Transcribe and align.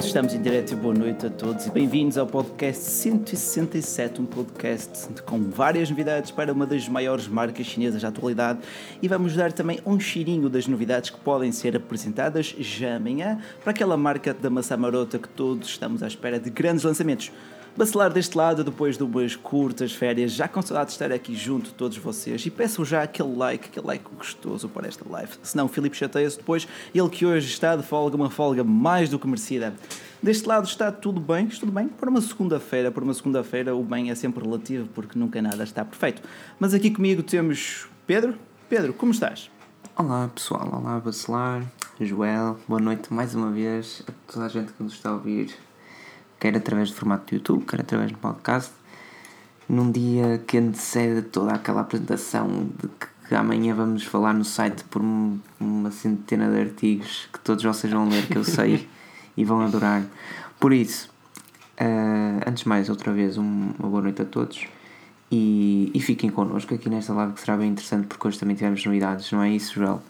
direto, 0.00 0.06
estamos 0.06 0.34
em 0.34 0.42
direto 0.42 0.72
e 0.72 0.76
boa 0.76 0.94
noite 0.94 1.26
a 1.26 1.30
todos 1.30 1.66
e 1.66 1.70
bem-vindos 1.70 2.16
ao 2.16 2.26
podcast 2.26 2.82
167, 2.82 4.20
um 4.20 4.24
podcast 4.24 5.08
com 5.24 5.38
várias 5.50 5.90
novidades 5.90 6.30
para 6.30 6.52
uma 6.52 6.66
das 6.66 6.88
maiores 6.88 7.28
marcas 7.28 7.66
chinesas 7.66 8.00
da 8.00 8.08
atualidade 8.08 8.60
e 9.02 9.08
vamos 9.08 9.34
dar 9.34 9.52
também 9.52 9.78
um 9.84 10.00
cheirinho 10.00 10.48
das 10.48 10.66
novidades 10.66 11.10
que 11.10 11.20
podem 11.20 11.52
ser 11.52 11.76
apresentadas 11.76 12.54
já 12.58 12.96
amanhã 12.96 13.40
para 13.62 13.72
aquela 13.72 13.96
marca 13.96 14.32
da 14.32 14.48
maçã 14.48 14.76
marota 14.76 15.18
que 15.18 15.28
todos 15.28 15.68
estamos 15.68 16.02
à 16.02 16.06
espera 16.06 16.38
de 16.38 16.50
grandes 16.50 16.84
lançamentos. 16.84 17.30
Bacelar 17.76 18.12
deste 18.12 18.36
lado 18.36 18.64
depois 18.64 18.98
de 18.98 19.04
umas 19.04 19.36
curtas 19.36 19.92
férias, 19.92 20.32
já 20.32 20.48
com 20.48 20.60
saudade 20.60 20.88
de 20.88 20.92
estar 20.92 21.12
aqui 21.12 21.36
junto 21.36 21.72
todos 21.72 21.96
vocês 21.96 22.44
e 22.44 22.50
peço 22.50 22.84
já 22.84 23.02
aquele 23.02 23.34
like, 23.34 23.68
aquele 23.68 23.86
like 23.86 24.04
gostoso 24.16 24.68
para 24.68 24.88
esta 24.88 25.08
live. 25.08 25.32
Senão 25.42 25.66
o 25.66 25.68
Filipe 25.68 25.96
chateia-se 25.96 26.36
depois, 26.36 26.66
ele 26.92 27.08
que 27.08 27.24
hoje 27.24 27.48
está 27.48 27.76
de 27.76 27.84
folga, 27.84 28.16
uma 28.16 28.28
folga 28.28 28.64
mais 28.64 29.08
do 29.08 29.18
que 29.20 29.26
merecida. 29.26 29.72
Deste 30.20 30.48
lado 30.48 30.66
está 30.66 30.90
tudo 30.90 31.20
bem, 31.20 31.46
tudo 31.46 31.70
bem 31.70 31.88
para 31.88 32.10
uma 32.10 32.20
segunda-feira, 32.20 32.90
para 32.90 33.04
uma 33.04 33.14
segunda-feira 33.14 33.74
o 33.74 33.84
bem 33.84 34.10
é 34.10 34.14
sempre 34.16 34.44
relativo 34.44 34.88
porque 34.92 35.16
nunca 35.16 35.40
nada 35.40 35.62
está 35.62 35.84
perfeito. 35.84 36.22
Mas 36.58 36.74
aqui 36.74 36.90
comigo 36.90 37.22
temos 37.22 37.86
Pedro. 38.04 38.34
Pedro, 38.68 38.92
como 38.92 39.12
estás? 39.12 39.48
Olá 39.96 40.28
pessoal, 40.34 40.68
olá 40.72 40.98
Bacelar, 40.98 41.64
Joel, 42.00 42.58
boa 42.66 42.80
noite 42.80 43.12
mais 43.12 43.34
uma 43.34 43.50
vez 43.50 44.02
a 44.08 44.32
toda 44.32 44.46
a 44.46 44.48
gente 44.48 44.72
que 44.72 44.82
nos 44.82 44.94
está 44.94 45.10
a 45.10 45.12
ouvir 45.12 45.54
quer 46.40 46.56
através 46.56 46.90
do 46.90 46.96
formato 46.96 47.26
de 47.28 47.36
YouTube, 47.36 47.64
quer 47.66 47.82
através 47.82 48.10
do 48.10 48.18
podcast, 48.18 48.72
num 49.68 49.92
dia 49.92 50.42
que 50.46 50.58
antecede 50.58 51.22
toda 51.22 51.52
aquela 51.52 51.82
apresentação 51.82 52.70
de 52.82 52.88
que 53.28 53.34
amanhã 53.34 53.74
vamos 53.74 54.02
falar 54.02 54.32
no 54.32 54.44
site 54.44 54.82
por 54.84 55.00
uma 55.00 55.90
centena 55.92 56.50
de 56.50 56.60
artigos 56.60 57.28
que 57.32 57.38
todos 57.38 57.62
vocês 57.62 57.92
vão 57.92 58.08
ler, 58.08 58.26
que 58.26 58.36
eu 58.36 58.42
sei, 58.42 58.88
e 59.36 59.44
vão 59.44 59.60
adorar. 59.60 60.02
Por 60.58 60.72
isso, 60.72 61.08
uh, 61.80 62.48
antes 62.48 62.64
de 62.64 62.68
mais, 62.68 62.88
outra 62.88 63.12
vez, 63.12 63.36
uma 63.36 63.72
boa 63.78 64.02
noite 64.02 64.22
a 64.22 64.24
todos. 64.24 64.66
E, 65.30 65.92
e 65.94 66.00
fiquem 66.00 66.28
connosco 66.28 66.74
aqui 66.74 66.88
nesta 66.88 67.12
live 67.12 67.34
que 67.34 67.40
será 67.40 67.56
bem 67.56 67.70
interessante 67.70 68.08
porque 68.08 68.26
hoje 68.26 68.40
também 68.40 68.56
tivemos 68.56 68.84
novidades, 68.84 69.30
não 69.30 69.40
é 69.40 69.50
isso, 69.50 69.74
Joel? 69.74 70.02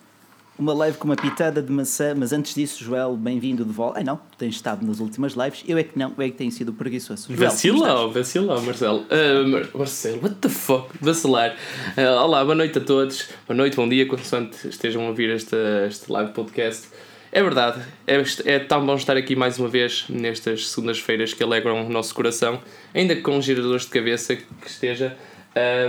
Uma 0.61 0.75
live 0.75 0.99
com 0.99 1.09
uma 1.09 1.17
pitada 1.17 1.63
de 1.63 1.73
maçã, 1.73 2.15
mas 2.15 2.35
antes 2.35 2.55
disso, 2.55 2.85
Joel, 2.85 3.17
bem-vindo 3.17 3.65
de 3.65 3.73
volta. 3.73 3.99
Ai 3.99 4.05
não, 4.05 4.21
tens 4.37 4.57
estado 4.57 4.85
nas 4.87 5.01
últimas 5.01 5.33
lives, 5.33 5.65
eu 5.67 5.79
é 5.79 5.83
que 5.83 5.99
não, 5.99 6.13
eu 6.19 6.23
é 6.23 6.29
que 6.29 6.37
tenho 6.37 6.53
sido 6.53 6.71
preguiçoso. 6.71 7.35
Vacila, 7.35 8.07
vacila, 8.09 8.61
Marcelo. 8.61 9.07
Uh, 9.07 9.79
Marcelo, 9.79 10.23
what 10.23 10.35
the 10.37 10.51
fuck? 10.51 10.91
Vacilar. 11.01 11.57
Uh, 11.97 12.23
olá, 12.23 12.45
boa 12.45 12.55
noite 12.55 12.77
a 12.77 12.81
todos, 12.83 13.31
boa 13.49 13.57
noite, 13.57 13.75
bom 13.75 13.89
dia, 13.89 14.05
consoante 14.07 14.69
estejam 14.69 15.03
a 15.07 15.09
ouvir 15.09 15.31
este, 15.31 15.57
este 15.89 16.13
live 16.13 16.31
podcast. 16.33 16.89
É 17.33 17.43
verdade, 17.43 17.81
é, 18.07 18.23
é 18.45 18.59
tão 18.59 18.85
bom 18.85 18.97
estar 18.97 19.17
aqui 19.17 19.35
mais 19.35 19.59
uma 19.59 19.69
vez 19.69 20.05
nestas 20.11 20.69
segundas-feiras 20.69 21.33
que 21.33 21.43
alegram 21.43 21.87
o 21.87 21.89
nosso 21.89 22.15
coração, 22.15 22.61
ainda 22.93 23.17
com 23.17 23.41
giradores 23.41 23.85
de 23.85 23.91
cabeça 23.91 24.37
que 24.37 24.47
esteja. 24.67 25.17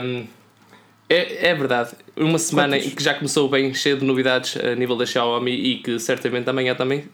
Um, 0.01 0.27
é, 1.11 1.49
é 1.49 1.53
verdade. 1.53 1.91
Uma 2.21 2.37
semana 2.37 2.77
Quantos? 2.77 2.93
que 2.93 3.03
já 3.03 3.13
começou 3.15 3.49
bem 3.49 3.73
cheia 3.73 3.95
de 3.95 4.05
novidades 4.05 4.55
a 4.57 4.75
nível 4.75 4.95
da 4.95 5.05
Xiaomi 5.05 5.51
e 5.51 5.77
que 5.77 5.99
certamente 5.99 6.49
amanhã 6.49 6.75
também 6.75 7.05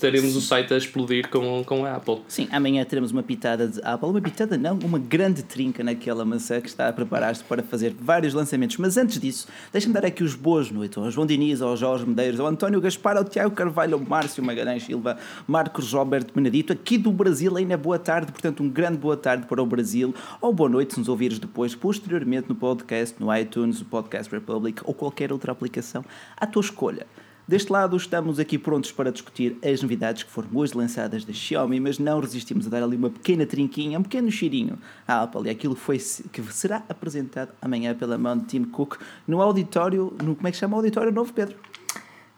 teremos 0.00 0.34
o 0.36 0.40
site 0.40 0.72
a 0.72 0.78
explodir 0.78 1.28
com, 1.28 1.62
com 1.64 1.84
a 1.84 1.96
Apple. 1.96 2.22
Sim, 2.28 2.48
amanhã 2.50 2.84
teremos 2.84 3.10
uma 3.10 3.22
pitada 3.22 3.68
de 3.68 3.80
Apple. 3.82 4.08
Uma 4.08 4.20
pitada 4.20 4.56
não, 4.56 4.78
uma 4.82 4.98
grande 4.98 5.42
trinca 5.42 5.84
naquela 5.84 6.24
maçã 6.24 6.60
que 6.60 6.68
está 6.68 6.88
a 6.88 6.92
preparar-se 6.92 7.44
para 7.44 7.62
fazer 7.62 7.94
vários 8.00 8.32
lançamentos. 8.32 8.76
Mas 8.78 8.96
antes 8.96 9.20
disso, 9.20 9.48
deixa-me 9.72 9.92
dar 9.92 10.06
aqui 10.06 10.24
os 10.24 10.34
boas 10.34 10.70
noites 10.70 10.96
ao 10.96 11.10
João 11.10 11.26
Diniz, 11.26 11.60
ao 11.60 11.76
Jorge 11.76 12.06
Medeiros, 12.06 12.40
ao 12.40 12.46
António 12.46 12.80
Gaspar, 12.80 13.16
ao 13.16 13.24
Tiago 13.24 13.54
Carvalho, 13.54 13.94
ao 13.94 14.00
Márcio 14.00 14.42
Magalhães 14.42 14.84
Silva, 14.84 15.18
Marcos 15.46 15.92
Roberto 15.92 16.32
Benedito, 16.34 16.72
aqui 16.72 16.96
do 16.96 17.12
Brasil, 17.12 17.56
ainda 17.56 17.76
boa 17.76 17.98
tarde, 17.98 18.32
portanto 18.32 18.62
um 18.62 18.68
grande 18.68 18.98
boa 18.98 19.16
tarde 19.16 19.46
para 19.46 19.62
o 19.62 19.66
Brasil, 19.66 20.14
ou 20.40 20.52
boa 20.52 20.68
noite 20.68 20.94
se 20.94 20.98
nos 20.98 21.08
ouvires 21.08 21.38
depois, 21.38 21.74
posteriormente 21.74 22.48
no 22.48 22.54
podcast, 22.54 23.16
no 23.20 23.34
iTunes, 23.36 23.74
iTunes, 23.74 23.80
o 23.80 23.84
Podcast 23.84 24.28
Republic 24.54 24.82
ou 24.84 24.94
qualquer 24.94 25.32
outra 25.32 25.52
aplicação 25.52 26.04
à 26.36 26.46
tua 26.46 26.62
escolha. 26.62 27.06
Deste 27.46 27.70
lado, 27.70 27.94
estamos 27.94 28.38
aqui 28.38 28.56
prontos 28.56 28.90
para 28.90 29.12
discutir 29.12 29.58
as 29.62 29.82
novidades 29.82 30.22
que 30.22 30.30
foram 30.30 30.48
hoje 30.54 30.74
lançadas 30.74 31.26
da 31.26 31.32
Xiaomi, 31.32 31.78
mas 31.78 31.98
não 31.98 32.18
resistimos 32.18 32.66
a 32.66 32.70
dar 32.70 32.82
ali 32.82 32.96
uma 32.96 33.10
pequena 33.10 33.44
trinquinha, 33.44 33.98
um 33.98 34.02
pequeno 34.02 34.30
cheirinho 34.30 34.78
à 35.06 35.22
Apple 35.22 35.42
e 35.46 35.50
aquilo 35.50 35.74
foi, 35.74 35.98
que 36.32 36.42
será 36.44 36.82
apresentado 36.88 37.52
amanhã 37.60 37.94
pela 37.94 38.16
mão 38.16 38.38
de 38.38 38.46
Tim 38.46 38.64
Cook 38.64 38.96
no 39.28 39.42
auditório, 39.42 40.16
no, 40.22 40.34
como 40.34 40.48
é 40.48 40.50
que 40.50 40.56
chama 40.56 40.74
o 40.74 40.78
auditório 40.78 41.12
novo, 41.12 41.34
Pedro? 41.34 41.56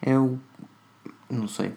É 0.03 0.19
o. 0.19 0.41
não 1.31 1.47
sei. 1.47 1.72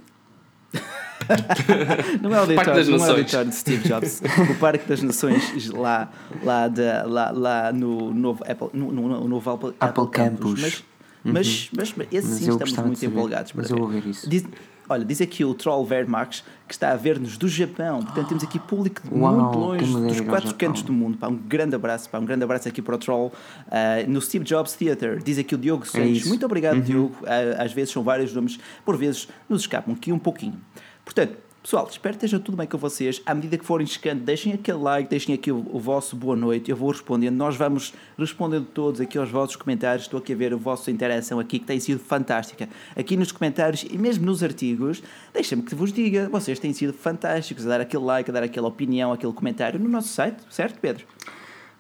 não 2.21 2.33
é 2.33 2.37
o 2.37 2.41
auditório, 2.41 2.97
não 2.97 3.05
é 3.05 3.07
o 3.07 3.11
auditório 3.11 3.49
de 3.49 3.55
Steve 3.55 3.87
Jobs. 3.87 4.21
o 4.49 4.55
Parque 4.55 4.87
das 4.87 5.01
Nações 5.01 5.69
lá, 5.69 6.09
lá, 6.43 6.67
de, 6.67 6.81
lá, 7.05 7.31
lá 7.31 7.73
no 7.73 8.13
novo 8.13 8.43
Apple, 8.43 8.69
no, 8.73 8.91
no, 8.91 9.07
no 9.07 9.27
novo 9.27 9.49
Apple, 9.49 9.69
Apple, 9.79 10.03
Apple 10.03 10.07
Campus. 10.11 10.61
Mas, 10.61 10.83
uhum. 11.25 11.33
mas, 11.33 11.69
mas, 11.75 11.93
mas, 11.95 12.07
esse 12.11 12.27
sim 12.27 12.49
estamos 12.49 12.73
muito 12.77 13.05
empolgados 13.05 13.51
para 13.51 13.61
mas 13.61 13.71
ver. 13.71 13.79
Eu 13.79 13.87
ver 13.87 14.05
isso. 14.07 14.29
Diz, 14.29 14.45
olha, 14.89 15.05
diz 15.05 15.21
aqui 15.21 15.45
o 15.45 15.53
Troll 15.53 15.85
Vermax 15.85 16.43
que 16.67 16.73
está 16.73 16.91
a 16.91 16.95
ver-nos 16.95 17.37
do 17.37 17.47
Japão. 17.47 18.01
Portanto, 18.01 18.27
temos 18.27 18.43
aqui 18.43 18.59
público 18.59 19.01
de 19.07 19.13
Uau, 19.13 19.33
muito 19.33 19.57
longe, 19.57 19.85
dos 19.85 20.21
quatro 20.21 20.53
cantos 20.55 20.81
do 20.81 20.91
mundo. 20.91 21.17
Pá, 21.17 21.27
um 21.27 21.35
grande 21.35 21.75
abraço, 21.75 22.09
pá, 22.09 22.19
um 22.19 22.25
grande 22.25 22.43
abraço 22.43 22.67
aqui 22.67 22.81
para 22.81 22.95
o 22.95 22.97
Troll 22.97 23.27
uh, 23.67 24.09
no 24.09 24.21
Steve 24.21 24.43
Jobs 24.43 24.73
Theater. 24.73 25.21
Diz 25.23 25.37
aqui 25.37 25.55
o 25.55 25.57
Diogo 25.57 25.83
é 25.83 25.87
Santos. 25.87 26.25
É 26.25 26.29
muito 26.29 26.45
obrigado, 26.45 26.77
uhum. 26.77 26.81
Diogo. 26.81 27.15
Uh, 27.21 27.61
às 27.61 27.71
vezes 27.71 27.91
são 27.91 28.03
vários 28.03 28.33
nomes, 28.33 28.59
por 28.83 28.97
vezes 28.97 29.27
nos 29.47 29.61
escapam 29.61 29.93
aqui 29.93 30.11
um 30.11 30.19
pouquinho. 30.19 30.59
Portanto, 31.05 31.37
Pessoal, 31.61 31.85
espero 31.91 32.17
que 32.17 32.25
esteja 32.25 32.41
tudo 32.41 32.55
bem 32.55 32.65
com 32.65 32.77
vocês. 32.77 33.21
À 33.25 33.35
medida 33.35 33.57
que 33.57 33.65
forem 33.65 33.85
chegando, 33.85 34.21
deixem 34.21 34.53
aquele 34.53 34.77
like, 34.77 35.09
deixem 35.09 35.35
aqui 35.35 35.51
o, 35.51 35.57
o, 35.73 35.77
vosso 35.77 36.15
boa 36.15 36.35
noite. 36.35 36.71
Eu 36.71 36.77
vou 36.77 36.89
respondendo. 36.89 37.35
Nós 37.35 37.57
vamos 37.57 37.93
respondendo 38.17 38.65
todos 38.65 39.01
aqui 39.01 39.17
aos 39.17 39.29
vossos 39.29 39.57
comentários. 39.57 40.05
Estou 40.05 40.19
aqui 40.19 40.31
a 40.31 40.35
ver 40.37 40.53
a 40.53 40.55
vossa 40.55 40.89
interação 40.89 41.37
aqui, 41.37 41.59
que 41.59 41.65
tem 41.65 41.77
sido 41.77 41.99
fantástica. 41.99 42.69
Aqui 42.95 43.17
nos 43.17 43.33
comentários 43.33 43.83
e 43.83 43.97
mesmo 43.97 44.25
nos 44.25 44.41
artigos, 44.41 45.03
deixem-me 45.33 45.61
que 45.61 45.75
vos 45.75 45.91
diga, 45.91 46.29
vocês 46.29 46.59
têm 46.59 46.71
sido 46.71 46.93
fantásticos 46.93 47.65
a 47.65 47.69
dar 47.69 47.81
aquele 47.81 48.05
like, 48.05 48.29
a 48.29 48.33
dar 48.33 48.43
aquela 48.43 48.69
opinião, 48.69 49.11
aquele 49.11 49.33
comentário 49.33 49.77
no 49.77 49.89
nosso 49.89 50.07
site, 50.07 50.41
certo, 50.49 50.79
Pedro? 50.79 51.05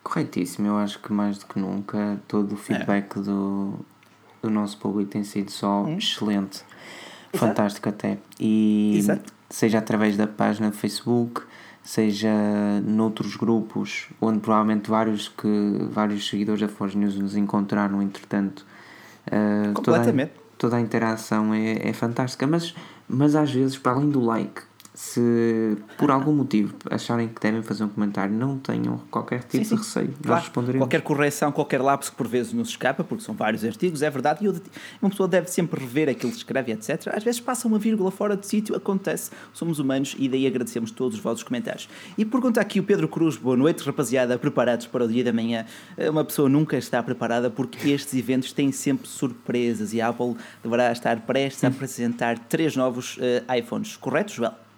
Corretíssimo. 0.03 0.67
Eu 0.67 0.75
acho 0.75 0.99
que 0.99 1.13
mais 1.13 1.37
do 1.37 1.45
que 1.45 1.57
nunca 1.57 2.19
todo 2.27 2.51
o 2.51 2.57
feedback 2.57 3.17
é. 3.17 3.21
do, 3.21 3.79
do 4.41 4.49
nosso 4.49 4.77
público 4.77 5.11
tem 5.11 5.23
sido 5.23 5.49
só 5.49 5.83
hum. 5.83 5.97
excelente. 5.97 6.63
Fantástico 7.33 7.87
até. 7.87 8.17
E 8.37 8.95
Exato 8.97 9.38
seja 9.49 9.79
através 9.79 10.15
da 10.15 10.27
página 10.27 10.69
do 10.69 10.75
Facebook, 10.75 11.41
seja 11.83 12.29
noutros 12.85 13.35
grupos, 13.35 14.09
onde 14.21 14.39
provavelmente 14.39 14.89
vários, 14.89 15.27
que, 15.27 15.87
vários 15.91 16.27
seguidores 16.27 16.61
da 16.61 16.67
Forge 16.67 16.97
News 16.97 17.17
nos 17.17 17.35
encontraram, 17.35 18.01
entretanto. 18.01 18.65
Uh, 19.27 19.73
Completamente. 19.73 20.31
Toda 20.31 20.41
a, 20.41 20.57
toda 20.57 20.77
a 20.77 20.81
interação 20.81 21.53
é, 21.53 21.89
é 21.89 21.93
fantástica, 21.93 22.45
mas, 22.45 22.75
mas 23.07 23.35
às 23.35 23.51
vezes, 23.51 23.77
para 23.77 23.93
além 23.93 24.09
do 24.09 24.19
like, 24.19 24.61
se 24.99 25.77
por 25.97 26.11
algum 26.11 26.33
motivo 26.33 26.75
acharem 26.91 27.29
que 27.29 27.39
devem 27.39 27.63
fazer 27.63 27.85
um 27.85 27.87
comentário, 27.87 28.35
não 28.35 28.59
tenham 28.59 28.97
qualquer 29.09 29.43
tipo 29.43 29.63
sim, 29.63 29.63
sim. 29.63 29.75
de 29.75 29.81
receio. 29.81 30.13
Claro. 30.21 30.77
Qualquer 30.77 31.01
correção, 31.01 31.53
qualquer 31.53 31.81
lapso 31.81 32.11
que 32.11 32.17
por 32.17 32.27
vezes 32.27 32.51
nos 32.51 32.67
escapa, 32.67 33.01
porque 33.01 33.23
são 33.23 33.33
vários 33.33 33.63
artigos, 33.63 34.01
é 34.01 34.09
verdade, 34.09 34.45
e 34.45 34.49
uma 35.01 35.09
pessoa 35.09 35.29
deve 35.29 35.49
sempre 35.49 35.79
rever 35.79 36.09
aquilo 36.09 36.33
que 36.33 36.37
escreve, 36.39 36.73
etc. 36.73 37.13
Às 37.15 37.23
vezes 37.23 37.39
passa 37.39 37.65
uma 37.65 37.79
vírgula 37.79 38.11
fora 38.11 38.35
de 38.35 38.45
sítio, 38.45 38.75
acontece, 38.75 39.31
somos 39.53 39.79
humanos 39.79 40.17
e 40.19 40.27
daí 40.27 40.45
agradecemos 40.45 40.91
todos 40.91 41.17
os 41.17 41.23
vossos 41.23 41.43
comentários. 41.43 41.87
E 42.17 42.25
por 42.25 42.41
conta 42.41 42.59
aqui 42.59 42.81
o 42.81 42.83
Pedro 42.83 43.07
Cruz, 43.07 43.37
boa 43.37 43.55
noite, 43.55 43.81
rapaziada, 43.85 44.37
preparados 44.37 44.85
para 44.85 45.05
o 45.05 45.07
dia 45.07 45.23
da 45.23 45.31
manhã. 45.31 45.65
Uma 46.09 46.25
pessoa 46.25 46.49
nunca 46.49 46.75
está 46.75 47.01
preparada 47.01 47.49
porque 47.49 47.89
estes 47.91 48.13
eventos 48.15 48.51
têm 48.51 48.69
sempre 48.73 49.07
surpresas 49.07 49.93
e 49.93 50.01
a 50.01 50.09
Apple 50.09 50.35
deverá 50.61 50.91
estar 50.91 51.21
prestes 51.21 51.63
a 51.63 51.69
apresentar 51.69 52.37
três 52.37 52.75
novos 52.75 53.15
uh, 53.15 53.55
iPhones, 53.57 53.95
correto, 53.95 54.33
Joel? 54.33 54.68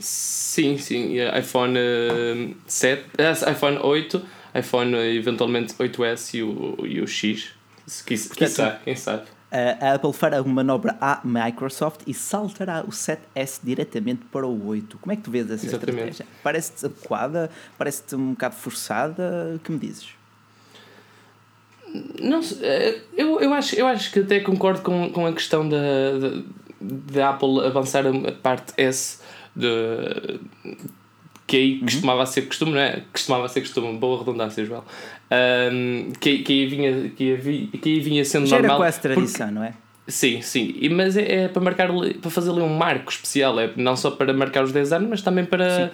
Sim, 0.00 0.78
sim. 0.78 1.16
iPhone 1.38 1.78
uh, 1.78 2.56
7, 2.66 3.02
uh, 3.02 3.50
iPhone 3.50 3.78
8, 3.78 4.22
iPhone 4.54 4.94
uh, 4.94 5.04
eventualmente 5.04 5.74
8S 5.74 6.34
e 6.34 6.42
o, 6.42 6.76
e 6.86 7.00
o 7.00 7.06
X. 7.06 7.50
Se 7.86 8.02
quis, 8.02 8.26
Portanto, 8.26 8.80
quem 8.84 8.96
sabe. 8.96 9.24
A 9.52 9.94
Apple 9.94 10.12
fará 10.12 10.40
uma 10.40 10.54
manobra 10.54 10.96
à 11.00 11.20
Microsoft 11.24 12.02
e 12.06 12.14
saltará 12.14 12.84
o 12.86 12.90
7S 12.90 13.60
diretamente 13.64 14.22
para 14.30 14.46
o 14.46 14.68
8. 14.68 14.96
Como 14.98 15.12
é 15.12 15.16
que 15.16 15.22
tu 15.22 15.30
vês 15.30 15.50
essa 15.50 15.66
Exatamente. 15.66 16.10
estratégia? 16.10 16.26
Parece-te 16.42 16.86
adequada? 16.86 17.50
Parece-te 17.76 18.14
um 18.14 18.30
bocado 18.30 18.54
forçada? 18.54 19.52
O 19.56 19.58
que 19.58 19.72
me 19.72 19.78
dizes? 19.78 20.10
Não 22.20 22.40
eh, 22.62 23.00
eu, 23.16 23.40
eu, 23.40 23.52
acho, 23.52 23.74
eu 23.74 23.88
acho 23.88 24.12
que 24.12 24.20
até 24.20 24.38
concordo 24.38 24.82
com, 24.82 25.10
com 25.10 25.26
a 25.26 25.32
questão 25.32 25.68
da, 25.68 25.76
da, 26.20 26.42
da 26.80 27.30
Apple 27.30 27.66
avançar 27.66 28.04
a 28.06 28.32
parte 28.32 28.72
S 28.76 29.18
de, 29.60 30.40
que 31.46 31.56
aí 31.56 31.74
uhum. 31.74 31.80
costumava 31.80 32.26
ser 32.26 32.42
costume, 32.42 32.72
não 32.72 32.80
é? 32.80 33.02
Costumava 33.12 33.48
ser 33.48 33.60
costume, 33.60 33.98
boa 33.98 34.20
redundância, 34.20 34.64
Joel. 34.64 34.84
Um, 35.72 36.12
que, 36.20 36.38
que, 36.38 36.52
aí 36.52 36.66
vinha, 36.66 37.10
que, 37.10 37.32
aí, 37.32 37.66
que 37.66 37.88
aí 37.88 38.00
vinha 38.00 38.24
sendo 38.24 38.46
Já 38.46 38.56
normal. 38.56 38.76
era 38.76 38.84
quase 38.84 39.00
tradição, 39.00 39.46
porque, 39.46 39.58
não 39.58 39.64
é? 39.64 39.74
Sim, 40.06 40.42
sim. 40.42 40.74
E, 40.80 40.88
mas 40.88 41.16
é, 41.16 41.44
é 41.44 41.48
para 41.48 41.60
marcar 41.60 41.88
para 42.20 42.30
fazer 42.30 42.50
ali 42.50 42.60
um 42.60 42.76
marco 42.76 43.10
especial, 43.10 43.58
é 43.58 43.70
não 43.76 43.96
só 43.96 44.10
para 44.10 44.32
marcar 44.32 44.64
os 44.64 44.72
10 44.72 44.92
anos, 44.92 45.08
mas 45.08 45.22
também 45.22 45.44
para 45.44 45.90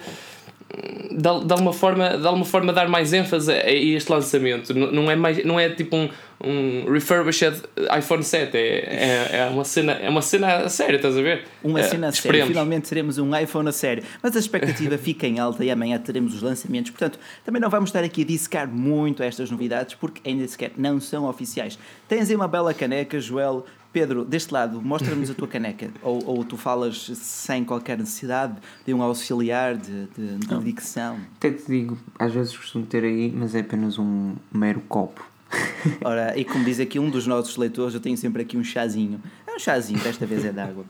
de, 0.69 1.45
de 1.45 1.53
alguma 1.53 1.73
forma, 1.73 2.17
de 2.17 2.27
alguma 2.27 2.45
forma 2.45 2.73
dar 2.73 2.87
mais 2.89 3.13
ênfase 3.13 3.51
a 3.51 3.71
este 3.71 4.11
lançamento. 4.11 4.73
Não, 4.73 5.09
é 5.09 5.15
mais 5.15 5.43
não 5.45 5.59
é 5.59 5.69
tipo 5.69 5.95
um, 5.95 6.09
um 6.43 6.91
refurbished 6.91 7.63
iPhone 7.97 8.23
7, 8.23 8.55
é, 8.55 8.59
é, 8.59 9.37
é, 9.37 9.49
uma 9.49 9.63
cena, 9.63 9.93
é 9.93 10.09
uma 10.09 10.21
cena 10.21 10.57
a 10.57 10.69
sério, 10.69 10.97
estás 10.97 11.17
a 11.17 11.21
ver? 11.21 11.45
Uma 11.63 11.81
cena 11.83 12.09
a 12.09 12.11
sério. 12.11 12.47
Finalmente 12.47 12.89
teremos 12.89 13.17
um 13.17 13.35
iPhone 13.35 13.69
a 13.69 13.71
sério. 13.71 14.03
Mas 14.21 14.35
a 14.35 14.39
expectativa 14.39 14.97
fica 14.99 15.25
em 15.25 15.39
alta 15.39 15.63
e 15.63 15.71
amanhã 15.71 15.97
teremos 15.97 16.35
os 16.35 16.41
lançamentos. 16.41 16.91
Portanto, 16.91 17.17
também 17.45 17.61
não 17.61 17.69
vamos 17.69 17.89
estar 17.89 18.03
aqui 18.03 18.23
a 18.23 18.25
dissecar 18.25 18.67
muito 18.67 19.23
estas 19.23 19.49
novidades 19.49 19.95
porque 19.95 20.27
ainda 20.27 20.47
sequer 20.47 20.71
não 20.77 20.99
são 20.99 21.25
oficiais. 21.25 21.79
Tens 22.07 22.29
aí 22.29 22.35
uma 22.35 22.47
bela 22.47 22.73
caneca, 22.73 23.19
Joel, 23.19 23.65
Pedro, 23.91 24.25
deste 24.25 24.53
lado, 24.53 24.81
mostra-nos 24.81 25.29
a 25.29 25.33
tua 25.33 25.47
caneca. 25.49 25.89
Ou, 26.01 26.23
ou 26.25 26.43
tu 26.43 26.57
falas 26.57 27.09
sem 27.15 27.63
qualquer 27.63 27.97
necessidade 27.97 28.55
de 28.85 28.93
um 28.93 29.01
auxiliar 29.01 29.75
de, 29.75 30.07
de, 30.07 30.37
de 30.37 30.63
dicção? 30.63 31.17
Até 31.37 31.51
te 31.51 31.65
digo, 31.67 31.97
às 32.19 32.33
vezes 32.33 32.55
costumo 32.55 32.85
ter 32.85 33.03
aí, 33.03 33.31
mas 33.33 33.55
é 33.55 33.59
apenas 33.59 33.97
um 33.97 34.35
mero 34.51 34.81
copo. 34.87 35.25
Ora, 36.03 36.37
e 36.37 36.43
como 36.43 36.63
diz 36.63 36.79
aqui 36.79 36.99
um 36.99 37.09
dos 37.09 37.25
nossos 37.25 37.55
leitores, 37.57 37.93
eu 37.93 37.99
tenho 37.99 38.17
sempre 38.17 38.41
aqui 38.41 38.57
um 38.57 38.63
chazinho. 38.63 39.21
É 39.45 39.55
um 39.55 39.59
chazinho, 39.59 39.99
desta 39.99 40.25
vez 40.25 40.43
é 40.45 40.51
de 40.51 40.59
água. 40.59 40.85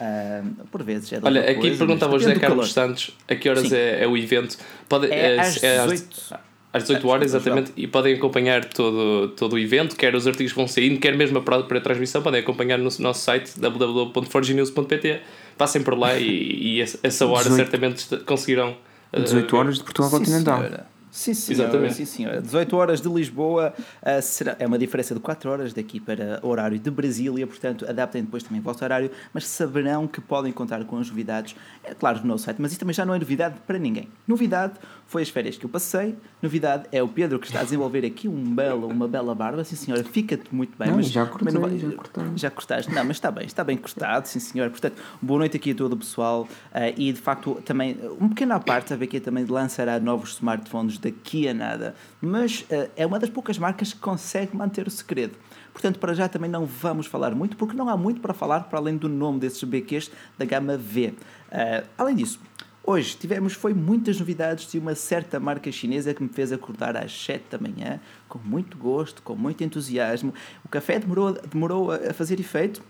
Uh, 0.00 0.66
por 0.66 0.82
vezes 0.82 1.12
é 1.12 1.20
de 1.20 1.26
Olha, 1.26 1.50
aqui 1.50 1.76
perguntava 1.76 2.14
o 2.14 2.18
José 2.18 2.34
Carlos 2.34 2.72
Santos 2.72 3.16
a 3.28 3.36
que 3.36 3.48
horas 3.48 3.72
é, 3.72 4.02
é, 4.02 4.08
o 4.08 4.16
evento. 4.16 4.58
Pode, 4.88 5.06
é, 5.06 5.36
é 5.36 5.40
às 5.40 5.54
18. 5.54 6.34
É 6.34 6.51
às 6.72 6.84
18 6.84 7.08
horas, 7.08 7.34
exatamente, 7.34 7.72
e 7.76 7.86
podem 7.86 8.14
acompanhar 8.14 8.64
todo, 8.64 9.28
todo 9.36 9.54
o 9.54 9.58
evento, 9.58 9.94
quer 9.94 10.14
os 10.14 10.26
artigos 10.26 10.52
que 10.52 10.58
vão 10.58 10.66
saindo, 10.66 10.98
quer 10.98 11.14
mesmo 11.16 11.38
a 11.38 11.42
própria 11.42 11.80
transmissão, 11.80 12.22
podem 12.22 12.40
acompanhar 12.40 12.78
no 12.78 12.84
nosso 12.98 13.20
site 13.20 13.58
www.forgenews.pt. 13.58 15.20
Passem 15.58 15.82
por 15.82 15.98
lá 15.98 16.18
e, 16.18 16.78
e 16.78 16.80
essa 16.80 17.26
hora 17.26 17.44
18, 17.44 17.56
certamente 17.56 18.16
conseguirão. 18.24 18.76
18 19.12 19.56
horas 19.56 19.76
de 19.76 19.84
Portugal 19.84 20.10
Continental. 20.10 20.64
Sim, 21.12 21.34
senhora. 21.34 21.64
Exatamente. 21.64 21.94
Sim, 21.94 22.04
senhora. 22.06 22.40
18 22.40 22.74
horas 22.74 23.02
de 23.02 23.08
Lisboa 23.08 23.74
uh, 23.76 24.22
será, 24.22 24.56
é 24.58 24.66
uma 24.66 24.78
diferença 24.78 25.14
de 25.14 25.20
4 25.20 25.50
horas 25.50 25.74
daqui 25.74 26.00
para 26.00 26.40
o 26.42 26.48
horário 26.48 26.78
de 26.78 26.90
Brasília, 26.90 27.46
portanto, 27.46 27.84
adaptem 27.86 28.22
depois 28.22 28.42
também 28.42 28.60
o 28.60 28.62
vosso 28.62 28.82
horário, 28.82 29.10
mas 29.34 29.46
saberão 29.46 30.08
que 30.08 30.22
podem 30.22 30.50
contar 30.50 30.82
com 30.86 30.96
as 30.96 31.10
novidades, 31.10 31.54
é 31.84 31.92
claro, 31.92 32.20
no 32.20 32.28
nosso 32.28 32.44
site, 32.44 32.62
mas 32.62 32.72
isso 32.72 32.80
também 32.80 32.94
já 32.94 33.04
não 33.04 33.14
é 33.14 33.18
novidade 33.18 33.56
para 33.66 33.78
ninguém. 33.78 34.08
Novidade 34.26 34.72
foi 35.06 35.20
as 35.20 35.28
férias 35.28 35.58
que 35.58 35.66
eu 35.66 35.68
passei, 35.68 36.16
novidade 36.40 36.86
é 36.90 37.02
o 37.02 37.08
Pedro 37.08 37.38
que 37.38 37.46
está 37.46 37.60
a 37.60 37.64
desenvolver 37.64 38.06
aqui 38.06 38.26
um 38.26 38.54
belo, 38.54 38.88
uma 38.88 39.06
bela 39.06 39.34
barba, 39.34 39.62
sim 39.64 39.76
senhora, 39.76 40.02
fica-te 40.02 40.54
muito 40.54 40.78
bem. 40.78 40.88
Não, 40.88 40.96
mas 40.96 41.10
já 41.10 41.26
cortei, 41.26 41.52
não, 41.52 41.78
já 41.78 41.92
cortei. 41.92 42.24
Já 42.36 42.50
cortaste, 42.50 42.90
não, 42.90 43.04
mas 43.04 43.18
está 43.18 43.30
bem, 43.30 43.44
está 43.44 43.62
bem 43.62 43.76
cortado, 43.76 44.26
sim 44.26 44.40
senhora. 44.40 44.70
Portanto, 44.70 44.94
boa 45.20 45.40
noite 45.40 45.58
aqui 45.58 45.72
a 45.72 45.74
todo 45.74 45.92
o 45.92 45.96
pessoal 45.98 46.48
uh, 46.72 46.78
e 46.96 47.12
de 47.12 47.20
facto 47.20 47.60
também, 47.66 47.98
um 48.18 48.30
pequeno 48.30 48.54
à 48.54 48.60
parte, 48.60 48.94
a 48.94 48.96
BQ 48.96 49.20
também 49.20 49.44
lançará 49.44 50.00
novos 50.00 50.30
smartphones 50.36 51.01
daqui 51.02 51.48
a 51.48 51.54
nada, 51.54 51.94
mas 52.20 52.60
uh, 52.62 52.90
é 52.96 53.06
uma 53.06 53.18
das 53.18 53.30
poucas 53.30 53.58
marcas 53.58 53.92
que 53.92 54.00
consegue 54.00 54.56
manter 54.56 54.86
o 54.86 54.90
segredo. 54.90 55.36
Portanto, 55.72 55.98
para 55.98 56.14
já 56.14 56.28
também 56.28 56.50
não 56.50 56.66
vamos 56.66 57.06
falar 57.06 57.34
muito, 57.34 57.56
porque 57.56 57.76
não 57.76 57.88
há 57.88 57.96
muito 57.96 58.20
para 58.20 58.34
falar 58.34 58.60
para 58.64 58.78
além 58.78 58.96
do 58.96 59.08
nome 59.08 59.40
desses 59.40 59.62
BQs 59.62 60.10
da 60.38 60.44
gama 60.44 60.76
V. 60.76 61.08
Uh, 61.08 61.86
além 61.96 62.16
disso, 62.16 62.38
Hoje 62.84 63.16
tivemos 63.16 63.52
foi 63.52 63.72
muitas 63.72 64.18
novidades 64.18 64.68
de 64.68 64.76
uma 64.76 64.96
certa 64.96 65.38
marca 65.38 65.70
chinesa 65.70 66.12
que 66.12 66.20
me 66.20 66.28
fez 66.28 66.50
acordar 66.50 66.96
às 66.96 67.12
7 67.12 67.44
da 67.48 67.58
manhã, 67.58 68.00
com 68.28 68.40
muito 68.40 68.76
gosto, 68.76 69.22
com 69.22 69.36
muito 69.36 69.62
entusiasmo. 69.62 70.34
O 70.64 70.68
café 70.68 70.98
demorou, 70.98 71.32
demorou 71.32 71.92
a 71.92 72.12
fazer 72.12 72.40
efeito. 72.40 72.82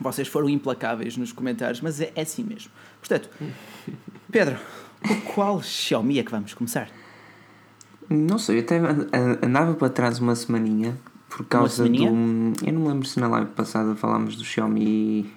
Vocês 0.00 0.26
foram 0.26 0.48
implacáveis 0.48 1.16
nos 1.16 1.30
comentários, 1.30 1.80
mas 1.80 2.00
é, 2.00 2.10
é 2.16 2.22
assim 2.22 2.42
mesmo. 2.42 2.72
Portanto, 2.98 3.30
Pedro, 4.28 4.58
com 5.06 5.20
qual 5.20 5.62
Xiaomi 5.62 6.18
é 6.18 6.24
que 6.24 6.30
vamos 6.32 6.52
começar? 6.52 6.90
Não 8.08 8.38
sei, 8.38 8.58
eu 8.58 8.60
até 8.60 8.80
andava 9.42 9.74
para 9.74 9.88
trás 9.88 10.18
uma 10.18 10.34
semaninha 10.34 10.96
por 11.28 11.46
causa 11.46 11.88
do. 11.88 12.04
Eu 12.04 12.72
não 12.72 12.86
lembro 12.86 13.06
se 13.06 13.18
na 13.18 13.28
live 13.28 13.50
passada 13.50 13.94
falámos 13.94 14.36
do 14.36 14.44
Xiaomi 14.44 15.32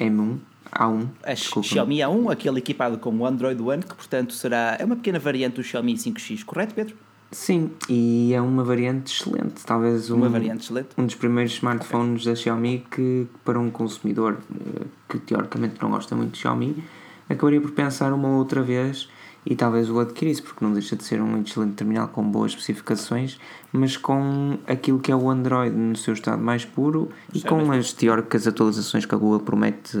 M1 0.00 0.38
A1. 0.72 1.08
A 1.22 1.34
Xiaomi 1.34 1.98
A1, 1.98 2.32
aquele 2.32 2.58
equipado 2.58 2.98
com 2.98 3.16
o 3.16 3.26
Android 3.26 3.60
One, 3.62 3.82
que 3.82 3.94
portanto 3.94 4.32
será. 4.32 4.76
É 4.78 4.84
uma 4.84 4.96
pequena 4.96 5.18
variante 5.18 5.56
do 5.56 5.62
Xiaomi 5.62 5.94
5X, 5.94 6.44
correto, 6.44 6.74
Pedro? 6.74 6.96
Sim, 7.30 7.72
e 7.88 8.32
é 8.32 8.40
uma 8.40 8.62
variante 8.62 9.12
excelente. 9.12 9.64
Talvez 9.64 10.10
um, 10.10 10.16
uma 10.16 10.28
variante 10.28 10.64
excelente. 10.64 10.88
um 10.96 11.04
dos 11.06 11.16
primeiros 11.16 11.52
smartphones 11.54 12.22
okay. 12.22 12.32
da 12.32 12.40
Xiaomi 12.40 12.86
que, 12.90 13.26
para 13.44 13.58
um 13.58 13.70
consumidor 13.70 14.38
eh, 14.52 14.84
que 15.08 15.18
teoricamente 15.18 15.74
não 15.82 15.90
gosta 15.90 16.14
muito 16.14 16.32
de 16.32 16.38
Xiaomi, 16.38 16.84
acabaria 17.28 17.60
por 17.60 17.72
pensar 17.72 18.12
uma 18.12 18.28
outra 18.28 18.62
vez 18.62 19.08
e 19.46 19.54
talvez 19.54 19.90
o 19.90 19.98
adquirisse, 20.00 20.42
porque 20.42 20.64
não 20.64 20.72
deixa 20.72 20.96
de 20.96 21.04
ser 21.04 21.20
um 21.20 21.42
excelente 21.42 21.74
terminal 21.74 22.08
com 22.08 22.22
boas 22.22 22.52
especificações, 22.52 23.38
mas 23.72 23.96
com 23.96 24.58
aquilo 24.66 24.98
que 24.98 25.12
é 25.12 25.16
o 25.16 25.28
Android 25.28 25.74
no 25.74 25.96
seu 25.96 26.14
estado 26.14 26.42
mais 26.42 26.64
puro 26.64 27.10
e 27.32 27.40
com 27.40 27.70
as 27.72 27.92
teóricas 27.92 28.46
atualizações 28.46 29.04
que 29.04 29.14
a 29.14 29.18
Google 29.18 29.40
promete 29.40 29.96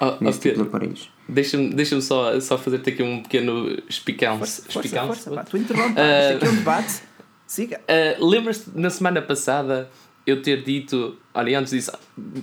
oh, 0.00 0.22
nesse 0.22 0.38
oh, 0.38 0.42
tipo 0.42 0.56
de 0.56 0.62
aparelhos. 0.62 1.10
Deixa-me 1.28 1.70
deixa 1.70 2.00
só, 2.00 2.38
só 2.40 2.58
fazer-te 2.58 2.90
aqui 2.90 3.02
um 3.02 3.22
pequeno 3.22 3.68
espicance. 3.88 4.62
Força, 4.62 4.88
força, 4.88 5.30
força, 5.30 5.44
tu 5.48 5.56
interrompe, 5.56 5.98
uh, 5.98 6.34
isto 6.34 6.36
aqui 6.36 6.46
é 6.46 6.48
um 6.48 6.56
debate. 6.56 7.02
Siga. 7.46 7.80
Uh, 7.88 8.26
Lembras-te, 8.26 8.70
na 8.74 8.90
semana 8.90 9.22
passada, 9.22 9.88
eu 10.30 10.42
ter 10.42 10.62
dito, 10.62 11.16
olha, 11.34 11.58
antes 11.58 11.72
disso, 11.72 11.92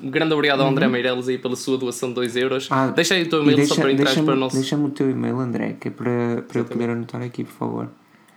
um 0.04 0.10
grande 0.10 0.34
obrigado 0.34 0.62
ao 0.62 0.70
André 0.70 0.86
uhum. 0.86 0.92
Meireles 0.92 1.28
aí 1.28 1.38
pela 1.38 1.56
sua 1.56 1.78
doação 1.78 2.10
de 2.10 2.16
2 2.16 2.36
euros. 2.38 2.68
Ah, 2.72 2.88
deixa 2.88 3.14
aí 3.14 3.24
o 3.24 3.30
teu 3.30 3.42
e-mail 3.42 3.58
deixa, 3.58 3.76
só 3.76 3.82
para 3.82 3.92
entrar 3.92 4.14
para 4.14 4.34
o 4.34 4.36
nosso. 4.36 4.56
Deixa-me 4.56 4.86
o 4.86 4.90
teu 4.90 5.10
e-mail, 5.10 5.40
André, 5.40 5.76
que 5.80 5.90
é 5.90 5.92
para, 5.92 6.44
para 6.48 6.60
eu 6.60 6.66
poder 6.66 6.90
anotar 6.90 7.22
aqui, 7.22 7.44
por 7.44 7.54
favor. 7.54 7.90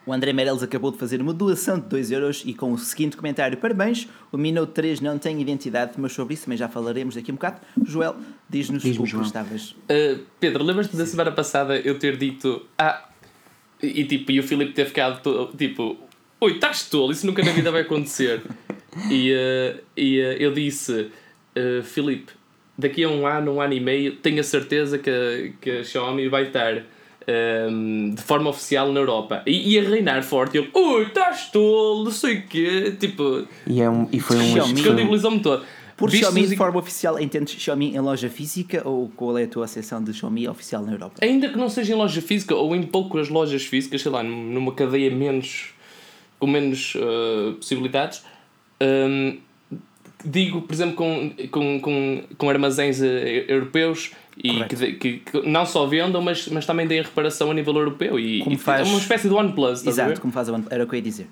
O 0.09 0.13
André 0.13 0.33
Meireles 0.33 0.63
acabou 0.63 0.91
de 0.91 0.97
fazer 0.97 1.21
uma 1.21 1.35
doação 1.35 1.79
de 1.79 1.87
2 1.87 2.11
euros 2.13 2.43
e 2.47 2.55
com 2.55 2.73
o 2.73 2.79
seguinte 2.79 3.15
comentário: 3.15 3.59
Parabéns, 3.59 4.09
o 4.33 4.39
Minuto 4.39 4.73
3 4.73 5.03
não 5.03 5.19
tem 5.19 5.39
identidade, 5.39 5.93
mas 5.99 6.13
sobre 6.13 6.33
isso 6.33 6.45
também 6.45 6.57
já 6.57 6.67
falaremos 6.67 7.15
daqui 7.15 7.31
a 7.31 7.33
um 7.33 7.37
bocado. 7.37 7.61
Joel, 7.85 8.17
diz-nos 8.49 8.83
diz 8.83 8.99
o 8.99 9.03
que 9.03 9.21
estavas. 9.21 9.73
Uh, 9.73 10.21
Pedro, 10.41 10.65
lembras-te 10.65 10.97
da 10.97 11.05
semana 11.05 11.31
passada 11.31 11.77
eu 11.77 11.99
ter 11.99 12.17
dito. 12.17 12.65
Ah, 12.79 13.07
e, 13.83 14.05
tipo, 14.05 14.33
e 14.33 14.41
o 14.41 14.43
Filipe 14.43 14.73
ter 14.73 14.87
ficado 14.87 15.51
tipo. 15.57 15.99
Oi, 16.41 16.53
estás 16.53 16.89
tolo, 16.89 17.13
isso 17.13 17.27
nunca 17.27 17.45
na 17.45 17.53
vida 17.53 17.71
vai 17.71 17.83
acontecer. 17.83 18.43
E, 19.11 19.33
uh, 19.33 19.81
e 19.97 20.21
uh, 20.21 20.33
eu 20.39 20.53
disse, 20.53 21.11
uh, 21.57 21.83
Filipe, 21.83 22.33
daqui 22.77 23.05
a 23.05 23.09
um 23.09 23.27
ano, 23.27 23.55
um 23.55 23.61
ano 23.61 23.75
e 23.75 23.81
meio, 23.81 24.17
tenho 24.17 24.41
a 24.41 24.45
certeza 24.45 24.99
que, 24.99 25.53
que 25.61 25.71
a 25.71 25.85
Xiaomi 25.85 26.29
vai 26.29 26.45
estar 26.45 26.75
um, 26.77 26.83
ehm, 27.27 28.15
de 28.15 28.23
forma 28.23 28.49
oficial 28.51 28.93
na 28.93 29.01
Europa. 29.01 29.43
E, 29.47 29.75
e 29.75 29.79
a 29.79 29.83
reinar 29.83 30.23
forte. 30.23 30.57
E 30.57 30.61
eu, 30.61 30.69
ui, 30.75 31.03
estás 31.03 31.51
tolo, 31.51 32.05
não 32.05 32.11
sei 32.11 32.39
o 32.39 32.47
quê. 32.47 32.97
Tipo, 32.99 33.47
e, 33.67 33.83
é 33.83 33.91
um, 33.91 34.09
e 34.13 34.21
foi 34.21 34.37
um 34.37 34.53
Xiaomi 34.53 34.83
credibilizou-me 34.83 35.41
todo. 35.41 35.65
Por 35.97 36.11
Visto 36.11 36.23
Xiaomi 36.23 36.47
de 36.47 36.57
forma 36.57 36.79
oficial, 36.79 37.19
entendes 37.19 37.61
Xiaomi 37.61 37.97
em 37.97 37.99
loja 37.99 38.31
física 38.31 38.89
ou 38.89 39.11
qual 39.17 39.37
é 39.37 39.43
a 39.43 39.49
tua 39.49 39.65
acessão 39.65 40.03
de 40.03 40.15
Xiaomi 40.15 40.49
oficial 40.49 40.85
na 40.85 40.93
Europa? 40.93 41.17
Ainda 41.21 41.49
que 41.49 41.59
não 41.59 41.69
seja 41.69 41.93
em 41.93 41.97
loja 41.97 42.23
física 42.23 42.55
ou 42.55 42.75
em 42.77 42.85
poucas 42.85 43.29
lojas 43.29 43.65
físicas, 43.65 44.01
sei 44.01 44.13
lá, 44.13 44.23
numa 44.23 44.73
cadeia 44.73 45.11
menos 45.11 45.75
com 46.39 46.47
menos 46.47 46.95
uh, 46.95 47.55
possibilidades, 47.55 48.23
um, 48.81 49.39
digo, 50.25 50.63
por 50.63 50.73
exemplo, 50.73 50.95
com, 50.95 51.33
com, 51.51 51.81
com, 51.81 52.23
com 52.37 52.51
armazéns 52.51 53.03
eh, 53.03 53.45
europeus 53.49 54.13
e 54.37 54.65
que, 54.65 54.93
que, 54.95 55.13
que, 55.19 55.49
não 55.49 55.67
só 55.67 55.87
vendam, 55.87 56.21
mas, 56.21 56.49
mas 56.49 56.67
também 56.67 56.87
deem 56.87 57.03
reparação 57.03 57.51
a 57.51 57.55
nível 57.55 57.75
europeu. 57.77 58.19
E, 58.19 58.41
como 58.41 58.55
e 58.55 58.59
faz... 58.59 58.87
é 58.87 58.91
uma 58.91 58.99
espécie 58.99 59.29
de 59.29 59.35
OnePlus. 59.35 59.87
Exato, 59.87 60.21
como 60.21 60.33
faz 60.33 60.49
a 60.49 60.53
OnePlus, 60.53 60.73
era 60.73 60.85
o 60.85 60.87
que 60.87 60.95
eu 60.95 60.99
ia 60.99 61.03
dizer. 61.03 61.27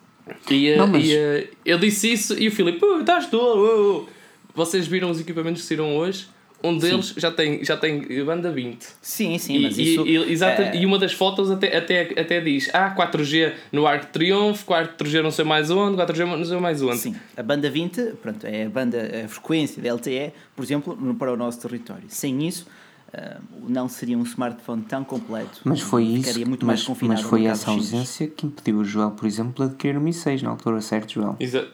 E, 0.50 0.68
eh, 0.68 0.76
não, 0.76 0.86
mas... 0.86 1.04
e 1.04 1.14
uh, 1.14 1.48
eu 1.64 1.78
disse 1.78 2.12
isso 2.12 2.38
e 2.38 2.48
o 2.48 2.52
Filipe, 2.52 2.84
estás 3.00 3.28
todo. 3.28 4.08
Vocês 4.54 4.86
viram 4.86 5.10
os 5.10 5.20
equipamentos 5.20 5.62
que 5.62 5.68
saíram 5.68 5.96
hoje? 5.96 6.26
Um 6.62 6.78
deles 6.78 7.14
já 7.16 7.30
tem, 7.30 7.62
já 7.64 7.76
tem 7.76 8.24
banda 8.24 8.50
20. 8.50 8.86
Sim, 9.00 9.38
sim, 9.38 9.60
mas 9.60 9.78
e, 9.78 9.92
isso... 9.92 10.06
E, 10.06 10.32
exato, 10.32 10.62
é... 10.62 10.76
e 10.76 10.86
uma 10.86 10.98
das 10.98 11.12
fotos 11.12 11.50
até, 11.50 11.76
até, 11.76 12.02
até 12.18 12.40
diz 12.40 12.70
ah, 12.72 12.94
4G 12.94 13.52
no 13.70 13.86
Arco 13.86 14.06
de 14.06 14.12
Triunfo, 14.12 14.66
4G 14.66 15.22
não 15.22 15.30
sei 15.30 15.44
mais 15.44 15.70
onde, 15.70 15.96
4G 15.96 16.24
não 16.24 16.44
sei 16.44 16.58
mais 16.58 16.82
onde. 16.82 16.98
Sim, 16.98 17.16
a 17.36 17.42
banda 17.42 17.70
20 17.70 18.14
pronto, 18.22 18.44
é 18.46 18.64
a, 18.64 18.68
banda, 18.68 19.24
a 19.24 19.28
frequência 19.28 19.82
da 19.82 19.92
LTE, 19.94 20.32
por 20.54 20.64
exemplo, 20.64 21.14
para 21.14 21.32
o 21.32 21.36
nosso 21.36 21.60
território. 21.60 22.04
Sem 22.08 22.46
isso, 22.48 22.66
uh, 23.12 23.40
não 23.68 23.88
seria 23.88 24.16
um 24.16 24.22
smartphone 24.22 24.82
tão 24.82 25.04
completo. 25.04 25.60
Mas 25.62 25.80
foi 25.80 26.04
isso, 26.04 26.38
muito 26.46 26.64
mas, 26.64 26.78
mais 26.78 26.84
confinado 26.84 27.20
mas 27.20 27.28
foi 27.28 27.44
essa 27.44 27.70
ausência 27.70 28.26
que 28.26 28.46
impediu 28.46 28.78
o 28.78 28.84
Joel, 28.84 29.10
por 29.10 29.26
exemplo, 29.26 29.64
de 29.64 29.70
adquirir 29.72 29.98
o 29.98 30.00
Mi 30.00 30.12
6 30.12 30.42
na 30.42 30.50
altura, 30.50 30.80
certo, 30.80 31.12
Joel? 31.12 31.36
Exa 31.38 31.68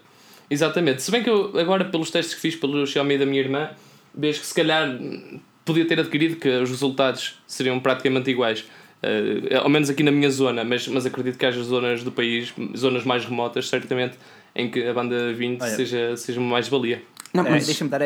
exatamente. 0.51 1.03
Se 1.03 1.11
bem 1.11 1.23
que 1.23 1.31
eu, 1.31 1.59
agora, 1.59 1.85
pelos 1.85 2.11
testes 2.11 2.35
que 2.35 2.41
fiz 2.41 2.57
pelo 2.57 2.87
Xiaomi 2.87 3.17
da 3.17 3.25
minha 3.25 3.41
irmã, 3.41 3.71
vês 4.15 4.39
que 4.39 4.47
se 4.47 4.55
calhar 4.55 4.89
podia 5.65 5.87
ter 5.87 5.99
adquirido 6.01 6.37
que 6.37 6.49
os 6.49 6.71
resultados 6.71 7.41
seriam 7.47 7.79
praticamente 7.81 8.31
iguais. 8.31 8.65
Uh, 9.03 9.59
ao 9.59 9.69
menos 9.69 9.91
aqui 9.91 10.03
na 10.05 10.13
minha 10.13 10.31
zona, 10.31 10.63
mas, 10.65 10.87
mas 10.87 11.05
acredito 11.05 11.37
que 11.37 11.45
haja 11.45 11.61
zonas 11.63 12.05
do 12.05 12.13
país, 12.13 12.53
zonas 12.77 13.05
mais 13.05 13.25
remotas, 13.25 13.69
certamente, 13.69 14.17
em 14.55 14.71
que 14.71 14.85
a 14.87 14.95
banda 14.95 15.33
20 15.33 15.61
seja, 15.77 16.17
seja 16.17 16.39
uma 16.41 16.51
mais-valia. 16.51 17.03
Não, 17.35 17.45
Eh, 17.47 17.51
mas- 17.51 17.67
Deixa-me 17.67 17.91
dar 17.91 18.01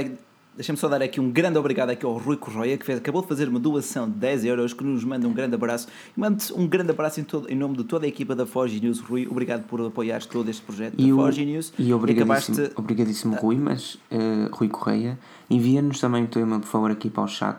Deixa-me 0.57 0.79
só 0.79 0.89
dar 0.89 1.03
aqui 1.03 1.21
um 1.21 1.31
grande 1.31 1.59
obrigado 1.59 1.91
aqui 1.91 2.07
ao 2.07 2.17
Rui 2.17 2.37
Correia, 2.39 2.79
que 2.79 2.87
fez- 2.87 2.99
acabou 2.99 3.21
de 3.21 3.29
fazer 3.29 3.47
uma 3.47 3.59
doação 3.61 4.09
de 4.09 4.17
10 4.17 4.45
euros, 4.47 4.73
que 4.73 4.83
nos 4.83 5.05
manda 5.05 5.29
um 5.29 5.33
grande 5.35 5.55
abraço. 5.55 5.87
E 6.17 6.19
mando 6.19 6.43
um 6.57 6.67
grande 6.67 6.91
abraço 6.91 7.21
em, 7.21 7.25
todo- 7.25 7.47
em 7.51 7.55
nome 7.55 7.77
de 7.77 7.85
toda 7.85 8.07
a 8.07 8.09
equipa 8.09 8.35
da 8.35 8.47
Forge 8.47 8.81
News. 8.81 9.01
Rui, 9.01 9.29
obrigado 9.31 9.65
por 9.65 9.81
apoiares 9.85 10.25
todo 10.25 10.49
este 10.49 10.63
projeto 10.63 10.95
E, 10.97 11.09
da 11.09 11.13
o, 11.15 11.17
Forge 11.17 11.45
News. 11.45 11.75
e 11.79 11.93
obrigadíssimo, 11.93 12.33
acabaste- 12.33 12.81
obrigadíssimo 12.81 13.35
Rui, 13.37 13.57
mas 13.57 13.99
eh, 14.11 14.49
Rui 14.51 14.69
Correia, 14.69 15.19
envia-nos 15.51 16.01
também 16.01 16.25
o 16.25 16.27
teu 16.27 16.41
e-mail, 16.41 16.61
por 16.61 16.69
favor, 16.69 16.91
aqui 16.91 17.11
para 17.11 17.25
o 17.25 17.29
chat. 17.29 17.59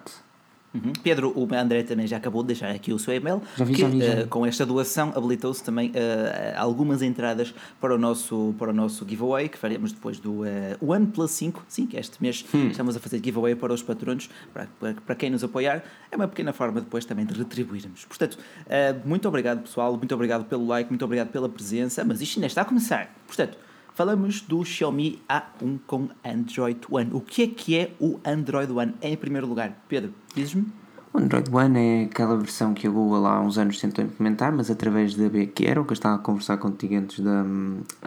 Uhum. 0.86 0.94
Pedro, 1.04 1.32
o 1.36 1.48
André 1.56 1.84
também 1.84 2.08
já 2.08 2.18
acabou 2.18 2.42
de 2.44 2.48
deixar 2.48 2.70
aqui 2.72 2.94
o 2.94 3.00
seu 3.00 3.14
e-mail. 3.14 3.42
Já 3.58 3.66
vi, 3.66 3.74
que, 3.74 3.82
já 3.82 3.88
vi, 3.88 4.00
já 4.02 4.16
vi. 4.16 4.26
com 4.28 4.46
esta 4.46 4.66
doação 4.66 5.12
habilitou-se 5.16 5.64
também 5.64 5.92
eh, 5.94 6.54
algumas 6.58 7.02
entradas 7.02 7.54
para 7.82 7.94
o 7.96 7.98
nosso, 7.98 8.54
para 8.58 8.70
o 8.72 8.74
nosso 8.74 9.06
giveaway 9.08 9.50
que 9.50 9.58
faremos 9.58 9.92
depois 9.92 10.20
do 10.20 10.46
eh, 10.46 10.78
OnePlus 10.82 11.32
5. 11.32 11.66
Sim, 11.68 11.86
que 11.88 11.98
este 11.98 12.22
mês 12.22 12.46
Hum. 12.54 12.68
estamos 12.70 12.96
a 12.96 13.00
fazer 13.00 13.22
giveaway 13.24 13.56
para 13.56 13.74
os 13.74 13.82
patronos, 13.84 14.30
para, 14.54 14.68
para, 14.80 14.94
para 14.94 15.16
quem 15.16 15.30
nos 15.30 15.44
apoiar. 15.44 15.84
É 16.12 16.16
uma 16.16 16.28
pequena 16.28 16.54
forma 16.54 16.80
depois 16.82 17.06
também 17.06 17.26
de 17.26 17.34
retribuirmos. 17.34 18.06
Portanto, 18.06 18.38
eh, 18.70 18.96
muito 19.06 19.28
obrigado 19.28 19.62
pessoal, 19.62 19.96
muito 19.98 20.14
obrigado 20.14 20.46
pelo 20.46 20.66
like, 20.68 20.90
muito 20.90 21.04
obrigado 21.04 21.30
pela 21.30 21.50
presença. 21.50 22.04
Mas 22.06 22.22
isto 22.22 22.38
ainda 22.38 22.48
está 22.48 22.62
a 22.62 22.66
começar. 22.66 23.14
Portanto, 23.26 23.58
falamos 23.98 24.42
do 24.42 24.64
Xiaomi 24.64 25.20
A1 25.28 25.80
com 25.88 26.08
Android 26.24 26.80
One. 26.88 27.10
O 27.14 27.20
que 27.20 27.42
é 27.42 27.48
que 27.48 27.76
é 27.76 27.92
o 28.00 28.20
Android 28.24 28.72
One 28.72 28.94
em 29.02 29.18
primeiro 29.18 29.48
lugar? 29.48 29.76
Pedro, 29.90 30.14
dizes-me? 30.36 30.68
O 31.12 31.18
Android 31.18 31.50
One 31.52 31.80
é 31.80 32.04
aquela 32.04 32.38
versão 32.38 32.76
que 32.76 32.86
a 32.86 32.92
Google 32.92 33.26
há 33.26 33.42
uns 33.42 33.58
anos 33.58 33.82
tentou 33.82 34.06
implementar, 34.06 34.56
mas 34.56 34.70
através 34.70 35.16
da 35.16 35.28
B, 35.28 35.48
que 35.48 35.66
era 35.66 35.82
o 35.82 35.84
que 35.84 35.94
eu 35.94 35.96
estava 35.96 36.14
a 36.14 36.20
conversar 36.20 36.58
contigo 36.58 36.94
antes 36.94 37.20
da, 37.22 37.44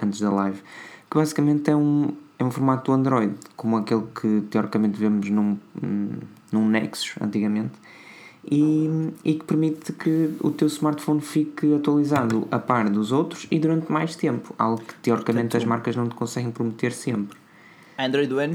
antes 0.00 0.20
da 0.20 0.30
live, 0.30 0.62
que 1.10 1.18
basicamente 1.18 1.68
é 1.68 1.74
um, 1.74 2.14
é 2.38 2.44
um 2.44 2.52
formato 2.52 2.92
do 2.92 2.94
Android, 2.96 3.34
como 3.56 3.76
aquele 3.76 4.04
que 4.14 4.42
teoricamente 4.48 4.96
vemos 4.96 5.28
num, 5.28 5.58
num 6.52 6.68
Nexus 6.68 7.14
antigamente, 7.20 7.72
e, 8.44 8.88
e 9.24 9.34
que 9.34 9.44
permite 9.44 9.92
que 9.92 10.34
o 10.40 10.50
teu 10.50 10.68
smartphone 10.68 11.20
fique 11.20 11.74
atualizado 11.74 12.46
a 12.50 12.58
par 12.58 12.88
dos 12.88 13.12
outros 13.12 13.46
e 13.50 13.58
durante 13.58 13.90
mais 13.90 14.16
tempo, 14.16 14.54
algo 14.58 14.82
que 14.82 14.94
teoricamente 14.94 15.56
as 15.56 15.64
marcas 15.64 15.96
não 15.96 16.08
te 16.08 16.14
conseguem 16.14 16.50
prometer 16.50 16.92
sempre. 16.92 17.38
Android 18.04 18.32
One, 18.32 18.54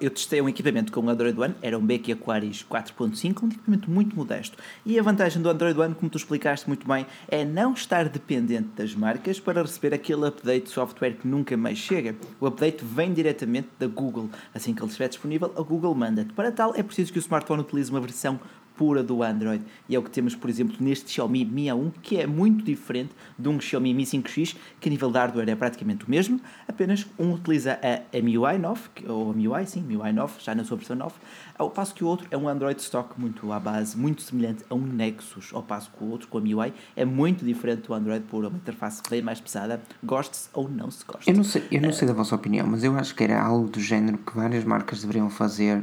eu 0.00 0.10
testei 0.10 0.40
um 0.40 0.48
equipamento 0.48 0.92
com 0.92 1.00
o 1.00 1.10
Android 1.10 1.38
One, 1.38 1.54
era 1.60 1.76
um 1.76 1.84
Becky 1.84 2.12
Aquaris 2.12 2.64
4.5, 2.70 3.42
um 3.42 3.48
equipamento 3.48 3.90
muito 3.90 4.14
modesto. 4.14 4.56
E 4.84 4.96
a 4.96 5.02
vantagem 5.02 5.42
do 5.42 5.50
Android 5.50 5.78
One, 5.78 5.92
como 5.92 6.08
tu 6.08 6.16
explicaste 6.16 6.68
muito 6.68 6.86
bem, 6.86 7.04
é 7.26 7.44
não 7.44 7.72
estar 7.72 8.08
dependente 8.08 8.68
das 8.76 8.94
marcas 8.94 9.40
para 9.40 9.60
receber 9.60 9.92
aquele 9.92 10.28
update 10.28 10.66
de 10.66 10.70
software 10.70 11.14
que 11.14 11.26
nunca 11.26 11.56
mais 11.56 11.78
chega. 11.78 12.14
O 12.40 12.46
update 12.46 12.84
vem 12.84 13.12
diretamente 13.12 13.68
da 13.76 13.88
Google. 13.88 14.30
Assim 14.54 14.72
que 14.72 14.80
ele 14.80 14.88
estiver 14.88 15.08
disponível, 15.08 15.52
a 15.56 15.62
Google 15.62 15.92
manda-te. 15.92 16.32
Para 16.32 16.52
tal, 16.52 16.72
é 16.76 16.82
preciso 16.82 17.12
que 17.12 17.18
o 17.18 17.20
smartphone 17.20 17.62
utilize 17.62 17.90
uma 17.90 18.00
versão 18.00 18.38
pura 18.76 19.02
do 19.02 19.22
Android. 19.22 19.64
E 19.88 19.94
é 19.96 19.98
o 19.98 20.02
que 20.02 20.10
temos, 20.10 20.34
por 20.34 20.50
exemplo, 20.50 20.76
neste 20.80 21.10
Xiaomi 21.10 21.44
Mi 21.44 21.66
A1, 21.66 21.92
que 22.02 22.18
é 22.18 22.26
muito 22.26 22.64
diferente 22.64 23.10
de 23.38 23.48
um 23.48 23.60
Xiaomi 23.60 23.94
Mi 23.94 24.04
5X, 24.04 24.56
que 24.80 24.88
a 24.88 24.90
nível 24.90 25.10
de 25.10 25.18
hardware 25.18 25.48
é 25.48 25.54
praticamente 25.56 26.04
o 26.04 26.10
mesmo, 26.10 26.40
apenas 26.68 27.06
um 27.18 27.32
utiliza 27.32 27.78
a, 27.82 28.20
MIUI 28.20 28.58
9, 28.58 28.80
que- 28.94 29.08
ou 29.10 29.30
a 29.30 29.34
MIUI, 29.34 29.66
sim, 29.66 29.82
MIUI 29.82 30.12
9, 30.12 30.34
já 30.40 30.54
na 30.54 30.64
sua 30.64 30.76
versão 30.76 30.96
9, 30.96 31.14
ao 31.58 31.70
passo 31.70 31.94
que 31.94 32.04
o 32.04 32.06
outro 32.06 32.26
é 32.30 32.36
um 32.36 32.48
Android 32.48 32.80
stock 32.80 33.18
muito 33.18 33.50
à 33.52 33.58
base, 33.58 33.96
muito 33.96 34.22
semelhante 34.22 34.64
a 34.68 34.74
um 34.74 34.80
Nexus, 34.80 35.50
ao 35.52 35.62
passo 35.62 35.90
que 35.96 36.04
o 36.04 36.08
outro, 36.08 36.28
com 36.28 36.38
a 36.38 36.40
MIUI, 36.40 36.72
é 36.94 37.04
muito 37.04 37.44
diferente 37.44 37.86
do 37.86 37.94
Android 37.94 38.24
é 38.30 38.36
uma 38.36 38.48
interface 38.56 39.02
bem 39.08 39.22
mais 39.22 39.40
pesada, 39.40 39.80
goste-se 40.04 40.48
ou 40.52 40.68
não 40.68 40.90
se 40.90 41.04
goste. 41.04 41.30
Eu 41.30 41.36
não, 41.36 41.44
sei, 41.44 41.64
eu 41.70 41.80
não 41.80 41.92
sei 41.92 42.06
da 42.06 42.14
vossa 42.14 42.34
opinião, 42.34 42.66
mas 42.66 42.84
eu 42.84 42.94
acho 42.96 43.14
que 43.14 43.24
era 43.24 43.40
algo 43.40 43.68
do 43.68 43.80
género 43.80 44.18
que 44.18 44.34
várias 44.36 44.64
marcas 44.64 45.00
deveriam 45.00 45.30
fazer, 45.30 45.82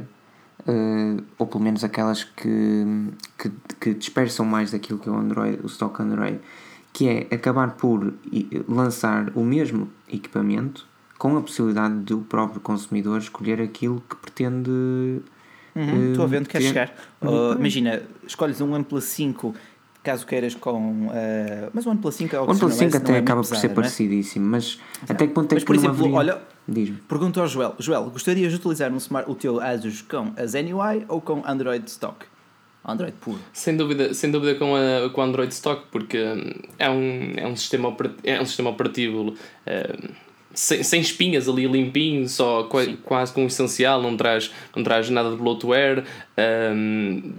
ou 1.38 1.46
pelo 1.46 1.62
menos 1.62 1.84
aquelas 1.84 2.24
que, 2.24 2.84
que, 3.38 3.50
que 3.80 3.94
dispersam 3.94 4.46
mais 4.46 4.70
daquilo 4.70 4.98
que 4.98 5.08
é 5.08 5.12
o 5.12 5.16
Android, 5.16 5.60
o 5.62 5.66
stock 5.66 6.00
Android, 6.02 6.40
que 6.92 7.08
é 7.08 7.34
acabar 7.34 7.72
por 7.72 8.14
lançar 8.68 9.30
o 9.34 9.44
mesmo 9.44 9.90
equipamento 10.08 10.86
com 11.18 11.36
a 11.36 11.40
possibilidade 11.40 11.94
do 12.00 12.18
próprio 12.18 12.60
consumidor 12.60 13.18
escolher 13.18 13.60
aquilo 13.60 14.02
que 14.08 14.16
pretende. 14.16 14.70
Uhum, 15.74 16.10
Estou 16.10 16.24
a 16.24 16.28
ver 16.28 16.38
onde 16.38 16.48
queres 16.48 16.66
ter. 16.66 16.72
chegar. 16.72 16.94
Uhum. 17.20 17.52
Uh, 17.52 17.58
imagina, 17.58 18.02
escolhes 18.26 18.60
um 18.60 18.72
OnePlus 18.72 19.04
5, 19.04 19.54
caso 20.04 20.24
queiras 20.26 20.54
com. 20.54 21.06
uh, 21.08 21.10
mas 21.72 21.84
o 21.86 21.90
OnePlus 21.90 22.14
5 22.14 22.36
é 22.36 22.40
o 22.40 22.44
O 22.44 22.50
OnePlus 22.50 22.74
5 22.74 22.96
até 22.96 23.18
acaba 23.18 23.40
por 23.40 23.46
ser 23.56 23.70
parecido. 23.70 23.74
parecidíssimo, 23.74 24.46
mas 24.46 24.78
até 25.08 25.26
que 25.26 25.32
ponto 25.32 25.50
é 25.50 25.56
Mas, 25.56 25.62
que 25.64 25.66
por 25.66 25.74
exemplo, 25.74 25.96
haveria- 25.96 26.16
olha, 26.16 26.42
pergunto 27.08 27.40
ao 27.40 27.48
Joel: 27.48 27.74
Joel, 27.78 28.04
gostarias 28.10 28.52
de 28.52 28.58
utilizar 28.58 28.92
um 28.92 28.96
smart, 28.98 29.28
o 29.30 29.34
teu 29.34 29.60
Asus 29.60 30.02
com 30.02 30.32
a 30.36 30.46
Zen 30.46 30.72
UI 30.72 31.04
ou 31.08 31.20
com 31.20 31.42
Android 31.46 31.84
stock? 31.90 32.26
Android 32.86 33.14
puro. 33.18 33.38
Sem 33.52 33.76
dúvida, 33.78 34.12
sem 34.12 34.30
dúvida 34.30 34.56
com, 34.56 34.74
a, 34.76 35.08
com 35.08 35.20
o 35.20 35.24
Android 35.24 35.50
Stock, 35.54 35.84
porque 35.90 36.18
hum, 36.22 36.52
é 36.78 36.90
um, 36.90 37.32
é 37.38 37.46
um, 37.46 37.56
sistema, 37.56 37.88
operativo, 37.88 38.20
é 38.24 38.38
um 38.40 38.44
sistema 38.44 38.68
operativo 38.70 39.30
hum, 39.30 40.08
sem, 40.54 40.82
sem 40.82 41.00
espinhas 41.00 41.48
ali, 41.48 41.66
limpinho, 41.66 42.28
só 42.28 42.62
qua- 42.64 42.86
quase 43.02 43.32
com 43.32 43.44
o 43.44 43.46
essencial, 43.46 44.00
não 44.00 44.16
traz, 44.16 44.50
não 44.74 44.82
traz 44.82 45.10
nada 45.10 45.30
de 45.30 45.36
bloatware. 45.36 46.04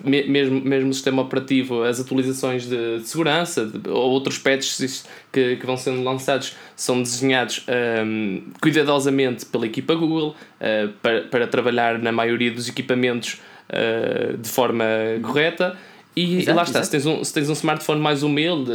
me- 0.04 0.24
mesmo, 0.24 0.62
mesmo 0.62 0.90
o 0.90 0.94
sistema 0.94 1.22
operativo, 1.22 1.84
as 1.84 2.00
atualizações 2.00 2.68
de, 2.68 3.00
de 3.00 3.08
segurança 3.08 3.66
de- 3.66 3.90
ou 3.90 4.12
outros 4.12 4.38
patches 4.38 5.06
que, 5.32 5.56
que 5.58 5.66
vão 5.66 5.78
sendo 5.78 6.04
lançados 6.04 6.56
são 6.76 7.02
desenhados 7.02 7.66
hum, 8.06 8.44
cuidadosamente 8.62 9.46
pela 9.46 9.66
equipa 9.66 9.94
Google 9.96 10.36
uh, 10.62 10.90
para, 11.02 11.22
para 11.24 11.48
trabalhar 11.48 12.00
na 12.00 12.12
maioria 12.12 12.52
dos 12.52 12.68
equipamentos 12.70 13.40
uh, 13.70 14.38
de 14.38 14.50
forma 14.50 14.86
correta. 15.22 15.78
E, 16.16 16.38
Exato, 16.38 16.50
e 16.50 16.54
lá 16.54 16.64
está, 16.64 16.80
exato. 16.80 16.86
se 16.86 16.92
tens, 16.92 17.06
um, 17.06 17.24
se 17.24 17.34
tens 17.34 17.50
um 17.50 17.54
smartphone 17.54 18.00
mais 18.00 18.24
humilde, 18.24 18.72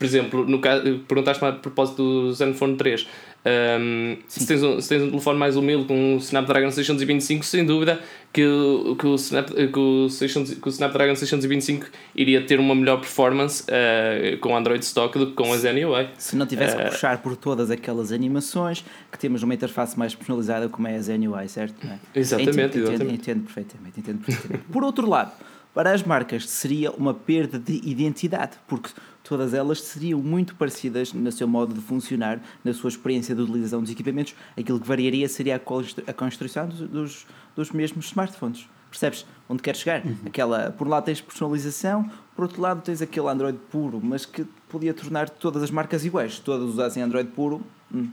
por 0.00 0.06
exemplo, 0.06 0.46
no 0.48 0.60
caso, 0.62 0.82
perguntaste-me 1.06 1.50
a 1.50 1.52
propósito 1.52 1.96
do 2.02 2.32
Zenfone 2.32 2.74
3. 2.74 3.06
Um, 3.44 4.16
se, 4.26 4.46
tens 4.46 4.62
um, 4.62 4.80
se 4.80 4.88
tens 4.88 5.02
um 5.02 5.10
telefone 5.10 5.38
mais 5.38 5.56
humilde 5.56 5.84
com 5.86 6.14
um 6.14 6.16
Snapdragon 6.16 6.70
625, 6.70 7.44
sem 7.44 7.66
dúvida 7.66 8.00
que, 8.32 8.42
o- 8.46 8.96
que, 8.96 9.06
o, 9.06 9.14
Snap, 9.16 9.48
que, 9.50 9.78
o 9.78 10.08
600, 10.08 10.54
que 10.54 10.66
o 10.66 10.70
Snapdragon 10.70 11.14
625 11.14 11.86
iria 12.14 12.40
ter 12.46 12.58
uma 12.58 12.74
melhor 12.74 12.98
performance 13.00 13.62
uh, 13.64 14.38
com 14.38 14.56
Android 14.56 14.82
Stock 14.84 15.18
do 15.18 15.26
que 15.28 15.32
com 15.34 15.52
a 15.52 15.58
Zen 15.58 15.84
UI. 15.84 16.08
Se 16.16 16.34
não 16.34 16.46
tivesse 16.46 16.76
Eh, 16.76 16.84
que 16.84 16.90
puxar 16.92 17.18
por 17.22 17.36
todas 17.36 17.70
aquelas 17.70 18.10
animações 18.10 18.82
que 19.12 19.18
temos 19.18 19.42
uma 19.42 19.52
interface 19.54 19.98
mais 19.98 20.14
personalizada 20.14 20.66
como 20.70 20.88
é 20.88 20.96
a 20.96 21.00
Zen 21.02 21.28
UI, 21.28 21.46
certo? 21.48 21.74
É? 21.86 21.98
Exatamente, 22.18 22.52
entendo, 22.58 22.64
entendo, 22.78 22.88
exatamente. 22.88 23.14
entendo 23.20 23.42
perfeitamente, 23.44 24.00
entendo 24.00 24.18
perfeitamente. 24.24 24.64
Por 24.72 24.82
outro 24.82 25.06
lado, 25.08 25.32
para 25.74 25.92
as 25.92 26.02
marcas 26.02 26.48
seria 26.48 26.90
uma 26.90 27.14
perda 27.14 27.58
de 27.58 27.80
identidade, 27.84 28.52
porque 28.66 28.90
todas 29.30 29.54
elas 29.54 29.80
seriam 29.80 30.20
muito 30.20 30.56
parecidas 30.56 31.12
no 31.12 31.30
seu 31.30 31.46
modo 31.46 31.72
de 31.72 31.80
funcionar, 31.80 32.40
na 32.64 32.74
sua 32.74 32.88
experiência 32.88 33.32
de 33.32 33.40
utilização 33.40 33.80
dos 33.80 33.88
equipamentos. 33.90 34.34
Aquilo 34.58 34.80
que 34.80 34.88
variaria 34.88 35.28
seria 35.28 35.54
a 35.54 35.58
constru- 35.60 36.02
a 36.04 36.12
construção 36.12 36.66
dos, 36.68 37.24
dos, 37.54 37.70
mesmos 37.70 38.06
smartphones. 38.06 38.68
Percebes 38.90 39.24
onde 39.48 39.62
queres 39.62 39.78
chegar? 39.80 40.04
Uhum. 40.04 40.16
Aquela, 40.26 40.72
por 40.72 40.84
um 40.88 40.90
lado 40.90 41.04
tens 41.04 41.20
personalização, 41.20 42.10
por 42.34 42.42
outro 42.42 42.60
lado 42.60 42.82
tens 42.82 43.00
aquele 43.00 43.28
Android 43.28 43.56
puro, 43.70 44.00
mas 44.02 44.26
que 44.26 44.44
podia 44.68 44.92
tornar 44.92 45.30
todas 45.30 45.62
as 45.62 45.70
marcas 45.70 46.04
iguais. 46.04 46.34
Se 46.34 46.40
todas 46.42 46.68
usassem 46.68 47.00
Android 47.00 47.30
puro. 47.30 47.62
hum. 47.94 48.08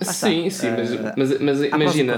Sim, 0.00 0.48
sim, 0.48 0.70
mas, 0.70 0.92
Ah, 0.94 1.14
mas, 1.18 1.40
mas 1.40 1.62
imagina. 1.64 2.14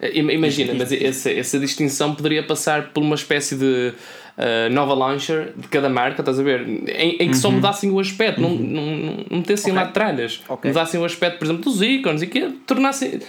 eh, 0.00 0.18
im- 0.18 0.30
Imagina, 0.30 0.74
mas 0.74 0.92
essa, 0.92 1.30
essa 1.30 1.58
distinção 1.58 2.14
poderia 2.14 2.46
passar 2.46 2.92
por 2.92 3.02
uma 3.02 3.14
espécie 3.14 3.56
de 3.56 3.94
eh, 4.36 4.68
nova 4.68 4.94
launcher 4.94 5.52
de 5.56 5.68
cada 5.68 5.88
marca, 5.88 6.22
estás 6.22 6.38
a 6.40 6.42
ver? 6.42 6.66
Em, 6.68 7.16
em 7.20 7.30
que 7.30 7.36
só 7.36 7.50
mudassem 7.50 7.90
o 7.90 7.98
aspecto, 8.00 8.40
não, 8.40 8.50
não, 8.50 8.82
não, 8.96 9.16
não 9.30 9.38
metessem 9.38 9.72
Uhum. 9.72 9.78
Ok. 9.78 9.86
lá 9.86 9.92
tralhas. 9.92 10.42
Ok. 10.48 10.70
Mudassem 10.70 11.00
o 11.00 11.04
aspecto, 11.04 11.38
por 11.38 11.44
exemplo, 11.44 11.62
dos 11.64 11.80
ícones 11.82 12.22
e 12.22 12.26
que 12.26 12.40
tornassem. 12.66 13.20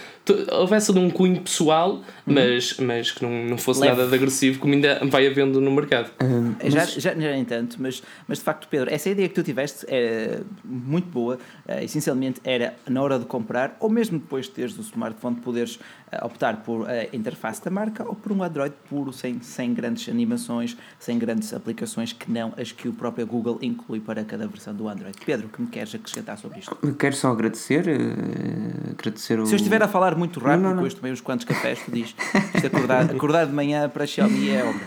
Houvesse 0.51 0.91
ali 0.91 1.00
um 1.00 1.10
cunho 1.10 1.41
pessoal, 1.41 2.01
mas, 2.25 2.77
mas 2.79 3.12
que 3.12 3.24
não, 3.24 3.46
não 3.46 3.58
fosse 3.58 3.79
Uhum. 3.82 3.86
Leve. 3.88 3.98
nada 3.98 4.10
de 4.10 4.15
agressivo, 4.15 4.60
como 4.60 4.74
ainda 4.74 5.00
vai 5.05 5.27
havendo 5.27 5.60
no 5.62 5.72
mercado. 5.72 6.10
Hum, 6.24 6.55
Já, 6.63 6.86
já, 6.86 7.00
já 7.00 7.15
nem 7.15 7.46
tanto, 7.46 7.77
mas, 7.79 8.01
mas 8.27 8.38
de 8.39 8.44
facto, 8.44 8.67
Pedro, 8.70 8.91
essa 8.94 9.10
ideia 9.10 9.27
que 9.29 9.36
tu 9.36 9.44
tiveste 9.44 9.86
é 9.88 10.39
muito 10.63 11.08
boa. 11.10 11.38
Eh, 11.67 11.84
essencialmente 11.84 12.39
era 12.44 12.75
na 12.88 13.01
hora 13.01 13.20
de 13.20 13.25
comprar, 13.25 13.75
ou 13.79 13.89
mesmo 13.89 14.17
depois 14.20 14.46
de 14.46 14.51
teres 14.51 14.77
o 14.77 14.82
smartphone, 14.82 15.36
poderes 15.38 15.77
eh, 16.12 16.24
optar 16.25 16.58
por 16.63 16.89
a 16.89 17.03
interface 17.15 17.63
da 17.63 17.70
marca 17.70 18.03
ou 18.08 18.15
por 18.15 18.32
um 18.32 18.41
Android 18.44 18.74
puro, 18.89 19.12
sem, 19.13 19.39
sem 19.41 19.74
grandes 19.74 20.08
animações, 20.10 20.75
sem 21.00 21.20
grandes 21.20 21.53
aplicações 21.53 22.13
que 22.13 22.32
não 22.32 22.53
as 22.58 22.72
que 22.72 22.88
o 22.88 22.94
próprio 22.94 23.27
Google 23.27 23.60
inclui 23.62 24.00
para 24.00 24.24
cada 24.24 24.48
versão 24.48 24.74
do 24.74 24.88
Android. 24.89 25.15
Pedro, 25.25 25.50
que 25.50 25.62
me 25.62 25.67
queres 25.67 25.94
acrescentar 25.94 26.38
sobre 26.38 26.60
isto? 26.60 26.75
Quero 26.98 27.15
só 27.15 27.29
agradecer, 27.32 27.88
eh, 27.88 28.91
agradecer 28.98 29.39
o... 29.39 29.46
Se 29.46 29.53
eu 29.53 29.58
estiver 29.58 29.82
a 29.84 29.88
falar 29.88 30.15
muito 30.18 30.40
rápido, 30.40 30.62
Não, 30.62 30.70
não, 30.70 30.70
não. 30.70 30.76
depois 30.78 30.94
tomei 30.94 31.12
uns 31.12 31.22
quantos 31.22 31.46
cafés, 31.46 31.80
tu 31.84 31.92
diz. 31.92 32.16
Isto 32.54 32.68
acordar, 32.68 33.10
acordar 33.12 33.46
de 33.46 33.54
manhã 33.54 33.90
para 33.90 34.06
Xiaomi 34.06 34.50
é 34.50 34.64
obra. 34.64 34.82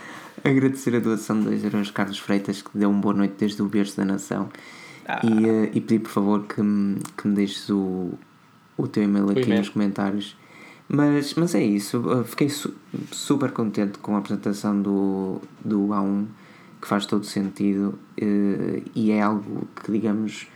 Agradecer 0.45 0.95
a 0.95 1.01
doação 1.01 1.39
de 1.41 1.47
2 1.47 1.65
euros 1.65 1.91
Carlos 1.91 2.19
Freitas, 2.19 2.63
que 2.63 2.71
deu 2.75 2.91
uma 2.91 3.01
boa 3.01 3.15
noite 3.15 3.35
desde 3.39 3.61
o 3.63 3.67
berço 3.67 3.97
da 3.97 4.05
nação. 4.05 4.49
Ah. 5.07 5.21
E, 5.25 5.49
eh, 5.49 5.71
e 5.75 5.81
pedir, 5.81 6.01
por 6.01 6.11
favor, 6.11 6.45
que 6.45 6.63
me, 6.63 7.01
que 7.17 7.27
me 7.27 7.35
deixes 7.35 7.69
o, 7.71 8.13
o 8.77 8.87
teu 8.87 9.03
e-mail 9.03 9.31
aqui 9.31 9.49
nos 9.49 9.69
comentários. 9.69 10.37
Mas, 10.89 11.35
mas 11.35 11.55
é 11.55 11.63
isso, 11.63 12.03
fiquei 12.25 12.49
su 12.49 12.73
super 13.13 13.51
contente 13.51 13.99
com 13.99 14.15
a 14.17 14.19
apresentação 14.21 14.81
do, 14.81 15.39
do 15.63 15.89
A1, 15.89 16.25
que 16.81 16.89
faz 16.89 17.05
todo 17.05 17.27
sentido 17.27 17.99
uh, 18.23 18.83
e 18.95 19.11
é 19.11 19.21
algo 19.21 19.69
que, 19.77 19.93
digamos, 19.93 20.47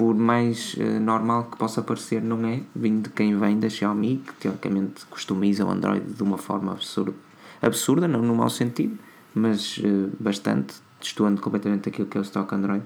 por 0.00 0.14
mais 0.14 0.72
uh, 0.78 0.98
normal 0.98 1.44
que 1.50 1.58
possa 1.58 1.82
parecer, 1.82 2.22
não 2.22 2.42
é, 2.46 2.62
vindo 2.74 3.02
de 3.02 3.10
quem 3.10 3.38
vem 3.38 3.60
da 3.60 3.68
Xiaomi, 3.68 4.22
que 4.26 4.32
teoricamente 4.32 5.04
customiza 5.04 5.62
o 5.66 5.70
Android 5.70 6.14
de 6.14 6.22
uma 6.22 6.38
forma 6.38 6.72
absurda, 6.72 7.12
absurda 7.60 8.08
não 8.08 8.22
no 8.22 8.34
mau 8.34 8.48
sentido, 8.48 8.98
mas 9.34 9.76
uh, 9.76 10.10
bastante, 10.18 10.76
destoando 10.98 11.42
completamente 11.42 11.90
aquilo 11.90 12.08
que 12.08 12.16
é 12.16 12.20
o 12.22 12.24
stock 12.24 12.54
Android, 12.54 12.82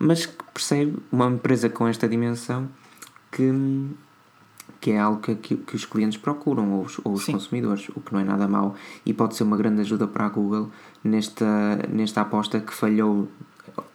mas 0.00 0.26
que 0.26 0.42
percebe 0.52 0.96
uma 1.12 1.28
empresa 1.28 1.70
com 1.70 1.86
esta 1.86 2.08
dimensão 2.08 2.68
que 3.30 3.52
que 4.80 4.90
é 4.92 4.98
algo 4.98 5.20
que, 5.20 5.34
que, 5.36 5.56
que 5.56 5.76
os 5.76 5.84
clientes 5.84 6.18
procuram, 6.18 6.72
ou 6.72 6.84
os, 6.84 7.00
ou 7.04 7.12
os 7.12 7.24
consumidores, 7.24 7.88
o 7.88 8.00
que 8.00 8.12
não 8.12 8.20
é 8.20 8.24
nada 8.24 8.46
mau 8.46 8.74
e 9.06 9.12
pode 9.12 9.36
ser 9.36 9.44
uma 9.44 9.56
grande 9.56 9.80
ajuda 9.80 10.06
para 10.08 10.26
a 10.26 10.28
Google 10.28 10.70
nesta, 11.02 11.76
nesta 11.88 12.20
aposta 12.20 12.60
que 12.60 12.74
falhou 12.74 13.28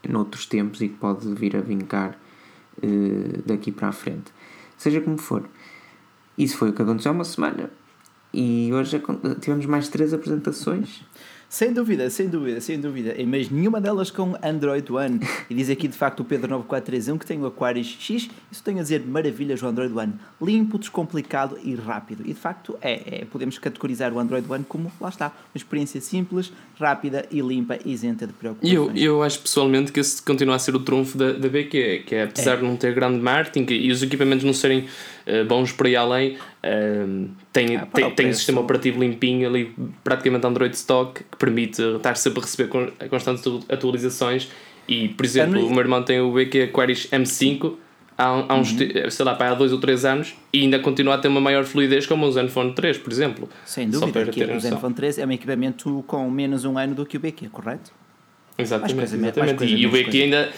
noutros 0.07 0.45
tempos 0.45 0.81
e 0.81 0.87
que 0.89 0.95
pode 0.95 1.27
vir 1.33 1.55
a 1.57 1.61
vincar 1.61 2.17
uh, 2.77 3.43
daqui 3.45 3.71
para 3.71 3.89
a 3.89 3.91
frente. 3.91 4.31
Seja 4.77 5.01
como 5.01 5.17
for, 5.17 5.43
isso 6.37 6.57
foi 6.57 6.69
o 6.69 6.73
que 6.73 6.81
aconteceu 6.81 7.11
há 7.11 7.15
uma 7.15 7.23
semana 7.23 7.69
e 8.33 8.71
hoje 8.73 9.01
tivemos 9.39 9.65
mais 9.65 9.89
três 9.89 10.13
apresentações 10.13 11.03
sem 11.53 11.71
dúvida, 11.71 12.09
sem 12.09 12.27
dúvida, 12.27 12.59
sem 12.59 12.79
dúvida. 12.79 13.13
Mas 13.27 13.47
nenhuma 13.47 13.79
delas 13.79 14.09
com 14.09 14.35
Android 14.41 14.91
One. 14.91 15.19
E 15.47 15.53
diz 15.53 15.69
aqui 15.69 15.87
de 15.87 15.95
facto 15.95 16.21
o 16.21 16.25
Pedro 16.25 16.49
9431 16.49 17.17
que 17.19 17.27
tem 17.27 17.39
o 17.39 17.45
Aquarius 17.45 17.95
X. 17.99 18.27
Isso 18.51 18.63
tem 18.63 18.79
a 18.79 18.81
dizer 18.81 19.05
maravilhas 19.05 19.61
o 19.61 19.67
Android 19.67 19.93
One. 19.93 20.15
Limpo, 20.41 20.79
descomplicado 20.79 21.59
e 21.63 21.75
rápido. 21.75 22.23
E 22.23 22.33
de 22.33 22.39
facto 22.39 22.75
é, 22.81 23.19
é, 23.19 23.25
podemos 23.25 23.59
categorizar 23.59 24.11
o 24.11 24.17
Android 24.17 24.51
One 24.51 24.65
como, 24.67 24.91
lá 24.99 25.09
está, 25.09 25.27
uma 25.27 25.55
experiência 25.57 26.01
simples, 26.01 26.51
rápida 26.79 27.27
e 27.29 27.39
limpa, 27.39 27.77
isenta 27.85 28.25
de 28.25 28.33
preocupações. 28.33 28.73
E 28.73 28.75
eu, 28.75 28.91
eu 28.95 29.21
acho 29.21 29.39
pessoalmente 29.39 29.91
que 29.91 29.99
esse 29.99 30.23
continua 30.23 30.55
a 30.55 30.59
ser 30.59 30.75
o 30.75 30.79
trunfo 30.79 31.15
da, 31.19 31.33
da 31.33 31.49
BQ, 31.49 32.05
que 32.07 32.15
é 32.15 32.23
apesar 32.23 32.53
é. 32.53 32.57
de 32.57 32.63
não 32.63 32.75
ter 32.75 32.95
grande 32.95 33.19
marketing 33.19 33.71
e 33.73 33.91
os 33.91 34.01
equipamentos 34.01 34.43
não 34.43 34.53
serem 34.53 34.87
bons 35.47 35.71
por 35.71 35.87
aí 35.87 35.95
além, 35.95 36.35
uh, 36.35 37.29
tem, 37.51 37.77
ah, 37.77 37.85
tem, 37.85 38.11
tem 38.11 38.29
um 38.29 38.33
sistema 38.33 38.61
operativo 38.61 38.99
limpinho 38.99 39.47
ali, 39.47 39.73
praticamente 40.03 40.45
Android 40.45 40.75
stock, 40.75 41.23
que 41.23 41.37
permite 41.37 41.81
estar 41.81 42.15
sempre 42.15 42.39
a 42.39 42.43
receber 42.43 42.69
constantes 43.09 43.43
atualizações. 43.69 44.49
E, 44.87 45.09
por 45.09 45.25
exemplo, 45.25 45.65
o 45.65 45.69
meu 45.69 45.79
irmão 45.79 46.03
tem 46.03 46.19
o 46.19 46.31
BQ 46.33 46.63
Aquarius 46.63 47.07
M5 47.07 47.73
há, 48.17 48.45
há 48.49 48.55
uns, 48.55 48.71
uhum. 48.71 49.09
sei 49.09 49.25
lá, 49.25 49.37
há 49.39 49.53
dois 49.53 49.71
ou 49.71 49.79
três 49.79 50.05
anos 50.05 50.35
e 50.51 50.61
ainda 50.61 50.79
continua 50.79 51.15
a 51.15 51.17
ter 51.17 51.27
uma 51.27 51.41
maior 51.41 51.63
fluidez 51.63 52.05
como 52.05 52.25
o 52.25 52.31
Zenfone 52.31 52.73
3, 52.73 52.97
por 52.97 53.11
exemplo. 53.11 53.49
Sem 53.65 53.89
dúvida, 53.89 54.25
que 54.25 54.43
o 54.43 54.59
Zenfone 54.59 54.93
3 54.93 55.19
é 55.19 55.25
um 55.25 55.31
equipamento 55.31 56.03
com 56.07 56.29
menos 56.29 56.65
um 56.65 56.77
ano 56.77 56.95
do 56.95 57.05
que 57.05 57.17
o 57.17 57.19
BQ, 57.19 57.49
correto? 57.49 57.91
Exatamente, 58.57 58.95
coisa, 58.95 59.17
exatamente. 59.17 59.65
e 59.65 59.85
o 59.87 59.91
BQ 59.91 60.21
ainda 60.21 60.49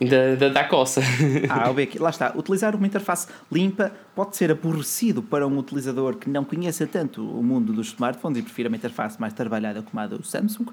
ainda, 0.00 0.22
ainda 0.22 0.50
dá 0.50 0.64
coça. 0.64 1.00
Ah, 1.48 1.70
o 1.70 1.74
BQ, 1.74 1.98
lá 1.98 2.10
está. 2.10 2.32
Utilizar 2.36 2.74
uma 2.74 2.86
interface 2.86 3.26
limpa 3.50 3.92
pode 4.14 4.36
ser 4.36 4.50
aborrecido 4.50 5.22
para 5.22 5.46
um 5.46 5.58
utilizador 5.58 6.16
que 6.16 6.28
não 6.28 6.44
conheça 6.44 6.86
tanto 6.86 7.22
o 7.22 7.42
mundo 7.42 7.72
dos 7.72 7.88
smartphones 7.88 8.38
e 8.38 8.42
prefira 8.42 8.68
uma 8.68 8.76
interface 8.76 9.20
mais 9.20 9.32
trabalhada 9.32 9.82
como 9.82 10.00
a 10.00 10.06
do 10.06 10.22
Samsung, 10.22 10.66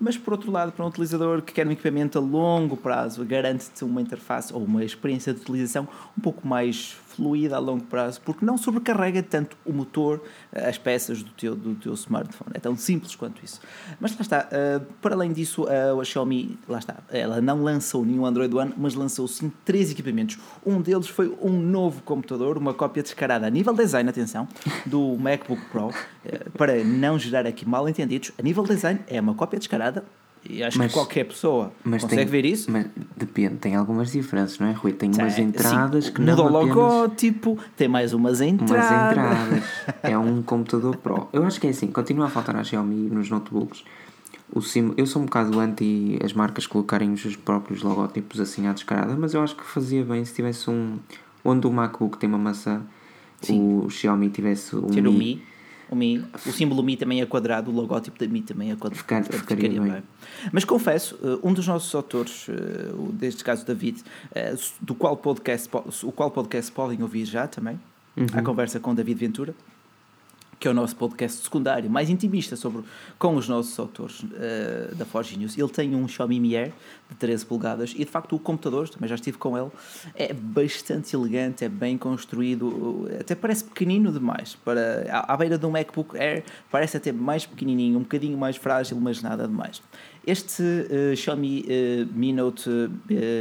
mas 0.00 0.16
por 0.16 0.32
outro 0.32 0.50
lado, 0.50 0.72
para 0.72 0.84
um 0.84 0.88
utilizador 0.88 1.42
que 1.42 1.52
quer 1.52 1.66
um 1.66 1.70
equipamento 1.70 2.18
a 2.18 2.20
longo 2.20 2.76
prazo, 2.76 3.24
garante-te 3.24 3.84
uma 3.84 4.00
interface 4.00 4.52
ou 4.52 4.62
uma 4.62 4.84
experiência 4.84 5.32
de 5.32 5.40
utilização 5.40 5.88
um 6.16 6.20
pouco 6.20 6.46
mais 6.46 6.96
fluida 7.14 7.56
a 7.56 7.58
longo 7.58 7.84
prazo, 7.84 8.20
porque 8.22 8.44
não 8.44 8.56
sobrecarrega 8.56 9.22
tanto 9.22 9.56
o 9.64 9.72
motor, 9.72 10.22
eh, 10.52 10.68
as 10.68 10.78
peças 10.78 11.22
do 11.22 11.30
teu, 11.32 11.54
do 11.54 11.74
teu 11.74 11.94
smartphone. 11.94 12.52
É 12.54 12.58
tão 12.58 12.76
simples 12.76 13.14
quanto 13.14 13.44
isso. 13.44 13.60
Mas 14.00 14.12
lá 14.12 14.20
está, 14.20 14.48
uh, 14.48 14.80
para 15.00 15.14
além 15.14 15.32
disso, 15.32 15.64
uh, 15.64 16.00
a 16.00 16.04
Xiaomi, 16.04 16.58
lá 16.68 16.78
está, 16.78 16.96
ela 17.10 17.40
não 17.40 17.62
lançou 17.62 18.04
nenhum 18.04 18.26
Android 18.26 18.54
One, 18.54 18.74
mas 18.76 18.94
lançou 18.94 19.28
sim 19.28 19.52
três 19.64 19.90
equipamentos. 19.90 20.38
Um 20.64 20.80
deles 20.80 21.08
foi 21.08 21.36
um 21.40 21.52
novo 21.52 22.02
computador, 22.02 22.58
uma 22.58 22.74
cópia 22.74 23.02
descarada 23.02 23.46
a 23.46 23.50
nível 23.50 23.74
design, 23.74 24.08
atenção, 24.08 24.48
do 24.84 25.16
MacBook 25.20 25.62
Pro, 25.70 25.88
uh, 25.88 25.92
para 26.56 26.82
não 26.84 27.18
gerar 27.18 27.46
aqui 27.46 27.66
mal 27.66 27.88
entendidos. 27.88 28.32
A 28.38 28.42
nível 28.42 28.64
design 28.64 29.00
é 29.06 29.20
uma 29.20 29.34
cópia 29.34 29.58
descarada 29.58 30.04
e 30.48 30.62
acho 30.62 30.78
mas, 30.78 30.88
que 30.88 30.94
qualquer 30.94 31.24
pessoa 31.24 31.72
consegue 31.82 32.16
tem, 32.16 32.26
ver 32.26 32.44
isso. 32.44 32.70
Mas 32.70 32.86
depende, 33.16 33.56
tem 33.56 33.74
algumas 33.74 34.12
diferenças, 34.12 34.58
não 34.58 34.68
é, 34.68 34.72
Rui? 34.72 34.92
Tem 34.92 35.10
umas 35.10 35.38
entradas 35.38 36.06
sim, 36.06 36.12
que 36.12 36.20
não. 36.20 36.36
Muda 36.36 36.48
o 36.48 36.52
logótipo, 36.52 37.58
tem 37.76 37.88
mais 37.88 38.12
umas 38.12 38.40
entradas. 38.40 38.90
Umas 38.90 39.12
entradas. 39.12 39.64
é 40.02 40.18
um 40.18 40.42
computador 40.42 40.96
Pro. 40.96 41.28
Eu 41.32 41.44
acho 41.44 41.60
que 41.60 41.66
é 41.66 41.70
assim, 41.70 41.86
continua 41.88 42.26
a 42.26 42.28
faltar 42.28 42.56
a 42.56 42.64
Xiaomi 42.64 43.08
nos 43.08 43.30
notebooks. 43.30 43.84
O 44.52 44.60
sim, 44.60 44.92
eu 44.96 45.06
sou 45.06 45.22
um 45.22 45.24
bocado 45.24 45.58
anti 45.58 46.18
as 46.22 46.32
marcas 46.32 46.66
colocarem 46.66 47.12
os 47.12 47.22
seus 47.22 47.36
próprios 47.36 47.82
logótipos 47.82 48.38
assim 48.38 48.66
à 48.66 48.72
descarada, 48.72 49.16
mas 49.16 49.34
eu 49.34 49.42
acho 49.42 49.56
que 49.56 49.64
fazia 49.64 50.04
bem 50.04 50.24
se 50.24 50.34
tivesse 50.34 50.68
um. 50.70 50.98
Onde 51.42 51.66
o 51.66 51.72
MacBook 51.72 52.16
tem 52.16 52.28
uma 52.28 52.38
maçã, 52.38 52.82
sim. 53.40 53.60
o 53.60 53.90
Xiaomi 53.90 54.30
tivesse 54.30 54.76
um. 54.76 54.86
Ter 54.88 55.06
o 55.06 55.12
Mi 55.12 55.42
o 55.90 55.96
Mi, 55.96 56.24
o 56.46 56.52
símbolo 56.52 56.82
Mi 56.82 56.96
também 56.96 57.20
é 57.20 57.26
quadrado, 57.26 57.70
o 57.70 57.74
logótipo 57.74 58.18
da 58.18 58.26
Mi 58.26 58.42
também 58.42 58.70
é 58.70 58.76
quadrado. 58.76 58.96
Ficar, 58.96 59.24
ficaria, 59.24 59.70
ficaria 59.70 59.80
bem. 59.80 60.02
Mas 60.52 60.64
confesso, 60.64 61.18
eh, 61.22 61.38
um 61.42 61.52
dos 61.52 61.66
nossos 61.66 61.94
autores, 61.94 62.46
eh, 62.48 62.54
deste 63.12 63.44
caso 63.44 63.66
David, 63.66 64.02
eh, 64.34 64.54
do 64.80 64.94
qual 64.94 65.16
podcast, 65.16 65.68
o 66.02 66.12
qual 66.12 66.30
podcast 66.30 66.72
podem 66.72 67.02
ouvir 67.02 67.24
já 67.24 67.46
também, 67.46 67.80
uhum. 68.16 68.26
a 68.32 68.42
conversa 68.42 68.80
com 68.80 68.94
David 68.94 69.18
Ventura, 69.18 69.54
que 70.58 70.68
é 70.68 70.70
o 70.70 70.74
nosso 70.74 70.96
podcast 70.96 71.42
secundário, 71.42 71.90
mais 71.90 72.10
intimista 72.10 72.56
sobre, 72.56 72.82
com 73.18 73.36
os 73.36 73.48
nossos 73.48 73.78
autores 73.78 74.22
uh, 74.22 74.94
da 74.94 75.04
Forge 75.04 75.36
News. 75.36 75.56
Ele 75.56 75.68
tem 75.68 75.94
um 75.94 76.06
Xiaomi 76.06 76.40
Mi 76.40 76.56
Air 76.56 76.72
de 77.08 77.16
13 77.16 77.46
polegadas 77.46 77.92
e 77.94 77.98
de 77.98 78.10
facto 78.10 78.34
o 78.34 78.38
computador, 78.38 78.88
também 78.88 79.08
já 79.08 79.14
estive 79.14 79.38
com 79.38 79.56
ele, 79.56 79.70
é 80.14 80.32
bastante 80.32 81.14
elegante, 81.14 81.64
é 81.64 81.68
bem 81.68 81.98
construído, 81.98 83.08
até 83.20 83.34
parece 83.34 83.64
pequenino 83.64 84.12
demais. 84.12 84.56
Para, 84.64 85.06
à, 85.10 85.34
à 85.34 85.36
beira 85.36 85.58
de 85.58 85.66
um 85.66 85.70
MacBook 85.70 86.16
Air 86.16 86.44
parece 86.70 86.96
até 86.96 87.12
mais 87.12 87.46
pequenininho, 87.46 87.98
um 87.98 88.02
bocadinho 88.02 88.38
mais 88.38 88.56
frágil, 88.56 88.98
mas 89.00 89.22
nada 89.22 89.46
demais. 89.46 89.82
Este 90.26 90.62
uh, 90.62 91.16
Xiaomi 91.16 91.60
uh, 91.62 92.18
Mi, 92.18 92.32
Note, 92.32 92.70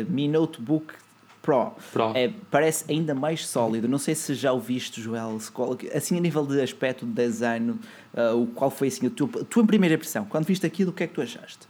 Mi 0.09 0.27
Notebook 0.27 1.02
Pro, 1.43 1.73
Pro. 1.91 2.13
É, 2.15 2.31
parece 2.49 2.85
ainda 2.89 3.13
mais 3.13 3.45
sólido. 3.45 3.85
Não 3.85 3.99
sei 3.99 4.15
se 4.15 4.33
já 4.33 4.53
o 4.53 4.59
viste, 4.61 5.01
Joel. 5.01 5.37
Assim, 5.93 6.17
a 6.17 6.21
nível 6.21 6.45
de 6.45 6.61
aspecto, 6.61 7.05
de 7.05 7.11
design, 7.11 7.71
uh, 8.13 8.41
o 8.41 8.47
qual 8.47 8.71
foi 8.71 8.87
assim, 8.87 9.07
a, 9.07 9.09
tua, 9.09 9.29
a 9.41 9.43
tua 9.43 9.67
primeira 9.67 9.95
impressão? 9.95 10.23
Quando 10.23 10.45
viste 10.45 10.65
aquilo, 10.65 10.91
o 10.91 10.93
que 10.93 11.03
é 11.03 11.07
que 11.07 11.13
tu 11.13 11.21
achaste? 11.21 11.67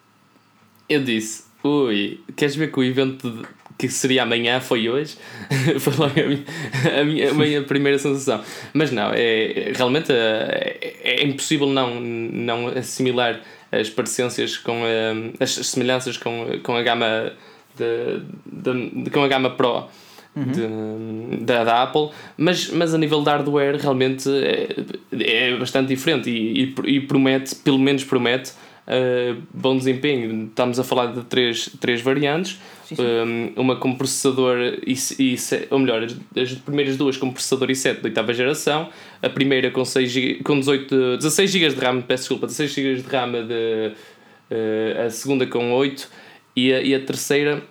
Eu 0.87 1.03
disse, 1.03 1.45
ui, 1.63 2.19
queres 2.35 2.55
ver 2.55 2.71
que 2.71 2.79
o 2.79 2.83
evento 2.83 3.31
de, 3.31 3.47
que 3.75 3.89
seria 3.89 4.21
amanhã 4.21 4.61
foi 4.61 4.87
hoje? 4.87 5.17
foi 5.81 5.93
logo 5.95 6.19
a 6.19 6.23
minha, 6.23 6.45
a, 7.01 7.03
minha, 7.03 7.31
a 7.31 7.33
minha, 7.33 7.63
primeira 7.63 7.97
sensação. 7.97 8.43
Mas 8.75 8.91
não, 8.91 9.11
é, 9.11 9.73
realmente 9.75 10.11
é, 10.11 10.97
é 11.01 11.23
impossível 11.23 11.65
não, 11.65 11.99
não 11.99 12.67
assimilar 12.67 13.41
as 13.71 13.89
parecências 13.89 14.55
com 14.55 14.83
a, 14.83 15.43
as 15.43 15.51
semelhanças 15.51 16.15
com, 16.15 16.59
com 16.61 16.75
a 16.75 16.83
gama 16.83 17.33
de, 17.77 18.21
de, 18.45 19.03
de, 19.03 19.09
com 19.09 19.23
a 19.23 19.27
gama 19.27 19.51
Pro 19.51 19.87
uhum. 20.35 21.39
da, 21.41 21.63
da 21.63 21.83
Apple, 21.83 22.09
mas, 22.37 22.69
mas 22.69 22.93
a 22.93 22.97
nível 22.97 23.21
de 23.21 23.29
hardware 23.29 23.77
realmente 23.77 24.29
é, 24.29 24.75
é 25.11 25.57
bastante 25.57 25.87
diferente 25.87 26.29
e, 26.29 26.73
e, 26.85 26.95
e 26.95 27.01
promete, 27.01 27.55
pelo 27.55 27.79
menos 27.79 28.03
promete, 28.03 28.51
uh, 28.87 29.41
bom 29.53 29.77
desempenho. 29.77 30.47
Estamos 30.47 30.79
a 30.79 30.83
falar 30.83 31.07
de 31.07 31.23
três, 31.25 31.69
três 31.79 32.01
variantes. 32.01 32.59
Sim, 32.85 32.95
sim. 32.95 33.03
Um, 33.03 33.53
uma 33.55 33.75
com 33.77 33.95
processador 33.95 34.57
e, 34.85 34.95
e 35.19 35.35
ou 35.69 35.79
melhor, 35.79 36.03
as, 36.03 36.15
as 36.35 36.51
primeiras 36.53 36.97
duas 36.97 37.17
com 37.17 37.31
processador 37.31 37.69
i7 37.69 38.01
da 38.01 38.07
oitava 38.07 38.33
geração, 38.33 38.89
a 39.21 39.29
primeira 39.29 39.71
com, 39.71 39.85
6 39.85 40.11
GB, 40.11 40.43
com 40.43 40.59
18, 40.59 41.17
16 41.17 41.51
GB 41.51 41.69
de 41.69 41.79
RAM, 41.79 42.01
peço 42.01 42.23
desculpa, 42.23 42.47
16 42.47 42.73
GB 42.73 43.01
de 43.01 43.09
RAM, 43.09 43.31
de, 43.31 43.93
uh, 44.51 45.05
a 45.05 45.09
segunda 45.09 45.47
com 45.47 45.71
8 45.71 46.22
e 46.55 46.73
a, 46.73 46.81
e 46.81 46.95
a 46.95 47.03
terceira 47.03 47.63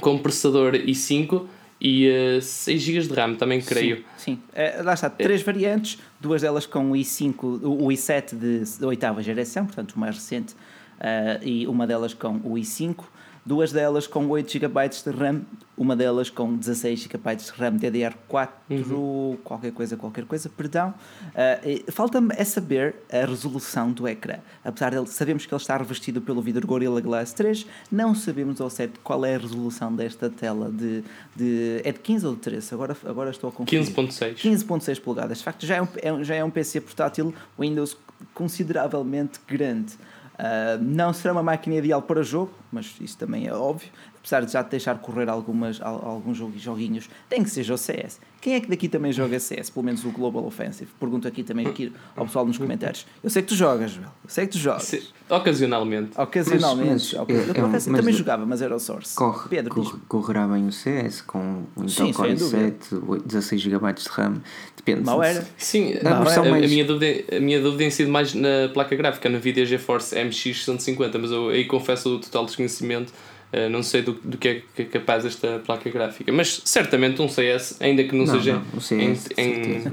com 0.00 0.18
processador 0.18 0.72
i5 0.74 1.46
e 1.80 2.08
uh, 2.38 2.42
6 2.42 2.82
GB 2.82 3.00
de 3.06 3.14
RAM 3.14 3.34
também 3.34 3.60
creio. 3.60 3.98
Sim, 4.16 4.38
sim. 4.38 4.38
Uh, 4.52 4.84
lá 4.84 4.94
está, 4.94 5.10
três 5.10 5.42
variantes, 5.42 5.98
duas 6.20 6.42
delas 6.42 6.66
com 6.66 6.90
o 6.90 6.94
i5, 6.94 7.60
o 7.62 7.86
i7 7.88 8.34
de, 8.34 8.78
de 8.78 8.84
oitava 8.84 9.22
geração, 9.22 9.66
portanto 9.66 9.92
o 9.92 9.98
mais 9.98 10.16
recente, 10.16 10.54
uh, 10.54 11.42
e 11.42 11.66
uma 11.66 11.86
delas 11.86 12.14
com 12.14 12.36
o 12.44 12.54
i5. 12.54 13.04
Duas 13.46 13.70
delas 13.70 14.06
com 14.08 14.26
8 14.28 14.50
GB 14.58 14.88
de 14.88 15.10
RAM, 15.10 15.42
uma 15.78 15.94
delas 15.94 16.28
com 16.28 16.56
16 16.56 17.00
GB 17.02 17.36
de 17.36 17.50
RAM 17.52 17.76
DDR4, 17.78 18.48
Uhum. 18.68 19.36
qualquer 19.44 19.70
coisa, 19.72 19.96
qualquer 19.96 20.24
coisa, 20.24 20.48
perdão. 20.48 20.92
Uh, 21.28 21.92
Falta-me 21.92 22.34
é 22.36 22.44
saber 22.44 22.96
a 23.12 23.24
resolução 23.24 23.92
do 23.92 24.08
ecrã. 24.08 24.38
Apesar 24.64 24.90
de 25.00 25.08
sabemos 25.10 25.46
que 25.46 25.54
ele 25.54 25.60
está 25.60 25.76
revestido 25.76 26.20
pelo 26.20 26.42
vidro 26.42 26.66
Gorilla 26.66 27.00
Glass 27.00 27.32
3, 27.32 27.64
não 27.92 28.14
sabemos 28.14 28.60
ao 28.60 28.68
certo 28.68 28.98
qual 29.00 29.24
é 29.24 29.36
a 29.36 29.38
resolução 29.38 29.94
desta 29.94 30.28
tela 30.28 30.68
de, 30.70 31.04
de 31.36 31.80
é 31.84 31.92
de 31.92 32.00
15 32.00 32.26
ou 32.26 32.34
de 32.34 32.40
13? 32.40 32.74
Agora, 32.74 32.96
agora 33.06 33.30
estou 33.30 33.48
a 33.50 33.52
confundir. 33.52 33.80
15.6. 33.82 34.34
15.6 34.42 35.00
polegadas. 35.00 35.38
De 35.38 35.44
facto, 35.44 35.64
já 35.64 35.76
é, 35.76 35.82
um, 35.82 35.88
é 36.02 36.12
um- 36.12 36.24
já 36.24 36.34
é 36.34 36.42
um 36.42 36.50
PC 36.50 36.80
portátil 36.80 37.32
Windows 37.56 37.96
consideravelmente 38.34 39.38
grande. 39.46 39.92
Ah, 40.38 40.78
não 40.80 41.12
será 41.12 41.32
uma 41.32 41.42
máquina 41.42 41.76
ideal 41.76 42.02
para 42.02 42.22
jogo, 42.22 42.52
mas 42.70 42.94
isso 43.00 43.16
também 43.16 43.46
é 43.46 43.52
óbvio. 43.52 43.88
Apesar 44.26 44.44
de 44.44 44.52
já 44.52 44.64
te 44.64 44.70
deixar 44.72 44.98
correr 44.98 45.28
algumas, 45.28 45.80
al- 45.80 46.04
alguns 46.04 46.36
jogu- 46.36 46.58
joguinhos, 46.58 47.08
tem 47.28 47.44
que 47.44 47.48
seja 47.50 47.72
o 47.74 47.78
CS. 47.78 48.18
Quem 48.40 48.54
é 48.54 48.60
que 48.60 48.68
daqui 48.68 48.88
também 48.88 49.12
joga 49.12 49.38
CS? 49.38 49.70
Pelo 49.70 49.84
menos 49.86 50.04
o 50.04 50.10
Global 50.10 50.44
Offensive. 50.44 50.90
Pergunto 50.98 51.28
aqui 51.28 51.44
também 51.44 51.64
aqui 51.64 51.92
ao 52.16 52.26
pessoal 52.26 52.44
nos 52.44 52.58
comentários. 52.58 53.06
Eu 53.22 53.30
sei 53.30 53.42
que 53.42 53.48
tu 53.48 53.54
jogas, 53.54 53.92
Joel. 53.92 54.08
Eu 54.24 54.28
sei 54.30 54.46
que 54.46 54.52
tu 54.52 54.58
jogas. 54.58 54.82
Se- 54.82 55.08
Ocasionalmente. 55.30 56.10
Ocasionalmente. 56.20 56.88
Mas- 56.90 57.12
mas 57.12 57.22
Ok. 57.22 57.36
é- 57.36 57.38
eu 57.38 57.42
é 57.42 57.44
um- 57.44 57.54
confesso 57.66 57.84
que 57.86 57.90
mas 57.92 58.00
também 58.00 58.14
do- 58.14 58.18
jogava, 58.18 58.46
mas 58.46 58.62
era 58.62 58.74
o 58.74 58.80
Source. 58.80 59.14
Corre, 59.14 59.48
Pedro, 59.48 59.74
corre- 59.74 59.98
correrá 60.08 60.48
bem 60.48 60.66
o 60.66 60.72
CS 60.72 61.22
com 61.22 61.62
o 61.76 61.84
Intel 61.84 62.12
Core 62.12 62.28
sem 62.30 62.36
dúvida. 62.36 62.58
i7, 62.68 63.08
oito- 63.08 63.26
16 63.28 63.60
GB 63.62 63.92
de 63.92 64.08
RAM. 64.08 64.42
Depende. 64.76 65.02
Mal 65.04 65.22
era. 65.22 65.46
Sim, 65.56 65.94
A 66.04 66.16
a, 66.16 66.20
versão 66.24 66.42
a- 66.42 66.46
a 66.48 66.50
mais- 66.50 66.68
minha 66.70 66.84
dúvida, 66.84 67.36
a 67.36 67.40
minha 67.40 67.60
dúvida 67.60 67.78
tem 67.78 67.90
sido 67.90 68.10
mais 68.10 68.34
na 68.34 68.68
placa 68.74 68.94
gráfica, 68.96 69.28
na 69.28 69.38
Nvidia 69.38 69.64
GeForce 69.64 70.16
MX 70.16 70.64
150, 70.64 71.16
mas 71.16 71.30
eu 71.30 71.48
aí 71.48 71.64
confesso 71.64 72.16
o 72.16 72.20
total 72.20 72.44
desconhecimento, 72.44 73.12
eh, 73.56 73.70
não 73.70 73.82
sei 73.82 74.02
do, 74.02 74.12
do 74.12 74.36
que 74.36 74.48
é 74.48 74.62
que 74.74 74.82
é 74.82 74.84
capaz 74.84 75.24
esta 75.24 75.58
placa 75.60 75.88
gráfica. 75.88 76.30
Mas 76.30 76.60
certamente 76.66 77.22
um 77.22 77.28
CS, 77.28 77.80
ainda 77.80 78.04
que 78.04 78.14
não, 78.14 78.26
Não, 78.26 78.34
seja 78.34 78.62
não, 78.74 78.80
CS, 78.80 79.28
em, 79.34 79.42
em-. 79.42 79.92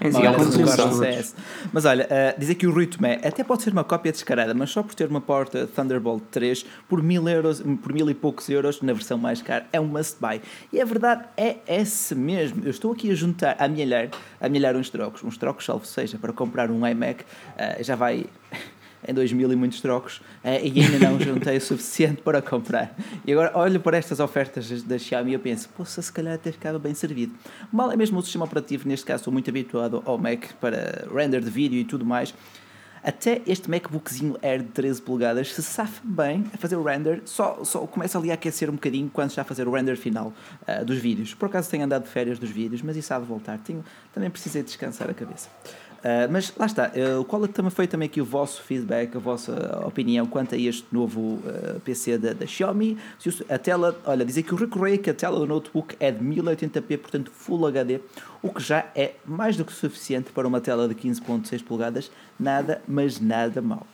É 0.00 0.12
se 0.12 0.18
conteúdos 0.18 0.56
gosta 0.58 0.84
resolução. 0.84 0.92
CS. 0.92 1.34
Mas 1.72 1.84
olha, 1.86 2.06
uh, 2.06 2.38
dizer 2.38 2.56
que 2.56 2.66
o 2.66 2.72
Rui 2.72 2.86
Tomé 2.86 3.20
até 3.24 3.42
pode 3.42 3.62
ser 3.62 3.72
uma 3.72 3.84
cópia 3.84 4.12
descarada, 4.12 4.52
mas 4.52 4.68
só 4.68 4.82
por 4.82 4.94
ter 4.94 5.08
uma 5.08 5.20
porta 5.20 5.66
Thunderbolt 5.66 6.22
3 6.30 6.66
por 6.86 7.02
mil 7.02 7.26
euros, 7.26 7.62
por 7.82 7.92
mil 7.92 8.08
e 8.10 8.14
poucos 8.14 8.50
euros 8.50 8.82
na 8.82 8.92
versão 8.92 9.16
mais 9.16 9.40
cara, 9.40 9.66
é 9.72 9.80
um 9.80 9.86
must 9.86 10.18
buy. 10.20 10.40
E 10.70 10.78
a 10.78 10.84
verdade 10.84 11.24
é 11.38 11.56
esse 11.66 12.14
mesmo. 12.14 12.62
Eu 12.64 12.70
estou 12.70 12.92
aqui 12.92 13.10
a 13.10 13.14
juntar, 13.14 13.56
a 13.58 13.64
amelhar, 13.64 14.10
a 14.38 14.46
amelhar 14.46 14.76
uns 14.76 14.90
trocos, 14.90 15.24
uns 15.24 15.38
trocos, 15.38 15.64
salvo 15.64 15.86
seja, 15.86 16.18
para 16.18 16.34
comprar 16.34 16.70
um 16.70 16.86
iMac, 16.86 17.22
uh, 17.22 17.82
já 17.82 17.96
vai 17.96 18.26
em 19.06 19.14
2000 19.14 19.52
e 19.52 19.56
muitos 19.56 19.80
trocos 19.80 20.20
eh, 20.42 20.66
e 20.66 20.80
ainda 20.80 21.08
não 21.10 21.20
juntei 21.20 21.56
o 21.56 21.60
suficiente 21.60 22.22
para 22.22 22.40
comprar. 22.42 22.94
E 23.26 23.32
agora 23.32 23.52
olho 23.56 23.78
para 23.80 23.96
estas 23.96 24.20
ofertas 24.20 24.82
da- 24.82 24.98
Xiaomi 24.98 25.30
e 25.30 25.34
eu 25.34 25.40
penso, 25.40 25.68
poxa, 25.76 26.02
se 26.02 26.12
calhar 26.12 26.34
até 26.34 26.50
ficava 26.52 26.78
bem 26.78 26.94
servido. 26.94 27.32
Mal 27.72 27.90
é 27.92 27.96
mesmo 27.96 28.18
o 28.18 28.22
sistema 28.22 28.44
operativo, 28.44 28.88
neste 28.88 29.06
caso 29.06 29.20
estou 29.20 29.32
muito 29.32 29.48
habituado 29.50 30.02
ao 30.04 30.18
Mac 30.18 30.52
para 30.60 31.06
render 31.14 31.40
de 31.40 31.50
vídeo 31.50 31.78
e 31.78 31.84
tudo 31.84 32.04
mais. 32.04 32.34
Até 33.00 33.40
este 33.46 33.70
MacBookzinho 33.70 34.36
Air 34.42 34.60
de 34.60 34.68
13 34.70 35.00
polegadas 35.00 35.54
se 35.54 35.62
safa 35.62 36.00
bem 36.04 36.44
a 36.52 36.58
fazer 36.58 36.74
o 36.74 36.82
render, 36.82 37.22
só, 37.24 37.62
só 37.64 37.86
começa 37.86 38.18
ali 38.18 38.30
a 38.30 38.34
aquecer 38.34 38.68
um 38.68 38.72
bocadinho 38.72 39.08
quando 39.08 39.30
está 39.30 39.42
a 39.42 39.44
fazer 39.44 39.68
o 39.68 39.70
render 39.70 39.96
final 39.96 40.32
ah, 40.66 40.82
dos 40.82 40.98
vídeos. 40.98 41.32
Por 41.32 41.46
acaso 41.46 41.70
tenho 41.70 41.84
andado 41.84 42.02
de 42.02 42.10
férias 42.10 42.40
dos 42.40 42.50
vídeos, 42.50 42.82
mas 42.82 42.96
isso 42.96 43.14
há 43.14 43.18
de 43.20 43.24
voltar. 43.24 43.56
Tenho, 43.58 43.84
também 44.12 44.28
precisei 44.28 44.64
descansar 44.64 45.08
a 45.08 45.14
cabeça. 45.14 45.48
Ah, 46.02 46.28
mas 46.30 46.52
lá 46.56 46.66
está, 46.66 46.92
uh, 46.94 47.24
qual 47.24 47.44
é 47.44 47.48
também 47.48 47.70
foi 47.70 47.86
também 47.86 48.06
aqui 48.06 48.20
o 48.20 48.24
vosso 48.24 48.62
feedback, 48.62 49.16
a 49.16 49.20
vossa 49.20 49.82
opinião 49.84 50.26
quanto 50.26 50.54
a 50.54 50.58
este 50.58 50.86
novo 50.92 51.42
ah, 51.46 51.78
PC 51.84 52.18
da, 52.18 52.32
da 52.32 52.46
Xiaomi? 52.46 52.96
Se 53.18 53.44
a 53.48 53.58
tela, 53.58 53.98
olha, 54.04 54.24
dizer 54.24 54.42
que 54.42 54.54
o 54.54 54.56
recorrei 54.56 54.98
que 54.98 55.10
a 55.10 55.14
tela 55.14 55.38
do 55.38 55.46
notebook 55.46 55.96
é 55.98 56.10
de 56.10 56.22
1080p, 56.24 56.98
portanto 56.98 57.30
Full 57.34 57.66
HD, 57.66 58.00
o 58.42 58.50
que 58.50 58.62
já 58.62 58.86
é 58.94 59.14
mais 59.24 59.56
do 59.56 59.64
que 59.64 59.72
suficiente 59.72 60.30
para 60.30 60.46
uma 60.46 60.60
tela 60.60 60.88
de 60.88 60.94
15.6 60.94 61.64
polegadas, 61.64 62.10
nada, 62.38 62.80
mas 62.86 63.20
nada 63.20 63.60
mal. 63.60 63.86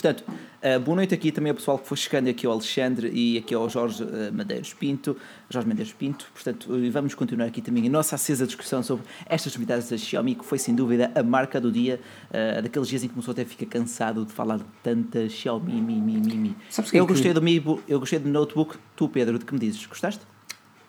Portanto, 0.00 0.24
uh, 0.30 0.80
boa 0.80 0.96
noite 0.96 1.12
aqui 1.12 1.30
também 1.30 1.50
ao 1.50 1.56
pessoal 1.56 1.78
que 1.78 1.86
foi 1.86 1.94
chegando 1.98 2.30
aqui 2.30 2.46
ao 2.46 2.52
Alexandre 2.54 3.10
e 3.12 3.36
aqui 3.36 3.54
ao 3.54 3.68
Jorge 3.68 4.02
uh, 4.02 4.32
Medeiros 4.32 4.72
Pinto, 4.72 5.14
Jorge 5.50 5.68
Medeiros 5.68 5.92
Pinto. 5.92 6.26
Portanto, 6.32 6.72
uh, 6.72 6.90
vamos 6.90 7.14
continuar 7.14 7.44
aqui 7.44 7.60
também 7.60 7.86
a 7.86 7.90
nossa 7.90 8.14
acesa 8.14 8.46
discussão 8.46 8.82
sobre 8.82 9.04
estas 9.26 9.52
novidades 9.54 9.90
da 9.90 9.98
Xiaomi, 9.98 10.36
que 10.36 10.44
foi 10.44 10.56
sem 10.58 10.74
dúvida 10.74 11.12
a 11.14 11.22
marca 11.22 11.60
do 11.60 11.70
dia, 11.70 12.00
uh, 12.30 12.62
daqueles 12.62 12.88
dias 12.88 13.04
em 13.04 13.08
que 13.08 13.12
começou 13.14 13.32
até 13.32 13.42
a 13.42 13.44
ficar 13.44 13.66
cansado 13.66 14.24
de 14.24 14.32
falar 14.32 14.56
de 14.56 14.64
tanta 14.82 15.28
Xiaomi, 15.28 15.74
mi, 15.82 16.00
mi, 16.00 16.14
mi, 16.18 16.34
mi. 16.34 16.56
Sabes 16.70 16.88
o 16.88 16.92
que 16.92 16.96
é 16.96 17.00
Eu 17.00 17.06
que- 17.06 17.12
gostei 17.12 17.34
do 17.34 17.42
Mi, 17.42 17.62
eu 17.86 18.00
gostei 18.00 18.18
do 18.18 18.28
notebook. 18.30 18.76
Tu, 18.96 19.06
Pedro, 19.06 19.38
de 19.38 19.44
que 19.44 19.52
me 19.52 19.60
dizes? 19.60 19.84
Gostaste? 19.84 20.22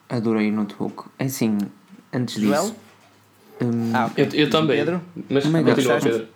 Adorei 0.07 0.49
o 0.49 0.53
notebook. 0.53 1.09
É 1.19 1.25
assim, 1.25 1.57
antes 2.13 2.35
Joel? 2.41 2.61
disso, 2.63 2.75
hum, 3.61 3.91
Ah, 3.93 4.05
ok. 4.05 4.25
Eu, 4.25 4.39
eu 4.45 4.49
também. 4.49 4.77
Pedro? 4.77 5.01
Mas 5.29 5.45
é 5.45 5.49
que 5.63 5.63
continua? 5.75 5.99
Pedro. 5.99 6.27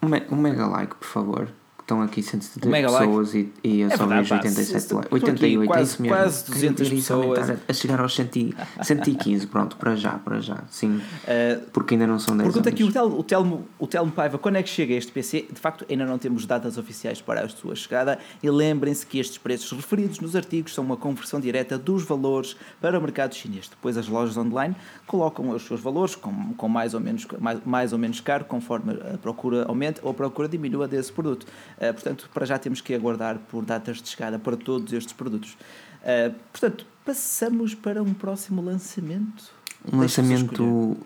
um, 0.00 0.08
me- 0.08 0.22
um 0.30 0.36
mega 0.36 0.66
like, 0.68 0.94
por 0.94 1.08
favor. 1.08 1.48
Estão 1.90 2.02
aqui 2.02 2.22
170 2.22 2.68
Um 2.68 2.70
mega 2.70 2.88
like. 2.88 3.04
pessoas 3.08 3.34
e, 3.34 3.52
e 3.64 3.80
eu 3.80 3.88
É 3.88 3.96
só 3.96 4.06
verdade, 4.06 4.20
vejo 4.20 4.28
pá, 4.28 4.36
87 4.36 4.64
se- 4.64 4.72
likes. 4.72 4.84
estou 4.84 4.98
aqui 5.00 5.14
88, 5.14 5.62
é 5.62 5.66
quase- 5.66 5.82
isso 5.90 6.02
mesmo. 6.02 6.16
quase 6.16 6.38
Quero 6.44 6.54
200 6.54 6.88
ver 6.88 6.94
isso 6.96 7.12
aumentar 7.14 7.40
pessoas. 7.40 7.60
A, 7.68 7.72
chegar 7.72 8.00
aos 8.00 8.14
100, 8.14 8.30
e- 8.36 8.54
115, 8.84 9.46
pronto, 9.48 9.76
para 9.76 9.96
já, 9.96 10.10
para 10.12 10.40
já. 10.40 10.58
Sim, 10.70 11.00
Uh, 11.00 11.60
porque 11.72 11.94
ainda 11.94 12.06
não 12.06 12.20
são 12.20 12.36
10 12.36 12.46
Pergunta 12.46 12.68
anos. 12.68 12.80
aqui 12.80 12.88
o 12.88 12.92
Telmo, 12.92 13.18
o, 13.18 13.22
Telmo, 13.24 13.68
o 13.76 13.86
Telmo 13.88 14.12
Paiva, 14.12 14.38
quando 14.38 14.54
é 14.56 14.62
que 14.62 14.68
chega 14.68 14.94
este 14.94 15.10
PC? 15.10 15.46
De 15.52 15.58
facto, 15.60 15.84
ainda 15.90 16.06
não 16.06 16.16
temos 16.16 16.46
datas 16.46 16.78
oficiais 16.78 17.20
para 17.20 17.40
a 17.44 17.48
sua 17.48 17.74
chegada 17.74 18.20
e 18.40 18.48
lembrem-se 18.48 19.04
que 19.04 19.18
estes 19.18 19.36
preços 19.38 19.72
referidos 19.72 20.20
nos 20.20 20.36
artigos 20.36 20.72
são 20.72 20.84
uma 20.84 20.96
conversão 20.96 21.40
direta 21.40 21.76
dos 21.76 22.04
valores 22.04 22.54
para 22.80 22.96
o 22.96 23.02
mercado 23.02 23.34
chinês. 23.34 23.68
Depois 23.68 23.96
as 23.98 24.06
lojas 24.06 24.36
online 24.36 24.76
colocam 25.08 25.50
os 25.50 25.62
seus 25.66 25.80
valores 25.80 26.14
com, 26.14 26.54
com 26.54 26.68
mais, 26.68 26.94
ou 26.94 27.00
menos, 27.00 27.26
mais, 27.40 27.58
mais 27.66 27.92
ou 27.92 27.98
menos 27.98 28.20
caro, 28.20 28.44
conforme 28.44 28.92
a 29.12 29.18
procura 29.18 29.64
aumenta 29.66 30.00
ou 30.04 30.12
a 30.12 30.14
procura 30.14 30.48
diminua 30.48 30.86
desse 30.86 31.10
produto. 31.12 31.46
Uh, 31.80 31.94
portanto, 31.94 32.28
para 32.34 32.44
já 32.44 32.58
temos 32.58 32.80
que 32.80 32.92
aguardar 32.94 33.38
por 33.50 33.64
datas 33.64 34.02
de 34.02 34.08
chegada 34.08 34.38
para 34.38 34.56
todos 34.56 34.92
estes 34.92 35.12
produtos. 35.14 35.56
Uh, 36.02 36.34
portanto, 36.52 36.84
passamos 37.04 37.74
para 37.74 38.02
um 38.02 38.12
próximo 38.12 38.60
lançamento. 38.62 39.50
Um 39.90 39.98
lançamento 39.98 40.96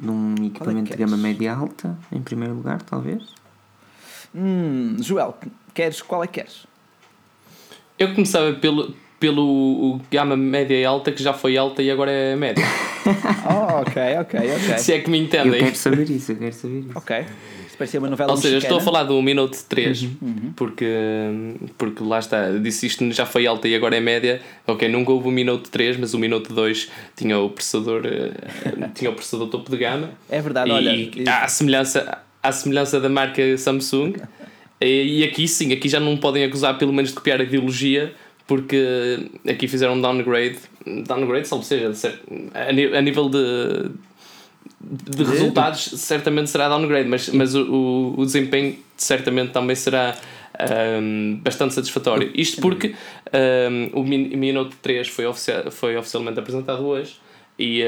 num 0.00 0.34
equipamento 0.46 0.84
de 0.84 0.96
queres? 0.96 1.10
gama 1.10 1.16
média 1.16 1.54
alta, 1.54 1.96
em 2.10 2.22
primeiro 2.22 2.54
lugar, 2.54 2.80
talvez. 2.82 3.22
Hum, 4.34 4.96
Joel, 5.00 5.36
queres, 5.74 6.00
qual 6.02 6.22
é 6.24 6.26
que 6.26 6.40
queres? 6.40 6.66
Eu 7.98 8.14
começava 8.14 8.52
pelo, 8.54 8.94
pelo 9.18 9.42
o 9.42 10.00
gama 10.10 10.36
média 10.36 10.74
e 10.74 10.84
alta, 10.84 11.12
que 11.12 11.22
já 11.22 11.32
foi 11.32 11.56
alta 11.56 11.82
e 11.82 11.90
agora 11.90 12.10
é 12.10 12.36
média. 12.36 12.64
Oh, 13.48 13.82
ok, 13.82 14.02
ok, 14.18 14.40
ok. 14.40 14.78
Se 14.78 14.92
é 14.92 14.98
que 14.98 15.08
me 15.08 15.18
Eu 15.18 15.24
entendem. 15.26 15.60
quero 15.60 15.76
saber 15.76 16.10
isso, 16.10 16.32
eu 16.32 16.36
quero 16.38 16.52
saber 16.52 16.80
isso. 16.80 16.90
Ok. 16.96 17.24
Isto 17.76 17.78
parecia 17.78 18.00
uma 18.00 18.08
novela 18.08 18.30
Ou 18.32 18.36
seja, 18.38 18.56
estou 18.56 18.78
a 18.78 18.80
falar 18.80 19.04
do 19.04 19.20
Minute 19.20 19.62
3, 19.64 20.08
porque, 20.56 20.86
porque 21.76 22.02
lá 22.02 22.18
está, 22.18 22.50
disse 22.52 22.86
isto 22.86 23.12
já 23.12 23.26
foi 23.26 23.46
alta 23.46 23.68
e 23.68 23.74
agora 23.74 23.94
é 23.94 24.00
média. 24.00 24.40
Ok, 24.66 24.88
nunca 24.88 25.12
houve 25.12 25.28
o 25.28 25.30
Minute 25.30 25.68
3, 25.68 25.98
mas 25.98 26.14
o 26.14 26.18
Minute 26.18 26.52
2 26.52 26.90
tinha 27.14 27.38
o 27.38 27.50
processador, 27.50 28.02
eh, 28.06 28.88
tinha 28.94 29.10
o 29.10 29.12
processador 29.12 29.48
topo 29.48 29.70
de 29.70 29.76
gama. 29.76 30.10
É 30.30 30.40
verdade, 30.40 30.70
e 30.70 30.72
olha. 30.72 31.10
à 31.30 31.48
semelhança, 31.48 32.18
à 32.42 32.50
semelhança 32.50 32.98
da 32.98 33.10
marca 33.10 33.42
Samsung. 33.58 34.14
E, 34.80 35.20
e 35.20 35.24
aqui 35.24 35.46
sim, 35.46 35.72
aqui 35.72 35.88
já 35.88 36.00
não 36.00 36.16
podem 36.16 36.44
acusar 36.44 36.78
pelo 36.78 36.92
menos 36.92 37.10
de 37.10 37.16
copiar 37.16 37.40
a 37.40 37.44
ideologia, 37.44 38.14
porque 38.46 39.28
aqui 39.46 39.68
fizeram 39.68 39.94
um 39.94 40.00
downgrade, 40.00 40.58
downgrade, 41.06 41.46
salvo 41.46 41.64
seja, 41.64 41.92
a 42.54 43.02
nível 43.02 43.28
de, 43.28 43.90
de 44.80 45.24
resultados, 45.24 45.80
certamente 45.96 46.50
será 46.50 46.68
downgrade, 46.68 47.08
mas, 47.08 47.28
mas 47.30 47.54
o, 47.54 48.14
o, 48.16 48.24
desempenho 48.26 48.76
certamente 48.96 49.50
também 49.52 49.74
será 49.74 50.14
ahm, 50.58 51.36
bastante 51.42 51.74
satisfatório. 51.74 52.30
Isto 52.34 52.60
porque 52.60 52.94
ahm, 53.32 53.88
o 53.92 54.02
Min- 54.04 54.36
Mi 54.36 54.52
Note 54.52 54.76
3 54.82 55.08
foi, 55.08 55.26
oficia- 55.26 55.70
foi 55.70 55.96
oficialmente 55.96 56.38
apresentado 56.38 56.84
hoje 56.86 57.16
e 57.58 57.82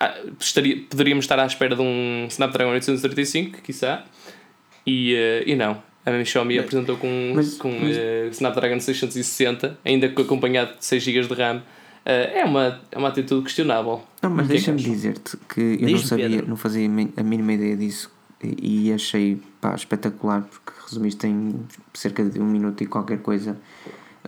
ah, 0.00 0.14
estaria, 0.40 0.76
poderíamos 0.88 1.24
estar 1.24 1.38
à 1.38 1.46
espera 1.46 1.74
de 1.74 1.82
um 1.82 2.26
Snapdragon 2.28 2.72
835, 2.72 3.60
quiçá, 3.62 4.04
e, 4.86 5.14
eh, 5.14 5.44
e 5.46 5.54
não. 5.54 5.82
A 6.06 6.22
Xiaomi 6.24 6.58
apresentou 6.58 6.96
com, 6.98 7.32
mas- 7.34 7.54
com 7.56 7.70
mas- 7.70 7.96
eh, 7.96 8.28
Snapdragon 8.30 8.78
660, 8.78 9.78
ainda 9.84 10.06
acompanhado 10.06 10.76
de 10.78 10.84
6 10.84 11.02
GB 11.02 11.26
de 11.26 11.34
RAM. 11.34 11.62
Eh, 12.04 12.40
é, 12.40 12.44
uma, 12.44 12.80
é 12.90 12.98
uma 12.98 13.08
atitude 13.08 13.42
questionável. 13.44 14.02
Não, 14.22 14.30
mas 14.30 14.46
é 14.46 14.50
deixa-me 14.50 14.82
dizer-te 14.82 15.36
que 15.48 15.60
eu 15.60 15.80
não 15.80 15.86
Diz-me, 15.86 16.06
sabia, 16.08 16.28
Pedro. 16.28 16.48
não 16.48 16.56
fazia 16.56 16.86
a 16.86 17.22
mínima 17.22 17.52
ideia 17.54 17.76
disso 17.76 18.10
e, 18.42 18.88
e 18.88 18.92
achei 18.92 19.40
pá, 19.60 19.74
espetacular 19.74 20.42
porque 20.42 20.72
resumiste 20.86 21.26
em 21.26 21.60
cerca 21.94 22.24
de 22.24 22.38
um 22.40 22.46
minuto 22.46 22.82
e 22.82 22.86
qualquer 22.86 23.18
coisa 23.18 23.56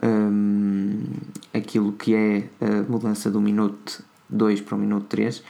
hum, 0.02 1.04
aquilo 1.52 1.92
que 1.92 2.14
é 2.14 2.44
a 2.60 2.90
mudança 2.90 3.30
do 3.30 3.40
minuto 3.40 4.02
2 4.30 4.62
para 4.62 4.74
o 4.74 4.78
minuto 4.78 5.06
3. 5.08 5.42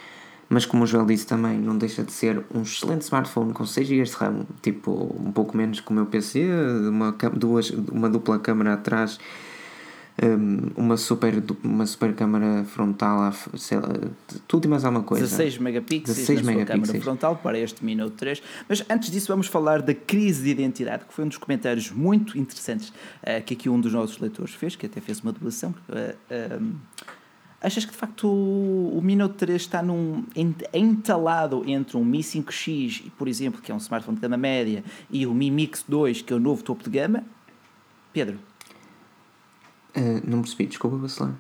Mas 0.49 0.65
como 0.65 0.85
o 0.85 0.87
Joel 0.87 1.07
disse 1.07 1.27
também, 1.27 1.59
não 1.59 1.77
deixa 1.77 2.05
de 2.05 2.13
ser 2.13 2.45
um 2.55 2.63
excelente 2.63 3.03
smartphone 3.03 3.53
com 3.53 3.67
6 3.67 3.87
GB 3.89 4.03
de 4.05 4.13
RAM, 4.13 4.47
tipo 4.63 5.17
um 5.21 5.33
pouco 5.33 5.57
menos 5.57 5.81
que 5.81 5.91
o 5.91 5.93
meu 5.93 6.07
PC, 6.07 6.45
uma, 6.89 7.17
duas, 7.35 7.71
uma 7.71 8.09
dupla 8.09 8.39
câmera 8.39 8.75
atrás 8.75 9.19
um, 10.23 10.71
uma, 10.77 10.97
super, 10.97 11.43
uma 11.63 11.85
super 11.85 12.15
câmara 12.15 12.65
frontal, 12.65 13.33
sei 13.57 13.79
lá, 13.79 13.89
tudo 14.49 14.65
e 14.65 14.69
mais 14.69 14.85
alguma 14.85 15.05
coisa. 15.05 15.25
16 15.25 15.59
megapixels 15.59 16.17
16 16.17 16.43
na 16.43 16.53
megapixels. 16.53 16.87
câmara 16.87 17.05
frontal 17.05 17.37
para 17.37 17.59
este 17.59 17.85
Mi 17.85 17.95
Note 17.95 18.17
3. 18.17 18.43
Mas 18.69 18.85
antes 18.89 19.11
disso, 19.11 19.29
vamos 19.29 19.47
falar 19.47 19.83
da 19.83 19.95
crise 19.95 20.45
de 20.45 20.51
identidade, 20.51 21.05
que 21.05 21.13
foi 21.13 21.25
um 21.25 21.29
dos 21.29 21.37
comentários 21.37 21.91
muito 21.91 22.39
interessantes 22.39 22.89
uh, 22.89 23.43
que 23.45 23.55
aqui 23.55 23.69
um 23.69 23.81
dos 23.81 23.93
nossos 23.93 24.19
leitores 24.19 24.55
fez, 24.55 24.75
que 24.75 24.87
até 24.87 25.01
fez 25.01 25.21
uma 25.21 25.33
doação. 25.33 25.75
Uh, 25.89 26.63
uh, 26.63 26.77
achas 27.61 27.85
que 27.85 27.93
de 27.93 27.99
facto 27.99 28.27
o, 28.27 28.97
o 28.97 29.03
Mi 29.03 29.17
Note 29.17 29.35
3 29.35 29.61
está 29.61 29.83
num, 29.83 30.25
entalado 30.73 31.63
entre 31.67 31.97
um 31.99 32.05
Mi 32.05 32.21
5X, 32.21 33.11
por 33.19 33.29
exemplo, 33.29 33.61
que 33.61 33.71
é 33.71 33.75
um 33.75 33.79
smartphone 33.79 34.17
de 34.17 34.23
gama 34.23 34.39
média, 34.39 34.83
e 35.11 35.27
o 35.27 35.35
Mi 35.35 35.51
Mix 35.51 35.85
2, 35.87 36.23
que 36.23 36.33
é 36.33 36.37
o 36.37 36.41
novo 36.41 36.63
topo 36.63 36.85
de 36.85 36.91
gama? 36.91 37.23
Pedro? 38.15 38.39
Uh, 39.97 40.21
não 40.25 40.43
percebi, 40.43 40.67
desculpa, 40.67 40.97
vacilar. 40.97 41.35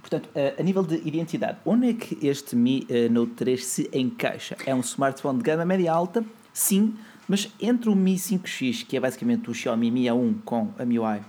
Portanto, 0.00 0.28
uh, 0.30 0.60
a 0.60 0.62
nível 0.62 0.82
de 0.82 0.96
identidade, 1.06 1.58
onde 1.64 1.90
é 1.90 1.92
que 1.94 2.26
este 2.26 2.56
Mi 2.56 2.86
uh, 2.90 3.12
Note 3.12 3.32
3 3.32 3.64
se 3.64 3.90
encaixa? 3.92 4.56
É 4.66 4.74
um 4.74 4.80
smartphone 4.80 5.38
de 5.38 5.44
gama 5.44 5.64
média 5.64 5.92
alta? 5.92 6.24
Sim, 6.52 6.94
mas 7.28 7.50
entre 7.60 7.88
o 7.88 7.94
Mi 7.94 8.16
5X, 8.16 8.84
que 8.86 8.96
é 8.96 9.00
basicamente 9.00 9.50
o 9.50 9.54
Xiaomi 9.54 9.90
Mi 9.90 10.04
A1 10.04 10.42
com 10.44 10.70
a 10.78 10.84
MIUI, 10.84 11.20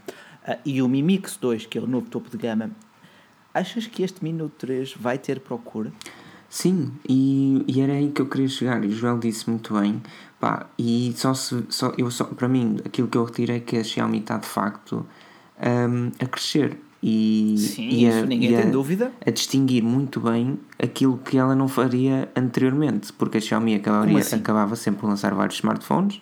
e 0.66 0.82
o 0.82 0.88
Mi 0.88 1.02
Mix 1.02 1.38
2, 1.38 1.66
que 1.66 1.78
é 1.78 1.82
o 1.82 1.88
novo 1.88 2.08
topo 2.10 2.30
de 2.30 2.38
gama, 2.38 2.72
achas 3.54 3.88
que 3.88 4.04
este 4.04 4.24
Mi 4.24 4.34
Note 4.34 4.56
3 4.58 4.94
vai 4.94 5.18
ter 5.18 5.40
procura? 5.40 5.92
Sim, 6.50 6.92
e, 7.08 7.64
e 7.68 7.82
era 7.82 7.94
aí 7.94 8.12
que 8.12 8.22
eu 8.22 8.28
queria 8.28 8.48
chegar, 8.48 8.84
e 8.84 8.88
o 8.88 8.92
Joel 8.92 9.18
disse 9.18 9.50
muito 9.50 9.74
bem, 9.74 10.02
pá, 10.40 10.68
e 10.78 11.14
só 11.16 11.34
se, 11.34 11.66
só, 11.70 11.92
eu 11.98 12.12
só, 12.12 12.26
para 12.26 12.48
mim, 12.48 12.78
aquilo 12.86 13.08
que 13.08 13.18
eu 13.18 13.24
retiro 13.24 13.52
é 13.52 13.60
que 13.60 13.78
a 13.78 13.84
Xiaomi 13.84 14.20
está 14.20 14.38
de 14.38 14.48
facto 14.48 15.06
um, 15.60 16.12
a 16.20 16.26
crescer 16.26 16.78
e, 17.08 17.56
Sim, 17.60 17.88
e 17.90 18.10
a, 18.10 18.26
ninguém 18.26 18.52
e 18.52 18.58
tem 18.58 18.72
dúvida. 18.72 19.12
A 19.26 19.30
distinguir 19.30 19.84
muito 19.84 20.20
bem 20.20 20.60
aquilo 20.82 21.20
que 21.20 21.38
ela 21.38 21.56
não 21.56 21.68
faria 21.68 22.28
anteriormente, 22.36 23.14
porque 23.14 23.38
a 23.38 23.42
Xiaomi 23.42 23.76
acabaria, 23.76 24.18
assim? 24.18 24.38
acabava 24.38 24.76
sempre 24.76 25.02
por 25.02 25.08
lançar 25.08 25.34
vários 25.34 25.58
smartphones 25.58 26.20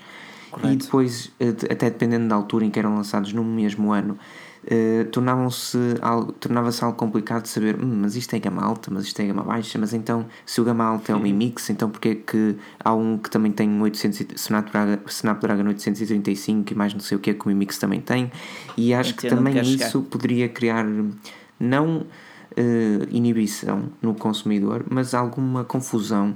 Correto. 0.51 0.73
e 0.73 0.75
depois, 0.75 1.31
até 1.71 1.89
dependendo 1.89 2.27
da 2.27 2.35
altura 2.35 2.65
em 2.65 2.69
que 2.69 2.77
eram 2.77 2.95
lançados 2.95 3.31
no 3.31 3.45
mesmo 3.45 3.93
ano, 3.93 4.17
eh, 4.65 5.05
tornavam-se 5.11 5.77
tornava-se 6.39 6.83
algo 6.83 6.97
complicado 6.97 7.43
de 7.43 7.49
saber, 7.49 7.75
hum, 7.75 7.99
mas 8.01 8.15
isto 8.15 8.33
é 8.33 8.39
gama 8.39 8.61
alta, 8.61 8.89
mas 8.89 9.03
isto 9.03 9.21
é 9.21 9.25
gama 9.25 9.43
baixa, 9.43 9.77
mas 9.77 9.93
então 9.93 10.25
se 10.45 10.61
o 10.61 10.63
gama 10.63 10.85
alta 10.85 11.11
é 11.11 11.15
um 11.15 11.19
Mi 11.19 11.33
Mix, 11.33 11.69
então 11.69 11.89
porque 11.89 12.09
é 12.09 12.15
que 12.15 12.55
há 12.79 12.93
um 12.93 13.17
que 13.17 13.29
também 13.29 13.51
tem 13.51 13.81
800, 13.81 14.41
Snapdragon, 14.41 14.97
Snapdragon 15.07 15.67
835 15.67 16.71
e 16.71 16.75
mais 16.75 16.93
não 16.93 17.01
sei 17.01 17.17
o 17.17 17.19
que 17.19 17.31
é 17.31 17.33
que 17.33 17.45
o 17.45 17.49
Mi 17.49 17.55
Mix 17.55 17.77
também 17.77 17.99
tem, 17.99 18.31
e 18.77 18.93
acho 18.93 19.11
Entendo 19.11 19.29
que 19.29 19.35
também 19.35 19.53
que 19.53 19.59
isso 19.61 19.89
chegar. 19.89 20.09
poderia 20.09 20.47
criar 20.47 20.85
não 21.59 21.97
uh, 21.97 23.07
inibição 23.11 23.89
no 24.01 24.13
consumidor, 24.13 24.85
mas 24.89 25.13
alguma 25.13 25.63
confusão. 25.63 26.35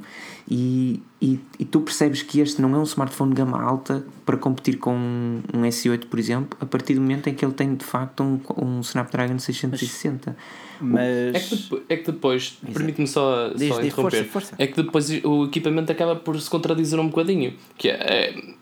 E, 0.50 1.02
e, 1.22 1.40
e, 1.60 1.66
tu 1.66 1.82
percebes 1.82 2.22
que 2.22 2.40
este 2.40 2.62
não 2.62 2.74
é 2.74 2.78
um 2.78 2.84
smartphone 2.84 3.32
de 3.32 3.36
gama 3.36 3.62
alta 3.62 4.06
para 4.26 4.38
competir 4.38 4.78
com 4.78 4.96
um 4.96 5.62
S8, 5.64 6.06
por 6.06 6.18
exemplo, 6.18 6.58
a 6.62 6.66
partir 6.66 6.94
do 6.94 7.02
momento 7.02 7.28
em 7.28 7.34
que 7.34 7.44
ele 7.44 7.54
tem 7.54 7.76
de 7.76 7.84
facto 7.84 8.24
um, 8.24 8.40
um 8.58 8.80
Snapdragon 8.80 9.38
660. 9.38 10.38
Mas... 10.80 11.36
É, 11.36 11.40
que, 11.40 11.84
é 11.90 11.98
que 11.98 12.12
depois, 12.14 12.58
permite-me 12.74 13.08
só, 13.08 13.50
diz, 13.50 13.68
só 13.68 13.82
diz, 13.82 13.88
interromper, 13.88 14.24
força, 14.24 14.52
força. 14.52 14.56
é 14.58 14.68
que 14.68 14.82
depois 14.82 15.10
o 15.26 15.46
equipamento 15.46 15.92
acaba 15.92 16.16
por 16.16 16.40
se 16.40 16.50
contradizer 16.50 16.98
um 16.98 17.10
bocadinho. 17.10 17.54
Que 17.78 17.90
é, 17.90 17.96
é 17.96 18.58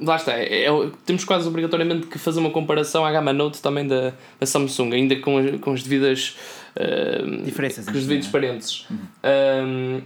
lá 0.00 0.16
está, 0.16 0.32
é, 0.38 0.66
é, 0.66 0.90
temos 1.04 1.24
quase 1.24 1.48
obrigatoriamente 1.48 2.06
que 2.06 2.18
fazer 2.18 2.38
uma 2.38 2.50
comparação 2.50 3.04
à 3.04 3.10
gama 3.10 3.32
Note 3.32 3.60
também 3.60 3.86
da, 3.86 4.12
da 4.38 4.46
Samsung, 4.46 4.92
ainda 4.92 5.16
com, 5.16 5.38
as, 5.38 5.60
com 5.60 5.72
as 5.72 5.82
devidas 5.82 6.36
uh, 6.76 7.42
diferenças, 7.42 7.84
com 7.86 7.92
os 7.92 8.06
devidos 8.06 8.28
parentes. 8.28 8.86
Uhum. 8.88 10.02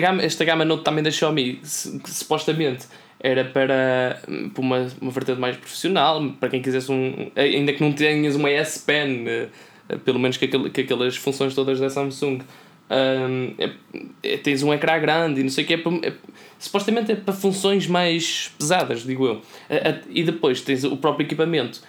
Gama, 0.00 0.22
esta 0.22 0.44
gama 0.44 0.64
Note 0.64 0.84
também 0.84 1.02
da 1.02 1.10
Xiaomi, 1.10 1.60
supostamente 1.62 2.86
era 3.22 3.44
para, 3.44 4.20
para 4.52 4.60
uma, 4.60 4.88
uma 5.00 5.10
vertente 5.10 5.38
mais 5.38 5.56
profissional, 5.56 6.20
para 6.40 6.48
quem 6.48 6.60
quisesse 6.60 6.90
um. 6.90 7.30
ainda 7.36 7.72
que 7.72 7.80
não 7.80 7.92
tenhas 7.92 8.34
uma 8.34 8.50
S 8.50 8.80
Pen, 8.80 9.24
uh, 9.26 9.98
pelo 10.00 10.18
menos 10.18 10.36
que, 10.36 10.48
que 10.48 10.80
aquelas 10.80 11.16
funções 11.16 11.54
todas 11.54 11.78
da 11.78 11.88
Samsung. 11.88 12.40
Um, 12.90 13.54
é, 13.58 13.70
é, 14.22 14.36
tens 14.36 14.62
um 14.62 14.74
ecrã 14.74 14.98
grande 14.98 15.40
e 15.40 15.42
não 15.42 15.48
sei 15.48 15.64
o 15.64 15.66
que 15.66 15.74
é, 15.74 15.78
é 15.78 16.12
supostamente 16.58 17.12
é 17.12 17.14
para 17.14 17.32
funções 17.32 17.86
mais 17.86 18.52
pesadas, 18.58 19.04
digo 19.04 19.26
eu. 19.26 19.42
E 20.10 20.22
depois 20.22 20.60
tens 20.60 20.84
o 20.84 20.96
próprio 20.98 21.24
equipamento, 21.24 21.80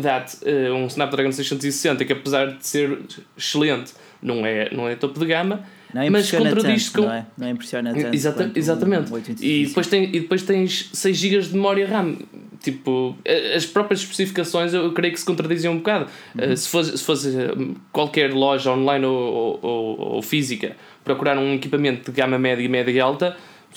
dá-te 0.00 0.36
eh, 0.44 0.70
um 0.70 0.86
Snapdragon 0.86 1.32
660 1.32 2.04
que 2.04 2.12
apesar 2.12 2.52
de 2.52 2.64
ser 2.64 3.00
excelente, 3.36 3.94
não 4.22 4.46
é, 4.46 4.72
não 4.72 4.88
é 4.88 4.94
topo 4.94 5.18
de 5.18 5.26
gama. 5.26 5.66
Não 5.94 6.10
mas 6.10 6.30
contradiz 6.30 6.88
com. 6.88 7.02
Não, 7.02 7.12
é? 7.12 7.26
não 7.38 7.48
impressiona 7.48 7.94
tanto. 7.94 8.14
Exata, 8.14 8.50
exatamente. 8.56 9.12
e, 9.40 9.66
depois 9.66 9.86
tem, 9.86 10.04
e 10.04 10.20
depois 10.20 10.42
tens 10.42 10.90
6 10.92 11.16
GB 11.16 11.40
de 11.42 11.54
memória 11.54 11.86
RAM. 11.86 12.16
Tipo, 12.60 13.16
as 13.54 13.64
próprias 13.66 14.00
especificações 14.00 14.72
eu 14.72 14.90
creio 14.92 15.12
que 15.12 15.20
se 15.20 15.26
contradizem 15.26 15.70
um 15.70 15.76
bocado. 15.76 16.06
Uhum. 16.34 16.52
Uh, 16.52 16.56
se, 16.56 16.68
fosse, 16.68 16.98
se 16.98 17.04
fosse 17.04 17.36
qualquer 17.92 18.32
loja 18.32 18.72
online 18.72 19.04
ou, 19.04 19.60
ou, 19.62 20.00
ou, 20.14 20.22
física 20.22 20.74
procurar 21.04 21.38
um 21.38 21.54
equipamento 21.54 22.10
de 22.10 22.16
gama 22.16 22.38
média 22.38 22.64
e 22.64 22.68
média 22.68 23.04
alta, 23.04 23.36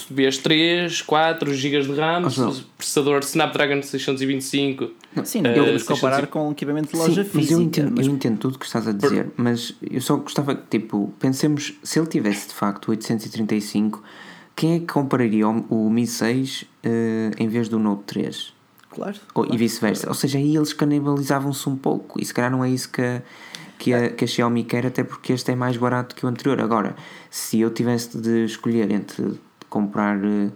vês 0.09 0.37
3, 0.37 1.01
4 1.01 1.53
GB 1.53 1.81
de 1.81 1.93
RAM, 1.93 2.23
oh, 2.27 2.53
processador 2.77 3.19
Snapdragon 3.19 3.81
625. 3.81 4.91
Sim, 5.23 5.41
não 5.41 5.53
podemos 5.53 5.83
uh, 5.83 5.85
comparar 5.85 6.15
600... 6.17 6.31
com 6.31 6.51
equipamento 6.51 6.91
de 6.91 6.97
loja 6.97 7.23
Sim, 7.23 7.29
física. 7.29 7.39
Mas 7.39 7.51
eu 7.51 7.61
entendo, 7.61 7.93
mas... 7.97 8.07
eu 8.07 8.13
entendo 8.13 8.37
tudo 8.37 8.55
o 8.55 8.59
que 8.59 8.65
estás 8.65 8.87
a 8.87 8.91
dizer, 8.91 9.25
Por... 9.25 9.43
mas 9.43 9.73
eu 9.89 10.01
só 10.01 10.15
gostava 10.17 10.55
que, 10.55 10.79
tipo, 10.79 11.13
pensemos, 11.19 11.73
se 11.83 11.99
ele 11.99 12.07
tivesse 12.07 12.49
de 12.49 12.53
facto 12.53 12.89
835, 12.89 14.03
quem 14.55 14.75
é 14.75 14.79
que 14.79 14.85
compraria 14.85 15.47
o, 15.47 15.65
o 15.69 15.89
Mi 15.89 16.05
6 16.05 16.61
uh, 16.61 16.67
em 17.37 17.47
vez 17.47 17.69
do 17.69 17.79
Note 17.79 18.03
3? 18.05 18.53
Claro. 18.89 19.17
Ou, 19.33 19.43
claro. 19.43 19.53
E 19.53 19.57
vice-versa. 19.57 20.07
Ou 20.07 20.13
seja, 20.13 20.37
aí 20.37 20.55
eles 20.55 20.73
canibalizavam-se 20.73 21.67
um 21.69 21.75
pouco, 21.75 22.21
e 22.21 22.25
se 22.25 22.33
calhar 22.33 22.51
não 22.51 22.63
é 22.63 22.69
isso 22.69 22.89
que 22.91 23.01
a, 23.01 23.21
que 23.77 23.93
a, 23.93 24.09
que 24.09 24.23
a 24.23 24.27
Xiaomi 24.27 24.63
quer, 24.63 24.85
até 24.85 25.03
porque 25.03 25.33
este 25.33 25.51
é 25.51 25.55
mais 25.55 25.77
barato 25.77 26.15
que 26.15 26.25
o 26.25 26.29
anterior. 26.29 26.59
Agora, 26.59 26.95
se 27.29 27.59
eu 27.59 27.69
tivesse 27.69 28.17
de 28.17 28.45
escolher 28.45 28.91
entre 28.91 29.39
comprar 29.77 30.17
uh, 30.17 30.51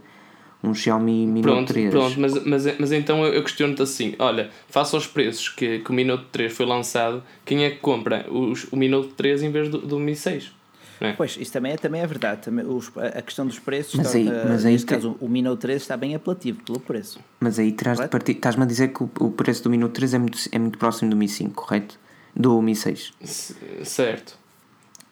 um 0.63 0.73
Xiaomi 0.73 1.27
Mi 1.27 1.41
pronto, 1.41 1.59
Note 1.61 1.73
3. 1.73 1.89
Pronto, 1.91 2.19
mas, 2.19 2.45
mas, 2.45 2.79
mas 2.79 2.91
então 2.91 3.23
eu, 3.25 3.43
questiono-te 3.43 3.81
assim: 3.81 4.15
olha, 4.17 4.49
face 4.67 4.95
aos 4.95 5.05
preços 5.05 5.49
que, 5.49 5.79
que 5.79 5.91
o 5.91 5.93
Mi 5.93 6.03
Note 6.03 6.25
3 6.31 6.51
foi 6.51 6.65
lançado, 6.65 7.23
quem 7.45 7.65
é 7.65 7.69
que 7.69 7.77
compra 7.77 8.25
os, 8.29 8.65
o 8.71 8.75
Mi 8.75 8.87
Note 8.87 9.09
3 9.09 9.43
em 9.43 9.51
vez 9.51 9.69
do, 9.69 9.79
do 9.79 9.99
Mi 9.99 10.15
6? 10.15 10.51
É? 10.99 11.13
Pois, 11.13 11.35
isso 11.39 11.51
também 11.51 11.71
é, 11.71 11.77
também 11.77 12.01
é 12.01 12.05
verdade. 12.05 12.41
Também, 12.43 12.63
os, 12.63 12.91
a 12.95 13.21
questão 13.23 13.45
dos 13.47 13.57
preços, 13.57 13.95
mas 13.95 14.13
aí, 14.13 14.27
está, 14.27 14.45
mas 14.45 14.65
aí 14.65 14.73
neste 14.73 14.85
caso, 14.85 15.17
o 15.19 15.27
Mi 15.27 15.41
Note 15.41 15.61
3 15.61 15.81
está 15.81 15.97
bem 15.97 16.13
apelativo 16.13 16.61
pelo 16.63 16.79
preço. 16.79 17.19
Mas 17.39 17.57
aí 17.57 17.71
terás 17.71 17.99
de 17.99 18.07
partir. 18.07 18.33
Estás-me 18.33 18.63
a 18.63 18.67
dizer 18.67 18.89
que 18.89 19.03
o, 19.03 19.09
o 19.19 19.31
preço 19.31 19.63
do 19.63 19.69
Mi 19.69 19.77
Note 19.77 19.93
3 19.93 20.13
é 20.13 20.19
muito, 20.19 20.37
é 20.51 20.59
muito 20.59 20.77
próximo 20.77 21.09
do 21.09 21.17
Mi 21.17 21.27
5, 21.27 21.53
correto? 21.53 21.99
Do 22.35 22.61
Mi 22.61 22.75
6. 22.75 23.13
C 23.23 23.55
certo. 23.83 24.40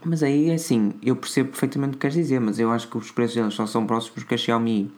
Mas 0.04 0.24
aí 0.24 0.50
é 0.50 0.54
assim, 0.54 0.94
eu 1.04 1.16
percebo 1.16 1.50
perfeitamente 1.50 1.92
o 1.92 1.94
que 1.94 2.00
queres 2.00 2.16
dizer, 2.16 2.40
mas 2.40 2.58
eu 2.58 2.72
acho 2.72 2.88
que 2.88 2.98
os 2.98 3.12
preços 3.12 3.36
deles 3.36 3.54
só 3.54 3.66
são 3.66 3.86
próximos 3.86 4.16
porque 4.16 4.36
a 4.36 4.38
Xiaomi 4.38 4.92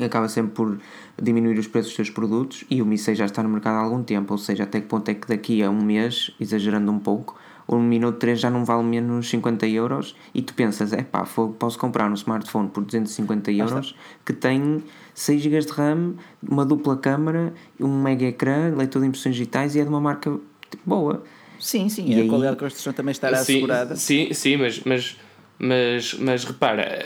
acaba 0.00 0.28
sempre 0.28 0.52
por 0.52 0.78
diminuir 1.20 1.58
os 1.58 1.66
preços 1.66 1.90
dos 1.90 1.96
seus 1.96 2.10
produtos 2.10 2.64
e 2.70 2.82
o 2.82 2.86
Mi 2.86 2.98
6 2.98 3.18
já 3.18 3.24
está 3.24 3.42
no 3.42 3.48
mercado 3.48 3.76
há 3.76 3.80
algum 3.80 4.02
tempo, 4.02 4.32
ou 4.32 4.38
seja, 4.38 4.64
até 4.64 4.80
que 4.80 4.86
ponto 4.86 5.08
é 5.08 5.14
que 5.14 5.26
daqui 5.26 5.62
a 5.62 5.70
um 5.70 5.82
mês, 5.82 6.32
exagerando 6.40 6.90
um 6.90 6.98
pouco, 6.98 7.38
o 7.66 7.78
Mi 7.78 8.00
Note 8.00 8.18
3 8.18 8.40
já 8.40 8.50
não 8.50 8.64
vale 8.64 8.82
menos 8.82 9.28
50 9.30 9.66
euros 9.68 10.16
e 10.34 10.42
tu 10.42 10.54
pensas, 10.54 10.92
é 10.92 11.02
pá, 11.02 11.24
posso 11.58 11.78
comprar 11.78 12.10
um 12.10 12.14
smartphone 12.14 12.68
por 12.68 12.84
250 12.84 13.52
euros 13.52 13.94
que 14.26 14.32
tem 14.32 14.82
6 15.14 15.40
GB 15.40 15.60
de 15.60 15.72
RAM, 15.72 16.14
uma 16.42 16.64
dupla 16.64 16.96
câmera, 16.96 17.54
um 17.78 18.02
mega 18.02 18.26
ecrã, 18.26 18.74
leitor 18.74 19.02
de 19.02 19.08
impressões 19.08 19.36
digitais 19.36 19.76
e 19.76 19.80
é 19.80 19.84
de 19.84 19.88
uma 19.88 20.00
marca 20.00 20.36
tipo, 20.68 20.82
boa. 20.84 21.22
Sim, 21.60 21.88
sim, 21.88 22.06
e, 22.08 22.14
a 22.14 22.22
aí... 22.22 22.28
qualidade 22.28 22.56
de 22.56 22.60
construção 22.60 22.92
também 22.92 23.12
estará 23.12 23.36
sim, 23.36 23.52
assegurada. 23.52 23.96
Sim, 23.96 24.32
sim, 24.32 24.56
mas, 24.56 24.80
mas, 24.84 25.16
mas, 25.58 26.14
mas 26.14 26.44
repara, 26.44 27.04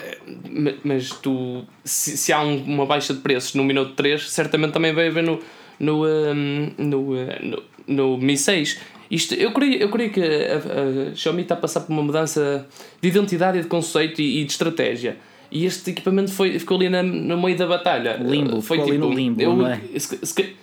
mas 0.85 1.11
tu, 1.11 1.64
se, 1.85 2.17
se 2.17 2.33
há 2.33 2.40
um, 2.40 2.62
uma 2.64 2.87
baixa 2.87 3.12
de 3.12 3.21
preços 3.21 3.55
no 3.55 3.64
minuto 3.64 3.93
3, 3.95 4.31
certamente 4.31 4.73
também 4.73 4.95
vai 4.95 5.09
haver 5.09 5.25
no, 5.25 5.40
no, 5.79 6.07
um, 6.07 6.71
no, 6.79 7.14
no, 7.43 7.62
no 7.87 8.19
Mi 8.19 8.37
6. 8.37 8.81
Isto, 9.11 9.35
eu, 9.35 9.53
creio, 9.53 9.75
eu 9.75 9.90
creio 9.90 10.11
que 10.11 10.21
a, 10.21 11.11
a, 11.11 11.14
Xiaomi 11.14 11.43
está 11.43 11.55
a 11.55 11.59
passar 11.59 11.81
por 11.81 11.93
uma 11.93 12.03
mudança 12.03 12.67
de 13.01 13.09
identidade, 13.09 13.61
de 13.61 13.67
conceito 13.67 14.23
e, 14.23 14.40
e 14.40 14.45
de 14.45 14.53
estratégia. 14.53 15.17
E 15.51 15.67
este 15.67 15.90
equipamento 15.90 16.33
foi, 16.33 16.59
ficou 16.59 16.77
ali 16.77 16.88
na, 16.88 17.03
no 17.03 17.40
meio 17.40 17.57
da 17.57 17.67
batalha. 17.67 18.17
Limbo, 18.17 18.61
foi 18.61 18.79
tipo, 18.79 18.90
ali 18.90 18.99
no 18.99 19.12
limbo, 19.12 19.40
eu, 19.40 19.55
não 19.55 19.69
é? 19.69 19.81
Se, 19.97 20.19
se, 20.21 20.55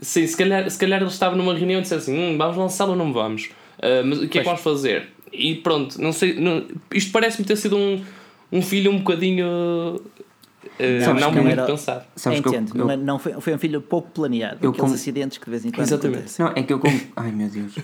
Sim, 0.00 0.26
se 0.26 0.36
calhar, 0.36 0.68
se 0.70 0.78
calhar 0.78 1.00
ele 1.00 1.10
estava 1.10 1.36
numa 1.36 1.54
reunião 1.54 1.78
e 1.78 1.82
disse 1.82 1.94
assim: 1.94 2.16
hum, 2.18 2.38
vamos 2.38 2.56
lançá-lo 2.56 2.92
ou 2.92 2.96
não 2.96 3.12
vamos? 3.12 3.50
Uh, 3.78 4.04
mas 4.06 4.18
o 4.18 4.28
que 4.28 4.38
é 4.38 4.40
que 4.42 4.46
vamos 4.46 4.62
fazer? 4.62 5.08
E 5.32 5.56
pronto, 5.56 6.00
não 6.00 6.12
sei. 6.12 6.38
Não, 6.38 6.64
isto 6.92 7.10
parece-me 7.12 7.46
ter 7.46 7.56
sido 7.56 7.76
um, 7.76 8.02
um 8.50 8.62
filho 8.62 8.90
um 8.90 8.98
bocadinho. 8.98 9.46
uh, 9.46 11.20
Não, 11.20 11.32
muito 11.32 11.48
era- 11.48 11.64
pensado. 11.66 12.04
Sabes 12.16 12.40
que 12.40 12.48
eu- 12.48 12.52
Entendo, 12.54 12.78
eu- 12.78 12.86
não, 12.86 12.96
não 12.96 13.18
foi, 13.18 13.32
foi 13.40 13.54
um 13.54 13.58
filho 13.58 13.80
pouco 13.80 14.10
planeado. 14.10 14.58
Eu 14.62 14.70
aqueles 14.70 14.88
com- 14.90 14.94
acidentes 14.94 15.38
que 15.38 15.44
de 15.44 15.50
vez 15.50 15.64
em 15.64 15.70
quando 15.70 15.82
Exatamente. 15.86 16.16
acontecem. 16.18 16.44
Não, 16.46 16.52
é 16.54 16.62
que 16.62 16.72
eu. 16.72 16.78
con- 16.78 16.88
Ai 17.16 17.32
meu 17.32 17.48
Deus, 17.48 17.74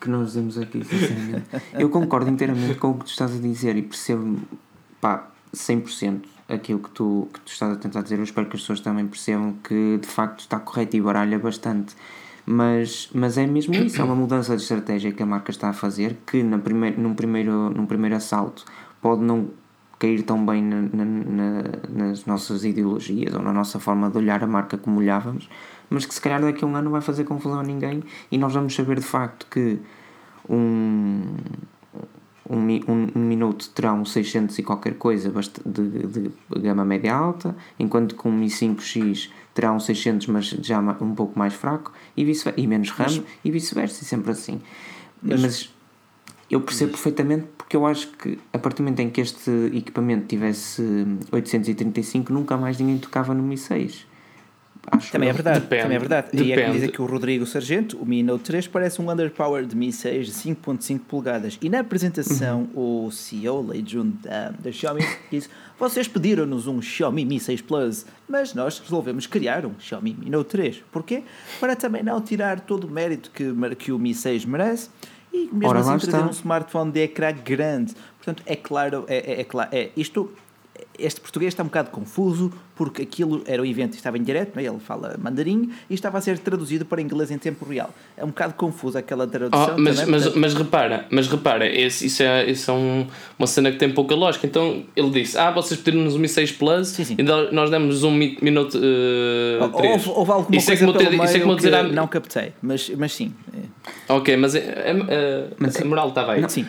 que 0.00 0.08
nós 0.08 0.28
dizemos 0.28 0.58
aqui, 0.58 0.82
sinceramente. 0.84 1.44
Eu 1.78 1.90
concordo 1.90 2.30
inteiramente 2.30 2.74
com 2.76 2.90
o 2.90 2.94
que 2.98 3.04
tu 3.04 3.10
estás 3.10 3.34
a 3.34 3.38
dizer 3.38 3.76
e 3.76 3.82
percebo, 3.82 4.38
pá, 5.00 5.30
100% 5.54 6.20
aquilo 6.48 6.78
que 6.80 6.90
tu, 6.90 7.28
que 7.32 7.40
tu 7.40 7.52
estás 7.52 7.72
a 7.72 7.76
tentar 7.76 8.02
dizer. 8.02 8.18
Eu 8.18 8.24
espero 8.24 8.48
que 8.48 8.56
as 8.56 8.62
pessoas 8.62 8.80
também 8.80 9.06
percebam 9.06 9.54
que 9.62 9.98
de 10.00 10.08
facto 10.08 10.40
está 10.40 10.58
correto 10.58 10.96
e 10.96 11.00
baralha 11.00 11.38
bastante. 11.38 11.94
Mas, 12.50 13.10
mas 13.14 13.36
é 13.36 13.46
mesmo 13.46 13.74
isso, 13.74 14.00
é 14.00 14.04
uma 14.04 14.14
mudança 14.14 14.56
de 14.56 14.62
estratégia 14.62 15.12
que 15.12 15.22
a 15.22 15.26
marca 15.26 15.50
está 15.50 15.68
a 15.68 15.72
fazer 15.74 16.16
que 16.26 16.42
na 16.42 16.56
primeir, 16.58 16.98
num, 16.98 17.14
primeiro, 17.14 17.68
num 17.68 17.84
primeiro 17.84 18.16
assalto 18.16 18.64
pode 19.02 19.20
não 19.22 19.50
cair 19.98 20.22
tão 20.22 20.46
bem 20.46 20.62
na- 20.62 20.80
na- 20.80 21.04
na- 21.04 21.64
nas 22.06 22.24
nossas 22.24 22.64
ideologias 22.64 23.34
ou 23.34 23.42
na 23.42 23.52
nossa 23.52 23.78
forma 23.78 24.08
de 24.08 24.16
olhar 24.16 24.42
a 24.42 24.46
marca 24.46 24.78
como 24.78 24.98
olhávamos, 25.00 25.46
mas 25.90 26.06
que 26.06 26.14
se 26.14 26.20
calhar 26.22 26.40
daqui 26.40 26.64
a 26.64 26.66
um 26.66 26.74
ano 26.74 26.88
vai 26.90 27.02
fazer 27.02 27.24
confusão 27.24 27.60
a 27.60 27.62
ninguém 27.62 28.02
e 28.32 28.38
nós 28.38 28.54
vamos 28.54 28.74
saber 28.74 28.98
de 28.98 29.04
facto 29.04 29.46
que 29.50 29.78
um, 30.48 31.34
um, 32.48 32.58
um, 32.58 33.08
um 33.14 33.20
Minuto 33.20 33.68
terá 33.70 33.92
um 33.92 34.04
600 34.04 34.58
e 34.58 34.62
qualquer 34.62 34.94
coisa 34.94 35.32
de, 35.64 36.06
de 36.06 36.30
gama 36.60 36.84
média 36.84 37.14
alta, 37.14 37.56
enquanto 37.78 38.16
que 38.16 38.26
um 38.26 38.32
Mi 38.32 38.46
5X 38.46 39.30
terá 39.54 39.72
um 39.72 39.80
600 39.80 40.26
mas 40.28 40.46
já 40.46 40.80
um 41.00 41.14
pouco 41.14 41.38
mais 41.38 41.54
fraco 41.54 41.92
e, 42.16 42.24
vice 42.24 42.52
e 42.56 42.66
menos 42.66 42.90
RAM 42.90 43.22
e 43.44 43.50
vice-versa, 43.50 44.02
e 44.02 44.06
sempre 44.06 44.30
assim. 44.32 44.60
Mas, 45.22 45.70
eu 46.50 46.62
percebo 46.62 46.92
perfeitamente 46.92 47.46
porque 47.58 47.76
eu 47.76 47.86
acho 47.86 48.08
que 48.12 48.38
a 48.52 48.58
partir 48.58 48.78
do 48.78 48.84
momento 48.84 49.00
em 49.00 49.10
que 49.10 49.20
este 49.20 49.50
equipamento 49.74 50.26
tivesse 50.26 50.82
835 51.30 52.32
nunca 52.32 52.56
mais 52.56 52.78
ninguém 52.78 52.96
tocava 52.98 53.34
no 53.34 53.42
Mi 53.42 53.58
6. 53.58 54.06
Acho 54.90 55.12
Também 55.12 55.28
é 55.28 55.32
verdade, 55.32 55.60
Depende, 55.60 55.82
também 55.82 55.96
é 55.96 55.98
verdade. 55.98 56.28
E 56.32 56.36
é 56.36 56.42
que 56.42 56.48
depende. 56.56 56.72
diz 56.80 56.88
aqui 56.88 57.02
o 57.02 57.06
Rodrigo 57.06 57.46
Sargento, 57.46 57.96
o 57.98 58.06
Mi 58.06 58.22
Note 58.22 58.44
3 58.44 58.68
parece 58.68 59.00
um 59.00 59.10
underpowered 59.10 59.74
Mi 59.76 59.92
6 59.92 60.26
de 60.26 60.32
5.5 60.32 61.00
polegadas. 61.00 61.58
E 61.60 61.68
na 61.68 61.80
apresentação, 61.80 62.68
o 62.74 63.10
CEO, 63.10 63.66
Lei 63.66 63.84
Jun 63.86 64.12
da, 64.22 64.50
da 64.50 64.72
Xiaomi, 64.72 65.04
disse: 65.30 65.48
Vocês 65.78 66.08
pediram-nos 66.08 66.66
um 66.66 66.80
Xiaomi 66.80 67.24
Mi 67.24 67.38
6 67.40 67.62
Plus, 67.62 68.06
mas 68.28 68.54
nós 68.54 68.78
resolvemos 68.78 69.26
criar 69.26 69.66
um 69.66 69.72
Xiaomi 69.78 70.16
Mi 70.18 70.30
Note 70.30 70.50
3. 70.50 70.82
Porquê? 70.90 71.22
Para 71.60 71.76
também 71.76 72.02
não 72.02 72.20
tirar 72.20 72.60
todo 72.60 72.86
o 72.86 72.90
mérito 72.90 73.30
que, 73.30 73.44
que 73.76 73.92
o 73.92 73.98
Mi 73.98 74.14
6 74.14 74.44
merece 74.44 74.88
e 75.32 75.48
mesmo 75.52 75.68
Ora, 75.68 75.80
assim 75.80 75.98
trazer 75.98 76.16
está. 76.16 76.26
um 76.26 76.30
smartphone 76.30 76.92
de 76.92 77.00
ecrã 77.00 77.32
grande. 77.32 77.94
Portanto, 78.16 78.42
é 78.46 78.56
claro, 78.56 79.04
é, 79.08 79.16
é, 79.16 79.40
é 79.40 79.44
claro, 79.44 79.68
é, 79.72 79.90
isto, 79.96 80.30
este 80.98 81.20
português 81.20 81.52
está 81.52 81.62
um 81.62 81.66
bocado 81.66 81.90
confuso 81.90 82.52
porque 82.74 83.02
aquilo 83.02 83.42
era 83.46 83.60
o 83.62 83.66
evento 83.66 83.94
estava 83.94 84.16
em 84.18 84.22
direto, 84.22 84.52
não 84.54 84.62
é? 84.62 84.66
ele 84.66 84.78
fala 84.78 85.16
mandarim 85.18 85.70
e 85.90 85.94
estava 85.94 86.18
a 86.18 86.20
ser 86.20 86.38
traduzido 86.38 86.84
para 86.84 87.00
inglês 87.02 87.30
em 87.30 87.38
tempo 87.38 87.64
real. 87.64 87.92
É 88.16 88.24
um 88.24 88.28
bocado 88.28 88.54
confuso 88.54 88.96
aquela 88.98 89.26
tradução. 89.26 89.74
Oh, 89.76 89.80
mas, 89.80 89.96
também, 89.96 90.10
mas, 90.12 90.22
portanto- 90.24 90.40
mas 90.40 90.54
repara, 90.54 91.06
mas 91.10 91.26
repara, 91.28 91.66
esse, 91.66 92.06
isso 92.06 92.22
é, 92.22 92.50
isso 92.50 92.70
é 92.70 92.74
um- 92.74 93.06
uma 93.38 93.46
cena 93.46 93.70
que 93.72 93.78
tem 93.78 93.90
pouca 93.90 94.14
lógica. 94.14 94.46
Então 94.46 94.84
ele 94.94 95.10
disse: 95.10 95.36
Ah, 95.38 95.50
vocês 95.50 95.80
pediram-nos 95.80 96.14
um 96.14 96.18
Mi 96.18 96.28
6 96.28 96.52
Plus 96.52 96.88
Sim, 96.88 97.04
sim. 97.04 97.16
e 97.18 97.22
nós 97.22 97.70
demos 97.70 98.02
um 98.04 98.10
Mi, 98.12 98.38
Mi 98.40 98.50
Note 98.50 98.76
uh, 98.76 99.68
3. 99.76 99.92
houve, 100.06 100.08
houve 100.18 100.30
alguma 100.32 100.56
Isso 100.56 100.70
é 100.70 100.76
coisa 100.76 100.92
pelo 100.92 100.98
ter- 100.98 101.14
isso 101.14 101.22
é 101.36 101.54
dizer 101.56 101.70
que 101.70 101.76
à- 101.76 101.82
não 101.82 102.06
captei, 102.06 102.52
mas, 102.62 102.88
mas 102.90 103.12
sim. 103.12 103.32
é. 103.54 103.78
Ok, 104.12 104.36
mas, 104.36 104.54
é- 104.54 104.58
é- 105.08 105.48
Mas 105.58 105.76
a 105.76 105.80
é- 105.80 105.84
moral 105.84 106.08
estava 106.08 106.32
aí. 106.32 106.40
Não, 106.40 106.48
sim. 106.48 106.66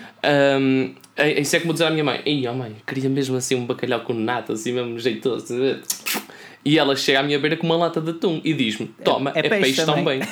Um, 0.59 0.93
é- 1.15 1.39
isso 1.41 1.55
é 1.55 1.59
como 1.59 1.73
dizer 1.73 1.85
à 1.85 1.89
minha 1.91 2.03
mãe: 2.03 2.21
Ei, 2.25 2.45
ó 2.47 2.53
mãe, 2.53 2.75
queria 2.87 3.09
mesmo 3.09 3.35
assim 3.35 3.55
um 3.55 3.65
bacalhau 3.65 4.01
com 4.01 4.13
nata, 4.19 4.53
assim 4.53 4.71
mesmo 4.73 4.99
jeitoso. 4.99 5.53
a 5.53 5.57
ver?" 5.57 5.81
E 6.63 6.77
ela 6.77 6.95
chega 6.95 7.21
à 7.21 7.23
minha 7.23 7.39
beira 7.39 7.55
com 7.57 7.65
uma 7.65 7.77
lata 7.77 8.01
de 8.01 8.11
atum 8.11 8.41
e 8.43 8.53
diz-me: 8.53 8.87
Toma, 9.03 9.31
é 9.33 9.39
é, 9.39 9.41
peixe 9.43 9.61
peixe 9.61 9.85
também." 9.85 10.19
também. 10.19 10.29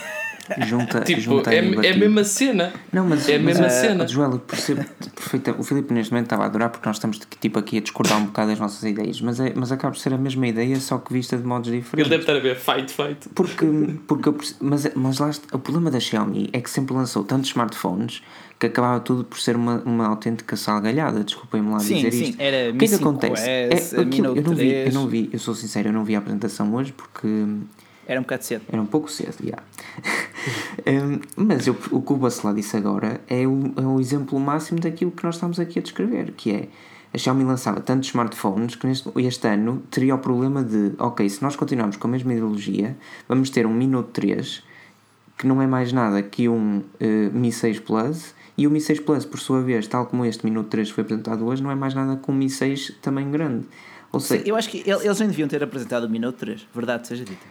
Junta, 0.66 1.02
tipo, 1.02 1.20
junta 1.20 1.54
é, 1.54 1.58
é 1.58 1.92
a 1.92 1.98
mesma 1.98 2.24
cena. 2.24 2.72
Não, 2.92 3.06
mas, 3.06 3.28
É 3.28 3.36
a 3.36 3.40
mesma 3.40 3.70
cena. 3.70 4.08
Joel, 4.08 4.32
eu 4.32 4.40
percebo 4.40 4.84
perfeitamente. 5.16 5.62
O 5.62 5.64
Filipe 5.66 5.94
neste 5.94 6.12
momento 6.12 6.28
estava 6.28 6.44
a 6.44 6.46
adorar 6.46 6.70
porque 6.70 6.88
nós 6.88 6.96
estamos 6.96 7.20
tipo, 7.40 7.60
aqui 7.60 7.78
a 7.78 7.82
discordar 7.82 8.18
um 8.18 8.26
bocado 8.26 8.52
das 8.52 8.60
nossas 8.60 8.82
ideias, 8.84 9.20
mas, 9.20 9.40
é, 9.40 9.52
mas 9.56 9.72
acaba 9.72 9.94
por 9.94 10.00
ser 10.00 10.14
a 10.14 10.18
mesma 10.18 10.48
ideia, 10.48 10.80
só 10.80 10.98
que 11.00 11.12
vista 11.12 11.38
de 11.38 11.44
modos 11.44 11.70
Ele 11.70 11.82
diferentes. 11.82 12.10
deve 12.10 12.24
estar 12.24 12.36
a 12.36 12.40
ver 12.40 12.56
fight, 12.56 12.92
fight. 12.94 13.30
Porque, 13.36 13.66
porque 14.08 14.34
mas, 14.62 14.90
mas 14.96 15.20
lá 15.20 15.32
o 15.52 15.60
problema 15.60 15.92
da 15.92 16.00
Xiaomi 16.00 16.50
é 16.54 16.62
que 16.62 16.70
sempre 16.70 16.96
lançou 16.96 17.24
tantos 17.24 17.50
smartphones 17.50 18.22
que 18.60 18.66
acabava 18.66 19.00
tudo 19.00 19.24
por 19.24 19.40
ser 19.40 19.56
uma, 19.56 19.82
uma 19.86 20.08
autêntica 20.08 20.56
salgalhada. 20.56 21.24
Desculpem-me 21.24 21.70
lá 21.72 21.80
Sim, 21.80 21.96
dizer 21.96 22.12
sim, 22.12 22.24
isto. 22.30 22.42
era 22.42 22.72
o 22.74 22.78
que 22.78 22.86
é 22.86 22.88
que 22.88 22.94
5S, 22.96 23.00
acontece? 23.00 23.50
É, 23.50 23.70
Mi 23.70 24.02
aquilo, 24.02 24.36
eu, 24.36 24.44
não 24.44 24.56
vi, 24.56 24.68
eu 24.68 24.82
3. 24.82 24.94
não 24.94 25.08
vi, 25.08 25.30
eu 25.32 25.40
sou 25.40 25.54
sincero, 25.54 25.90
eu 25.90 25.94
não 25.94 26.04
vi 26.04 26.16
a 26.16 26.20
apresentação 26.20 26.74
hoje 26.74 26.92
porque 26.94 27.28
Era 28.08 28.20
um 28.20 28.24
bocado 28.24 28.44
cedo. 28.44 28.64
era 28.72 28.82
um 28.82 28.86
pouco 28.86 29.10
cedo, 29.12 29.36
já. 29.44 29.58
Hum, 30.88 31.20
mas 31.36 31.68
eu, 31.68 31.76
o 31.92 32.02
que 32.02 32.14
o 32.14 32.16
Bacelar 32.16 32.56
disse 32.56 32.78
agora 32.78 33.20
é 33.28 33.46
o, 33.46 33.74
é 33.76 33.82
o 33.82 34.00
exemplo 34.00 34.40
máximo 34.40 34.80
daquilo 34.80 35.12
que 35.12 35.22
nós 35.26 35.36
estamos 35.36 35.60
aqui 35.60 35.80
a 35.80 35.82
descrever, 35.82 36.32
que 36.38 36.52
é 36.52 36.68
a 37.14 37.18
Xiaomi 37.18 37.44
lançava 37.44 37.82
tantos 37.82 38.08
smartphones 38.08 38.76
que 38.76 38.88
neste, 38.88 39.10
este 39.18 39.48
ano 39.48 39.84
teria 39.92 40.16
o 40.16 40.20
problema 40.20 40.64
de, 40.64 40.94
ok, 40.98 41.28
se 41.28 41.42
nós 41.44 41.58
continuarmos 41.58 41.98
com 41.98 42.08
a 42.08 42.12
mesma 42.12 42.32
ideologia, 42.32 42.96
vamos 43.28 43.50
ter 43.50 43.66
um 43.66 43.74
Mi 43.74 43.88
Note 43.88 44.12
3 44.14 44.64
que 45.38 45.46
não 45.46 45.62
é 45.62 45.68
mais 45.68 45.92
nada 45.92 46.22
que 46.24 46.48
um 46.48 46.82
eh, 47.02 47.30
Mi 47.34 47.52
6 47.52 47.80
Plus 47.82 48.34
e 48.58 48.66
o 48.66 48.72
Mi 48.72 48.82
6 48.82 49.00
Plus, 49.02 49.24
por 49.26 49.40
sua 49.40 49.62
vez, 49.62 49.88
tal 49.88 50.06
como 50.08 50.26
este 50.26 50.44
Mi 50.46 50.52
Note 50.52 50.70
3 50.70 50.90
foi 50.90 51.04
apresentado 51.04 51.46
hoje, 51.46 51.62
não 51.62 51.70
é 51.72 51.76
mais 51.76 51.94
nada 51.94 52.16
que 52.18 52.32
um 52.32 52.34
Mi 52.34 52.50
6 52.50 52.96
também 53.02 53.30
grande. 53.30 53.66
Ou 54.12 54.20
Sim, 54.20 54.28
seja, 54.40 54.44
eu 54.48 54.56
acho 54.56 54.70
que 54.70 54.84
el- 54.90 55.02
eles 55.02 55.20
nem 55.20 55.30
deviam 55.30 55.48
ter 55.48 55.62
apresentado 55.64 56.06
o 56.06 56.10
Mi 56.10 56.18
Note 56.20 56.38
3, 56.40 56.68
verdade 56.74 57.08
seja 57.08 57.24
dita. 57.26 57.46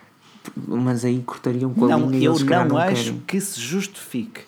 mas 0.67 1.05
aí 1.05 1.23
cortariam 1.25 1.73
com 1.75 1.85
a 1.85 1.89
Não, 1.89 2.11
linha 2.11 2.27
eu 2.27 2.33
eles 2.33 2.43
não, 2.45 2.65
não 2.69 2.79
acho 2.79 3.05
querem. 3.05 3.23
que 3.27 3.41
se 3.41 3.61
justifique. 3.61 4.41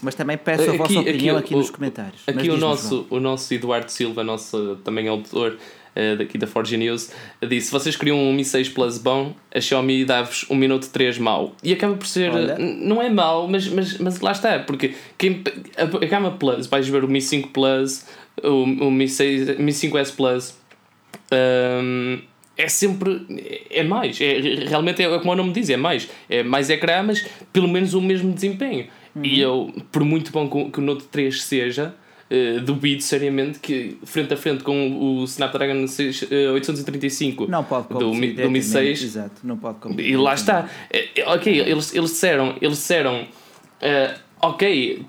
Mas 0.00 0.14
também 0.14 0.38
peço 0.38 0.62
a 0.62 0.66
Aqui- 0.66 0.78
vossa 0.78 1.00
opinião 1.00 1.36
aqui 1.36 1.46
aqui, 1.46 1.54
o- 1.54 1.58
nos 1.58 1.70
comentários. 1.70 2.22
Aqui 2.26 2.42
o 2.42 2.44
João. 2.56 2.58
nosso, 2.58 3.06
o 3.10 3.18
nosso 3.18 3.52
Eduardo 3.52 3.90
Silva, 3.90 4.22
nosso 4.22 4.76
também 4.84 5.08
autor 5.08 5.56
eh, 5.98 6.16
daqui 6.16 6.38
da 6.38 6.46
Forge 6.46 6.76
News, 6.76 7.10
disse: 7.48 7.66
se 7.66 7.72
vocês 7.72 7.96
queriam 7.96 8.16
um 8.18 8.32
Mi 8.32 8.44
6 8.44 8.68
Plus 8.70 8.96
bom, 8.98 9.34
a 9.54 9.60
Xiaomi 9.60 10.04
dá-vos 10.04 10.46
um 10.48 10.54
Minuto 10.54 10.88
3 10.90 11.18
mau. 11.18 11.54
E 11.62 11.72
acaba 11.72 11.94
por 11.96 12.06
ser. 12.06 12.30
Olha. 12.30 12.54
n- 12.58 12.86
Não 12.86 13.02
é 13.02 13.10
mau, 13.10 13.46
mas, 13.48 13.68
mas, 13.68 13.98
mas 13.98 14.20
lá 14.20 14.32
está, 14.32 14.58
porque 14.60 14.94
quem, 15.18 15.42
a, 15.76 15.82
a 15.82 16.06
gama 16.06 16.30
Plus, 16.32 16.66
vais 16.66 16.88
ver 16.88 17.04
o 17.04 17.08
Mi 17.08 17.20
5 17.20 17.48
Plus, 17.50 18.06
o, 18.42 18.62
o 18.86 18.90
Mi, 18.90 19.08
6, 19.08 19.58
Mi 19.58 19.72
5S 19.72 20.14
Plus. 20.16 20.54
hum, 21.32 22.20
é 22.56 22.68
sempre 22.68 23.24
é 23.70 23.82
mais 23.84 24.20
é, 24.20 24.40
realmente 24.66 25.02
é 25.02 25.18
como 25.18 25.30
o 25.32 25.36
nome 25.36 25.52
diz 25.52 25.70
é 25.70 25.76
mais 25.76 26.08
é 26.28 26.42
mais 26.42 26.68
ecrã 26.70 27.02
mas 27.04 27.24
pelo 27.52 27.68
menos 27.68 27.94
o 27.94 28.00
mesmo 28.00 28.32
desempenho 28.32 28.86
e 29.22 29.38
eu 29.40 29.72
por 29.92 30.02
muito 30.04 30.32
bom 30.32 30.48
que, 30.48 30.56
o- 30.56 30.70
que 30.70 30.78
o 30.80 30.82
Note 30.82 31.04
3 31.04 31.40
seja 31.42 31.94
eh, 32.30 32.60
duvido 32.60 33.02
seriamente 33.02 33.58
que 33.58 33.96
frente 34.04 34.34
a 34.34 34.36
frente 34.36 34.62
com 34.62 35.20
o 35.20 35.24
Snapdragon 35.24 35.86
6, 35.86 36.26
eh, 36.30 36.50
835 36.50 37.46
Não 37.50 37.64
pode 37.64 37.88
do. 37.88 38.12
Mi- 38.12 38.32
do 38.32 38.50
Mi 38.50 38.60
diretamente, 38.60 38.64
6 38.66 39.02
Exato, 39.02 39.34
não 39.44 39.56
pode 39.56 39.78
competir. 39.78 40.10
e 40.12 40.16
lá 40.16 40.34
está. 40.34 40.68
É, 40.90 41.08
Ok, 41.26 41.60
eles, 41.60 41.94
eles 41.94 42.10
disseram, 42.10 42.54
eles 42.60 42.76
disseram 42.78 43.26
eh, 43.80 44.14
ok, 44.42 45.02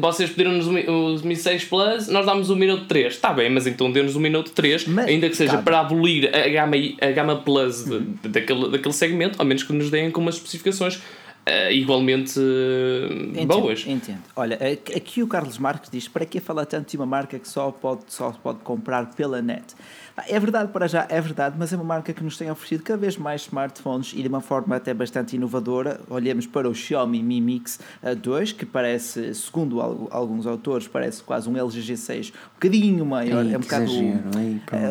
vocês 0.00 0.30
pediram-nos 0.30 0.66
o 0.66 0.72
Mi- 0.72 0.86
o 0.88 1.18
Mi 1.24 1.36
6 1.36 1.64
Plus, 1.64 2.08
nós 2.08 2.24
damos 2.26 2.50
o 2.50 2.56
Minuto 2.56 2.84
3. 2.86 3.14
Está 3.14 3.32
bem, 3.32 3.50
mas 3.50 3.66
então 3.66 3.90
dê-nos 3.90 4.16
o 4.16 4.20
Minuto 4.20 4.50
3, 4.52 4.86
Mas- 4.86 5.06
ainda 5.06 5.28
que 5.28 5.36
seja. 5.36 5.56
Uhum. 5.58 5.62
para 5.62 5.80
abolir 5.80 6.34
a 6.34 6.48
gama, 6.48 6.76
a 7.00 7.10
gama 7.12 7.36
Plus 7.36 7.84
de- 7.84 8.00
de- 8.00 8.28
daquele, 8.28 8.70
daquele 8.70 8.94
segmento, 8.94 9.36
ao 9.40 9.46
menos 9.46 9.62
que 9.62 9.72
nos 9.72 9.90
deem 9.90 10.10
com 10.10 10.20
umas 10.20 10.36
especificações 10.36 11.00
eh, 11.48 11.72
igualmente 11.72 12.40
eh, 12.40 13.28
Entendo, 13.28 13.46
boas. 13.46 13.86
Entendo. 13.86 14.22
Olha, 14.34 14.58
aqui 14.96 15.22
o 15.22 15.28
Carlos 15.28 15.58
Marques 15.58 15.88
diz: 15.88 16.08
para 16.08 16.26
que 16.26 16.40
falar 16.40 16.66
tanto 16.66 16.90
de 16.90 16.96
uma 16.96 17.06
marca 17.06 17.38
que 17.38 17.48
só 17.48 17.70
pode, 17.70 18.02
só 18.08 18.32
pode 18.32 18.58
comprar 18.60 19.14
pela 19.14 19.40
net? 19.40 19.64
É 20.28 20.40
verdade, 20.40 20.72
para 20.72 20.86
já 20.88 21.06
é 21.10 21.20
verdade, 21.20 21.56
mas 21.58 21.72
é 21.72 21.76
uma 21.76 21.84
marca 21.84 22.10
que 22.12 22.24
nos 22.24 22.38
tem 22.38 22.50
oferecido 22.50 22.82
cada 22.82 22.98
vez 22.98 23.18
mais 23.18 23.42
smartphones 23.42 24.12
e 24.14 24.22
de 24.22 24.28
uma 24.28 24.40
forma 24.40 24.74
até 24.76 24.94
bastante 24.94 25.36
inovadora. 25.36 26.00
Olhemos 26.08 26.46
para 26.46 26.66
o 26.68 26.74
Xiaomi 26.74 27.22
Mi 27.22 27.38
Mix 27.40 27.78
ah, 28.02 28.14
2, 28.14 28.52
que 28.52 28.64
parece, 28.64 29.34
segundo 29.34 29.78
al- 29.80 30.08
alguns 30.10 30.46
autores, 30.46 30.88
parece 30.88 31.22
quase 31.22 31.48
um 31.50 31.56
LG 31.56 31.80
G6 31.92 32.30
um 32.30 32.54
bocadinho 32.54 33.04
maior. 33.04 33.44
Ei, 33.44 33.52
é 33.52 33.58
um 33.58 33.60
bocado. 33.60 33.84
exagero, 33.84 34.18
pronto. 34.64 34.84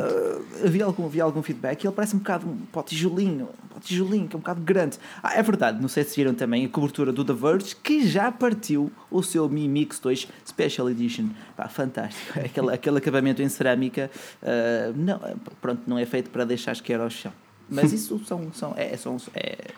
Uh, 0.62 0.66
havia, 0.66 0.86
algum, 0.86 1.06
havia 1.06 1.24
algum 1.24 1.42
feedback 1.42 1.84
e 1.84 1.88
ele 1.88 1.96
parece 1.96 2.16
um 2.16 2.20
bocado 2.20 2.48
um, 2.48 2.58
para 2.72 2.82
o 2.82 2.84
tijolinho, 2.84 3.50
para 3.70 3.78
o 3.80 3.82
tijolinho, 3.82 4.28
que 4.28 4.36
é 4.36 4.38
um 4.38 4.42
bocado 4.42 4.62
grande. 4.62 5.00
Ah, 5.24 5.34
é 5.34 5.42
verdade, 5.42 5.82
não 5.82 5.88
sei 5.90 6.04
se 6.04 6.16
viram 6.16 6.36
também 6.36 6.64
a 6.66 6.70
cobertura 6.70 7.12
do 7.12 7.26
The 7.26 7.34
Verge, 7.34 7.76
que 7.76 8.08
já 8.08 8.32
partiu 8.32 8.92
o 9.10 9.24
seu 9.24 9.50
Mi 9.50 9.68
Mix 9.68 9.98
2 10.00 10.28
Special 10.48 10.88
Edition. 10.90 11.30
Pá, 11.56 11.68
fantástico. 11.70 12.40
Aquele, 12.44 12.74
aquele 12.74 12.98
acabamento 12.98 13.42
em 13.42 13.50
cerâmica, 13.50 14.12
uh, 14.42 14.94
não, 14.96 15.20
pronto, 15.62 15.82
não 15.88 15.98
é 15.98 16.06
feito 16.06 16.30
para 16.30 16.44
deixar 16.46 16.74
esquecer 16.74 17.00
ao 17.00 17.10
chão. 17.10 17.32
Mas 17.70 17.92
isso 17.92 18.20
são, 18.26 18.52
são, 18.54 18.74
é, 18.78 18.96
são, 18.96 19.18
é, 19.34 19.72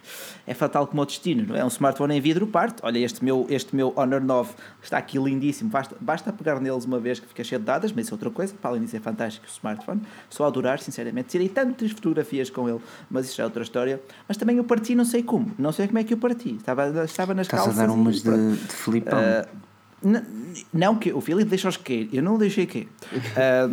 é 0.45 0.53
fatal 0.53 0.87
como 0.87 1.01
o 1.01 1.05
destino, 1.05 1.45
não 1.47 1.55
é? 1.55 1.63
Um 1.63 1.69
smartphone 1.69 2.15
em 2.15 2.21
vidro 2.21 2.45
parte. 2.47 2.79
Olha, 2.83 2.99
este 2.99 3.23
meu, 3.23 3.45
este 3.49 3.75
meu 3.75 3.93
Honor 3.95 4.21
9 4.21 4.53
está 4.81 4.97
aqui 4.97 5.17
lindíssimo. 5.17 5.69
Basta, 5.69 5.95
basta 5.99 6.33
pegar 6.33 6.59
neles 6.59 6.85
uma 6.85 6.99
vez 6.99 7.19
que 7.19 7.27
fica 7.27 7.43
cheio 7.43 7.59
de 7.59 7.65
dados, 7.65 7.91
mas 7.91 8.05
isso 8.05 8.13
é 8.13 8.15
outra 8.15 8.29
coisa. 8.29 8.53
Para 8.59 8.71
além 8.71 8.81
disso, 8.83 8.95
é 8.95 8.99
fantástico 8.99 9.45
o 9.45 9.49
smartphone. 9.49 10.01
Só 10.29 10.45
a 10.45 10.47
adorar, 10.47 10.79
sinceramente. 10.79 11.29
Tirei 11.29 11.49
tantas 11.49 11.91
fotografias 11.91 12.49
com 12.49 12.67
ele, 12.67 12.81
mas 13.09 13.27
isso 13.27 13.37
já 13.37 13.43
é 13.43 13.45
outra 13.45 13.63
história. 13.63 14.01
Mas 14.27 14.37
também 14.37 14.57
eu 14.57 14.63
parti, 14.63 14.95
não 14.95 15.05
sei 15.05 15.23
como. 15.23 15.53
Não 15.57 15.71
sei 15.71 15.87
como 15.87 15.99
é 15.99 16.03
que 16.03 16.13
eu 16.13 16.17
parti. 16.17 16.55
Estava, 16.55 17.05
estava 17.05 17.33
nas 17.33 17.47
Estás 17.47 17.63
calças. 17.63 17.79
a 17.79 17.85
dar 17.85 17.91
e 17.91 17.95
umas 17.95 18.21
de, 18.21 18.55
de 18.55 18.73
Filipão. 18.73 19.17
Ah, 19.17 19.47
n- 20.03 20.23
não 20.73 20.95
que 20.95 21.11
o 21.13 21.21
Filipe 21.21 21.49
deixa-os 21.49 21.77
cair, 21.77 22.09
eu 22.13 22.21
não 22.23 22.35
o 22.35 22.37
deixei 22.37 22.65
cair. 22.65 22.87
Ah, 23.35 23.69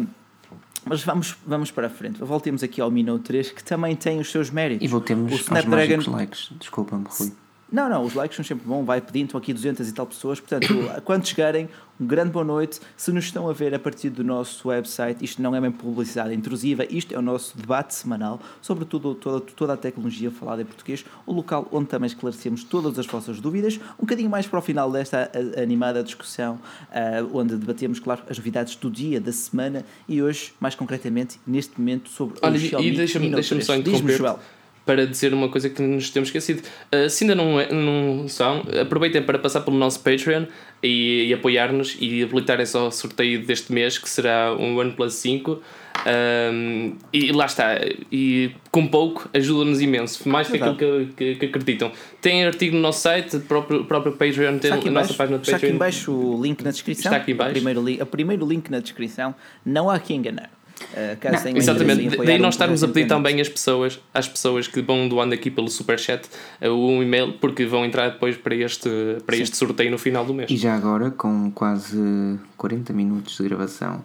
mas 0.87 1.03
vamos, 1.03 1.37
vamos 1.47 1.71
para 1.71 1.87
a 1.87 1.91
frente. 1.91 2.19
Voltemos 2.23 2.63
aqui 2.63 2.81
ao 2.81 2.91
Minute 2.91 3.23
3, 3.25 3.51
que 3.53 3.65
também 3.65 3.97
tem 3.97 4.21
os 4.21 4.31
seus 4.31 4.51
méritos. 4.51 4.85
e 4.85 4.89
voltemos 4.89 5.31
o 5.31 5.35
aos 5.35 5.41
Snapdragon. 5.43 5.77
mágicos 5.97 6.07
likes. 6.07 6.51
Desculpa-me, 6.59 7.05
Rui. 7.09 7.33
Não, 7.73 7.89
não, 7.89 8.05
os 8.05 8.15
likes 8.15 8.37
são 8.37 8.45
sempre 8.45 8.67
bom, 8.69 8.85
vai 8.85 9.01
pedindo, 9.01 9.27
estão 9.27 9.39
aqui 9.41 9.53
200 9.53 9.89
e 9.89 9.93
tal 9.93 10.07
pessoas, 10.07 10.39
portanto, 10.39 10.69
quando 11.05 11.27
chegarem, 11.27 11.69
um 11.99 12.07
grande 12.07 12.31
boa 12.31 12.45
noite. 12.45 12.81
Se 12.97 13.11
nos 13.13 13.25
estão 13.25 13.49
a 13.49 13.53
ver 13.53 13.75
a 13.75 13.79
partir 13.79 14.11
do 14.11 14.23
nosso 14.23 14.69
website, 14.69 15.25
isto 15.25 15.41
não 15.41 15.55
é 15.57 15.61
bem 15.61 15.71
publicidade 15.73 16.35
intrusiva, 16.35 16.85
isto 16.91 17.15
é 17.15 17.19
o 17.19 17.23
nosso 17.23 17.57
debate 17.57 17.95
semanal 17.95 18.41
sobre 18.61 18.85
tudo, 18.85 19.15
toda, 19.15 19.41
toda 19.41 19.73
a 19.73 19.77
tecnologia 19.77 20.31
falada 20.31 20.63
em 20.63 20.65
português, 20.65 21.05
o 21.27 21.33
local 21.33 21.67
onde 21.73 21.89
também 21.89 22.07
esclarecemos 22.07 22.63
todas 22.65 22.99
as 22.99 23.07
vossas 23.07 23.41
dúvidas, 23.41 23.77
um 23.99 24.03
bocadinho 24.03 24.29
mais 24.31 24.47
para 24.47 24.59
o 24.59 24.63
final 24.63 24.91
desta 24.91 25.31
a- 25.33 25.61
animada 25.63 26.03
discussão, 26.03 26.59
ah, 26.93 27.27
onde 27.33 27.57
debatemos, 27.57 27.99
claro, 27.99 28.23
as 28.29 28.37
novidades 28.39 28.77
do 28.77 28.91
dia, 28.91 29.21
da 29.21 29.33
semana 29.33 29.85
e 30.09 30.23
hoje, 30.23 30.53
mais 30.61 30.75
concretamente, 30.75 31.41
neste 31.47 31.79
momento, 31.81 32.09
sobre 32.09 32.39
Olha, 32.43 32.57
o 32.57 32.59
Xiaomi 32.59 32.89
e 32.89 32.97
deixa-me 32.97 33.31
deixa 33.31 33.55
3. 33.55 33.67
só 33.67 33.75
interromper. 33.77 34.37
Para 34.85 35.07
dizer 35.07 35.33
uma 35.33 35.49
coisa 35.49 35.71
que 35.71 35.81
nos 35.81 36.11
temos 36.11 36.29
esquecido. 36.29 36.63
Uh, 36.95 37.09
se 37.09 37.25
ainda 37.25 37.35
não, 37.35 37.59
é- 37.59 37.73
não 37.73 38.29
são, 38.29 38.63
aproveitem 38.81 39.23
para 39.23 39.39
passar 39.39 39.63
pelo 39.63 39.77
nosso 39.77 40.01
Patreon 40.01 40.45
e, 40.83 41.27
e 41.29 41.35
apoiar-nos 41.35 41.97
e 42.01 42.23
habilitarem-se 42.23 42.77
ao 42.77 42.91
sorteio 42.91 43.45
deste 43.45 43.73
mês, 43.73 43.97
que 43.99 44.09
será 44.09 44.55
um 44.55 44.77
OnePlus 44.79 45.15
5. 45.15 45.63
Um, 46.07 46.97
e 47.13 47.33
lá 47.33 47.47
está, 47.47 47.79
e 48.11 48.51
com 48.71 48.87
pouco 48.87 49.29
ajuda-nos 49.33 49.81
imenso, 49.81 50.29
mais 50.29 50.49
que 50.49 50.57
aquilo 50.57 51.07
que, 51.07 51.37
que, 51.37 51.47
acreditam. 51.47 51.93
Tem 52.21 52.45
artigo 52.45 52.75
no 52.75 52.83
nosso 52.83 53.01
site, 53.01 53.37
o 53.37 53.41
próprio, 53.41 53.85
próprio 53.85 54.13
Patreon 54.13 54.59
tem 54.59 54.73
a 54.73 54.77
nossa 54.77 54.91
baixo, 54.91 55.15
página 55.15 55.39
de 55.39 55.45
está 55.45 55.57
aqui 55.57 55.67
Patreon. 55.67 55.75
em 55.77 55.79
baixo 55.79 56.13
o 56.13 56.43
link 56.43 56.63
na 56.63 56.73
descrição. 56.73 57.13
Está 57.13 57.23
aqui 57.23 57.33
em 57.33 57.37
baixo. 57.37 57.51
O 57.53 57.55
primeiro, 57.55 58.03
o 58.03 58.07
primeiro 58.07 58.47
link 58.47 58.69
na 58.71 58.81
descrição. 58.81 59.35
Não 59.65 59.89
há 59.89 59.99
que 59.99 60.13
enganar. 60.13 60.51
Uh, 60.93 61.51
Não, 61.51 61.57
Exatamente, 61.57 62.17
daí 62.19 62.39
um 62.39 62.43
nós 62.43 62.55
estarmos 62.55 62.85
a 62.85 62.89
pedir 62.89 63.07
também 63.07 63.41
às 63.41 63.49
pessoas, 63.49 64.01
às 64.13 64.29
pessoas 64.29 64.69
que 64.69 64.81
vão 64.83 65.09
doando 65.09 65.35
aqui 65.35 65.51
pelo 65.51 65.69
Superchat 65.69 66.29
uh, 66.63 66.69
um 66.69 67.03
e-mail, 67.03 67.33
porque 67.35 67.65
vão 67.65 67.85
entrar 67.85 68.11
depois 68.11 68.37
para 68.37 68.55
este, 68.55 68.89
para 69.27 69.37
este 69.37 69.57
sorteio 69.57 69.91
no 69.91 69.99
final 69.99 70.25
do 70.25 70.35
mês. 70.35 70.51
E 70.51 70.57
já 70.57 70.75
agora, 70.75 71.11
com 71.11 71.51
quase 71.51 72.39
40 72.57 72.93
minutos 72.93 73.37
de 73.37 73.45
gravação, 73.45 74.05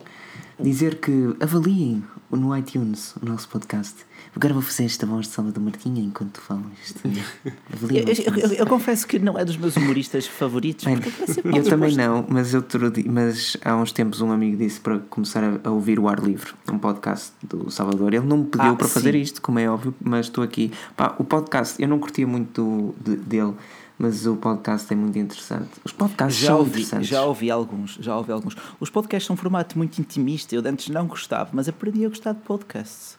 dizer 0.59 0.95
que 0.99 1.35
avaliem 1.39 2.03
no 2.31 2.55
iTunes 2.55 3.15
o 3.21 3.25
nosso 3.25 3.47
podcast. 3.49 3.95
Agora 4.35 4.53
vou 4.53 4.61
fazer 4.61 4.85
esta 4.85 5.05
voz 5.07 5.25
de 5.27 5.33
Salvador 5.33 5.63
Martinha 5.63 6.03
enquanto 6.03 6.33
tu 6.33 6.41
falas. 6.41 6.63
Avaliem 7.73 8.03
Eu, 8.07 8.33
eu- 8.33 8.49
eu- 8.51 8.53
eu 8.57 8.67
confesso 8.67 9.07
que 9.07 9.17
não 9.17 9.37
é 9.37 9.43
dos 9.43 9.57
meus 9.57 9.75
humoristas 9.75 10.27
favoritos. 10.27 10.85
Bem, 10.85 10.95
eu 10.95 11.63
também 11.63 11.89
disposto. 11.89 11.97
não, 11.97 12.25
mas, 12.29 12.53
eu 12.53 12.63
mas 13.09 13.57
há 13.65 13.75
uns 13.75 13.91
tempos 13.91 14.21
um 14.21 14.31
amigo 14.31 14.57
disse 14.57 14.79
para 14.79 14.99
começar 14.99 15.43
a, 15.43 15.59
a 15.63 15.71
ouvir 15.71 15.99
o 15.99 16.07
Ar 16.07 16.19
Livre, 16.19 16.53
um 16.71 16.77
podcast 16.77 17.31
do 17.43 17.71
Salvador. 17.71 18.13
Ele 18.13 18.25
não 18.25 18.37
me 18.37 18.45
pediu 18.45 18.71
Ah, 18.71 18.75
para 18.75 18.87
fazer 18.87 19.13
sim. 19.13 19.21
isto, 19.21 19.41
como 19.41 19.57
é 19.57 19.67
óbvio, 19.69 19.95
mas 19.99 20.27
estou 20.27 20.43
aqui. 20.43 20.71
Pá, 20.95 21.15
o 21.17 21.23
podcast, 21.23 21.81
eu 21.81 21.87
não 21.87 21.97
curtia 21.97 22.27
muito 22.27 22.93
do- 23.03 23.15
de- 23.15 23.17
dele, 23.23 23.53
mas 23.99 24.25
o 24.25 24.37
podcast 24.37 24.91
é 24.91 24.95
muito 24.95 25.19
interessante. 25.19 25.69
Os 25.83 25.91
podcasts 25.91 26.41
Já 26.41 26.47
são 26.47 26.59
ouvi, 26.59 26.69
interessantes. 26.69 27.09
já 27.09 27.23
ouvi 27.23 27.51
alguns, 27.51 27.97
já 27.99 28.15
ouvi 28.17 28.31
alguns. 28.31 28.55
Os 28.79 28.89
podcasts 28.89 29.27
são 29.27 29.33
um 29.33 29.37
formato 29.37 29.77
muito 29.77 29.99
intimista. 29.99 30.55
Eu 30.55 30.63
antes 30.65 30.87
não 30.87 31.05
gostava, 31.05 31.49
mas 31.51 31.67
aprendi 31.67 32.05
a 32.05 32.07
gostar 32.07 32.31
de 32.31 32.39
podcasts. 32.39 33.17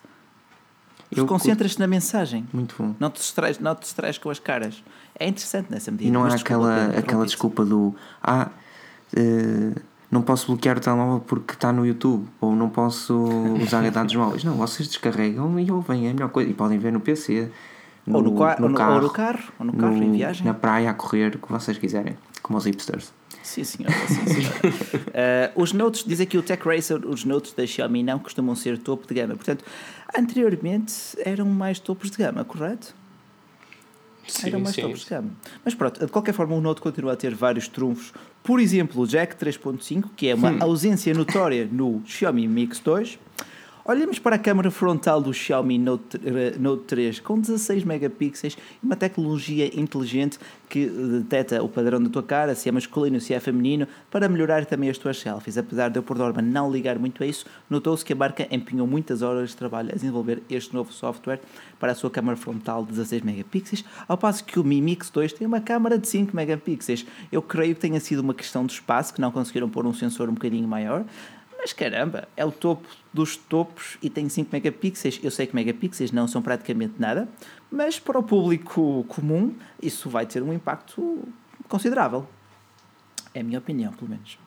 Eu 1.15 1.27
Concentras-te 1.27 1.79
na 1.79 1.87
mensagem. 1.87 2.49
Muito 2.51 2.75
bom. 2.79 2.95
Não 2.99 3.11
te, 3.11 3.19
distrais, 3.21 3.59
não 3.59 3.75
te 3.75 3.83
distrais 3.83 4.17
com 4.17 4.31
as 4.31 4.39
caras. 4.39 4.83
É 5.19 5.29
interessante 5.29 5.71
nessa 5.71 5.91
medida. 5.91 6.09
E 6.09 6.11
não 6.11 6.25
há 6.25 6.35
aquela, 6.35 6.87
aquela 6.97 7.27
desculpa 7.27 7.63
do 7.65 7.95
ah, 8.23 8.49
eh, 9.15 9.75
não 10.11 10.23
posso 10.23 10.47
bloquear 10.47 10.79
o 10.79 10.81
telemóvel 10.81 11.21
porque 11.21 11.53
está 11.53 11.73
no 11.73 11.85
YouTube 11.85 12.27
ou 12.41 12.57
não 12.57 12.71
posso 12.71 13.15
usar 13.61 13.89
dados 13.91 14.15
móveis. 14.17 14.45
Não, 14.45 14.55
vocês 14.55 14.89
descarregam 14.89 15.61
e 15.61 15.71
ouvem, 15.71 16.07
é 16.07 16.11
a 16.11 16.15
melhor 16.15 16.31
coisa. 16.31 16.49
E 16.49 16.55
podem 16.55 16.79
ver 16.79 16.93
no 16.93 17.01
PC, 17.01 17.51
no, 18.07 18.17
Ou 18.17 18.23
no, 18.23 18.29
ou 18.31 18.35
no- 18.35 18.41
ou 18.41 18.47
carro, 18.75 19.01
no 19.03 19.11
carro, 19.11 19.53
ou 19.59 19.67
no 19.67 19.73
carro, 19.75 20.03
em 20.03 20.13
viagem. 20.13 20.45
na 20.47 20.55
praia, 20.55 20.91
a 20.91 20.95
correr, 20.95 21.35
o 21.37 21.39
que 21.39 21.51
vocês 21.51 21.77
quiserem, 21.79 22.17
como 22.43 22.59
os 22.59 22.65
hipsters. 22.65 23.13
Sim, 23.43 23.65
senhora. 23.65 23.95
Sim, 24.07 24.27
senhora. 24.27 24.61
Eh, 25.13 25.51
os 25.57 25.73
notes, 25.73 26.05
diz 26.05 26.21
aqui 26.21 26.37
o 26.39 26.43
Tech 26.43 26.63
Racer, 26.67 27.05
os 27.07 27.25
notes 27.25 27.53
da 27.53 27.67
Xiaomi 27.67 28.03
não 28.03 28.19
costumam 28.19 28.55
ser 28.55 28.79
topo 28.79 29.07
de 29.09 29.15
gama. 29.15 29.35
Portanto, 29.35 29.65
anteriormente 30.17 30.93
eram 31.25 31.47
mais 31.47 31.79
topos 31.81 32.11
de 32.11 32.17
gama, 32.19 32.45
correto? 32.45 32.95
eram 34.45 34.59
Sim, 34.59 34.63
mais 34.65 34.75
sim. 34.77 34.83
topos 34.83 35.01
de 35.01 35.11
gama. 35.11 35.31
Mas 35.65 35.75
pronto, 35.75 35.99
de 36.07 36.13
qualquer 36.13 36.33
forma, 36.33 36.55
o 36.55 36.61
Note 36.61 36.81
continua 36.81 37.15
a 37.15 37.17
ter 37.17 37.35
vários 37.35 37.67
trunfos. 37.67 38.13
Por 38.45 38.61
exemplo, 38.61 39.03
o 39.03 39.07
Jack 39.07 39.35
3.5, 39.37 40.05
que 40.17 40.29
é 40.29 40.35
Hum. 40.35 40.39
uma 40.39 40.65
ausência 40.65 41.13
notória 41.13 41.69
no 41.71 42.01
Xiaomi 42.07 42.47
Mix 42.47 42.79
2. 42.81 43.19
Olhamos 43.83 44.19
para 44.19 44.37
a 44.37 44.39
câmara 44.39 44.71
frontal 44.71 45.23
do 45.23 45.33
Xiaomi 45.33 45.79
Note, 45.79 46.21
eh, 46.23 46.55
Note 46.59 46.85
3 46.85 47.19
com 47.21 47.41
16 47.41 47.83
megapixels 47.83 48.59
e 48.83 48.85
uma 48.85 48.95
tecnologia 48.95 49.67
inteligente 49.79 50.39
que 50.69 50.85
eh, 50.85 51.19
detecta 51.19 51.63
o 51.63 51.69
padrão 51.69 52.03
da 52.03 52.11
tua 52.11 52.23
cara, 52.23 52.55
se 52.55 52.69
é 52.69 52.73
masculino, 52.73 53.19
se 53.19 53.33
é 53.33 53.41
feminino, 53.41 53.89
para 54.11 54.29
melhorar 54.29 54.67
também 54.67 54.91
as 54.91 54.99
tuas 54.99 55.19
selfies. 55.19 55.57
Apesar 55.57 55.89
de 55.89 55.99
eu, 55.99 56.03
por 56.03 56.19
norma, 56.19 56.43
não 56.43 56.71
ligar 56.71 56.99
muito 56.99 57.25
a 57.25 57.27
isso, 57.27 57.47
notou-se 57.71 58.05
que 58.05 58.13
a 58.13 58.17
marca 58.17 58.47
empenhou 58.51 58.87
muitas 58.87 59.23
horas 59.23 59.51
de 59.51 59.57
trabalho 59.57 59.89
a 59.91 59.95
desenvolver 59.95 60.43
este 60.51 60.75
novo 60.75 60.93
software 60.93 61.41
para 61.79 61.93
a 61.93 61.95
sua 61.95 62.11
câmara 62.11 62.37
frontal 62.37 62.83
de 62.85 62.91
16 62.91 63.23
megapixels, 63.23 63.83
ao 64.07 64.19
passo 64.19 64.45
que 64.45 64.61
o 64.61 64.65
Mi 64.65 64.83
Mix 64.83 65.09
2 65.09 65.33
tem 65.33 65.47
uma 65.47 65.61
câmara 65.61 65.99
de 65.99 66.07
5 66.07 66.37
megapixels. 66.37 67.07
Eu 67.33 67.41
creio 67.41 67.75
que 67.75 67.81
tenha 67.81 67.99
sido 67.99 68.21
uma 68.21 68.35
questão 68.35 68.67
de 68.67 68.75
espaço, 68.75 69.15
que 69.15 69.23
não 69.23 69.33
conseguiram 69.33 69.71
pôr 69.71 69.87
um 69.87 69.95
sensor 69.95 70.29
um 70.29 70.35
bocadinho 70.35 70.69
maior, 70.69 71.03
mas 71.61 71.75
caramba, 71.75 72.27
é 72.37 72.45
o 72.45 72.51
topo 72.51 72.89
dos 73.13 73.37
topos 73.37 73.99
e 74.03 74.09
tem 74.09 74.29
5 74.29 74.49
megapixels. 74.51 75.21
Eu 75.23 75.31
sei 75.31 75.47
que 75.47 75.55
megapixels 75.55 76.11
não 76.11 76.27
são 76.27 76.41
praticamente 76.41 76.95
nada, 76.99 77.29
mas 77.71 77.99
para 77.99 78.19
o 78.19 78.23
público 78.23 79.05
comum 79.09 79.55
isso 79.83 80.09
vai 80.09 80.25
ter 80.25 80.43
um 80.43 80.53
impacto 80.55 81.23
considerável. 81.69 82.27
É 83.35 83.41
a 83.41 83.45
minha 83.45 83.59
opinião, 83.59 83.93
pelo 83.93 84.11
menos. 84.11 84.39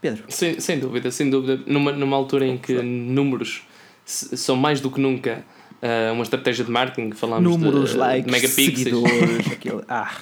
Pedro, 0.00 0.24
Sem, 0.28 0.60
sem 0.60 0.78
dúvida, 0.78 1.10
sem 1.10 1.28
dúvida. 1.30 1.62
Numa, 1.66 1.90
numa 1.90 2.16
altura 2.16 2.46
em 2.46 2.58
que 2.58 2.74
números 2.82 3.66
são 4.04 4.54
mais 4.54 4.80
do 4.80 4.90
que 4.90 5.00
nunca 5.00 5.44
ah, 5.82 6.12
uma 6.12 6.22
estratégia 6.22 6.64
de 6.64 6.70
marketing, 6.70 7.12
falamos 7.12 7.50
números, 7.50 7.92
de, 7.92 7.96
likes, 7.96 8.26
de 8.26 8.30
megapixels. 8.30 8.78
seguidores, 8.78 9.52
aquilo. 9.52 9.84
Ah, 9.88 10.14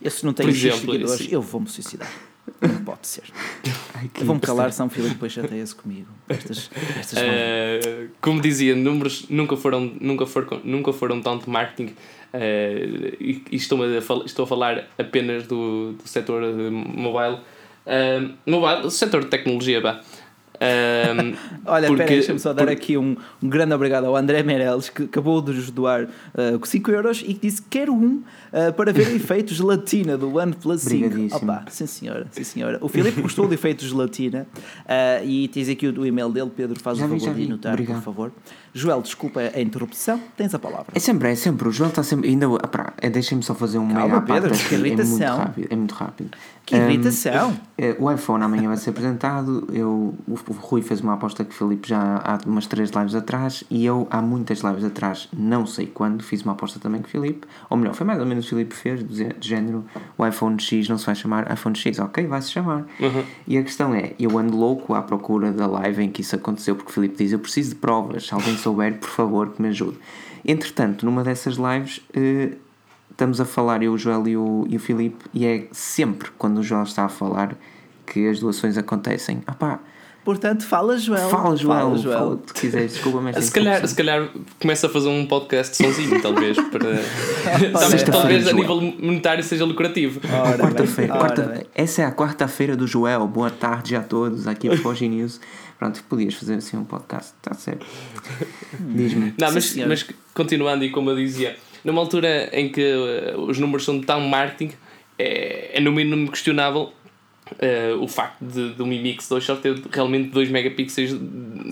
eu 0.00 0.10
se 0.10 0.24
não 0.24 0.32
tenho 0.32 0.54
seguidores, 0.54 1.26
sim. 1.26 1.28
eu 1.32 1.42
vou-me 1.42 1.68
suicidar. 1.68 2.10
Não 2.60 2.84
pode 2.84 3.06
ser. 3.06 3.24
Vou-me 4.22 4.40
calar, 4.40 4.72
São 4.72 4.88
Filipe 4.88 5.14
depois 5.14 5.32
chateia-se 5.32 5.74
comigo. 5.74 6.08
Estas, 6.28 6.70
estas 6.98 7.18
Uh, 7.18 8.08
como 8.20 8.40
dizia, 8.40 8.74
números 8.74 9.26
nunca 9.28 9.56
foram, 9.56 9.92
nunca 10.00 10.26
foram, 10.26 10.60
nunca 10.64 10.92
foram 10.92 11.20
tão 11.20 11.38
de 11.38 11.48
marketing. 11.48 11.92
uh, 12.32 12.36
e, 13.20 13.42
e 13.50 13.56
estou, 13.56 13.82
a, 13.82 14.00
fal- 14.00 14.24
estou 14.24 14.44
a 14.44 14.46
falar 14.48 14.88
apenas 14.98 15.46
do, 15.46 15.92
do 15.92 16.08
setor 16.08 16.42
de 16.42 16.70
mobile. 16.70 17.38
Uh, 17.86 18.34
mobile, 18.46 18.90
setor 18.90 19.24
de 19.24 19.30
tecnologia, 19.30 19.80
vá. 19.80 20.00
Um, 20.60 21.34
Olha, 21.66 21.86
porque- 21.88 22.02
pera, 22.02 22.14
deixa-me 22.14 22.38
só 22.38 22.52
dar 22.52 22.64
por- 22.64 22.72
aqui 22.72 22.96
um, 22.96 23.16
um 23.42 23.48
grande 23.48 23.72
obrigado 23.74 24.04
ao 24.06 24.16
André 24.16 24.42
Meirelles, 24.42 24.88
que 24.88 25.04
acabou 25.04 25.40
de 25.40 25.52
nos 25.52 25.70
doar 25.70 26.04
uh, 26.04 26.66
5 26.66 26.90
euros 26.90 27.20
e 27.26 27.34
que 27.34 27.40
disse 27.46 27.62
que 27.62 27.68
quero 27.70 27.92
um 27.94 28.22
uh, 28.52 28.72
para 28.76 28.92
ver 28.92 29.08
efeitos 29.14 29.56
gelatina 29.56 30.16
do 30.18 30.36
OnePlus 30.36 30.82
5. 30.82 30.96
Obrigadíssimo. 31.06 31.42
Opa, 31.52 31.64
sim 31.70 31.86
senhora, 31.86 32.26
sim 32.32 32.44
senhora. 32.44 32.78
O 32.80 32.88
Filipe 32.88 33.20
gostou 33.20 33.46
de 33.46 33.54
efeitos 33.54 33.88
gelatina 33.88 34.46
uh, 34.84 35.24
e 35.24 35.48
tens 35.48 35.68
aqui 35.68 35.86
o, 35.86 36.00
o 36.00 36.06
e-mail 36.06 36.30
dele, 36.30 36.50
Pedro, 36.54 36.78
faz 36.80 36.98
Já 36.98 37.04
o 37.06 37.08
vi, 37.08 37.14
favor 37.20 37.26
já 37.26 37.32
de 37.32 37.40
vi. 37.40 37.46
anotar, 37.46 37.72
Obrigado. 37.74 37.96
por 37.98 38.02
favor. 38.04 38.32
Joel, 38.72 39.02
desculpa 39.02 39.40
a 39.40 39.60
interrupção, 39.60 40.20
tens 40.36 40.54
a 40.54 40.58
palavra. 40.58 40.86
É 40.94 40.98
sempre, 40.98 41.30
é 41.30 41.34
sempre. 41.34 41.68
O 41.68 41.72
João 41.72 41.90
está 41.90 42.02
sempre. 42.02 42.28
Ainda, 42.28 42.46
ah, 42.46 42.92
é, 42.98 43.10
Deixem-me 43.10 43.42
só 43.42 43.54
fazer 43.54 43.78
um 43.78 43.88
Calma, 43.92 44.22
Pedro, 44.22 44.50
que 44.54 44.74
É 44.74 44.78
muito 44.78 45.02
irritação. 45.02 45.38
rápido. 45.38 45.68
É 45.70 45.76
muito 45.76 45.94
rápido. 45.94 46.30
Que 46.64 46.76
Um, 46.76 46.90
irritação! 46.90 47.56
É, 47.78 47.96
O 47.98 48.12
iPhone 48.12 48.44
amanhã 48.44 48.68
vai 48.68 48.76
ser 48.76 48.90
apresentado. 48.90 49.66
Eu, 49.72 50.14
o 50.26 50.34
o 50.48 50.52
Rui 50.52 50.82
fez 50.82 51.00
uma 51.00 51.14
aposta 51.14 51.42
que 51.44 51.50
o 51.50 51.54
Filipe 51.54 51.88
já 51.88 52.16
há 52.22 52.38
umas 52.46 52.66
três 52.66 52.90
lives 52.90 53.14
atrás 53.14 53.64
e 53.70 53.86
eu 53.86 54.06
há 54.10 54.20
muitas 54.20 54.60
lives 54.60 54.84
atrás, 54.84 55.28
não 55.36 55.66
sei 55.66 55.86
quando, 55.86 56.22
fiz 56.22 56.42
uma 56.42 56.52
aposta 56.52 56.78
também 56.78 57.00
com 57.00 57.08
o 57.08 57.10
Filipe. 57.10 57.46
Ou 57.70 57.76
melhor, 57.76 57.94
foi 57.94 58.06
mais 58.06 58.20
ou 58.20 58.26
menos 58.26 58.44
o 58.44 58.48
Filipe 58.50 58.74
fez, 58.74 59.02
de 59.06 59.28
género: 59.40 59.84
o 60.18 60.26
iPhone 60.26 60.60
X 60.60 60.88
não 60.88 60.98
se 60.98 61.06
vai 61.06 61.14
chamar 61.14 61.50
iPhone 61.52 61.74
X, 61.76 61.98
ok, 61.98 62.26
vai 62.26 62.42
se 62.42 62.50
chamar. 62.50 62.86
Uhum. 63.00 63.24
E 63.46 63.56
a 63.56 63.62
questão 63.62 63.94
é: 63.94 64.12
eu 64.18 64.38
ando 64.38 64.54
louco 64.56 64.94
à 64.94 65.00
procura 65.00 65.50
da 65.52 65.66
live 65.66 66.02
em 66.02 66.10
que 66.10 66.20
isso 66.20 66.36
aconteceu, 66.36 66.76
porque 66.76 66.90
o 66.90 66.94
Filipe 66.94 67.16
diz: 67.16 67.32
eu 67.32 67.38
preciso 67.38 67.70
de 67.70 67.76
provas, 67.76 68.26
se 68.26 68.34
alguém 68.34 68.56
souber, 68.58 68.98
por 68.98 69.08
favor, 69.08 69.50
que 69.50 69.62
me 69.62 69.68
ajude. 69.68 69.98
Entretanto, 70.44 71.04
numa 71.06 71.24
dessas 71.24 71.56
lives, 71.56 72.00
eh, 72.14 72.52
estamos 73.10 73.40
a 73.40 73.44
falar, 73.44 73.82
eu, 73.82 73.92
o 73.92 73.98
Joel 73.98 74.28
e 74.28 74.36
o, 74.36 74.66
e 74.68 74.76
o 74.76 74.80
Filipe, 74.80 75.24
e 75.34 75.46
é 75.46 75.66
sempre 75.72 76.30
quando 76.36 76.58
o 76.58 76.62
Joel 76.62 76.84
está 76.84 77.04
a 77.04 77.08
falar 77.08 77.56
que 78.06 78.28
as 78.28 78.40
doações 78.40 78.78
acontecem. 78.78 79.42
Ah 79.46 79.54
pá, 79.54 79.80
Portanto, 80.28 80.66
fala 80.66 80.98
Joel. 80.98 81.30
fala 81.30 81.56
Joel, 81.56 81.96
Fala, 81.96 82.18
fala 82.18 82.36
que 82.36 82.42
tu 82.42 82.54
quiseres, 82.54 82.92
desculpa-me 82.92 83.30
esta 83.30 83.40
Se 83.42 83.50
calhar, 83.50 83.88
se 83.88 83.94
calhar 83.94 84.28
começa 84.60 84.86
a 84.86 84.90
fazer 84.90 85.08
um 85.08 85.24
podcast 85.24 85.74
sozinho, 85.74 86.20
talvez. 86.20 86.54
Para... 86.68 87.00
talvez, 87.72 88.02
talvez 88.02 88.46
a 88.46 88.50
Joel. 88.50 88.60
nível 88.60 88.94
monetário 89.00 89.42
seja 89.42 89.64
lucrativo. 89.64 90.20
Quarta-feira, 90.20 91.16
quarta 91.16 91.66
essa 91.74 92.02
é 92.02 92.04
a 92.04 92.12
quarta-feira 92.12 92.76
do 92.76 92.86
Joel. 92.86 93.26
Boa 93.26 93.48
tarde 93.50 93.96
a 93.96 94.02
todos, 94.02 94.46
aqui 94.46 94.68
do 94.68 94.76
Foge 94.76 95.08
News. 95.08 95.40
Pronto, 95.78 96.02
podias 96.08 96.34
fazer 96.34 96.54
assim 96.54 96.76
um 96.76 96.84
podcast, 96.84 97.34
está 97.36 97.54
certo. 97.54 97.86
Diz-me. 98.80 99.34
Não, 99.38 99.52
mas, 99.52 99.76
mas 99.76 100.06
continuando, 100.34 100.84
e 100.84 100.90
como 100.90 101.10
eu 101.10 101.16
dizia, 101.16 101.56
numa 101.84 102.00
altura 102.00 102.50
em 102.52 102.68
que 102.70 102.80
eh, 102.82 103.34
os 103.36 103.58
números 103.58 103.84
são 103.84 104.00
de 104.00 104.04
tão 104.04 104.20
marketing, 104.22 104.74
é, 105.18 105.78
é 105.78 105.80
no 105.80 105.92
mínimo 105.92 106.30
questionável 106.32 106.92
eh, 107.60 107.94
o 108.00 108.08
facto 108.08 108.44
de, 108.44 108.74
de 108.74 108.82
um 108.82 108.86
Mi 108.86 109.00
Mix 109.00 109.28
2 109.28 109.44
só 109.44 109.54
ter 109.56 109.80
realmente 109.92 110.30
2 110.30 110.50
megapixels 110.50 111.10
de, 111.10 111.18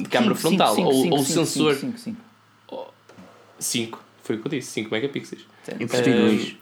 Cinco, 0.09 0.35
frontal 0.37 0.75
cinco, 0.77 0.89
ou, 0.89 1.03
cinco, 1.03 1.17
ou 1.17 1.25
cinco, 1.25 1.45
sensor 1.47 1.75
cinco, 1.75 1.99
cinco, 1.99 2.21
5, 3.59 4.05
foi 4.23 4.37
o 4.37 4.41
que 4.41 4.47
eu 4.47 4.51
disse, 4.51 4.71
5 4.71 4.91
megapixels. 4.91 5.45
cinco. 5.65 5.83
Eu 5.83 5.89
prefiro 5.89 6.17
Eh, 6.17 6.21
dois. 6.21 6.57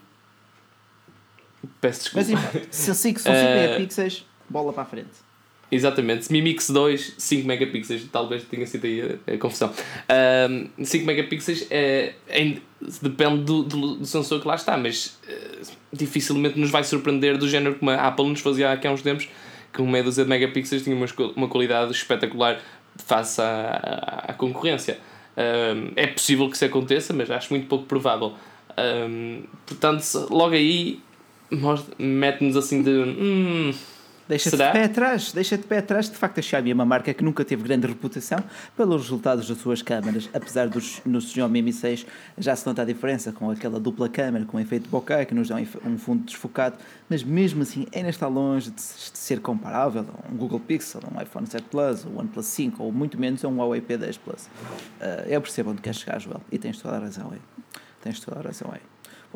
Peço 1.81 2.11
Mas 2.15 2.27
desculpa. 2.29 2.57
enfim, 2.59 2.69
se 2.71 2.91
assim 2.91 3.13
que 3.15 3.21
são 3.21 3.33
5 3.33 3.45
Eh, 3.45 3.55
megapixels, 3.67 4.27
bola 4.49 4.73
para 4.73 4.83
a 4.83 4.87
frente. 4.87 5.24
Exatamente, 5.71 6.31
Mi 6.31 6.43
Mix 6.43 6.71
2, 6.71 7.15
5 7.19 7.47
megapixels, 7.47 8.07
talvez 8.13 8.45
tenha 8.45 8.67
sido 8.67 8.87
aí 8.87 9.19
a, 9.27 9.33
a 9.33 9.39
confusão. 9.39 9.73
Ahm, 10.09 10.67
5 10.83 11.07
megapixels 11.07 11.67
é, 11.71 12.13
é- 12.29 12.57
depende 13.03 13.45
do, 13.45 13.63
do, 13.63 14.05
sensor 14.05 14.41
que 14.41 14.47
lá 14.47 14.55
está, 14.55 14.77
mas 14.77 15.19
eh, 15.27 15.63
dificilmente 15.93 16.59
nos 16.59 16.71
vai 16.71 16.85
surpreender 16.85 17.39
do 17.39 17.49
género 17.49 17.77
como 17.77 17.91
a 17.91 17.95
Apple 17.95 18.29
nos 18.29 18.41
fazia 18.41 18.73
aqui 18.73 18.87
há 18.87 18.93
uns 18.93 19.03
tempos, 19.03 19.29
que 19.73 19.81
uma 19.81 19.91
meia 19.91 20.05
dúzia 20.05 20.23
de 20.23 20.31
megapixels 20.31 20.83
tinha 20.83 20.95
uma, 20.95 21.07
uma 21.35 21.49
qualidade 21.49 21.91
espetacular 21.93 22.61
face 23.07 23.41
à, 23.41 24.25
à, 24.27 24.31
à 24.31 24.35
concorrência. 24.35 24.99
Ahm, 25.37 25.93
é 25.97 26.07
possível 26.07 26.49
que 26.49 26.57
isso 26.57 26.65
aconteça, 26.65 27.13
mas 27.13 27.31
acho 27.31 27.53
muito 27.53 27.67
pouco 27.67 27.87
provável. 27.87 28.35
Ahm, 28.77 29.45
portanto, 29.67 30.05
logo 30.31 30.55
aí 30.55 31.01
mete-nos 31.99 32.57
assim 32.57 32.83
de. 32.83 32.91
Hum, 32.91 33.73
Deixa-te 34.27 34.57
de 34.57 34.73
pé 34.73 34.85
atrás, 34.85 35.33
deixa-te 35.33 35.61
de 35.63 35.67
pé 35.67 35.79
atrás. 35.79 36.09
De 36.09 36.17
facto, 36.17 36.39
a 36.39 36.43
Xiaomi 36.43 36.71
é 36.71 36.75
uma 36.75 36.85
marca 36.87 37.13
que 37.13 37.23
nunca 37.23 37.45
teve 37.45 37.63
grande 37.63 37.87
reputação 37.87 38.39
pelos 38.75 39.03
resultados 39.03 39.47
das 39.47 39.59
suas 39.59 39.83
câmaras, 39.83 40.31
apesar 40.33 40.67
dos 40.69 41.03
no 41.05 41.21
Xiaomi 41.21 41.61
Mi 41.61 41.73
6 41.73 42.07
já 42.39 42.57
se 42.57 42.67
nota 42.67 42.81
a 42.83 42.85
diferença 42.87 43.33
com 43.33 43.51
aquela 43.51 43.79
dupla 43.79 44.09
câmara 44.09 44.45
com 44.47 44.59
efeito 44.59 44.89
bokeh 44.89 45.27
que 45.27 45.35
nos 45.35 45.49
dá 45.49 45.57
um 45.85 45.99
fundo 45.99 46.25
desfocado, 46.25 46.77
mas 47.09 47.23
mesmo 47.23 47.63
assim 47.63 47.87
ainda 47.95 48.09
está 48.09 48.27
longe 48.27 48.71
de, 48.71 48.81
se- 48.81 49.13
de 49.13 49.19
ser 49.19 49.41
comparável 49.41 50.07
a 50.27 50.33
um 50.33 50.37
Google 50.37 50.61
Pixel, 50.61 51.03
a 51.05 51.19
um 51.19 51.23
iPhone 51.23 51.47
7 51.47 51.63
Plus, 51.71 52.07
um 52.07 52.19
OnePlus 52.19 52.47
5 52.47 52.83
ou 52.83 52.91
muito 52.93 53.19
menos 53.21 53.45
a 53.45 53.49
um 53.49 53.59
Huawei 53.59 53.83
P10 53.83 54.19
Plus. 54.25 54.49
Ah, 55.01 55.25
eu 55.27 55.41
percebo 55.43 55.71
onde 55.71 55.83
queres 55.83 55.99
chegar, 56.01 56.19
Joel, 56.19 56.41
e 56.51 56.57
tens 56.59 56.79
toda 56.81 56.97
a 56.97 57.01
razão 57.01 57.31
aí. 57.31 57.41
Tens 58.03 58.21
toda 58.21 58.41
a 58.41 58.43
razão 58.43 58.71
aí. 58.73 58.81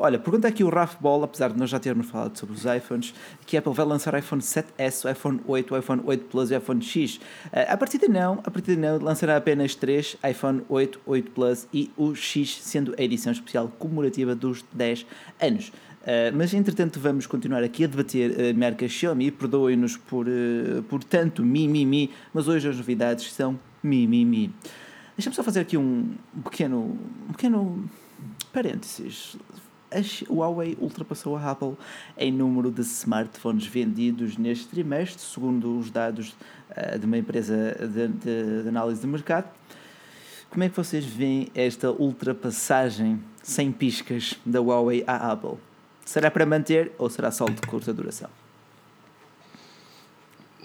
Olha, 0.01 0.17
pergunta 0.17 0.47
aqui 0.47 0.63
o 0.63 0.69
Raf 0.69 0.95
Ball, 1.01 1.25
apesar 1.25 1.51
de 1.51 1.59
nós 1.59 1.69
já 1.69 1.77
termos 1.77 2.07
falado 2.07 2.37
sobre 2.37 2.55
os 2.55 2.63
iPhones, 2.63 3.13
que 3.45 3.57
Apple 3.57 3.73
vai 3.73 3.85
lançar 3.85 4.13
o 4.13 4.17
iPhone 4.17 4.41
7S, 4.41 5.03
o 5.03 5.11
iPhone 5.11 5.41
8, 5.45 5.73
o 5.73 5.77
iPhone 5.77 6.01
8 6.05 6.25
Plus 6.27 6.51
e 6.51 6.53
o 6.53 6.57
iPhone 6.57 6.81
X. 6.81 7.19
Ah, 7.51 7.73
a 7.73 7.77
partida 7.77 8.07
não, 8.07 8.39
a 8.45 8.49
partida 8.49 8.79
não, 8.79 8.97
lançará 9.03 9.35
apenas 9.35 9.75
3, 9.75 10.15
iPhone 10.29 10.61
8, 10.69 11.01
8 11.05 11.31
Plus 11.31 11.67
e 11.73 11.91
o 11.97 12.15
X, 12.15 12.59
sendo 12.61 12.95
a 12.97 13.03
edição 13.03 13.33
especial 13.33 13.67
comemorativa 13.77 14.33
dos 14.33 14.63
10 14.71 15.05
anos. 15.41 15.67
Uh, 15.67 16.31
mas 16.33 16.53
entretanto 16.53 16.97
vamos 16.97 17.27
continuar 17.27 17.61
aqui 17.61 17.83
a 17.83 17.87
debater 17.87 18.31
a 18.39 18.57
marca 18.57 18.87
Xiaomi, 18.87 19.31
perdoem-nos 19.31 19.97
por, 19.97 20.27
uh, 20.29 20.81
por 20.83 21.03
tanto 21.03 21.43
mi, 21.43 21.67
mi, 21.67 21.85
mi, 21.85 22.09
mas 22.33 22.47
hoje 22.47 22.69
as 22.69 22.77
novidades 22.77 23.33
são 23.33 23.59
mi, 23.83 24.07
mi, 24.07 24.23
mi. 24.23 24.49
Deixa-me 25.17 25.35
só 25.35 25.43
fazer 25.43 25.59
aqui 25.59 25.75
um 25.75 26.15
pequeno, 26.41 26.97
um 27.27 27.33
pequeno 27.33 27.83
parênteses. 28.53 29.35
A 29.91 30.31
Huawei 30.31 30.77
ultrapassou 30.79 31.35
a 31.35 31.51
Apple 31.51 31.73
em 32.17 32.31
número 32.31 32.69
de 32.71 32.81
smartphones 32.81 33.65
vendidos 33.65 34.37
neste 34.37 34.67
trimestre, 34.67 35.19
segundo 35.21 35.79
os 35.79 35.89
dados 35.89 36.35
uh, 36.71 36.99
de 36.99 37.05
uma 37.05 37.17
empresa 37.17 37.75
de, 37.79 38.07
de- 38.07 38.63
de 38.63 38.69
análise 38.69 39.01
de 39.01 39.07
mercado. 39.07 39.49
Como 40.49 40.63
é 40.63 40.69
que 40.69 40.75
vocês 40.75 41.03
veem 41.05 41.47
esta 41.55 41.91
ultrapassagem 41.91 43.19
sem 43.41 43.71
piscas 43.71 44.35
da 44.45 44.59
Huawei 44.59 45.03
à 45.07 45.31
Apple? 45.31 45.57
Será 46.05 46.29
para 46.29 46.45
manter 46.45 46.91
ou 46.97 47.09
será 47.09 47.31
só 47.31 47.45
de 47.45 47.61
curta 47.61 47.93
duração? 47.93 48.29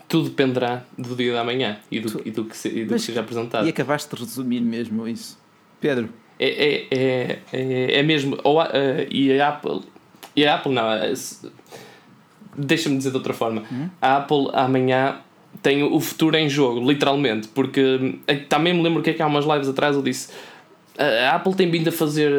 tudo 0.06 0.28
dependerá 0.28 0.84
do 0.96 1.16
dia 1.16 1.32
da 1.32 1.42
manhã 1.42 1.78
e 1.90 1.98
do, 1.98 2.10
Tu- 2.10 2.22
e 2.28 2.30
do 2.30 2.44
que, 2.44 2.56
se, 2.56 2.68
e 2.68 2.84
do 2.84 2.92
Mas- 2.92 3.00
que 3.00 3.06
seja 3.06 3.20
apresentado. 3.20 3.66
E 3.66 3.70
acabaste 3.70 4.14
de 4.14 4.22
resumir 4.22 4.60
mesmo 4.60 5.08
isso. 5.08 5.38
Pedro, 5.80 6.08
É, 6.38 6.48
é, 6.48 6.86
é, 6.90 7.38
é, 7.52 7.98
é 8.00 8.02
mesmo. 8.02 8.38
Ou 8.42 8.60
eh, 8.62 9.06
e 9.10 9.40
a 9.40 9.48
Apple. 9.48 9.80
E 10.34 10.44
a 10.46 10.54
Apple 10.56 10.72
não. 10.72 10.90
eh, 10.92 11.12
Deixa-me 12.56 12.96
dizer 12.96 13.10
de 13.10 13.16
outra 13.16 13.32
forma. 13.34 13.62
Uhum. 13.70 13.88
A 14.00 14.18
Apple 14.18 14.48
amanhã 14.52 15.16
tem 15.62 15.82
o 15.82 15.98
futuro 16.00 16.36
em 16.36 16.48
jogo, 16.48 16.88
literalmente. 16.88 17.48
Porque 17.48 18.16
eh, 18.26 18.36
também 18.36 18.72
me 18.74 18.82
lembro 18.82 19.02
que 19.02 19.10
é 19.10 19.12
que 19.12 19.22
há 19.22 19.26
umas 19.26 19.44
lives 19.44 19.68
atrás 19.68 19.96
eu 19.96 20.02
disse. 20.02 20.28
A 20.96 21.30
a 21.30 21.34
Apple 21.36 21.54
tem 21.54 21.68
vindo 21.70 21.88
a 21.88 21.92
fazer 21.92 22.30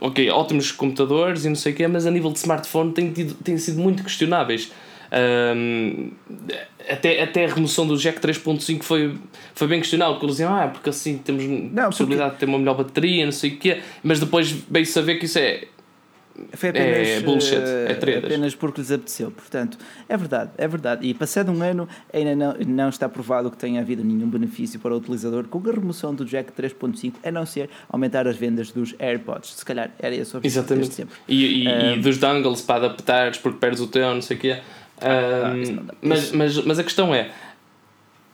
ok, 0.00 0.30
ótimos 0.30 0.72
computadores 0.72 1.44
e 1.44 1.48
não 1.50 1.56
sei 1.56 1.72
o 1.72 1.76
quê, 1.76 1.86
mas 1.86 2.06
a 2.06 2.10
nível 2.10 2.32
de 2.32 2.38
smartphone 2.38 2.92
tem, 2.92 3.12
tido, 3.12 3.34
tem 3.34 3.58
sido 3.58 3.78
muito 3.78 4.02
questionáveis. 4.02 4.72
Ahm, 5.14 6.10
até, 6.88 7.22
até 7.22 7.44
a 7.44 7.48
remoção 7.54 7.86
do 7.86 7.96
Jack 7.98 8.18
3.5 8.20 8.82
foi, 8.82 9.14
foi 9.54 9.68
bem 9.68 9.78
questionável, 9.80 10.14
porque 10.14 10.26
eles 10.26 10.36
diziam, 10.36 10.54
ah, 10.54 10.68
porque 10.68 10.88
assim 10.88 11.18
temos 11.18 11.44
Não, 11.44 11.90
possibilidade 11.90 12.34
de 12.34 12.40
ter 12.40 12.46
uma 12.46 12.58
melhor 12.58 12.74
bateria, 12.76 13.24
não 13.26 13.32
sei 13.32 13.50
o 13.50 13.56
quê, 13.58 13.80
mas 14.02 14.18
depois 14.18 14.50
veio-se 14.50 14.98
a 14.98 15.02
ver 15.02 15.16
que 15.16 15.26
isso 15.26 15.38
é. 15.38 15.64
foi 16.54 16.70
apenas, 16.70 17.08
É 17.08 17.20
bullshit, 17.20 17.54
eh, 17.56 17.86
é 17.90 17.94
tretas. 17.94 18.24
apenas 18.24 18.54
porque 18.54 18.80
lhes 18.80 18.90
apeteceu. 18.90 19.30
Portanto, 19.30 19.76
é 20.08 20.16
verdade, 20.16 20.50
é 20.56 20.66
verdade. 20.66 21.06
E 21.06 21.12
passado 21.12 21.52
um 21.52 21.62
ano, 21.62 21.86
ainda 22.12 22.34
não, 22.34 22.54
não 22.66 22.88
está 22.88 23.06
provado 23.06 23.50
que 23.50 23.56
tenha 23.58 23.80
havido 23.82 24.02
nenhum 24.02 24.28
benefício 24.28 24.80
para 24.80 24.94
o 24.94 24.96
utilizador 24.96 25.44
com 25.44 25.58
a 25.68 25.72
remoção 25.72 26.14
do 26.14 26.24
Jack 26.24 26.52
3.5, 26.52 27.12
a 27.22 27.30
não 27.30 27.44
ser 27.44 27.68
aumentar 27.88 28.26
as 28.26 28.36
vendas 28.36 28.70
dos 28.72 28.94
AirPods. 28.98 29.50
Se 29.56 29.64
calhar 29.64 29.90
era 30.00 30.14
esse 30.16 30.34
o 30.34 30.38
objetivo 30.38 30.46
Exatamente. 30.64 30.94
sempre. 30.94 31.14
E, 31.28 31.44
e, 31.44 31.64
e 31.64 31.68
Ahm. 31.68 32.00
dos 32.00 32.16
dongles 32.16 32.62
para 32.62 32.86
adaptares 32.86 33.36
porque 33.38 33.58
perdes 33.58 33.80
o 33.80 33.86
teu, 33.86 34.12
não 34.14 34.22
sei 34.22 34.36
o 34.38 34.40
quê. 34.40 34.58
Ah, 34.58 34.81
Dá. 35.06 35.94
mas, 36.02 36.32
mas, 36.32 36.64
mas 36.64 36.78
a 36.78 36.84
questão 36.84 37.14
é: 37.14 37.30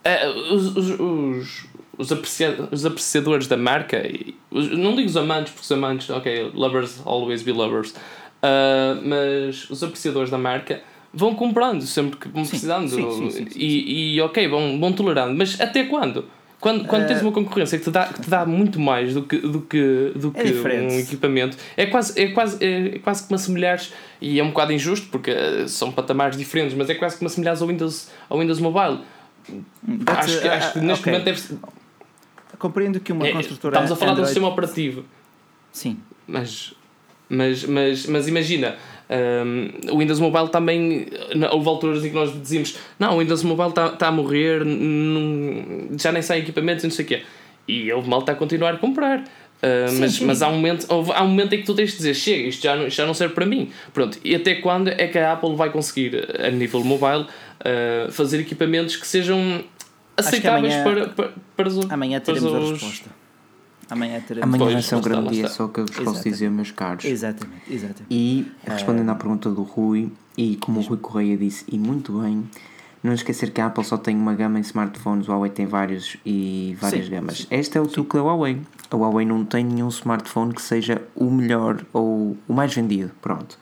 ah, 0.03 0.27
os, 0.51 0.75
os, 0.75 0.99
os, 0.99 1.65
os, 1.97 2.11
aprecia- 2.11 2.67
os 2.71 2.85
apreciadores 2.85 3.47
da 3.47 3.57
marca, 3.57 4.01
os- 4.49 4.71
não 4.71 4.95
digo 4.95 5.07
os 5.09 5.17
amantes, 5.17 5.51
porque 5.53 5.65
os 5.65 5.71
amantes, 5.71 6.09
ok, 6.09 6.51
lovers 6.53 7.01
always 7.05 7.41
be 7.43 7.51
lovers, 7.51 7.93
ah, 8.41 8.99
mas 9.03 9.69
os 9.69 9.83
apreciadores 9.83 10.29
da 10.29 10.37
marca 10.37 10.81
vão 11.13 11.33
comprando 11.35 11.81
sempre 11.81 12.17
que 12.17 12.27
vão 12.29 12.43
Sim, 12.45 12.49
precisando 12.51 12.89
sim, 12.89 13.31
sim, 13.31 13.47
e, 13.55 14.15
e 14.15 14.21
ok, 14.21 14.47
vão, 14.47 14.79
vão 14.79 14.93
tolerando, 14.93 15.35
mas 15.35 15.59
até 15.59 15.83
quando? 15.83 16.25
Quando, 16.59 16.85
quando 16.87 17.03
Ah. 17.03 17.05
tens 17.05 17.21
uma 17.21 17.31
concorrência 17.31 17.77
que 17.77 17.85
te, 17.85 17.89
dá, 17.91 18.07
que 18.07 18.19
te 18.21 18.29
dá 18.29 18.45
muito 18.45 18.79
mais 18.81 19.13
do 19.13 19.23
que, 19.23 19.37
do 19.37 19.61
que, 19.61 20.11
do 20.15 20.31
É 20.35 20.43
que 20.43 20.51
diferente. 20.51 20.93
um 20.93 20.99
equipamento, 20.99 21.57
é 21.77 21.85
quase, 21.85 22.19
é, 22.21 22.27
quase, 22.29 22.57
é 22.65 22.99
quase 22.99 23.23
que 23.23 23.29
me 23.31 23.35
assemelhares, 23.35 23.93
e 24.19 24.39
é 24.39 24.43
um 24.43 24.49
bocado 24.49 24.73
injusto 24.73 25.07
porque 25.09 25.31
eh, 25.31 25.65
são 25.69 25.89
patamares 25.91 26.35
diferentes, 26.37 26.75
mas 26.75 26.89
é 26.89 26.95
quase 26.95 27.15
que 27.17 27.23
me 27.23 27.27
assemelhares 27.27 27.61
ao 27.61 27.67
Windows, 27.69 28.09
ao 28.29 28.37
Windows 28.39 28.59
Mobile. 28.59 28.99
That's, 30.05 30.27
acho 30.33 30.41
que, 30.41 30.47
uh, 30.47 30.51
acho 30.51 30.73
que 30.73 30.79
uh, 30.79 30.81
neste 30.83 31.01
ok. 31.01 31.11
momento 31.13 31.25
deve. 31.25 31.41
Compreendo 32.57 32.99
que 32.99 33.13
uma 33.13 33.25
é, 33.25 33.31
construtora. 33.31 33.73
estamos 33.75 33.91
a 33.91 33.95
falar 33.95 34.11
de 34.11 34.19
um 34.19 34.23
Android- 34.23 34.27
sistema 34.27 34.47
operativo, 34.49 35.05
Sim, 35.71 35.97
mas, 36.27 36.73
mas, 37.29 37.63
mas, 37.63 38.05
mas 38.05 38.27
imagina. 38.27 38.75
Hum, 39.09 39.69
o 39.91 39.97
Windows 39.99 40.19
Mobile 40.19 40.49
também 40.49 41.07
houve 41.51 41.67
alturas 41.67 42.03
em 42.05 42.09
que 42.09 42.15
nós 42.15 42.31
dizíamos 42.41 42.77
não, 42.99 43.15
o 43.15 43.19
Windows 43.19 43.43
Mobile 43.43 43.69
está 43.69 43.89
tá 43.89 44.07
a 44.07 44.11
morrer 44.11 44.63
não- 44.65 45.97
já 45.97 46.11
nem 46.11 46.21
sai 46.21 46.39
equipamentos 46.39 46.83
e 46.83 46.87
não 46.87 46.91
sei 46.93 47.05
o 47.05 47.07
quê 47.07 47.21
e 47.67 47.91
houve 47.91 48.09
malta 48.09 48.31
a 48.31 48.35
continuar 48.35 48.73
a 48.73 48.77
comprar 48.77 49.23
Uh, 49.61 49.89
Sim, 49.89 49.99
mas, 49.99 50.11
sim. 50.13 50.25
mas 50.25 50.41
há, 50.41 50.47
um 50.47 50.53
momento, 50.53 50.87
há 50.89 51.21
um 51.21 51.27
momento 51.27 51.51
em 51.51 51.57
que 51.59 51.65
tu 51.65 51.73
tens 51.75 51.91
de 51.91 51.97
dizer 51.97 52.13
chega, 52.13 52.47
isto 52.47 52.63
já 52.63 52.77
não, 52.77 52.87
isto 52.87 52.95
já 52.95 53.05
não 53.05 53.13
serve 53.13 53.33
para 53.33 53.45
mim 53.45 53.69
pronto, 53.93 54.17
e 54.23 54.33
até 54.33 54.55
quando 54.55 54.87
é 54.87 55.05
que 55.05 55.17
a 55.17 55.33
Apple 55.33 55.53
vai 55.57 55.69
conseguir 55.69 56.15
a 56.41 56.49
nível 56.49 56.81
mobile 56.81 57.23
uh, 57.27 58.09
fazer 58.09 58.39
equipamentos 58.39 58.95
que 58.95 59.05
sejam 59.05 59.61
aceitáveis 60.15 60.73
amanhã- 60.75 60.83
para, 60.85 61.07
para, 61.09 61.31
para 61.57 61.67
os 61.67 61.91
amanhã 61.91 62.21
para 62.21 62.33
teremos 62.35 62.55
a 62.55 62.57
os- 62.59 62.71
resposta. 62.71 63.09
Amanhã 63.89 64.21
teremos. 64.21 64.53
Amanhã 64.53 64.73
vai 64.73 64.81
ser 64.81 64.95
um 64.95 64.99
está, 64.99 65.09
grande 65.09 65.29
dia, 65.29 65.47
só 65.47 65.67
que 65.67 65.79
eu 65.79 65.85
vos 65.85 65.95
posso 65.99 66.23
dizer, 66.23 66.49
meus 66.49 66.71
caros. 66.71 67.05
Exatamente, 67.05 67.61
exatamente. 67.69 68.05
E 68.09 68.45
respondendo 68.65 69.09
à 69.09 69.15
pergunta 69.15 69.49
do 69.49 69.63
Rui, 69.63 70.11
e 70.37 70.55
como 70.57 70.79
o 70.79 70.83
Rui 70.83 70.97
Correia 70.97 71.37
disse, 71.37 71.65
e 71.67 71.77
muito 71.77 72.19
bem, 72.21 72.43
Não 73.01 73.13
esquecer 73.13 73.51
que 73.51 73.61
a 73.61 73.67
Apple 73.67 73.83
só 73.85 73.97
tem 73.97 74.15
uma 74.15 74.33
gama 74.33 74.57
em 74.59 74.61
smartphones, 74.61 75.27
o 75.27 75.31
Huawei 75.31 75.49
tem 75.49 75.65
vários 75.65 76.17
e 76.25 76.75
várias 76.81 77.05
Sim, 77.05 77.11
gamas. 77.11 77.37
sim. 77.39 77.47
Este 77.49 77.77
é 77.77 77.81
o 77.81 77.87
truque 77.87 78.17
da 78.17 78.23
Huawei. 78.23 78.61
A 78.91 78.95
Huawei 78.95 79.25
não 79.25 79.45
tem 79.45 79.63
nenhum 79.63 79.87
smartphone 79.87 80.53
que 80.53 80.61
seja 80.61 81.01
o 81.15 81.31
melhor 81.31 81.85
ou 81.93 82.35
o 82.47 82.53
mais 82.53 82.73
vendido. 82.73 83.11
Pronto. 83.21 83.57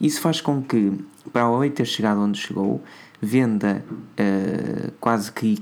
Isso 0.00 0.18
faz 0.22 0.40
com 0.40 0.62
que, 0.62 0.92
para 1.30 1.42
a 1.42 1.50
Huawei 1.50 1.68
ter 1.68 1.84
chegado 1.84 2.20
onde 2.20 2.38
chegou, 2.38 2.82
venda 3.20 3.84
eh, 4.16 4.90
quase 4.98 5.30
que 5.30 5.58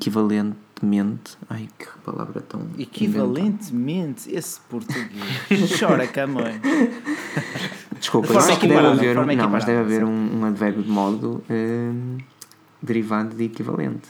equivalentemente. 0.78 1.36
Ai, 1.48 1.68
que 1.78 1.86
palavra 2.04 2.40
tão. 2.40 2.60
inventada. 2.60 2.82
Equivalentemente, 2.82 4.34
esse 4.34 4.60
português. 4.60 5.10
Chora, 5.78 6.06
Camões. 6.06 6.60
Desculpa, 7.98 8.28
De 8.28 8.34
eu 8.34 8.40
forma 8.40 8.52
acho 8.52 8.60
que 8.60 8.68
deve 8.68 8.86
haver, 8.86 9.18
um, 9.18 9.26
não, 9.36 9.48
mas 9.50 9.64
deve 9.64 9.80
haver 9.80 10.04
um, 10.04 10.40
um 10.40 10.44
advérbio 10.44 10.82
de 10.82 10.90
modo 10.90 11.42
hum, 11.50 12.18
derivado 12.80 13.34
de 13.34 13.44
equivalente. 13.44 14.08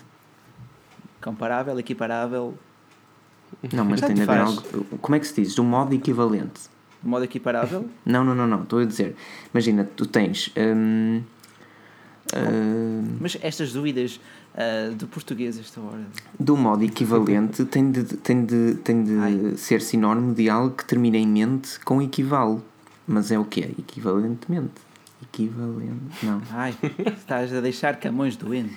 Comparável, 1.22 1.78
equiparável, 1.78 2.54
Não, 3.72 3.84
mas 3.84 4.00
tem 4.00 4.14
de 4.14 4.22
haver 4.22 4.38
algo. 4.40 4.62
Como 5.00 5.16
é 5.16 5.18
que 5.18 5.26
se 5.26 5.42
diz? 5.42 5.58
Um 5.58 5.64
modo 5.64 5.94
equivalente. 5.94 6.68
de 7.02 7.08
modo 7.08 7.24
equiparável. 7.24 7.88
Não, 8.04 8.24
não, 8.24 8.34
não, 8.34 8.46
não. 8.46 8.62
Estou 8.62 8.80
a 8.80 8.84
dizer. 8.84 9.16
Imagina, 9.52 9.84
tu 9.84 10.06
tens. 10.06 10.52
hum, 10.56 11.22
hum, 12.36 13.16
Mas 13.20 13.38
estas 13.40 13.72
dúvidas 13.72 14.20
do 14.96 15.06
português, 15.06 15.58
esta 15.58 15.80
hora. 15.80 16.04
do 16.38 16.56
modo 16.56 16.82
equivalente 16.84 17.64
tem 17.66 17.90
de, 17.92 18.02
tem 18.02 18.44
de, 18.44 18.74
tem 18.82 19.04
de 19.04 19.16
Ai. 19.18 19.52
ser 19.56 19.80
sinónimo 19.80 20.34
de 20.34 20.50
algo 20.50 20.74
que 20.74 20.84
termina 20.84 21.16
em 21.16 21.26
mente 21.26 21.78
com 21.80 22.02
equivale. 22.02 22.58
Mas 23.06 23.30
é 23.30 23.38
o 23.38 23.44
quê? 23.44 23.70
Equivalentemente. 23.78 24.72
Equivalente. 25.22 25.92
Não. 26.22 26.42
Ai, 26.50 26.74
estás 27.16 27.52
a 27.54 27.60
deixar 27.60 27.96
Camões 27.96 28.36
doente. 28.36 28.76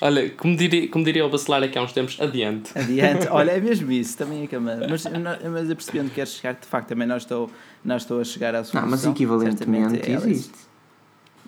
Olha, 0.00 0.28
como 0.30 0.56
diria, 0.56 0.88
como 0.88 1.04
diria 1.04 1.24
o 1.24 1.30
Bacelar 1.30 1.62
aqui 1.62 1.78
há 1.78 1.82
uns 1.82 1.92
tempos, 1.92 2.20
adiante. 2.20 2.76
Adiante, 2.76 3.26
olha, 3.30 3.52
é 3.52 3.60
mesmo 3.60 3.90
isso, 3.90 4.16
também 4.18 4.42
é 4.44 4.46
Camões. 4.46 4.80
Mas, 4.90 5.04
mas 5.04 5.70
eu 5.70 5.76
percebi 5.76 6.00
onde 6.00 6.10
queres 6.10 6.32
chegar, 6.34 6.54
de 6.54 6.66
facto, 6.66 6.88
também 6.88 7.06
não 7.06 7.16
estou, 7.16 7.50
não 7.84 7.96
estou 7.96 8.20
a 8.20 8.24
chegar 8.24 8.54
à 8.54 8.62
solução. 8.64 8.82
Não, 8.82 8.90
mas 8.90 9.04
equivalentemente 9.04 10.10
é- 10.10 10.14
existe. 10.14 10.52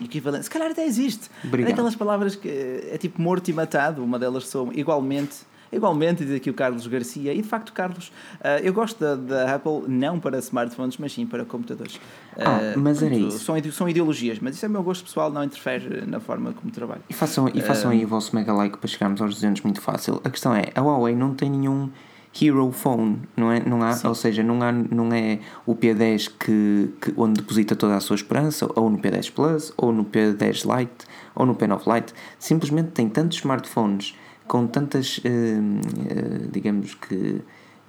Equivalente, 0.00 0.44
se 0.44 0.50
calhar 0.50 0.70
até 0.70 0.84
existe. 0.84 1.30
Obrigado. 1.44 1.70
É 1.70 1.72
aquelas 1.72 1.94
palavras 1.94 2.36
que 2.36 2.48
é 2.48 2.98
tipo 2.98 3.20
morto 3.20 3.48
e 3.48 3.52
matado, 3.52 4.02
uma 4.04 4.18
delas 4.18 4.46
são 4.46 4.70
igualmente. 4.72 5.36
Igualmente, 5.72 6.24
diz 6.24 6.34
aqui 6.34 6.48
o 6.48 6.54
Carlos 6.54 6.86
Garcia, 6.86 7.34
e 7.34 7.42
de 7.42 7.48
facto, 7.48 7.72
Carlos, 7.72 8.12
ah, 8.40 8.60
eu 8.60 8.72
gosto 8.72 9.00
da, 9.00 9.16
da 9.16 9.54
Apple 9.56 9.82
não 9.88 10.20
para 10.20 10.38
smartphones, 10.38 10.96
mas 10.96 11.12
sim 11.12 11.26
para 11.26 11.44
computadores. 11.44 12.00
Ah, 12.38 12.74
mas 12.76 13.02
era 13.02 13.14
isso. 13.14 13.40
São, 13.40 13.56
são 13.72 13.88
ideologias, 13.88 14.38
mas 14.38 14.54
isso 14.54 14.64
é 14.64 14.68
o 14.68 14.72
meu 14.72 14.82
gosto 14.82 15.04
pessoal, 15.04 15.30
não 15.30 15.42
interfere 15.42 16.06
na 16.06 16.20
forma 16.20 16.52
como 16.52 16.72
trabalho. 16.72 17.02
E 17.10 17.12
façam, 17.12 17.50
e 17.52 17.60
façam 17.60 17.90
aí 17.90 18.04
o 18.04 18.08
vosso 18.08 18.34
mega 18.34 18.52
like 18.52 18.78
para 18.78 18.88
chegarmos 18.88 19.20
aos 19.20 19.34
200 19.34 19.62
muito 19.62 19.80
fácil. 19.80 20.20
A 20.24 20.30
questão 20.30 20.54
é, 20.54 20.66
a 20.74 20.80
Huawei 20.80 21.16
não 21.16 21.34
tem 21.34 21.50
nenhum 21.50 21.90
hero 22.40 22.70
phone, 22.72 23.20
não 23.36 23.50
é? 23.50 23.60
Não 23.60 23.82
há, 23.82 23.92
Sim. 23.92 24.08
ou 24.08 24.14
seja, 24.14 24.42
não, 24.42 24.62
há, 24.62 24.72
não 24.72 25.12
é 25.12 25.40
o 25.64 25.74
P10 25.74 26.30
que, 26.38 26.90
que, 27.00 27.14
onde 27.16 27.40
deposita 27.40 27.74
toda 27.74 27.96
a 27.96 28.00
sua 28.00 28.16
esperança, 28.16 28.68
ou 28.74 28.90
no 28.90 28.98
P10 28.98 29.32
Plus, 29.32 29.72
ou 29.76 29.92
no 29.92 30.04
P10 30.04 30.78
Lite, 30.78 31.06
ou 31.34 31.46
no 31.46 31.54
P9 31.54 31.94
Lite. 31.94 32.14
Simplesmente 32.38 32.90
tem 32.90 33.08
tantos 33.08 33.38
smartphones 33.38 34.14
com 34.46 34.66
tantas, 34.66 35.20
hum, 35.24 35.80
eh, 36.08 36.48
digamos 36.52 36.94
que, 36.94 37.42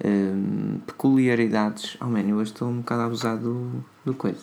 hum, 0.04 0.78
peculiaridades. 0.86 1.96
Oh 2.00 2.06
man, 2.06 2.20
eu 2.20 2.36
hoje 2.36 2.52
estou 2.52 2.68
um 2.68 2.78
bocado 2.78 3.02
abusado 3.02 3.42
do, 3.42 3.84
do 4.04 4.14
coisa 4.14 4.40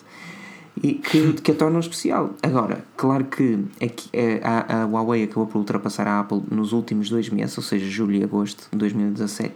e 0.82 0.94
que, 0.94 1.32
que 1.34 1.52
a 1.52 1.54
tornam 1.54 1.80
especial. 1.80 2.34
Agora, 2.42 2.84
claro 2.96 3.24
que 3.24 3.58
aqui, 3.82 4.08
eh, 4.12 4.40
a, 4.42 4.82
a 4.82 4.86
Huawei 4.86 5.24
acabou 5.24 5.46
por 5.46 5.58
ultrapassar 5.58 6.06
a 6.06 6.20
Apple 6.20 6.42
nos 6.50 6.72
últimos 6.72 7.08
dois 7.08 7.28
meses, 7.30 7.56
ou 7.56 7.64
seja, 7.64 7.86
julho 7.86 8.14
e 8.16 8.22
agosto 8.22 8.68
de 8.70 8.78
2017, 8.78 9.54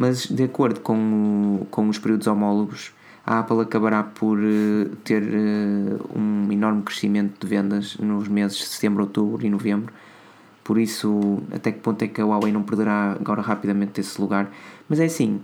mas 0.00 0.26
de 0.26 0.44
acordo 0.44 0.80
com, 0.80 1.66
com 1.70 1.86
os 1.86 1.98
períodos 1.98 2.26
homólogos, 2.26 2.90
a 3.26 3.40
Apple 3.40 3.60
acabará 3.60 4.02
por 4.02 4.38
eh, 4.38 4.88
ter 5.04 5.22
eh, 5.22 6.18
um 6.18 6.50
enorme 6.50 6.80
crescimento 6.80 7.38
de 7.38 7.46
vendas 7.46 7.98
nos 7.98 8.26
meses 8.26 8.56
de 8.56 8.64
setembro, 8.64 9.02
outubro 9.02 9.44
e 9.44 9.50
novembro. 9.50 9.92
Por 10.64 10.78
isso, 10.78 11.42
até 11.52 11.70
que 11.70 11.80
ponto 11.80 12.00
é 12.02 12.08
que 12.08 12.18
a 12.18 12.24
Huawei 12.24 12.50
não 12.50 12.62
perderá 12.62 13.12
agora 13.12 13.42
rapidamente 13.42 14.00
esse 14.00 14.18
lugar? 14.18 14.50
Mas 14.88 15.00
é 15.00 15.04
assim, 15.04 15.38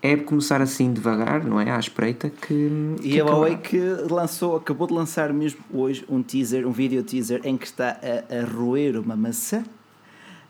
é 0.00 0.16
começar 0.16 0.62
assim 0.62 0.92
devagar, 0.92 1.44
não 1.44 1.60
é? 1.60 1.68
À 1.72 1.80
espreita 1.80 2.30
que. 2.30 2.70
E 3.02 3.10
que 3.10 3.20
a 3.20 3.24
Huawei 3.24 3.54
acabará. 3.54 3.68
que 3.68 4.12
lançou, 4.14 4.54
acabou 4.54 4.86
de 4.86 4.94
lançar 4.94 5.32
mesmo 5.32 5.58
hoje 5.74 6.04
um 6.08 6.22
teaser, 6.22 6.64
um 6.64 6.70
vídeo 6.70 7.02
teaser 7.02 7.40
em 7.42 7.56
que 7.56 7.66
está 7.66 7.98
a, 8.00 8.36
a 8.36 8.44
roer 8.44 9.00
uma 9.00 9.16
maçã. 9.16 9.64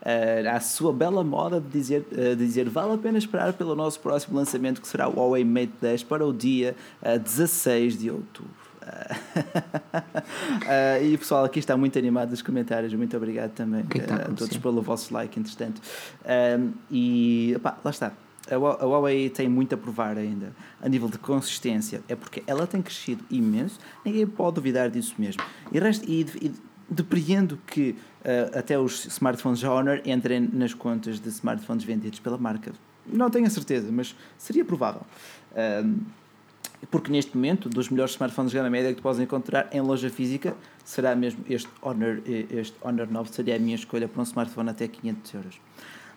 Uh, 0.07 0.55
à 0.55 0.61
sua 0.61 0.93
bela 0.93 1.21
moda 1.21 1.59
de 1.59 1.67
dizer, 1.67 2.07
uh, 2.13 2.33
de 2.33 2.37
dizer 2.37 2.69
vale 2.69 2.93
a 2.93 2.97
pena 2.97 3.17
esperar 3.17 3.51
pelo 3.51 3.75
nosso 3.75 3.99
próximo 3.99 4.37
lançamento 4.37 4.79
que 4.79 4.87
será 4.87 5.09
o 5.09 5.13
Huawei 5.13 5.43
Mate 5.43 5.73
10 5.81 6.03
para 6.03 6.25
o 6.25 6.31
dia 6.31 6.77
uh, 7.01 7.19
16 7.19 7.99
de 7.99 8.09
outubro. 8.09 8.67
Uh, 8.87 11.03
e 11.03 11.13
o 11.13 11.19
pessoal 11.19 11.43
aqui 11.43 11.59
está 11.59 11.75
muito 11.75 11.99
animado 11.99 12.29
nos 12.29 12.41
comentários, 12.41 12.93
muito 12.93 13.17
obrigado 13.17 13.51
também 13.51 13.81
uh, 13.81 14.31
a 14.31 14.33
todos 14.33 14.55
pelo 14.55 14.81
vosso 14.81 15.13
like, 15.13 15.37
entretanto. 15.37 15.81
Um, 16.25 16.71
e 16.89 17.57
lá 17.83 17.91
está. 17.91 18.13
A 18.49 18.55
a 18.55 18.85
Huawei 18.85 19.29
tem 19.29 19.49
muito 19.49 19.75
a 19.75 19.77
provar 19.77 20.17
ainda 20.17 20.53
a 20.81 20.87
nível 20.87 21.09
de 21.09 21.17
consistência, 21.17 22.01
é 22.07 22.15
porque 22.15 22.41
ela 22.47 22.65
tem 22.65 22.81
crescido 22.81 23.25
imenso, 23.29 23.77
ninguém 24.05 24.25
pode 24.25 24.55
duvidar 24.55 24.89
disso 24.89 25.15
mesmo. 25.19 25.43
E, 25.69 25.79
resta, 25.79 26.05
e, 26.07 26.21
e 26.41 26.53
depreendo 26.89 27.59
que 27.67 27.93
uh, 28.27 28.59
até 28.59 28.77
os 28.77 29.05
smartphones 29.05 29.63
Honor 29.63 30.01
entrem 30.05 30.49
nas 30.51 30.73
contas 30.73 31.19
de 31.19 31.29
smartphones 31.29 31.83
vendidos 31.83 32.19
pela 32.19 32.37
marca. 32.37 32.73
Não 33.05 33.29
tenho 33.29 33.47
a 33.47 33.49
certeza, 33.49 33.89
mas 33.91 34.15
seria 34.37 34.65
provável. 34.65 35.01
Um, 35.85 35.99
porque 36.91 37.11
neste 37.11 37.35
momento, 37.35 37.69
dos 37.69 37.89
melhores 37.89 38.13
smartphones 38.13 38.51
de 38.51 38.57
gama 38.57 38.69
média 38.69 38.89
que 38.91 38.97
tu 38.97 39.01
podes 39.01 39.19
encontrar 39.19 39.67
em 39.71 39.81
loja 39.81 40.09
física, 40.09 40.55
será 40.85 41.15
mesmo 41.15 41.43
este 41.49 41.67
Honor, 41.81 42.21
eh, 42.25 42.45
este 42.51 42.75
Honor 42.81 43.07
9, 43.09 43.33
seria 43.33 43.55
a 43.55 43.59
minha 43.59 43.75
escolha 43.75 44.07
para 44.07 44.21
um 44.21 44.23
smartphone 44.23 44.69
até 44.69 44.87
500 44.87 45.33
euros. 45.33 45.61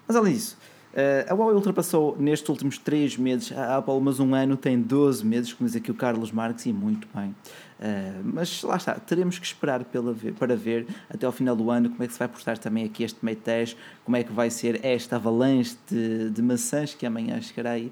Mas 0.07 0.17
além 0.17 0.35
disso, 0.35 0.59
eh, 0.93 1.27
a 1.29 1.35
Huawei 1.35 1.55
ultrapassou 1.55 2.17
nestes 2.19 2.49
últimos 2.49 2.77
3 2.77 3.17
meses 3.17 3.53
a 3.53 3.79
Apple, 3.79 3.99
mas 4.03 4.21
um 4.21 4.35
ano 4.35 4.57
tem 4.57 4.79
12 4.79 5.25
meses, 5.25 5.53
como 5.53 5.67
diz 5.67 5.77
aqui 5.77 5.91
o 5.91 5.95
Carlos 5.95 6.31
Marques, 6.31 6.67
e 6.67 6.73
muito 6.73 7.09
bem. 7.15 7.35
Eh, 7.83 8.21
mas 8.23 8.63
lá 8.63 8.77
está, 8.77 8.95
teremos 8.95 9.39
que 9.39 9.47
esperar 9.47 9.85
pela 9.85 10.15
para 10.39 10.55
ver 10.55 10.87
até 11.09 11.25
ao 11.25 11.33
final 11.33 11.57
do 11.57 11.71
ano 11.71 11.89
como 11.89 12.03
é 12.03 12.07
que 12.07 12.13
se 12.13 12.19
vai 12.19 12.29
postar 12.29 12.59
também 12.59 12.85
aqui 12.85 13.03
este 13.03 13.19
10, 13.25 13.75
como 14.05 14.19
é 14.19 14.23
que 14.23 14.33
vai 14.33 14.51
ser 14.51 14.85
esta 14.85 15.17
avalanche 15.17 15.77
de, 15.89 16.29
de 16.29 16.43
maçãs 16.43 16.93
que 16.93 17.07
amanhã 17.07 17.41
chegará 17.41 17.71
aí. 17.71 17.87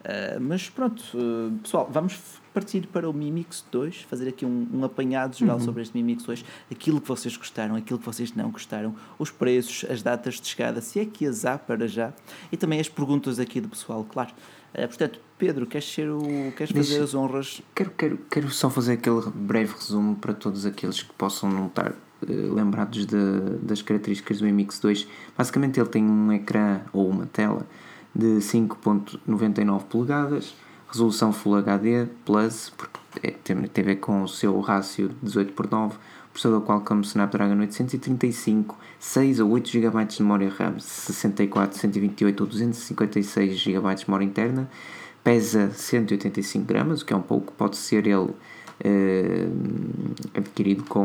Uh, 0.00 0.40
mas 0.40 0.68
pronto, 0.68 1.02
uh, 1.14 1.52
pessoal, 1.62 1.88
vamos 1.92 2.39
partir 2.52 2.86
para 2.88 3.08
o 3.08 3.12
Mi 3.12 3.30
Mix 3.30 3.64
2, 3.70 4.02
fazer 4.02 4.28
aqui 4.28 4.44
um, 4.44 4.66
um 4.72 4.84
apanhado 4.84 5.36
geral 5.36 5.60
sobre 5.60 5.82
este 5.82 5.96
Mi 5.96 6.02
Mix 6.02 6.22
2, 6.24 6.44
aquilo 6.70 7.00
que 7.00 7.08
vocês 7.08 7.36
gostaram, 7.36 7.76
aquilo 7.76 7.98
que 7.98 8.04
vocês 8.06 8.34
não 8.34 8.50
gostaram, 8.50 8.94
os 9.18 9.30
preços, 9.30 9.88
as 9.90 10.02
datas 10.02 10.40
de 10.40 10.46
chegada, 10.48 10.80
se 10.80 10.98
é 11.00 11.04
que 11.04 11.26
as 11.26 11.44
há 11.44 11.56
para 11.58 11.86
já, 11.86 12.12
e 12.50 12.56
também 12.56 12.80
as 12.80 12.88
perguntas 12.88 13.38
aqui 13.38 13.60
do 13.60 13.68
pessoal, 13.68 14.04
claro. 14.10 14.30
Uh, 14.72 14.86
portanto, 14.86 15.20
Pedro, 15.36 15.66
queres, 15.66 15.90
ser 15.92 16.08
o, 16.10 16.20
queres 16.56 16.72
fazer 16.72 16.88
Deixa- 16.90 17.02
as 17.02 17.14
honras? 17.14 17.60
Quero, 17.74 17.90
quero, 17.90 18.18
quero 18.30 18.50
só 18.50 18.70
fazer 18.70 18.92
aquele 18.94 19.20
breve 19.34 19.72
resumo 19.74 20.14
para 20.16 20.32
todos 20.32 20.64
aqueles 20.64 21.02
que 21.02 21.12
possam 21.14 21.50
não 21.50 21.66
estar 21.66 21.90
eh, 21.90 22.32
lembrados 22.32 23.04
de- 23.06 23.58
das 23.62 23.82
características 23.82 24.38
do 24.38 24.46
MX2. 24.46 25.08
Basicamente, 25.36 25.80
ele 25.80 25.88
tem 25.88 26.04
um 26.04 26.30
ecrã 26.32 26.82
ou 26.92 27.08
uma 27.08 27.26
tela 27.26 27.66
de 28.14 28.40
5.99 28.40 29.84
polegadas, 29.86 30.54
resolução 30.90 31.32
Full 31.32 31.56
HD 31.56 32.06
Plus, 32.24 32.72
porque 32.76 32.98
é, 33.22 33.30
tem, 33.30 33.56
tem 33.62 33.82
a 33.82 33.86
ver 33.86 33.96
com 33.96 34.22
o 34.22 34.28
seu 34.28 34.58
rácio 34.60 35.10
18 35.22 35.52
por 35.52 35.70
9, 35.70 35.96
processador 36.32 36.62
Qualcomm 36.62 37.00
Snapdragon 37.02 37.58
835, 37.60 38.78
6 38.98 39.40
ou 39.40 39.50
8 39.50 39.68
GB 39.68 40.04
de 40.04 40.22
memória 40.22 40.48
RAM, 40.48 40.78
64, 40.78 41.78
128 41.78 42.40
ou 42.40 42.46
256 42.46 43.56
GB 43.56 43.94
de 43.94 44.04
memória 44.08 44.24
interna, 44.24 44.70
pesa 45.22 45.70
185 45.70 46.64
gramas, 46.64 47.02
o 47.02 47.06
que 47.06 47.12
é 47.12 47.16
um 47.16 47.22
pouco, 47.22 47.52
pode 47.52 47.76
ser 47.76 48.06
ele 48.06 48.30
eh, 48.82 49.46
adquirido 50.34 50.84
com 50.84 51.04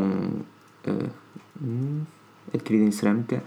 hum, 1.61 2.01
adquirido 2.53 2.85
em 2.85 2.91
cerâmica. 2.91 3.43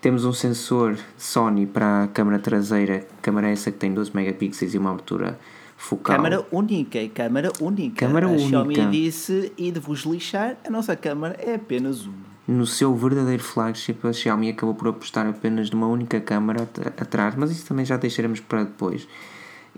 Temos 0.00 0.24
um 0.24 0.32
sensor 0.32 0.96
Sony 1.18 1.66
para 1.66 2.04
a 2.04 2.08
câmara 2.08 2.38
traseira, 2.38 3.06
câmara 3.20 3.50
essa 3.50 3.70
que 3.70 3.78
tem 3.78 3.92
12 3.92 4.10
megapixels 4.14 4.74
e 4.74 4.78
uma 4.78 4.90
abertura 4.90 5.38
focal. 5.80 6.16
Câmara 6.16 6.46
única, 6.52 6.98
câmara 7.08 7.50
única. 7.60 8.06
Câmara 8.06 8.26
a 8.28 8.38
Xiaomi 8.38 8.74
única. 8.78 8.90
disse, 8.90 9.50
e 9.56 9.70
de 9.72 9.80
vos 9.80 10.00
lixar, 10.04 10.56
a 10.64 10.70
nossa 10.70 10.94
câmara 10.94 11.36
é 11.38 11.54
apenas 11.54 12.04
uma. 12.04 12.30
No 12.46 12.66
seu 12.66 12.94
verdadeiro 12.94 13.42
flagship, 13.42 13.96
a 14.06 14.12
Xiaomi 14.12 14.50
acabou 14.50 14.74
por 14.74 14.88
apostar 14.88 15.26
apenas 15.26 15.70
numa 15.70 15.86
única 15.86 16.20
câmara 16.20 16.62
at- 16.64 17.00
atrás, 17.00 17.34
mas 17.36 17.50
isso 17.50 17.64
também 17.66 17.84
já 17.84 17.96
deixaremos 17.96 18.40
para 18.40 18.64
depois. 18.64 19.06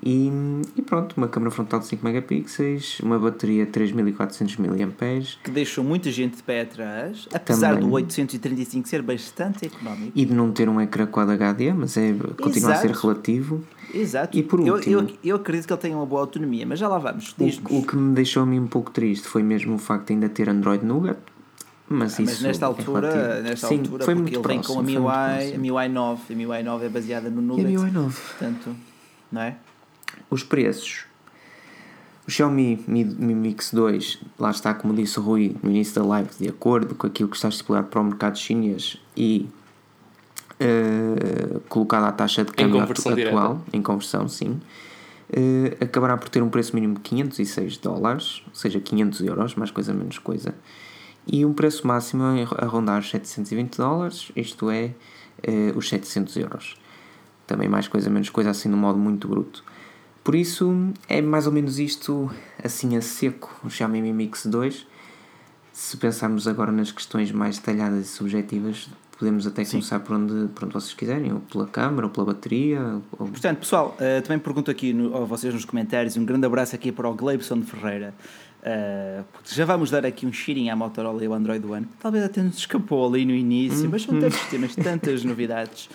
E, 0.04 0.30
e 0.76 0.82
pronto, 0.82 1.14
uma 1.16 1.28
câmera 1.28 1.50
frontal 1.50 1.78
de 1.80 1.86
5 1.86 2.04
megapixels, 2.04 2.98
uma 3.00 3.18
bateria 3.18 3.66
3400 3.66 4.56
mAh 4.56 4.66
Que 5.44 5.50
deixou 5.50 5.84
muita 5.84 6.10
gente 6.10 6.36
de 6.36 6.42
pé 6.42 6.62
atrás, 6.62 7.28
apesar 7.32 7.74
Também. 7.74 7.88
do 7.88 7.94
835 7.94 8.88
ser 8.88 9.00
bastante 9.02 9.66
económico. 9.66 10.12
e 10.14 10.24
de 10.24 10.34
não 10.34 10.50
ter 10.50 10.68
um 10.68 10.80
ecrã 10.80 11.06
Quad 11.06 11.30
HD, 11.30 11.72
mas 11.72 11.96
é, 11.96 12.14
continua 12.40 12.72
a 12.72 12.76
ser 12.76 12.90
Exato. 12.90 13.06
relativo. 13.06 13.64
Exato. 13.94 14.36
E 14.36 14.42
por 14.42 14.60
eu, 14.66 14.74
último- 14.74 15.00
eu, 15.00 15.08
eu 15.22 15.36
acredito 15.36 15.66
que 15.68 15.72
ele 15.72 15.80
tenha 15.80 15.96
uma 15.96 16.06
boa 16.06 16.22
autonomia, 16.22 16.66
mas 16.66 16.78
já 16.80 16.88
lá 16.88 16.98
vamos. 16.98 17.34
O, 17.38 17.76
o 17.78 17.86
que 17.86 17.94
me 17.96 18.14
deixou 18.14 18.42
a 18.42 18.46
mim 18.46 18.58
um 18.58 18.66
pouco 18.66 18.90
triste 18.90 19.28
foi 19.28 19.42
mesmo 19.42 19.74
o 19.74 19.78
facto 19.78 20.08
de 20.08 20.14
ainda 20.14 20.28
ter 20.28 20.48
Android 20.48 20.84
Nougat. 20.84 21.18
Mas, 21.88 22.14
Ah, 22.18 22.22
Mas 22.22 22.32
isso 22.32 22.42
nesta 22.42 22.64
é 22.64 22.68
altura, 22.68 23.10
relativo. 23.12 23.42
nesta 23.48 23.66
Sim, 23.68 23.78
altura 23.80 24.04
foi 24.04 24.14
porque 24.16 24.34
ele 24.36 24.48
vem 24.48 24.56
com 24.62 24.72
a 24.72 24.76
próximo, 24.76 24.82
MIUI, 24.82 25.06
a 25.06 25.34
próximo. 25.36 25.60
MIUI 25.60 25.88
9. 25.88 26.22
A 26.32 26.36
MIUI 26.36 26.62
9 26.62 26.86
é 26.86 26.88
baseada 26.88 27.30
no 27.30 27.36
E 27.36 27.44
a 27.44 27.46
Nougat. 27.46 27.66
MIUI 27.68 27.90
9? 27.90 28.20
Portanto, 28.20 28.76
não 29.30 29.42
é? 29.42 29.56
Os 30.30 30.42
preços. 30.42 31.04
O 32.26 32.30
Xiaomi 32.30 32.82
Mi, 32.86 33.04
Mi 33.04 33.34
Mix 33.34 33.72
2, 33.72 34.20
lá 34.38 34.50
está, 34.50 34.72
como 34.72 34.94
disse 34.94 35.18
o 35.18 35.22
Rui 35.22 35.56
no 35.62 35.70
início 35.70 35.94
da 36.00 36.06
live, 36.06 36.30
de 36.38 36.48
acordo 36.48 36.94
com 36.94 37.06
aquilo 37.06 37.28
que 37.28 37.36
está 37.36 37.48
estipulado 37.48 37.88
para 37.88 38.00
o 38.00 38.04
mercado 38.04 38.38
chinês 38.38 38.98
e 39.16 39.48
eh, 40.60 41.58
colocado 41.68 42.04
à 42.04 42.12
taxa 42.12 42.44
de 42.44 42.52
câmbio 42.52 42.80
atual, 42.80 43.60
em 43.72 43.82
conversão, 43.82 44.28
sim, 44.28 44.60
eh, 45.32 45.76
acabará 45.80 46.16
por 46.16 46.28
ter 46.28 46.40
um 46.40 46.48
preço 46.48 46.72
mínimo 46.76 46.94
de 46.94 47.00
506 47.00 47.78
dólares, 47.78 48.44
ou 48.46 48.54
seja, 48.54 48.78
500 48.78 49.20
euros, 49.22 49.54
mais 49.56 49.72
coisa 49.72 49.92
menos 49.92 50.18
coisa, 50.18 50.54
e 51.26 51.44
um 51.44 51.52
preço 51.52 51.84
máximo 51.84 52.22
a 52.22 52.66
rondar 52.66 53.00
os 53.00 53.10
720 53.10 53.76
dólares, 53.76 54.30
isto 54.36 54.70
é, 54.70 54.92
eh, 55.42 55.72
os 55.74 55.88
700 55.88 56.36
euros. 56.36 56.76
Também 57.46 57.68
mais 57.68 57.88
coisa 57.88 58.08
menos 58.08 58.30
coisa, 58.30 58.50
assim, 58.50 58.68
no 58.68 58.76
modo 58.76 58.98
muito 58.98 59.26
bruto. 59.26 59.64
Por 60.24 60.34
isso, 60.34 60.92
é 61.08 61.20
mais 61.20 61.46
ou 61.46 61.52
menos 61.52 61.78
isto, 61.78 62.30
assim, 62.62 62.96
a 62.96 63.02
seco, 63.02 63.60
o 63.64 63.70
Xiaomi 63.70 64.00
Mi 64.00 64.12
Mix 64.12 64.46
2. 64.46 64.86
Se 65.72 65.96
pensarmos 65.96 66.46
agora 66.46 66.70
nas 66.70 66.92
questões 66.92 67.32
mais 67.32 67.58
detalhadas 67.58 68.06
e 68.06 68.08
subjetivas, 68.08 68.88
podemos 69.18 69.46
até 69.46 69.64
começar 69.64 69.98
por 70.00 70.14
onde, 70.16 70.48
por 70.48 70.64
onde 70.64 70.74
vocês 70.74 70.94
quiserem, 70.94 71.32
ou 71.32 71.40
pela 71.40 71.66
câmara, 71.66 72.06
ou 72.06 72.12
pela 72.12 72.26
bateria, 72.26 73.00
ou... 73.18 73.28
Portanto, 73.28 73.58
pessoal, 73.58 73.96
eh, 73.98 74.20
também 74.20 74.38
pergunto 74.38 74.70
aqui 74.70 74.92
no, 74.92 75.16
a 75.16 75.24
vocês 75.24 75.52
nos 75.52 75.64
comentários, 75.64 76.16
um 76.16 76.24
grande 76.24 76.46
abraço 76.46 76.74
aqui 76.74 76.92
para 76.92 77.08
o 77.08 77.14
Gleibson 77.14 77.62
Ferreira, 77.62 78.14
porque 79.32 79.54
já 79.54 79.64
vamos 79.64 79.90
dar 79.90 80.04
aqui 80.06 80.24
um 80.26 80.32
cheirinho 80.32 80.72
à 80.72 80.76
Motorola 80.76 81.22
e 81.22 81.26
ao 81.26 81.32
Android 81.32 81.66
One, 81.66 81.88
talvez 81.98 82.24
até 82.24 82.42
nos 82.42 82.58
escapou 82.58 83.08
ali 83.08 83.24
no 83.24 83.32
início, 83.32 83.88
mas 83.90 84.02
são 84.02 84.20
tantos 84.20 84.40
temas, 84.46 84.74
tantas 84.76 85.24
novidades, 85.24 85.88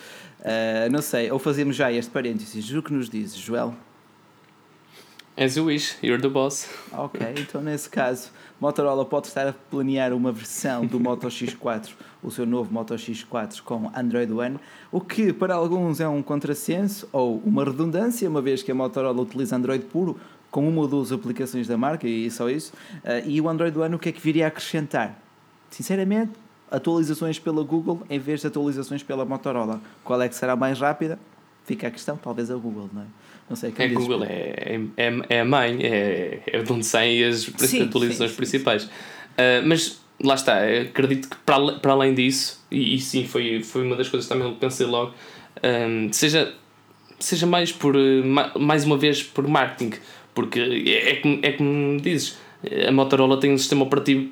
Eh, 0.43 0.87
não 0.89 1.01
sei, 1.01 1.31
ou 1.31 1.39
fazemos 1.39 1.75
já 1.75 1.91
este 1.91 2.11
parênteses, 2.11 2.71
o 2.71 2.81
que 2.81 2.93
nos 2.93 3.09
dizes, 3.09 3.35
Joel? 3.37 3.73
As 5.39 5.55
you 5.55 5.65
wish, 5.65 5.95
you're 6.01 6.19
the 6.19 6.29
boss. 6.29 6.67
Ok, 6.91 7.21
então 7.37 7.61
nesse 7.61 7.87
caso, 7.87 8.31
Motorola 8.59 9.05
pode 9.05 9.27
estar 9.27 9.47
a 9.47 9.53
planear 9.53 10.11
uma 10.11 10.31
versão 10.31 10.83
do 10.83 10.99
Moto 10.99 11.27
X4, 11.27 11.91
o 12.23 12.31
seu 12.31 12.43
novo 12.43 12.73
Moto 12.73 12.95
X4 12.95 13.61
com 13.61 13.91
Android 13.95 14.33
One, 14.33 14.59
o 14.91 14.99
que 14.99 15.31
para 15.31 15.53
alguns 15.53 15.99
é 15.99 16.07
um 16.07 16.23
contrassenso 16.23 17.07
ou 17.11 17.37
uma 17.45 17.63
redundância, 17.63 18.27
uma 18.27 18.41
vez 18.41 18.63
que 18.63 18.71
a 18.71 18.73
Motorola 18.73 19.21
utiliza 19.21 19.55
Android 19.55 19.85
puro 19.85 20.19
com 20.49 20.67
uma 20.67 20.81
ou 20.81 20.87
duas 20.87 21.11
aplicações 21.11 21.67
da 21.67 21.77
marca 21.77 22.07
e 22.07 22.31
só 22.31 22.49
isso. 22.49 22.73
Ah, 23.05 23.19
e 23.19 23.39
o 23.39 23.47
Android 23.47 23.77
One 23.77 23.93
o 23.93 23.99
que 23.99 24.09
é 24.09 24.11
que 24.11 24.19
viria 24.19 24.45
a 24.45 24.47
acrescentar? 24.47 25.21
Sinceramente, 25.69 26.31
atualizações 26.71 27.37
pela 27.37 27.63
Google 27.63 28.01
em 28.09 28.17
vez 28.17 28.41
de 28.41 28.47
atualizações 28.47 29.03
pela 29.03 29.23
Motorola. 29.23 29.79
Qual 30.03 30.19
é 30.19 30.27
que 30.27 30.33
será 30.33 30.55
mais 30.55 30.79
rápida? 30.79 31.19
Fica 31.63 31.89
a 31.89 31.91
questão, 31.91 32.17
talvez 32.17 32.49
a 32.49 32.55
Google, 32.55 32.89
não 32.91 33.03
é? 33.03 33.05
Não 33.49 33.55
sei, 33.55 33.71
dizes? 33.71 34.07
Google 34.07 34.23
é, 34.25 34.79
é, 34.97 35.13
é 35.29 35.39
a 35.41 35.45
mãe, 35.45 35.79
é, 35.81 36.41
é 36.45 36.61
de 36.61 36.71
onde 36.73 36.85
saem 36.85 37.23
as 37.23 37.41
Sim, 37.57 37.83
atualizações 37.83 38.29
sim, 38.31 38.35
sim, 38.35 38.35
principais. 38.35 38.89
Ah, 39.37 39.61
mas 39.65 40.01
lá 40.21 40.35
está, 40.35 40.59
acredito 40.63 41.29
que 41.29 41.35
para, 41.45 41.73
para 41.79 41.91
além 41.93 42.13
disso, 42.13 42.61
e, 42.71 42.95
e 42.95 42.99
sim, 42.99 43.25
foi, 43.25 43.63
foi 43.63 43.83
uma 43.83 43.95
das 43.95 44.09
coisas 44.09 44.27
que 44.27 44.33
também 44.35 44.53
pensei 44.55 44.85
logo, 44.85 45.13
ah, 45.63 46.07
seja, 46.11 46.53
seja 47.19 47.45
mais 47.47 47.71
por, 47.71 47.95
ma- 48.25 48.51
mais 48.59 48.83
uma 48.83 48.97
vez, 48.97 49.23
por 49.23 49.47
marketing, 49.47 49.97
porque 50.35 50.59
é, 50.59 51.11
é, 51.11 51.15
como, 51.17 51.39
é 51.41 51.51
como 51.53 52.01
dizes, 52.01 52.37
a 52.87 52.91
Motorola 52.91 53.39
tem 53.39 53.53
um 53.53 53.57
sistema 53.57 53.83
operativo, 53.83 54.31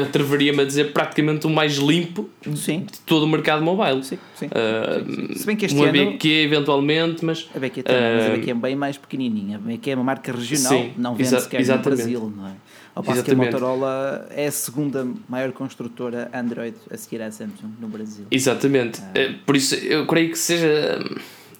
atreveria-me 0.00 0.60
a 0.62 0.64
dizer, 0.64 0.92
praticamente 0.92 1.46
o 1.46 1.50
mais 1.50 1.76
limpo 1.76 2.28
Sim, 2.54 2.80
de 2.80 2.98
todo 3.00 3.24
o 3.24 3.28
mercado 3.28 3.62
mobile. 3.64 4.02
sim, 4.04 4.18
sim. 4.36 4.48
Ah, 4.50 5.02
Se 5.34 5.46
bem 5.46 5.56
que 5.56 5.66
este 5.66 5.76
uma 5.78 5.88
ano- 5.88 6.12
BQ 6.12 6.28
eventualmente, 6.44 7.24
mas 7.24 7.48
A 7.54 7.58
BQ 7.58 7.82
também, 7.82 8.02
mas 8.16 8.24
a 8.24 8.28
Ah, 8.28 8.36
BQ 8.36 8.50
é 8.50 8.54
bem 8.54 8.76
mais 8.76 8.98
pequenininha. 8.98 9.56
A 9.56 9.60
BQ 9.60 9.90
é 9.90 9.94
uma 9.94 10.04
marca 10.04 10.32
regional, 10.32 10.72
Sim, 10.72 10.92
não 10.96 11.14
vende 11.14 11.40
sequer 11.40 11.56
no 11.58 11.62
exatamente. 11.62 11.96
Brasil, 12.02 12.32
não 12.36 12.46
é? 12.48 12.52
Ao 12.94 13.02
passo 13.02 13.22
que 13.24 13.30
a 13.30 13.32
Exatamente. 13.34 13.54
Motorola 13.54 14.26
é 14.30 14.46
a 14.46 14.52
segunda 14.52 15.06
maior 15.26 15.50
construtora 15.52 16.30
Android 16.34 16.76
a 16.90 16.96
seguir 16.98 17.22
à 17.22 17.30
Samsung 17.30 17.70
no 17.80 17.88
Brasil. 17.88 18.26
Exatamente. 18.30 19.00
Eh, 19.14 19.30
Por 19.46 19.56
isso, 19.56 19.74
eu 19.76 20.06
creio 20.06 20.30
que 20.30 20.38
seja. 20.38 21.00
hum, 21.02 21.16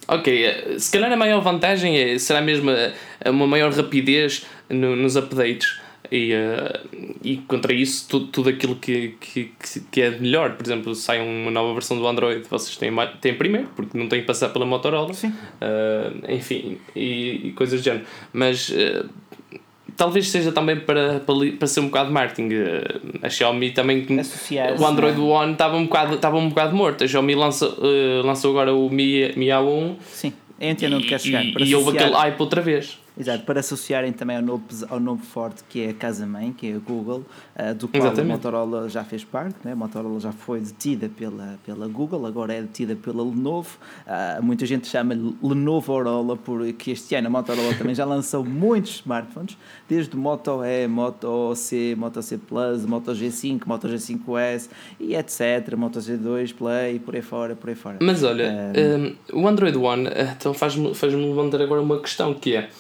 Ok, 0.09 0.45
eh, 0.45 0.75
se 0.79 0.91
calhar 0.91 1.11
a 1.13 1.17
maior 1.17 1.41
vantagem 1.41 1.97
é, 1.97 2.19
será 2.19 2.43
mesmo 2.43 2.71
uma 3.25 3.47
maior 3.47 3.73
rapidez 3.73 4.45
no- 4.69 4.97
nos 4.97 5.17
updates. 5.17 5.81
E, 6.11 6.33
eh, 6.33 6.81
e 7.23 7.37
contra 7.39 7.73
isso, 7.73 8.07
tudo, 8.09 8.27
tudo 8.27 8.49
aquilo 8.51 8.77
que, 8.77 9.15
que, 9.21 9.53
que- 9.91 10.03
é 10.03 10.11
melhor. 10.11 10.57
Por 10.57 10.67
exemplo, 10.67 10.95
sai 10.95 11.21
uma 11.21 11.51
nova 11.51 11.73
versão 11.73 11.97
do 11.97 12.07
Android, 12.07 12.45
vocês 12.51 12.77
têm, 12.77 12.91
têm 13.21 13.35
primeiro, 13.35 13.69
porque 13.77 13.97
não 13.97 14.09
têm 14.09 14.21
que 14.21 14.27
passar 14.27 14.49
pela 14.51 14.67
Motorola. 14.67 15.15
Sim. 15.15 15.33
Eh, 15.61 16.11
enfim, 16.35 16.79
e, 16.95 17.49
e 17.49 17.53
coisas 17.53 17.81
do 17.81 17.85
género. 17.85 18.05
Mas 18.33 18.71
eh, 18.75 19.05
talvez 19.97 20.29
seja 20.29 20.51
também 20.53 20.77
para, 20.81 21.21
para, 21.21 21.35
para 21.59 21.67
ser 21.69 21.81
um 21.81 21.87
bocado 21.87 22.09
de 22.09 22.15
marketing. 22.15 22.49
A 23.23 23.29
Xiaomi 23.31 23.71
também. 23.71 24.07
O 24.79 24.85
Android 24.87 25.17
não 25.17 25.29
One 25.29 25.53
estava 25.53 25.77
um 25.77 25.85
bocado, 25.85 26.15
estava 26.17 26.37
um 26.37 26.49
bocado 26.49 26.75
morto. 26.77 27.05
A 27.05 27.09
Xiaomi 27.09 27.35
lança, 27.35 27.67
eh, 27.81 28.23
lançou 28.25 28.51
agora 28.51 28.75
o 28.75 28.91
Mi, 28.91 29.33
Mi 29.37 29.47
A1 29.47 29.97
Sim, 30.11 30.33
entendo 30.61 30.97
onde 30.97 31.07
e, 31.07 31.09
quer 31.09 31.21
chegar. 31.21 31.45
e, 31.45 31.55
e 31.65 31.75
houve 31.75 31.97
aquele 31.97 32.15
hype 32.15 32.41
outra 32.41 32.61
vez. 32.61 32.99
Exato, 33.19 33.45
para 33.45 33.61
associarem 33.61 34.13
também 34.13 34.37
ao 34.37 34.43
novo, 34.43 34.65
ao 34.89 34.99
novo 34.99 35.23
forte 35.23 35.63
que 35.69 35.83
é 35.83 35.91
a 35.91 35.95
casa-mãe, 35.95 36.53
que 36.53 36.69
é 36.71 36.75
a 36.75 36.79
Google, 36.79 37.25
ah, 37.55 37.73
do 37.73 37.87
qual 37.89 38.03
Exatamente. 38.03 38.31
a 38.33 38.35
Motorola 38.37 38.89
já 38.89 39.05
fez 39.05 39.23
parte, 39.25 39.57
né? 39.65 39.73
a 39.73 39.77
Motorola 39.77 40.19
já 40.19 40.33
foi 40.33 40.61
detida 40.61 41.09
pela, 41.09 41.59
pela 41.65 41.87
Google, 41.89 42.27
agora 42.27 42.55
é 42.55 42.63
detida 42.63 42.97
pela 42.97 43.23
Lenovo. 43.23 43.77
Ah, 44.07 44.39
muita 44.43 44.65
gente 44.65 44.87
chama 44.89 45.15
Lenovo 45.43 45.93
Orola, 45.93 46.37
porque 46.37 46.93
este 46.93 47.15
ano 47.15 47.27
a 47.27 47.31
Motorola 47.31 47.75
também 47.75 47.95
já 47.95 48.05
lançou 48.05 48.45
muitos 48.45 48.97
smartphones, 48.97 49.57
desde 49.89 50.17
o 50.17 50.19
Moto 50.19 50.63
E, 50.65 50.87
Moto 50.89 51.55
C, 51.55 51.95
Moto 51.99 52.23
C 52.23 52.39
Plus, 52.39 52.87
Moto 52.87 53.13
G5, 53.13 53.63
Moto 53.67 53.89
G5S 53.89 54.69
e 54.99 55.15
etc, 55.15 55.77
Moto 55.77 55.99
G2 55.99 56.55
Play, 56.55 56.99
por 56.99 57.15
aí 57.15 57.23
fora, 57.23 57.55
por 57.55 57.69
aí 57.69 57.77
fora. 57.77 57.99
Mas 58.01 58.23
olha, 58.23 58.73
Ah, 58.73 59.35
um, 59.35 59.43
o 59.43 59.47
Android 59.49 59.77
One 59.77 60.07
eh, 60.09 60.35
então 60.39 60.55
faz-me 60.55 60.95
faz 60.95 61.13
levantar 61.13 61.61
agora 61.61 61.81
uma 61.81 62.01
questão 62.01 62.33
que 62.35 62.57
é. 62.57 62.71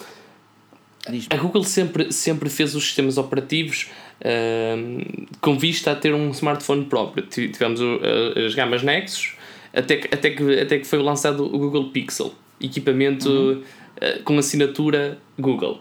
A 1.30 1.36
Google 1.36 1.64
sempre, 1.64 2.12
sempre 2.12 2.48
fez 2.48 2.74
os 2.74 2.84
sistemas 2.84 3.18
operativos 3.18 3.88
ehm, 4.24 5.26
com 5.40 5.58
vista 5.58 5.90
a 5.92 5.96
ter 5.96 6.14
um 6.14 6.30
smartphone 6.30 6.84
próprio. 6.84 7.26
Ti- 7.26 7.48
Tivemos 7.48 7.80
o- 7.80 8.00
as 8.46 8.54
gamas 8.54 8.82
Nexus, 8.82 9.34
até 9.74 9.96
que, 9.96 10.14
até, 10.14 10.30
que, 10.30 10.60
até 10.60 10.78
que 10.78 10.86
foi 10.86 11.00
lançado 11.02 11.44
o 11.44 11.58
Google 11.58 11.90
Pixel, 11.90 12.32
equipamento 12.60 13.62
eh, 14.00 14.20
com 14.24 14.38
assinatura 14.38 15.18
Google. 15.38 15.80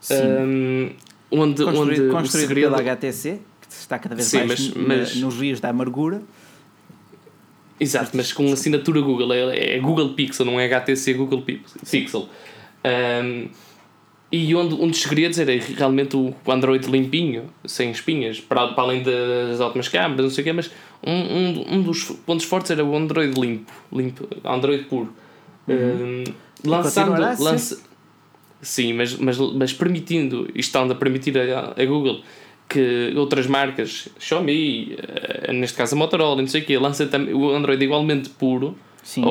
Sim. 0.00 0.14
Ehm, 0.14 0.90
onde, 1.30 1.62
onde 1.62 1.76
construído, 1.76 2.08
o 2.08 2.12
construído 2.12 2.48
segredo 2.48 2.70
pela 2.76 2.82
HTC, 2.94 3.40
que 3.60 3.74
está 3.74 3.98
cada 3.98 4.14
vez 4.14 4.26
Sim, 4.28 4.44
mais 4.44 4.68
mas- 4.74 4.86
mas- 4.86 5.14
nos 5.16 5.38
rios 5.38 5.60
da 5.60 5.68
amargura. 5.68 6.22
Exato, 7.80 8.10
mas 8.14 8.32
com 8.32 8.52
assinatura 8.52 9.00
Google, 9.00 9.32
é, 9.32 9.76
é 9.76 9.78
Google 9.80 10.10
Pixel, 10.14 10.46
não 10.46 10.58
é 10.60 10.66
HTC 10.66 11.14
Google 11.14 11.42
Pix- 11.42 11.74
Pixel. 11.90 12.28
Um, 12.84 13.48
e 14.32 14.54
onde 14.54 14.74
um 14.74 14.88
dos 14.88 15.02
segredos 15.02 15.38
era 15.38 15.52
realmente 15.76 16.16
o 16.16 16.34
Android 16.48 16.90
limpinho, 16.90 17.50
sem 17.66 17.90
espinhas, 17.90 18.40
para, 18.40 18.68
para 18.68 18.82
além 18.82 19.02
das 19.02 19.60
ótimas 19.60 19.88
câmaras, 19.88 20.24
não 20.24 20.30
sei 20.30 20.40
o 20.40 20.44
quê, 20.44 20.52
mas 20.54 20.70
um, 21.06 21.12
um, 21.12 21.74
um 21.74 21.82
dos 21.82 22.04
pontos 22.04 22.46
fortes 22.46 22.70
era 22.70 22.82
o 22.82 22.96
Android 22.96 23.38
limpo, 23.38 23.70
limpo 23.92 24.26
Android 24.42 24.84
puro. 24.84 25.12
Um, 25.68 26.24
lançando, 26.64 27.20
lança, 27.20 27.82
sim, 28.62 28.94
mas, 28.94 29.14
mas, 29.18 29.38
mas 29.38 29.72
permitindo, 29.74 30.48
e 30.54 30.60
estando 30.60 30.92
a 30.92 30.94
permitir 30.94 31.38
a, 31.38 31.74
a 31.76 31.84
Google 31.84 32.22
que 32.72 33.12
outras 33.16 33.46
marcas, 33.46 34.08
Xiaomi, 34.18 34.96
eh, 34.96 35.52
neste 35.52 35.76
caso 35.76 35.94
a 35.94 35.98
Motorola, 35.98 36.40
não 36.40 36.48
sei 36.48 36.62
o 36.62 36.64
quê, 36.64 36.78
lança 36.78 37.06
também 37.06 37.34
o 37.34 37.50
Android 37.50 37.84
igualmente 37.84 38.30
puro. 38.30 38.74
Sim. 39.02 39.24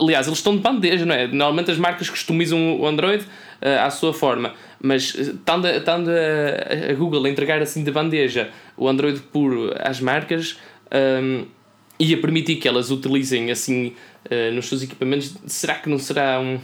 Aliás, 0.00 0.26
eles 0.26 0.38
estão 0.38 0.54
de 0.56 0.62
bandeja, 0.62 1.04
não 1.04 1.14
é? 1.14 1.26
Normalmente 1.26 1.70
as 1.70 1.78
marcas 1.78 2.08
customizam 2.08 2.78
o 2.80 2.86
Android 2.86 3.24
eh, 3.60 3.76
à 3.78 3.90
sua 3.90 4.14
forma, 4.14 4.54
mas 4.80 5.14
eh, 5.18 5.22
estando, 5.22 5.66
a- 5.66 6.90
a, 6.90 6.94
Google 6.94 7.24
a 7.24 7.28
entregar 7.28 7.60
assim 7.60 7.82
de 7.82 7.90
bandeja 7.90 8.50
o 8.76 8.88
Android 8.88 9.18
puro 9.32 9.72
às 9.80 10.00
marcas 10.00 10.56
ehm, 10.90 11.42
e 11.98 12.14
a 12.14 12.18
permitir 12.18 12.56
que 12.56 12.68
elas 12.68 12.90
utilizem 12.92 13.50
assim 13.50 13.92
eh, 14.30 14.50
nos 14.52 14.66
seus 14.68 14.82
equipamentos, 14.84 15.34
será 15.46 15.74
que 15.74 15.88
não 15.88 15.98
será 15.98 16.38
um, 16.40 16.58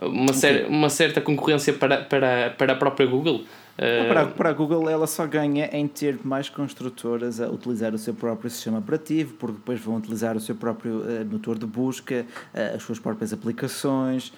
uma, 0.00 0.32
cer 0.32 0.66
uma 0.66 0.88
certa 0.88 1.20
concorrência 1.20 1.72
para, 1.72 2.02
para, 2.04 2.50
para 2.50 2.72
a 2.72 2.76
própria 2.76 3.06
Google. 3.06 3.44
Uh... 3.78 4.08
Para, 4.08 4.26
para 4.26 4.50
a 4.50 4.52
Google, 4.52 4.88
ela 4.88 5.06
só 5.06 5.26
ganha 5.26 5.66
em 5.72 5.88
ter 5.88 6.18
mais 6.24 6.48
construtoras 6.48 7.40
a 7.40 7.48
utilizar 7.48 7.94
o 7.94 7.98
seu 7.98 8.14
próprio 8.14 8.50
sistema 8.50 8.78
operativo, 8.78 9.34
porque 9.34 9.56
depois 9.56 9.80
vão 9.80 9.96
utilizar 9.96 10.36
o 10.36 10.40
seu 10.40 10.54
próprio 10.54 10.98
uh, 10.98 11.26
motor 11.30 11.58
de 11.58 11.66
busca, 11.66 12.26
uh, 12.54 12.76
as 12.76 12.82
suas 12.82 12.98
próprias 12.98 13.32
aplicações. 13.32 14.32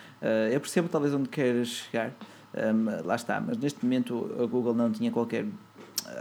eu 0.53 0.61
percebo 0.61 0.89
talvez 0.89 1.13
onde 1.15 1.29
queres 1.29 1.69
chegar, 1.69 2.13
um, 2.55 3.07
lá 3.07 3.17
está, 3.17 3.41
mas 3.41 3.59
neste 3.59 3.85
momento 3.85 4.31
a 4.41 4.47
Google 4.47 4.75
não 4.75 4.91
tinha 4.91 5.11
qualquer 5.11 5.45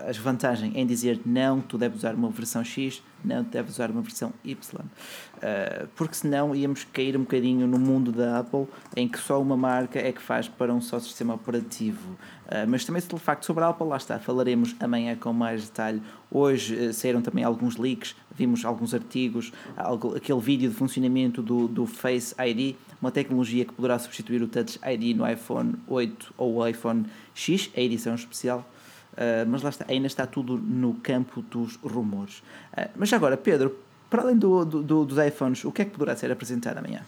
as 0.08 0.18
vantagem 0.18 0.72
em 0.76 0.86
dizer 0.86 1.20
não, 1.26 1.62
tu 1.62 1.78
deves 1.78 2.00
usar 2.00 2.16
uma 2.16 2.30
versão 2.30 2.64
X, 2.64 3.02
não, 3.24 3.44
tu 3.44 3.52
deves 3.52 3.74
usar 3.74 3.92
uma 3.92 4.02
versão 4.02 4.34
Y. 4.44 4.82
Uh, 4.84 5.88
porque 5.96 6.16
senão 6.16 6.56
íamos 6.56 6.84
cair 6.86 7.16
um 7.16 7.22
bocadinho 7.22 7.68
no 7.68 7.80
mundo 7.80 8.12
da 8.12 8.40
Apple 8.40 8.68
em 8.96 9.08
que 9.08 9.20
só 9.20 9.42
uma 9.42 9.58
marca 9.58 10.00
é 10.00 10.12
que 10.12 10.22
faz 10.22 10.48
para 10.48 10.74
um 10.74 10.82
só 10.82 11.00
sistema 11.00 11.34
operativo. 11.34 12.12
Uh, 12.46 12.68
mas 12.68 12.86
também, 12.86 13.02
de 13.02 13.20
facto, 13.20 13.46
sobre 13.46 13.64
a 13.64 13.70
Apple, 13.70 13.88
lá 13.88 13.98
está, 13.98 14.20
falaremos 14.20 14.76
amanhã 14.80 15.16
com 15.16 15.34
mais 15.34 15.64
detalhe. 15.64 16.02
Hoje 16.30 16.76
uh, 16.76 16.94
saíram 16.94 17.22
também 17.22 17.44
alguns 17.44 17.78
leaks, 17.78 18.16
vimos 18.36 18.66
alguns 18.66 18.94
artigos, 18.94 19.52
algo, 19.76 20.16
aquele 20.16 20.40
vídeo 20.40 20.70
de 20.70 20.76
funcionamento 20.76 21.42
do, 21.42 21.68
do 21.68 21.86
Face 21.86 22.36
ID, 22.40 22.76
uma 23.02 23.12
tecnologia 23.12 23.66
que 23.66 23.74
poderá 23.74 23.98
substituir 24.00 24.42
o 24.42 24.48
Touch 24.48 24.80
ID 24.86 25.16
no 25.16 25.30
iPhone 25.30 25.76
8 25.88 26.34
ou 26.38 26.68
iPhone 26.68 27.06
X, 27.34 27.70
a 27.76 27.80
edição 27.82 28.16
especial. 28.16 28.66
Uh, 29.14 29.48
mas 29.48 29.62
lá 29.62 29.70
está, 29.70 29.86
ainda 29.88 30.08
está 30.08 30.26
tudo 30.26 30.58
no 30.58 30.96
campo 30.96 31.42
dos 31.42 31.76
rumores. 31.78 32.40
Uh, 32.74 32.90
mas 32.96 33.14
agora, 33.14 33.38
Pedro, 33.38 33.78
para 34.10 34.24
além 34.24 34.38
do, 34.38 34.66
do, 34.66 35.06
dos 35.06 35.18
iPhones, 35.18 35.64
o 35.66 35.72
que 35.72 35.84
é 35.84 35.86
que 35.86 35.92
poderá 35.92 36.16
ser 36.16 36.32
apresentado 36.32 36.78
amanhã? 36.78 37.02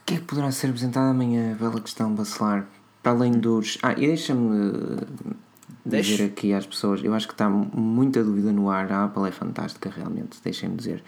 O 0.00 0.04
que 0.04 0.14
é 0.14 0.16
que 0.18 0.24
poderá 0.24 0.50
ser 0.50 0.68
apresentado 0.68 1.10
amanhã? 1.10 1.56
Bela 1.58 1.80
questão, 1.80 2.14
Bacelar. 2.14 2.66
Para 3.02 3.12
além 3.12 3.32
dos. 3.32 3.78
Ah, 3.82 3.92
e 3.92 4.06
deixa-me 4.06 5.00
dizer 5.84 6.18
Deixe. 6.18 6.22
aqui 6.24 6.52
às 6.52 6.66
pessoas, 6.66 7.02
eu 7.02 7.12
acho 7.14 7.26
que 7.26 7.34
está 7.34 7.48
muita 7.48 8.22
dúvida 8.22 8.52
no 8.52 8.70
ar. 8.70 8.90
A 8.92 9.04
Apple 9.04 9.28
é 9.28 9.32
fantástica, 9.32 9.90
realmente, 9.90 10.38
deixem-me 10.42 10.76
dizer. 10.76 11.02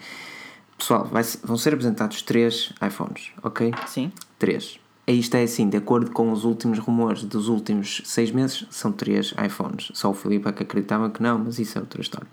Pessoal, 0.77 1.05
vai, 1.05 1.23
vão 1.43 1.57
ser 1.57 1.73
apresentados 1.73 2.21
três 2.21 2.73
iPhones, 2.85 3.31
ok? 3.41 3.73
Sim. 3.87 4.11
Três. 4.37 4.79
Isto 5.07 5.35
é 5.35 5.43
assim, 5.43 5.69
de 5.69 5.77
acordo 5.77 6.09
com 6.11 6.31
os 6.31 6.43
últimos 6.43 6.79
rumores 6.79 7.23
dos 7.23 7.47
últimos 7.47 8.01
seis 8.05 8.31
meses, 8.31 8.65
são 8.71 8.91
três 8.91 9.35
iPhones. 9.43 9.91
Só 9.93 10.09
o 10.09 10.13
Filipe 10.13 10.49
é 10.49 10.51
que 10.51 10.63
acreditava 10.63 11.09
que 11.11 11.21
não, 11.21 11.37
mas 11.39 11.59
isso 11.59 11.77
é 11.77 11.81
outra 11.81 12.01
história. 12.01 12.27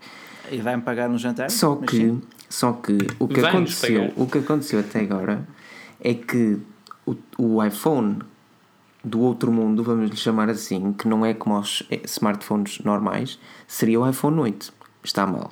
E 0.51 0.57
vai-me 0.57 0.81
pagar 0.81 1.09
um 1.09 1.17
jantar? 1.17 1.51
Só 1.51 1.75
que, 1.75 2.17
só 2.49 2.73
que 2.73 2.97
o 3.19 3.27
que 3.27 3.39
aconteceu, 3.45 4.11
o 4.15 4.25
que 4.25 4.39
aconteceu 4.39 4.79
até 4.79 5.01
agora 5.01 5.47
é 5.99 6.15
que 6.15 6.59
o, 7.05 7.15
o 7.37 7.63
iPhone 7.63 8.19
do 9.03 9.19
outro 9.19 9.51
mundo, 9.51 9.83
vamos 9.83 10.09
lhe 10.09 10.15
chamar 10.15 10.49
assim, 10.49 10.93
que 10.93 11.07
não 11.07 11.23
é 11.23 11.33
como 11.33 11.59
os 11.59 11.83
eh, 11.91 12.01
smartphones 12.05 12.79
normais, 12.79 13.37
seria 13.67 13.99
o 13.99 14.09
iPhone 14.09 14.39
8. 14.39 14.73
Está 15.03 15.27
mal. 15.27 15.51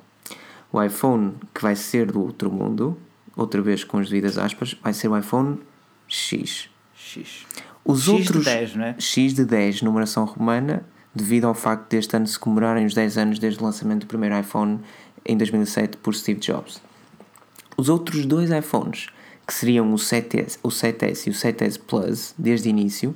O 0.71 0.81
iPhone 0.81 1.35
que 1.53 1.61
vai 1.61 1.75
ser 1.75 2.11
do 2.11 2.21
outro 2.21 2.51
mundo, 2.51 2.97
outra 3.35 3.61
vez 3.61 3.83
com 3.83 3.99
as 3.99 4.09
devidas 4.09 4.37
aspas, 4.37 4.75
vai 4.81 4.93
ser 4.93 5.09
o 5.09 5.17
iPhone 5.17 5.59
X. 6.07 6.70
X. 7.11 7.45
Os 7.83 8.03
X 8.03 8.09
outros, 8.09 8.45
de 8.45 8.51
10, 8.51 8.75
não 8.75 8.85
é? 8.85 8.95
X 8.99 9.33
de 9.33 9.43
10, 9.43 9.81
numeração 9.81 10.25
romana, 10.25 10.85
devido 11.13 11.45
ao 11.45 11.53
facto 11.53 11.89
deste 11.89 12.15
ano 12.15 12.27
se 12.27 12.39
comemorarem 12.39 12.85
os 12.85 12.93
10 12.93 13.17
anos 13.17 13.39
desde 13.39 13.59
o 13.59 13.63
lançamento 13.63 14.01
do 14.01 14.07
primeiro 14.07 14.39
iPhone 14.39 14.79
em 15.25 15.37
2007 15.37 15.97
por 15.97 16.15
Steve 16.15 16.39
Jobs. 16.39 16.81
Os 17.75 17.89
outros 17.89 18.25
dois 18.25 18.51
iPhones, 18.51 19.07
que 19.45 19.53
seriam 19.53 19.91
o 19.91 19.95
7S, 19.95 20.57
o 20.63 20.69
7S 20.69 21.27
e 21.27 21.29
o 21.29 21.33
7S 21.33 21.79
Plus, 21.79 22.33
desde 22.37 22.69
o 22.69 22.69
início, 22.69 23.15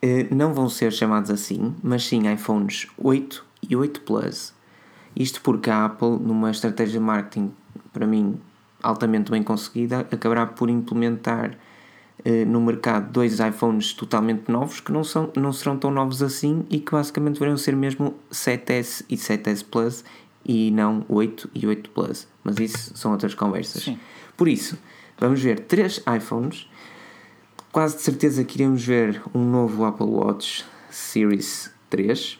eh, 0.00 0.26
não 0.30 0.54
vão 0.54 0.68
ser 0.68 0.92
chamados 0.92 1.30
assim, 1.30 1.74
mas 1.82 2.04
sim 2.04 2.32
iPhones 2.32 2.86
8 2.96 3.44
e 3.68 3.76
8 3.76 4.00
Plus. 4.02 4.54
Isto 5.14 5.40
porque 5.40 5.70
a 5.70 5.86
Apple, 5.86 6.18
numa 6.20 6.50
estratégia 6.50 7.00
de 7.00 7.04
marketing, 7.04 7.52
para 7.92 8.06
mim, 8.06 8.38
altamente 8.82 9.30
bem 9.30 9.42
conseguida, 9.42 10.00
acabará 10.12 10.46
por 10.46 10.70
implementar 10.70 11.56
no 12.46 12.60
mercado 12.60 13.12
dois 13.12 13.38
iPhones 13.38 13.92
totalmente 13.92 14.50
novos 14.50 14.80
que 14.80 14.90
não, 14.90 15.04
são, 15.04 15.30
não 15.36 15.52
serão 15.52 15.76
tão 15.76 15.90
novos 15.90 16.22
assim 16.22 16.64
e 16.68 16.80
que 16.80 16.92
basicamente 16.92 17.34
deveriam 17.34 17.56
ser 17.56 17.76
mesmo 17.76 18.14
7S 18.32 19.04
e 19.08 19.16
7S 19.16 19.64
Plus 19.64 20.04
e 20.44 20.70
não 20.70 21.04
8 21.08 21.50
e 21.54 21.66
8 21.66 21.90
Plus. 21.90 22.26
Mas 22.42 22.58
isso 22.58 22.96
são 22.96 23.12
outras 23.12 23.34
conversas. 23.34 23.84
Sim. 23.84 23.98
Por 24.36 24.48
isso, 24.48 24.78
vamos 25.18 25.40
ver 25.40 25.60
três 25.60 26.02
iPhones. 26.16 26.68
Quase 27.70 27.96
de 27.96 28.02
certeza 28.02 28.42
que 28.44 28.56
iremos 28.56 28.84
ver 28.84 29.20
um 29.34 29.44
novo 29.44 29.84
Apple 29.84 30.06
Watch 30.06 30.64
Series 30.90 31.72
3 31.90 32.38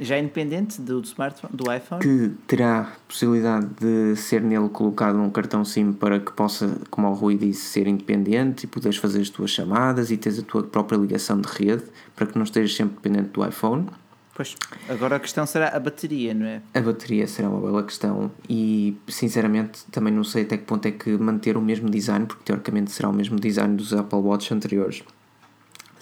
já 0.00 0.16
é 0.16 0.20
independente 0.20 0.80
do, 0.80 1.00
smartphone, 1.02 1.54
do 1.54 1.72
iPhone? 1.72 2.02
Que 2.02 2.30
terá 2.46 2.92
possibilidade 3.06 3.66
de 3.80 4.16
ser 4.16 4.40
nele 4.42 4.68
colocado 4.68 5.18
um 5.18 5.30
cartão 5.30 5.64
SIM 5.64 5.92
para 5.92 6.20
que 6.20 6.32
possa, 6.32 6.78
como 6.90 7.08
o 7.08 7.14
Rui 7.14 7.36
disse, 7.36 7.62
ser 7.62 7.86
independente 7.86 8.64
e 8.64 8.66
poderes 8.66 8.96
fazer 8.96 9.20
as 9.20 9.30
tuas 9.30 9.50
chamadas 9.50 10.10
e 10.10 10.16
teres 10.16 10.38
a 10.38 10.42
tua 10.42 10.62
própria 10.62 10.96
ligação 10.96 11.40
de 11.40 11.48
rede 11.48 11.84
para 12.14 12.26
que 12.26 12.36
não 12.36 12.44
estejas 12.44 12.74
sempre 12.74 12.96
dependente 12.96 13.30
do 13.30 13.46
iPhone. 13.46 13.86
Pois, 14.34 14.54
agora 14.86 15.16
a 15.16 15.18
questão 15.20 15.46
será 15.46 15.68
a 15.74 15.80
bateria, 15.80 16.34
não 16.34 16.44
é? 16.44 16.60
A 16.74 16.80
bateria 16.82 17.26
será 17.26 17.48
uma 17.48 17.58
bela 17.58 17.82
questão 17.82 18.30
e, 18.46 18.94
sinceramente, 19.08 19.80
também 19.90 20.12
não 20.12 20.22
sei 20.22 20.42
até 20.42 20.58
que 20.58 20.64
ponto 20.64 20.84
é 20.86 20.90
que 20.90 21.16
manter 21.16 21.56
o 21.56 21.62
mesmo 21.62 21.88
design, 21.88 22.26
porque 22.26 22.42
teoricamente 22.44 22.90
será 22.90 23.08
o 23.08 23.14
mesmo 23.14 23.40
design 23.40 23.74
dos 23.74 23.94
Apple 23.94 24.18
Watch 24.18 24.52
anteriores 24.52 25.02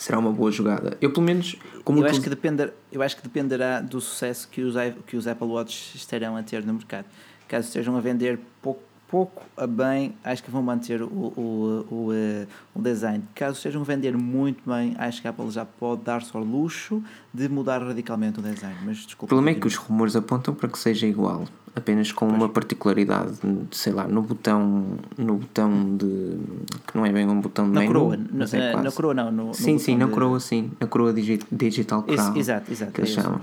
será 0.05 0.19
uma 0.19 0.31
boa 0.31 0.53
jogada. 0.53 0.99
Eu, 1.01 1.11
pelo 1.11 1.25
menos, 1.25 1.57
como 1.83 2.01
eu, 2.01 2.07
acho 2.07 2.21
que 2.21 2.29
depender, 2.29 2.75
eu 2.93 3.01
acho 3.01 3.17
que 3.17 3.23
dependerá 3.23 3.81
do 3.81 4.03
sucesso 4.03 4.47
que 4.49 4.61
os, 4.61 4.75
que 5.07 5.17
os 5.17 5.27
Apple 5.27 5.47
Watch 5.47 5.97
estarão 5.97 6.37
a 6.37 6.43
ter 6.43 6.63
no 6.63 6.75
mercado. 6.75 7.07
Caso 7.49 7.69
estejam 7.69 7.97
a 7.97 8.01
vender 8.01 8.39
pouco, 8.61 8.83
pouco 9.09 9.43
a 9.57 9.67
bem, 9.67 10.15
acho 10.25 10.43
que 10.43 10.51
vão 10.51 10.63
manter 10.63 11.03
o, 11.03 11.07
o, 11.07 11.87
o, 11.91 12.13
eh, 12.13 12.47
o 12.75 12.81
design. 12.81 13.23
Caso 13.35 13.57
estejam 13.57 13.83
a 13.83 13.85
vender 13.85 14.17
muito 14.17 14.69
bem, 14.69 14.95
acho 14.99 15.21
que 15.21 15.29
a 15.29 15.31
Apple 15.31 15.51
já 15.51 15.65
pode 15.65 16.03
dar-se 16.03 16.37
ao 16.37 16.43
luxo 16.43 17.03
de 17.33 17.49
mudar 17.49 17.83
radicalmente 17.83 18.41
o 18.41 18.43
design. 18.43 18.77
Mas 18.85 18.99
desculpa. 18.99 19.25
O 19.25 19.29
problema 19.29 19.57
é 19.57 19.61
que 19.61 19.67
os 19.67 19.77
rumores 19.77 20.17
apontam 20.17 20.55
para 20.55 20.69
que 20.69 20.79
seja 20.79 21.07
igual 21.07 21.45
apenas 21.77 22.13
com 22.13 22.29
pois. 22.29 22.41
uma 22.41 22.49
particularidade, 22.49 23.39
sei 23.73 23.93
lá, 23.93 24.07
no 24.07 24.23
botão, 24.23 24.97
no 25.19 25.37
botão 25.37 25.97
de 25.97 26.39
que 26.87 26.97
não 26.97 27.05
é 27.05 27.13
bem 27.13 27.27
um 27.29 27.41
botão 27.41 27.67
de 27.67 27.73
na 27.73 27.81
menu, 27.81 27.93
coroa, 27.93 28.17
na, 28.17 28.45
é 28.45 28.77
na 28.77 28.93
coroa 28.93 29.15
não, 29.15 29.33
no, 29.33 29.55
sim, 29.55 29.75
no 29.75 29.79
sim, 29.81 29.97
na 29.97 30.07
de... 30.07 30.13
coroa 30.13 30.39
sim, 30.39 30.71
na 30.79 30.87
coroa 30.87 31.13
digi 31.13 31.41
digital 31.51 32.03
crown, 32.05 32.31
Esse, 32.31 32.39
exato, 32.39 32.73
exato, 32.73 32.93
que 32.93 33.01
eles 33.01 33.17
é 33.19 33.23
chamam. 33.23 33.41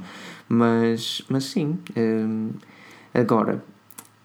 Mas, 0.47 1.23
mas 1.29 1.43
sim, 1.45 1.77
hum, 1.95 2.51
agora 3.13 3.61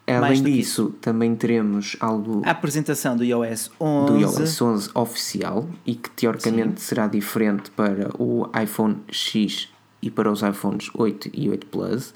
Além 0.07 0.43
disso, 0.43 0.95
também 1.01 1.35
teremos 1.35 1.97
algo. 1.99 2.43
A 2.45 2.51
apresentação 2.51 3.17
do 3.17 3.25
iOS 3.25 3.73
11. 3.81 4.13
Do 4.13 4.19
iOS 4.19 4.63
11 4.63 4.91
oficial 4.95 5.69
e 5.85 5.97
que 5.97 6.09
teoricamente 6.11 6.81
Sim. 6.81 6.87
será 6.87 7.07
diferente 7.09 7.71
para 7.73 8.11
o 8.17 8.49
iPhone 8.63 8.99
X 9.11 9.69
e 10.01 10.11
para 10.11 10.31
os 10.31 10.43
iPhones 10.43 10.91
8 10.95 11.31
e 11.35 11.51
8 11.51 11.67
Plus 11.67 12.15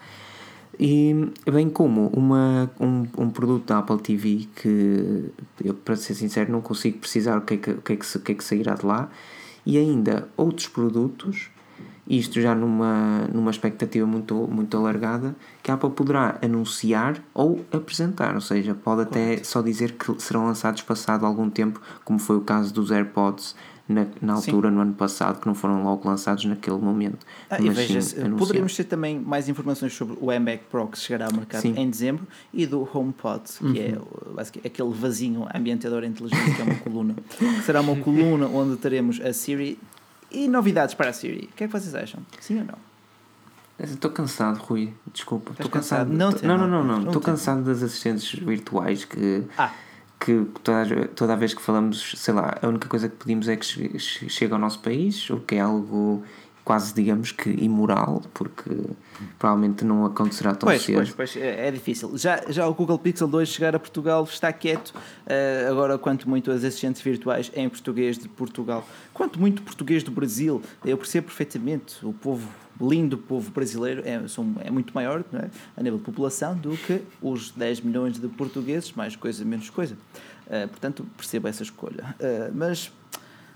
e 0.79 1.31
bem 1.51 1.69
como 1.69 2.09
uma, 2.09 2.71
um, 2.81 3.07
um 3.19 3.29
produto 3.29 3.67
da 3.67 3.79
Apple 3.79 3.99
TV 3.99 4.49
que 4.57 5.31
eu 5.63 5.75
para 5.75 5.95
ser 5.97 6.15
sincero 6.15 6.51
não 6.51 6.63
consigo 6.63 6.99
precisar 6.99 7.37
o 7.37 7.43
que 7.43 7.55
é 7.55 7.57
que, 7.59 7.71
o 7.73 7.83
que, 7.83 7.93
é 7.93 7.97
que, 7.97 8.17
o 8.17 8.21
que, 8.21 8.33
é 8.33 8.35
que 8.35 8.45
sairá 8.45 8.75
de 8.75 8.87
lá 8.87 9.11
e 9.67 9.77
ainda 9.77 10.29
outros 10.39 10.69
produtos 10.69 11.51
isto 12.11 12.41
já 12.41 12.57
numa, 12.57 13.29
numa 13.33 13.53
expectativa 13.53 14.05
muito, 14.05 14.35
muito 14.35 14.77
alargada, 14.77 15.37
que 15.63 15.71
a 15.71 15.75
Apple 15.75 15.91
poderá 15.91 16.39
anunciar 16.43 17.23
ou 17.33 17.65
apresentar, 17.73 18.35
ou 18.35 18.41
seja, 18.41 18.75
pode 18.75 19.03
até 19.03 19.45
só 19.45 19.63
dizer 19.63 19.93
que 19.93 20.21
serão 20.21 20.47
lançados 20.47 20.83
passado 20.83 21.25
algum 21.25 21.49
tempo, 21.49 21.81
como 22.05 22.19
foi 22.19 22.37
o 22.37 22.41
caso 22.41 22.75
dos 22.75 22.91
AirPods 22.91 23.55
na, 23.89 24.07
na 24.21 24.35
altura, 24.35 24.69
sim. 24.69 24.75
no 24.75 24.81
ano 24.81 24.95
passado, 24.95 25.41
que 25.41 25.47
não 25.47 25.55
foram 25.55 25.85
logo 25.85 26.09
lançados 26.09 26.45
naquele 26.45 26.79
momento. 26.79 27.25
Ah, 27.49 27.59
Mas 27.61 27.77
veja 27.77 28.01
sim, 28.01 28.37
poderíamos 28.37 28.75
ter 28.77 28.85
também 28.85 29.19
mais 29.19 29.49
informações 29.49 29.93
sobre 29.93 30.17
o 30.21 30.33
iMac 30.33 30.65
Pro 30.71 30.89
que 30.89 30.99
chegará 30.99 31.27
ao 31.27 31.33
mercado 31.33 31.63
sim. 31.63 31.75
em 31.77 31.89
dezembro 31.89 32.27
e 32.53 32.67
do 32.67 32.89
HomePod, 32.93 33.43
que 33.59 33.65
uhum. 33.65 33.75
é 34.37 34.67
aquele 34.67 34.93
vasinho 34.93 35.47
ambientador 35.55 36.03
inteligente 36.03 36.57
que 36.57 36.63
é 36.63 36.65
uma 36.65 36.77
coluna. 36.77 37.15
Será 37.65 37.81
uma 37.81 37.97
coluna 37.97 38.47
onde 38.47 38.77
teremos 38.77 39.21
a 39.21 39.33
Siri 39.33 39.79
e 40.31 40.49
novidades 40.49 40.95
para 40.95 41.11
a 41.11 41.13
Siri. 41.13 41.49
O 41.53 41.57
que 41.57 41.65
é 41.65 41.67
que 41.67 41.73
vocês 41.73 41.95
acham? 41.95 42.21
Sim 42.41 42.61
ou 42.61 42.65
não? 42.65 42.91
Estou 43.79 44.11
cansado, 44.11 44.59
Rui. 44.59 44.93
Desculpa. 45.13 45.53
Estou 45.53 45.71
cansado. 45.71 46.11
cansado. 46.11 46.17
Não, 46.17 46.33
tô, 46.33 46.47
não, 46.47 46.59
não, 46.59 46.85
não, 46.85 46.99
não. 46.99 47.07
Estou 47.07 47.23
cansado 47.23 47.63
das 47.63 47.83
assistentes 47.83 48.33
virtuais 48.39 49.05
que. 49.05 49.45
Ah 49.57 49.73
que 50.21 50.47
toda, 50.63 51.09
toda 51.09 51.33
a 51.33 51.37
vez 51.37 51.55
que 51.55 51.63
falamos, 51.63 52.13
sei 52.17 52.35
lá, 52.35 52.55
a 52.61 52.69
única 52.69 52.87
coisa 52.87 53.09
que 53.09 53.17
pedimos 53.17 53.49
é 53.49 53.57
que 53.57 53.99
chegue 53.99 54.53
ao 54.53 54.59
nosso 54.59 54.79
país, 54.81 55.31
o 55.31 55.41
que 55.41 55.55
é 55.55 55.61
algo 55.61 56.23
quase 56.65 56.95
digamos 56.95 57.33
que 57.33 57.51
imoral, 57.51 58.23
porque 58.35 58.71
provavelmente 59.39 59.85
não 59.85 60.05
acontecerá 60.05 60.55
tão 60.55 60.67
Pois, 60.69 60.83
cedo. 60.83 60.97
pois, 60.97 61.11
pois, 61.13 61.37
é, 61.37 61.69
é 61.69 61.71
difícil. 61.71 62.17
Já, 62.17 62.43
já 62.49 62.67
o 62.69 62.75
Google 62.75 62.99
Pixel 62.99 63.27
2 63.29 63.49
chegar 63.49 63.75
a 63.75 63.79
Portugal 63.79 64.25
está 64.25 64.53
quieto. 64.53 64.93
eh, 65.27 65.67
agora, 65.71 65.99
quanto 65.99 66.29
muito 66.29 66.51
as 66.51 66.63
assistentes 66.63 67.03
virtuais 67.03 67.51
em 67.55 67.69
português 67.69 68.19
de 68.19 68.29
Portugal, 68.29 68.87
quanto 69.13 69.39
muito 69.41 69.63
português 69.63 70.03
do 70.03 70.11
Brasil, 70.11 70.63
eu 70.85 70.97
percebo 70.97 71.27
perfeitamente. 71.29 72.05
O 72.05 72.13
povo 72.13 72.49
lindo, 72.81 73.19
povo 73.19 73.51
brasileiro, 73.51 74.03
é, 74.07 74.27
são, 74.29 74.55
é 74.65 74.71
muito 74.71 74.95
maior 74.95 75.23
não 75.31 75.41
é? 75.41 75.51
a 75.77 75.83
nível 75.83 75.99
de 75.99 76.05
população 76.05 76.57
do 76.57 76.77
que 76.77 77.03
os 77.21 77.51
10 77.51 77.81
milhões 77.83 78.19
de 78.19 78.27
portugueses, 78.29 78.93
mais 78.93 79.15
coisa, 79.17 79.45
menos 79.45 79.69
coisa. 79.71 79.97
Eh, 80.49 80.67
portanto, 80.67 81.07
percebo 81.17 81.49
essa 81.49 81.63
escolha. 81.63 82.15
Eh, 82.19 82.51
mas 82.55 82.91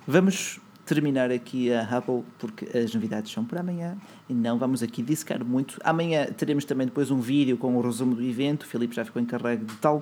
vamos 0.07 0.61
terminar 0.85 1.31
aqui 1.31 1.73
a 1.73 1.83
Apple 1.83 2.23
porque 2.39 2.67
as 2.77 2.95
novidades 2.95 3.33
são 3.33 3.45
para 3.45 3.61
amanhã 3.61 3.97
e 4.29 4.35
não 4.35 4.59
vamos 4.59 4.83
aqui 4.83 5.03
dissecar 5.03 5.45
muito. 5.45 5.79
Amanhã 5.83 6.27
teremos 6.27 6.65
também 6.65 6.87
depois 6.87 7.11
um 7.11 7.21
vídeo 7.21 7.57
com 7.57 7.77
o 7.77 7.81
resumo 7.81 8.15
do 8.15 8.23
evento. 8.23 8.63
O 8.63 8.67
Filipe 8.67 8.95
já 8.95 9.05
ficou 9.05 9.21
encarregue 9.21 9.65
de 9.65 9.77
tal. 9.77 9.99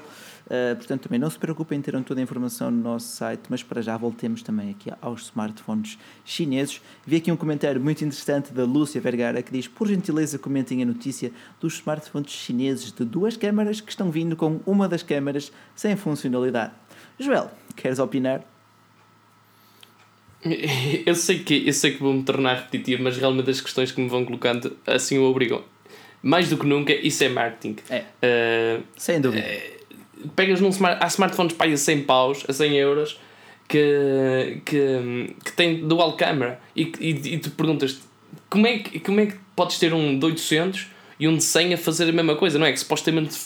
Uh, 0.46 0.76
portanto, 0.76 1.02
também 1.02 1.18
não 1.18 1.30
se 1.30 1.38
preocupem, 1.38 1.80
terão 1.80 2.02
toda 2.02 2.20
a 2.20 2.22
informação 2.22 2.70
no 2.70 2.82
nosso 2.82 3.06
site. 3.16 3.42
Mas 3.48 3.62
para 3.62 3.80
já 3.80 3.96
voltemos 3.96 4.42
também 4.42 4.70
aqui 4.70 4.90
aos 5.00 5.22
smartphones 5.22 5.98
chineses. 6.24 6.80
Vi 7.06 7.16
aqui 7.16 7.30
um 7.30 7.36
comentário 7.36 7.80
muito 7.80 8.04
interessante 8.04 8.52
da 8.52 8.64
Lúcia 8.64 9.00
Vergara 9.00 9.42
que 9.42 9.52
diz: 9.52 9.68
Por 9.68 9.88
gentileza, 9.88 10.38
comentem 10.38 10.82
a 10.82 10.86
notícia 10.86 11.32
dos 11.60 11.74
smartphones 11.74 12.32
chineses 12.32 12.92
de 12.92 13.04
duas 13.04 13.36
câmaras 13.36 13.80
que 13.80 13.90
estão 13.90 14.10
vindo 14.10 14.36
com 14.36 14.60
uma 14.66 14.88
das 14.88 15.02
câmaras 15.02 15.52
sem 15.74 15.96
funcionalidade. 15.96 16.72
Joel, 17.18 17.50
queres 17.76 17.98
opinar? 17.98 18.51
Eu 21.06 21.14
sei 21.14 21.38
que 21.40 21.66
eu 21.66 21.72
sei 21.72 21.92
que 21.92 22.02
vou 22.02 22.12
me 22.12 22.22
tornar 22.22 22.54
repetitivo, 22.54 23.02
mas 23.02 23.16
realmente 23.16 23.48
as 23.50 23.60
questões 23.60 23.92
que 23.92 24.00
me 24.00 24.08
vão 24.08 24.24
colocando 24.24 24.76
assim 24.86 25.18
o 25.18 25.24
obrigam. 25.24 25.62
Mais 26.22 26.48
do 26.48 26.56
que 26.56 26.66
nunca, 26.66 26.92
isso 26.92 27.22
é 27.24 27.28
marketing. 27.28 27.76
É. 27.88 28.04
Uh, 28.78 28.82
Sem 28.96 29.20
dúvida. 29.20 29.44
pegas 30.36 30.60
num 30.60 30.68
smart, 30.70 31.02
há 31.02 31.06
smartphones 31.06 31.54
para 31.54 31.66
aí 31.66 31.72
a 31.72 31.76
100 31.76 32.02
paus, 32.02 32.44
a 32.48 32.52
100 32.52 32.76
euros, 32.76 33.20
que, 33.68 34.60
que, 34.64 35.34
que 35.44 35.52
tem 35.52 35.86
dual 35.86 36.16
camera 36.16 36.60
e, 36.76 36.92
e, 37.00 37.34
e 37.34 37.38
tu 37.38 37.50
perguntas 37.52 38.00
como 38.50 38.66
é, 38.66 38.78
que, 38.78 39.00
como 39.00 39.20
é 39.20 39.26
que 39.26 39.36
podes 39.56 39.78
ter 39.78 39.94
um 39.94 40.18
de 40.18 40.26
800 40.26 40.88
e 41.18 41.26
um 41.26 41.36
de 41.36 41.44
100 41.44 41.74
a 41.74 41.78
fazer 41.78 42.08
a 42.08 42.12
mesma 42.12 42.36
coisa, 42.36 42.58
não 42.58 42.66
é? 42.66 42.72
Que 42.72 42.78
supostamente 42.78 43.38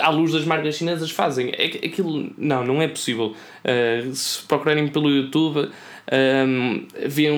à 0.00 0.10
luz 0.10 0.32
das 0.32 0.44
marcas 0.44 0.76
chinesas 0.76 1.10
fazem. 1.10 1.50
É, 1.50 1.66
aquilo, 1.86 2.30
não, 2.38 2.64
não 2.64 2.82
é 2.82 2.88
possível. 2.88 3.34
Uh, 3.64 4.14
se 4.14 4.42
procurarem 4.44 4.88
pelo 4.88 5.10
YouTube, 5.10 5.70
um, 6.12 6.86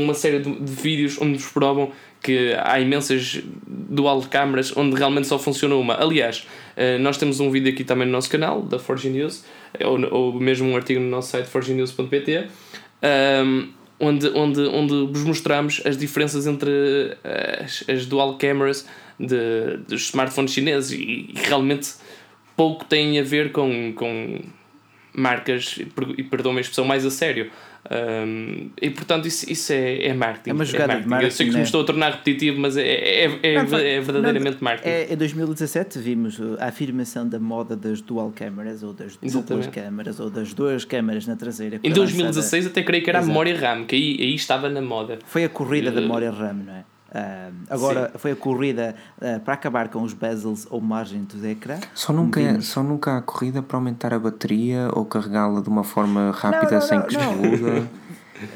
uma 0.04 0.14
série 0.14 0.38
de, 0.38 0.50
de 0.52 0.72
vídeos 0.72 1.18
onde 1.20 1.32
nos 1.32 1.46
provam 1.46 1.90
que 2.22 2.54
há 2.62 2.78
imensas 2.78 3.40
dual 3.66 4.20
câmaras 4.22 4.76
onde 4.76 4.94
realmente 4.96 5.26
só 5.26 5.38
funciona 5.38 5.74
uma. 5.74 5.94
Aliás, 5.94 6.46
eh, 6.76 6.98
nós 6.98 7.16
temos 7.16 7.40
um 7.40 7.50
vídeo 7.50 7.72
aqui 7.72 7.82
também 7.82 8.06
no 8.06 8.12
nosso 8.12 8.28
canal, 8.28 8.60
da 8.60 8.78
Forge 8.78 9.08
News, 9.08 9.42
ou, 9.82 10.14
ou 10.14 10.32
mesmo 10.40 10.68
um 10.68 10.76
artigo 10.76 11.00
no 11.00 11.08
nosso 11.08 11.30
site 11.30 11.46
forgenews.pt, 11.46 12.46
onde, 13.98 14.28
onde, 14.28 14.60
onde 14.60 15.06
vos 15.12 15.24
mostramos 15.24 15.80
as 15.84 15.96
diferenças 15.96 16.46
entre 16.46 16.70
eh, 17.24 17.62
as, 17.64 17.84
as 17.88 18.06
dual 18.06 18.36
cameras 18.38 18.86
de, 19.18 19.78
dos 19.88 20.02
smartphones 20.08 20.52
chineses 20.52 20.92
e, 20.92 21.30
e 21.30 21.34
realmente 21.46 21.94
pouco 22.56 22.84
tem 22.84 23.18
a 23.18 23.22
ver 23.22 23.52
com, 23.52 23.92
com 23.94 24.40
marcas, 25.14 25.76
e 25.78 25.84
per- 25.84 26.14
e 26.18 26.22
perdoa-me 26.22 26.58
a 26.58 26.60
expressão, 26.60 26.84
mais 26.84 27.04
a 27.04 27.10
sério. 27.10 27.50
Um, 27.90 28.70
e 28.80 28.90
portanto, 28.90 29.26
isso, 29.26 29.50
isso 29.50 29.72
é, 29.72 30.06
é 30.08 30.12
marketing. 30.14 30.50
É 30.50 30.52
uma 30.52 30.64
jogada 30.64 30.92
de 30.94 30.98
Eu 30.98 31.02
sei 31.02 31.08
marketing, 31.10 31.44
que 31.44 31.50
me 31.50 31.56
né? 31.56 31.62
estou 31.62 31.80
a 31.80 31.84
tornar 31.84 32.10
repetitivo, 32.10 32.60
mas 32.60 32.76
é, 32.76 32.82
é, 32.82 33.38
é, 33.42 33.54
Não, 33.54 33.66
foi- 33.68 33.88
é 33.88 34.00
verdadeiramente 34.00 34.56
não, 34.56 34.62
marketing. 34.64 34.88
É, 34.88 35.12
em 35.12 35.16
2017 35.16 35.98
vimos 35.98 36.38
uh, 36.38 36.56
a 36.60 36.66
afirmação 36.66 37.28
da 37.28 37.38
moda 37.40 37.74
das 37.76 38.00
dual 38.00 38.32
câmaras 38.34 38.82
ou 38.82 38.92
das 38.92 39.12
duplas 39.14 39.34
Exatamente. 39.34 39.68
câmaras 39.70 40.20
ou 40.20 40.28
das 40.30 40.52
duas 40.52 40.84
câmaras 40.84 41.26
na 41.26 41.36
traseira. 41.36 41.76
Em 41.76 41.80
Foi 41.80 41.90
2016 41.90 42.66
até 42.66 42.82
creio 42.82 43.02
que 43.02 43.10
era 43.10 43.18
a 43.18 43.22
Exato. 43.22 43.28
memória 43.32 43.56
RAM, 43.58 43.84
que 43.84 43.96
aí, 43.96 44.16
aí 44.20 44.34
estava 44.34 44.68
na 44.68 44.80
moda. 44.82 45.14
lançada- 45.14 45.26
Foi 45.30 45.44
a 45.44 45.48
corrida 45.48 45.90
da 45.90 45.98
Eh, 45.98 46.02
memória 46.02 46.30
RAM, 46.30 46.52
não 46.66 46.74
é? 46.74 46.84
Ah, 47.12 47.50
agora 47.68 48.12
foi 48.16 48.32
a 48.32 48.36
corrida 48.36 48.94
ah, 49.20 49.40
para 49.44 49.54
acabar 49.54 49.88
com 49.88 50.02
os 50.02 50.12
bezels 50.12 50.66
ou 50.70 50.80
margem 50.80 51.24
do 51.24 51.46
ecrã. 51.46 51.78
Só 51.94 52.12
nunca, 52.12 52.40
é- 52.40 52.52
Vimos- 52.52 52.66
só 52.68 52.82
nunca 52.82 53.16
há 53.16 53.22
corrida 53.22 53.62
para 53.62 53.76
aumentar 53.76 54.14
a 54.14 54.18
bateria 54.18 54.88
ou 54.92 55.04
carregá-la 55.04 55.60
de 55.60 55.68
uma 55.68 55.84
forma 55.84 56.30
rápida 56.30 56.76
não, 56.76 56.80
sem 56.80 56.98
não, 56.98 57.06
que 57.06 57.16
não. 57.16 57.44
exploda. 57.52 57.90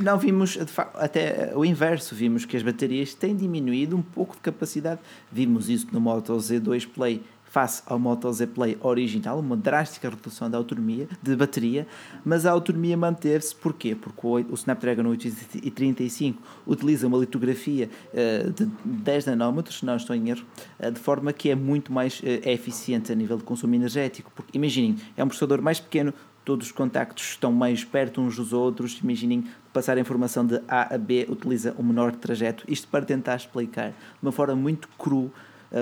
Não 0.00 0.18
vimos, 0.18 0.56
facto, 0.68 0.96
até 0.96 1.52
o 1.54 1.62
inverso, 1.62 2.14
vimos 2.14 2.46
que 2.46 2.56
as 2.56 2.62
baterias 2.62 3.12
têm 3.12 3.36
diminuído 3.36 3.94
um 3.94 4.00
pouco 4.00 4.34
de 4.34 4.40
capacidade. 4.40 4.98
Vimos 5.30 5.68
isso 5.68 5.88
no 5.92 6.00
Moto 6.00 6.32
Z2 6.38 6.88
Play 6.88 7.22
face 7.54 7.84
ao 7.86 8.00
Moto 8.00 8.32
Z 8.32 8.48
Play 8.48 8.76
original, 8.80 9.38
uma 9.38 9.56
drástica 9.56 10.10
redução 10.10 10.50
da 10.50 10.58
autonomia 10.58 11.06
de 11.22 11.36
bateria, 11.36 11.86
mas 12.24 12.46
a 12.46 12.50
autonomia 12.50 12.96
manteve-se 12.96 13.54
porquê? 13.54 13.94
Porque 13.94 14.26
o, 14.26 14.54
Snapdragon 14.54 15.06
835 15.06 16.42
utiliza 16.66 17.06
uma 17.06 17.16
litografia 17.16 17.88
eh, 18.12 18.50
de 18.52 18.68
10 18.84 19.26
nanómetros, 19.26 19.78
se 19.78 19.86
não 19.86 19.94
estou 19.94 20.16
em 20.16 20.30
erro, 20.30 20.44
eh, 20.80 20.90
de 20.90 20.98
forma 20.98 21.32
que 21.32 21.48
é 21.48 21.54
muito 21.54 21.92
mais 21.92 22.20
eh, 22.24 22.40
eficiente 22.52 23.12
a 23.12 23.14
nível 23.14 23.36
de 23.36 23.44
consumo 23.44 23.72
energético. 23.72 24.32
Porque 24.34 24.58
imaginem, 24.58 24.96
é 25.16 25.22
um 25.22 25.28
processador 25.28 25.62
mais 25.62 25.78
pequeno, 25.78 26.12
todos 26.44 26.66
os 26.66 26.72
contactos 26.72 27.24
estão 27.24 27.52
mais 27.52 27.84
perto 27.84 28.20
uns 28.20 28.34
dos 28.34 28.52
outros. 28.52 28.98
Imaginem 29.00 29.44
passar 29.72 29.96
a 29.96 30.00
informação 30.00 30.44
de 30.44 30.60
A 30.66 30.92
a 30.92 30.98
B 30.98 31.24
utiliza 31.28 31.72
o 31.78 31.84
menor 31.84 32.16
trajeto. 32.16 32.64
Isto 32.66 32.88
para 32.88 33.04
tentar 33.04 33.36
explicar 33.36 33.90
de 33.90 33.96
uma 34.20 34.32
forma 34.32 34.56
muito 34.56 34.88
cru, 34.98 35.32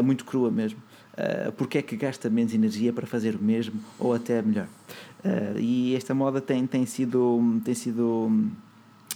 muito 0.04 0.24
crua 0.24 0.50
mesmo, 0.50 0.78
eh, 1.16 1.52
porque 1.56 1.78
é 1.78 1.82
que 1.82 1.96
gasta 1.96 2.28
menos 2.30 2.54
energia 2.54 2.92
para 2.92 3.06
fazer 3.06 3.34
o 3.36 3.42
mesmo 3.42 3.80
ou 3.98 4.14
até 4.14 4.40
melhor. 4.42 4.68
Eh, 5.24 5.54
E 5.58 5.94
esta 5.94 6.14
moda 6.14 6.40
tem, 6.40 6.66
tem 6.66 6.86
sido 6.86 7.60
tem 7.64 7.74
sido 7.74 8.30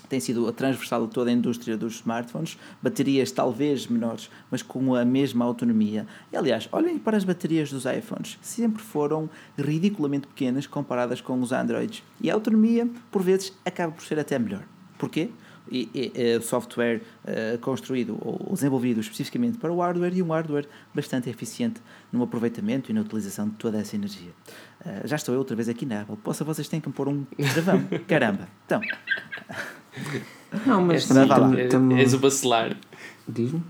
tem 0.09 0.21
sido 0.21 0.51
transversal 0.53 1.07
de 1.07 1.13
toda 1.13 1.31
a 1.31 1.33
indústria 1.33 1.77
dos 1.77 1.97
smartphones, 1.97 2.57
baterias 2.81 3.33
talvez 3.33 3.87
menores, 3.87 4.31
mas 4.51 4.63
com 4.63 4.95
a 4.95 5.05
mesma 5.05 5.45
autonomia. 5.45 6.07
E, 6.33 6.37
aliás, 6.37 6.69
olhem 6.71 6.97
para 6.99 7.17
as 7.17 7.25
baterias 7.25 7.71
dos 7.71 7.85
iPhones, 7.87 8.39
sempre 8.41 8.83
foram 8.83 9.29
ridiculamente 9.59 10.29
pequenas 10.29 10.67
comparadas 10.67 11.21
com 11.21 11.41
os 11.41 11.51
Androids. 11.51 12.03
E 12.21 12.31
a 12.31 12.35
autonomia, 12.35 12.89
por 13.11 13.23
vezes, 13.23 13.53
acaba 13.65 13.93
por 13.93 14.05
ser 14.05 14.19
até 14.19 14.39
melhor. 14.39 14.63
Porquê? 14.97 15.31
E, 15.71 15.89
e, 15.93 16.13
eh, 16.15 16.41
software 16.41 17.01
eh, 17.27 17.59
construído 17.61 18.17
ou 18.21 18.53
desenvolvido 18.55 19.01
especificamente 19.01 19.59
para 19.59 19.73
o 19.73 19.81
hardware 19.81 20.17
e 20.17 20.23
um 20.23 20.29
hardware 20.29 20.69
bastante 20.95 21.29
eficiente 21.29 21.81
no 22.13 22.23
aproveitamento 22.23 22.89
e 22.91 22.95
na 22.95 23.01
utilização 23.01 23.49
de 23.49 23.57
toda 23.57 23.79
essa 23.79 23.97
energia. 23.97 24.31
Eh, 24.85 25.03
já 25.07 25.17
estou 25.17 25.35
eu 25.35 25.39
outra 25.41 25.57
vez 25.57 25.69
aqui 25.69 25.85
na 25.85 26.03
Apple. 26.03 26.17
Poxa, 26.23 26.45
vocês 26.45 26.69
têm 26.69 26.81
que 26.81 26.89
me 26.89 26.95
pôr 26.95 27.09
um 27.09 27.25
travão. 27.53 27.83
Caramba. 28.07 28.49
Então, 28.65 28.81
Não, 30.65 30.81
mas 30.85 31.11
É, 31.11 31.27
tam- 31.27 31.55
é- 31.55 31.67
tam- 31.67 31.97
és 31.97 32.15
o 32.15 32.19
bacelar. 32.21 32.77
Diz-me. 33.29 33.63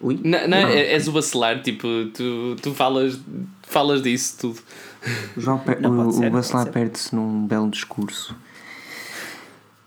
Ui? 0.00 0.20
Não, 0.24 0.46
não, 0.48 0.56
é- 0.58 0.92
és 0.94 1.08
o 1.08 1.12
bacelar, 1.12 1.60
tipo, 1.62 1.86
tu, 2.14 2.56
tu 2.62 2.72
falas, 2.72 3.18
falas 3.62 4.00
disso 4.00 4.38
tudo. 4.38 4.60
O 5.36 5.40
João 5.40 5.60
Não, 5.80 6.08
o, 6.08 6.26
o 6.26 6.30
Bacelar 6.30 6.70
perde-se 6.70 7.14
num 7.14 7.46
belo 7.46 7.68
discurso. 7.70 8.34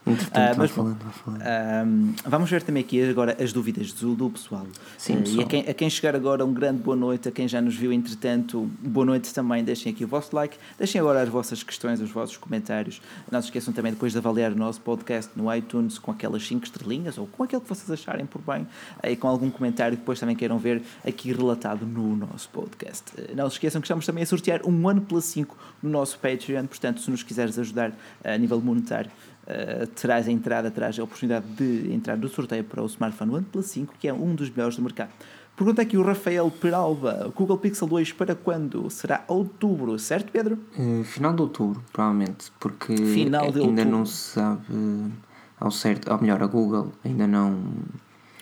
Entretanto, 0.06 0.34
vai 0.34 0.56
mas 0.58 0.72
falando. 0.72 0.98
Ahm, 1.44 2.14
vamos 2.26 2.50
ver 2.50 2.64
também 2.64 2.82
aqui 2.84 3.08
agora 3.08 3.38
as 3.42 3.54
dúvidas 3.54 3.94
do, 3.94 4.16
do 4.16 4.30
pessoal. 4.32 4.66
Sim, 4.98 5.14
Eh, 5.14 5.18
E 5.18 5.22
pessoal. 5.22 5.46
a 5.46 5.50
quem, 5.50 5.60
a 5.70 5.74
quem 5.76 5.90
chegar 5.92 6.16
agora, 6.16 6.44
um 6.44 6.52
grande 6.54 6.82
boa 6.82 6.98
noite. 6.98 7.30
A 7.30 7.32
quem 7.32 7.48
já 7.48 7.62
nos 7.62 7.76
viu, 7.76 7.94
entretanto, 7.94 8.70
boa 8.82 9.06
noite 9.06 9.32
também. 9.34 9.64
Deixem 9.64 9.92
aqui 9.92 10.04
o 10.04 10.08
vosso 10.08 10.36
like. 10.36 10.58
Deixem 10.78 11.00
agora 11.00 11.22
as 11.22 11.30
vossas 11.30 11.62
questões, 11.62 12.02
os 12.02 12.10
vossos 12.10 12.36
comentários. 12.36 13.00
Não 13.32 13.40
se 13.42 13.48
esqueçam 13.50 13.72
também 13.74 13.92
depois 13.94 14.12
de 14.12 14.18
avaliar 14.18 14.52
o 14.52 14.56
nosso 14.56 14.82
podcast 14.82 15.32
no 15.36 15.54
iTunes 15.54 16.00
com 16.00 16.10
aquelas 16.12 16.46
5 16.48 16.66
estrelinhas 16.66 17.18
ou 17.20 17.28
com 17.28 17.44
aquilo 17.44 17.62
que 17.62 17.70
vocês 17.70 17.90
acharem 17.92 18.26
por 18.26 18.42
bem 18.42 18.68
e 19.04 19.16
com 19.16 19.28
algum 19.28 19.52
comentário 19.52 19.96
que 19.96 20.02
depois 20.02 20.20
também 20.20 20.36
queiram 20.36 20.58
ver 20.58 20.82
aqui 21.08 21.32
relatado 21.32 21.86
no 21.86 22.16
nosso 22.16 22.50
podcast. 22.50 23.04
Eh, 23.18 23.34
Não 23.36 23.48
se 23.50 23.56
esqueçam 23.58 23.80
que 23.80 23.86
estamos 23.86 24.06
também 24.06 24.24
a 24.24 24.26
sortear 24.26 24.62
um 24.66 24.84
OnePlus 24.86 25.26
5 25.26 25.56
no 25.84 25.90
nosso 25.92 26.18
Patreon. 26.18 26.66
Portanto, 26.66 27.02
se 27.02 27.12
nos 27.12 27.22
quiseres 27.22 27.60
ajudar 27.60 27.92
a 28.24 28.36
nível 28.38 28.60
monetário, 28.60 29.12
Uh, 29.42 29.88
terás 29.88 30.28
a 30.28 30.32
entrada, 30.32 30.70
terás 30.70 30.98
a 31.00 31.04
oportunidade 31.04 31.46
de 31.58 31.92
entrar 31.92 32.16
no 32.16 32.30
sorteio 32.30 32.64
para 32.64 32.82
o 32.82 32.86
smartphone 32.86 33.36
OnePlus 33.36 33.66
5, 33.66 33.96
que 34.00 34.08
é 34.08 34.14
um 34.14 34.36
dos 34.36 34.50
melhores 34.50 34.76
do 34.76 34.82
mercado. 34.84 35.10
Pergunta 35.56 35.82
aqui 35.82 35.98
o 35.98 36.04
Rafael 36.04 36.50
Peralva: 36.50 37.28
o 37.28 37.32
Google 37.32 37.58
Pixel 37.58 37.88
2 37.88 38.14
para 38.14 38.34
quando? 38.36 38.90
Será 38.90 39.24
outubro, 39.28 39.98
certo, 40.00 40.32
Pedro? 40.32 40.58
Eh, 40.78 41.04
final 41.04 41.34
de 41.34 41.42
outubro, 41.42 41.84
provavelmente, 41.92 42.52
porque 42.60 42.96
Final 42.96 43.46
ainda 43.46 43.60
outubro. 43.62 43.86
não 43.86 44.06
se 44.06 44.34
sabe 44.34 44.62
eh, 44.72 45.12
ao 45.60 45.70
certo, 45.72 46.12
ou 46.12 46.20
melhor, 46.22 46.42
a 46.42 46.48
Google 46.48 46.92
ainda 47.04 47.28
não, 47.28 47.60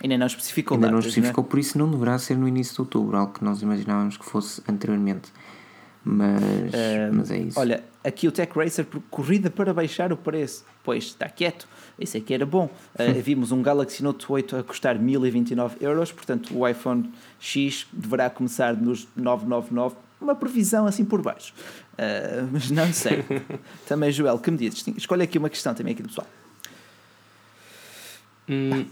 Ainda 0.01 0.17
não 0.17 0.27
especificou 0.27 0.75
ainda 0.75 0.87
não 0.87 0.99
datas, 0.99 1.09
especificou, 1.09 1.43
por 1.43 1.59
isso 1.59 1.77
não 1.77 1.89
deverá 1.91 2.17
ser 2.17 2.37
no 2.37 2.47
início 2.47 2.75
de 2.75 2.81
outubro, 2.81 3.17
algo 3.17 3.33
que 3.33 3.43
nós 3.43 3.61
imaginávamos 3.61 4.15
que 4.15 4.25
fosse 4.25 4.61
anteriormente. 4.69 5.31
Mas, 6.03 6.41
mas 7.13 7.31
é 7.31 7.37
isso. 7.37 7.59
Olha, 7.59 7.83
aqui 8.03 8.27
o 8.27 8.31
Tech 8.31 8.51
Racer 8.57 8.85
por 8.85 9.01
corrida 9.09 9.49
para 9.49 9.73
baixar 9.73 10.11
o 10.11 10.17
preço. 10.17 10.65
Pois, 10.83 11.05
está 11.05 11.27
quieto. 11.29 11.67
Isso 11.99 12.17
aqui 12.17 12.33
era 12.33 12.45
bom. 12.45 12.69
Uh, 12.95 13.19
vimos 13.21 13.51
um 13.51 13.61
Galaxy 13.61 14.03
Note 14.03 14.25
8 14.29 14.57
a 14.57 14.63
custar 14.63 14.97
1029 14.97 15.77
euros, 15.81 16.11
portanto 16.11 16.57
o 16.57 16.67
iPhone 16.67 17.11
X 17.39 17.87
deverá 17.91 18.29
começar 18.29 18.75
nos 18.75 19.07
999, 19.15 19.95
uma 20.21 20.35
previsão 20.35 20.85
assim 20.85 21.05
por 21.05 21.21
baixo. 21.21 21.53
Uh, 21.93 22.49
mas 22.51 22.71
não 22.71 22.91
sei. 22.93 23.23
também, 23.87 24.11
Joel, 24.11 24.39
que 24.39 24.51
me 24.51 24.57
dizes? 24.57 24.85
Escolha 24.97 25.23
aqui 25.23 25.37
uma 25.37 25.49
questão 25.49 25.73
também 25.73 25.93
aqui 25.93 26.01
do 26.01 26.09
pessoal. 26.09 26.27
Hum, 28.47 28.85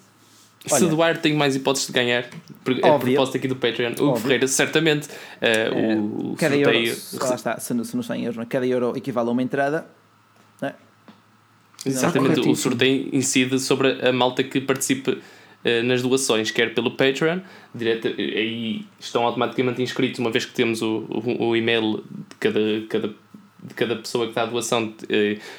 se 0.67 0.83
o 0.83 0.89
Duarte 0.89 1.21
tem 1.21 1.33
mais 1.33 1.55
hipóteses 1.55 1.87
de 1.87 1.93
ganhar, 1.93 2.23
é 2.23 2.89
a 2.89 2.99
propósito 2.99 3.37
aqui 3.37 3.47
do 3.47 3.55
Patreon, 3.55 3.93
o 3.99 4.09
Óbvio. 4.09 4.23
Ferreira, 4.23 4.47
certamente. 4.47 5.07
Uh, 5.07 6.31
o, 6.31 6.35
cada 6.35 6.55
sorteio... 6.55 6.87
euro, 6.87 7.01
lá 7.21 7.35
está, 7.35 7.59
se 7.59 7.73
não, 7.73 7.83
se 7.83 7.95
não 7.95 8.01
está 8.01 8.17
em 8.17 8.25
euros, 8.25 8.45
cada 8.49 8.65
euro 8.65 8.93
equivale 8.95 9.29
a 9.29 9.31
uma 9.31 9.41
entrada. 9.41 9.87
É? 10.61 10.73
Exatamente, 11.85 12.39
o 12.41 12.55
sorteio 12.55 13.09
incide 13.13 13.59
sobre 13.59 14.05
a 14.05 14.11
malta 14.11 14.43
que 14.43 14.59
participe 14.59 15.11
uh, 15.11 15.83
nas 15.83 16.01
doações, 16.01 16.51
quer 16.51 16.73
pelo 16.73 16.91
Patreon, 16.91 17.39
direto, 17.73 18.07
aí 18.07 18.85
estão 18.99 19.23
automaticamente 19.25 19.81
inscritos, 19.81 20.19
uma 20.19 20.31
vez 20.31 20.45
que 20.45 20.53
temos 20.53 20.81
o, 20.81 21.05
o, 21.09 21.47
o 21.49 21.55
e-mail 21.55 22.03
de 22.29 22.35
cada, 22.39 22.59
cada, 22.89 23.07
de 23.63 23.73
cada 23.75 23.95
pessoa 23.95 24.27
que 24.27 24.33
dá 24.33 24.43
a 24.43 24.45
doação, 24.45 24.93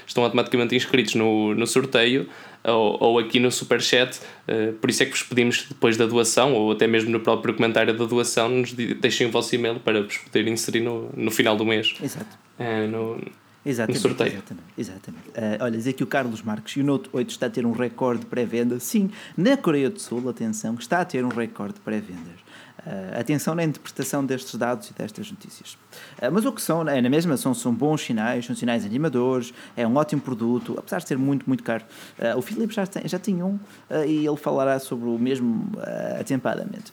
estão 0.06 0.24
automaticamente 0.24 0.74
inscritos 0.74 1.14
no, 1.14 1.54
no 1.54 1.66
sorteio 1.66 2.28
ou, 2.64 2.98
ou 3.00 3.18
aqui 3.18 3.38
no 3.38 3.50
Superchat. 3.50 4.20
Uh, 4.48 4.72
por 4.74 4.90
isso 4.90 5.02
é 5.02 5.06
que 5.06 5.12
vos 5.12 5.22
pedimos 5.22 5.66
depois 5.68 5.96
da 5.96 6.06
doação, 6.06 6.54
ou 6.54 6.72
até 6.72 6.86
mesmo 6.86 7.10
no 7.10 7.20
próprio 7.20 7.54
comentário 7.54 7.96
da 7.96 8.04
doação, 8.04 8.48
nos 8.48 8.72
deixem 8.72 9.26
o 9.26 9.30
vosso 9.30 9.54
e-mail 9.54 9.80
para 9.80 10.02
vos 10.02 10.18
poder 10.18 10.46
inserir 10.48 10.80
no, 10.80 11.10
no 11.16 11.30
final 11.30 11.56
do 11.56 11.64
mês. 11.64 11.94
Exato. 12.02 12.38
Uh, 12.58 12.88
no, 12.88 13.20
Exatamente. 13.68 14.06
Exatamente. 14.06 14.64
exatamente. 14.78 15.28
Uh, 15.28 15.62
olha, 15.62 15.76
dizer 15.76 15.92
que 15.92 16.02
o 16.02 16.06
Carlos 16.06 16.40
Marques 16.40 16.76
e 16.76 16.80
o 16.80 16.84
Note 16.84 17.10
8 17.12 17.30
está 17.30 17.46
a 17.46 17.50
ter 17.50 17.66
um 17.66 17.72
recorde 17.72 18.20
de 18.20 18.26
pré-venda. 18.26 18.80
Sim, 18.80 19.10
na 19.36 19.58
Coreia 19.58 19.90
do 19.90 20.00
Sul, 20.00 20.26
atenção, 20.28 20.74
está 20.74 21.00
a 21.00 21.04
ter 21.04 21.22
um 21.24 21.28
recorde 21.28 21.74
de 21.74 21.80
pré-vendas. 21.80 22.47
Uh, 22.88 23.20
atenção 23.20 23.54
na 23.54 23.64
interpretação 23.64 24.24
destes 24.24 24.54
dados 24.54 24.88
e 24.88 24.94
destas 24.94 25.30
notícias. 25.30 25.74
Uh, 26.22 26.32
mas 26.32 26.46
o 26.46 26.52
que 26.52 26.62
são, 26.62 26.88
é 26.88 27.02
na 27.02 27.10
mesma, 27.10 27.36
são, 27.36 27.52
são 27.52 27.74
bons 27.74 28.00
sinais, 28.00 28.46
são 28.46 28.56
sinais 28.56 28.82
animadores, 28.82 29.52
é 29.76 29.86
um 29.86 29.94
ótimo 29.94 30.22
produto, 30.22 30.74
apesar 30.78 31.00
de 31.00 31.08
ser 31.08 31.18
muito, 31.18 31.46
muito 31.46 31.62
caro. 31.62 31.84
Uh, 32.18 32.38
o 32.38 32.40
Filipe 32.40 32.72
já 32.72 32.86
tem, 32.86 33.06
já 33.06 33.18
tem 33.18 33.42
um 33.42 33.58
e 34.06 34.26
ele 34.26 34.36
falará 34.38 34.78
sobre 34.78 35.06
o 35.06 35.18
mesmo 35.18 35.70
atempadamente. 36.18 36.92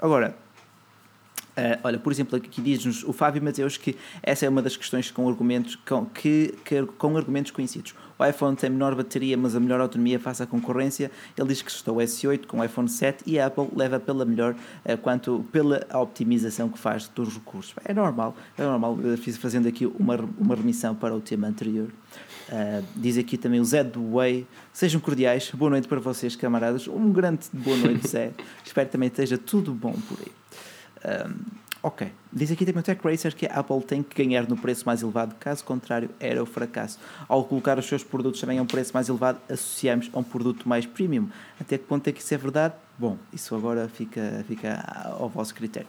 agora, 0.00 0.34
Uh, 1.58 1.76
olha, 1.82 1.98
por 1.98 2.12
exemplo, 2.12 2.36
aqui 2.36 2.62
diz-nos 2.62 3.02
o 3.02 3.12
Fábio 3.12 3.42
Mateus 3.42 3.76
que 3.76 3.96
essa 4.22 4.46
é 4.46 4.48
uma 4.48 4.62
das 4.62 4.76
questões 4.76 5.10
com 5.10 5.28
argumentos, 5.28 5.74
com, 5.74 6.06
que, 6.06 6.54
que, 6.64 6.86
com 6.96 7.16
argumentos 7.16 7.50
conhecidos. 7.50 7.96
O 8.16 8.24
iPhone 8.24 8.54
tem 8.54 8.70
menor 8.70 8.94
bateria, 8.94 9.36
mas 9.36 9.56
a 9.56 9.60
melhor 9.60 9.80
autonomia 9.80 10.20
face 10.20 10.40
à 10.40 10.46
concorrência. 10.46 11.10
Ele 11.36 11.48
diz 11.48 11.60
que 11.60 11.68
estou 11.68 11.96
o 11.96 11.98
S8 11.98 12.46
com 12.46 12.60
o 12.60 12.64
iPhone 12.64 12.88
7 12.88 13.24
e 13.26 13.40
a 13.40 13.46
Apple 13.46 13.66
leva 13.74 13.98
pela 13.98 14.24
melhor 14.24 14.54
uh, 14.54 14.98
quanto 14.98 15.44
pela 15.50 15.84
optimização 15.94 16.68
que 16.68 16.78
faz 16.78 17.08
dos 17.08 17.34
recursos. 17.34 17.74
É 17.84 17.92
normal, 17.92 18.36
é 18.56 18.62
normal. 18.62 18.96
Fiz 19.16 19.36
fazendo 19.36 19.66
aqui 19.66 19.84
uma, 19.84 20.16
uma 20.38 20.54
remissão 20.54 20.94
para 20.94 21.12
o 21.12 21.20
tema 21.20 21.48
anterior. 21.48 21.88
Uh, 22.48 22.84
diz 22.94 23.18
aqui 23.18 23.36
também 23.36 23.58
o 23.58 23.64
Zé 23.64 23.82
do 23.82 24.12
Way. 24.12 24.46
Sejam 24.72 25.00
cordiais. 25.00 25.50
Boa 25.52 25.72
noite 25.72 25.88
para 25.88 25.98
vocês, 25.98 26.36
camaradas. 26.36 26.86
Um 26.86 27.10
grande 27.12 27.46
boa 27.52 27.76
noite, 27.78 28.06
Zé. 28.06 28.30
Espero 28.64 28.88
também 28.88 29.08
esteja 29.08 29.36
tudo 29.36 29.74
bom 29.74 29.92
por 30.08 30.18
aí. 30.20 30.37
Um, 31.04 31.34
ok. 31.82 32.08
Diz 32.32 32.50
aqui 32.50 32.66
também 32.66 32.80
o 32.80 32.82
Tech 32.82 33.00
Racer 33.02 33.34
que 33.34 33.46
a 33.46 33.60
Apple 33.60 33.80
tem 33.82 34.02
que 34.02 34.22
ganhar 34.22 34.48
no 34.48 34.56
preço 34.56 34.84
mais 34.84 35.02
elevado, 35.02 35.34
caso 35.40 35.64
contrário, 35.64 36.10
era 36.20 36.42
o 36.42 36.46
fracasso. 36.46 36.98
Ao 37.28 37.44
colocar 37.44 37.78
os 37.78 37.86
seus 37.86 38.04
produtos 38.04 38.40
também 38.40 38.58
a 38.58 38.62
um 38.62 38.66
preço 38.66 38.92
mais 38.92 39.08
elevado, 39.08 39.38
associamos 39.48 40.10
a 40.12 40.18
um 40.18 40.22
produto 40.22 40.68
mais 40.68 40.86
premium. 40.86 41.28
Até 41.60 41.78
que 41.78 41.84
ponto 41.84 42.06
é 42.08 42.12
que 42.12 42.20
isso 42.20 42.34
é 42.34 42.36
verdade? 42.36 42.74
Bom, 42.98 43.16
isso 43.32 43.54
agora 43.54 43.88
fica, 43.88 44.44
fica 44.46 44.84
ao 45.18 45.28
vosso 45.28 45.54
critério. 45.54 45.88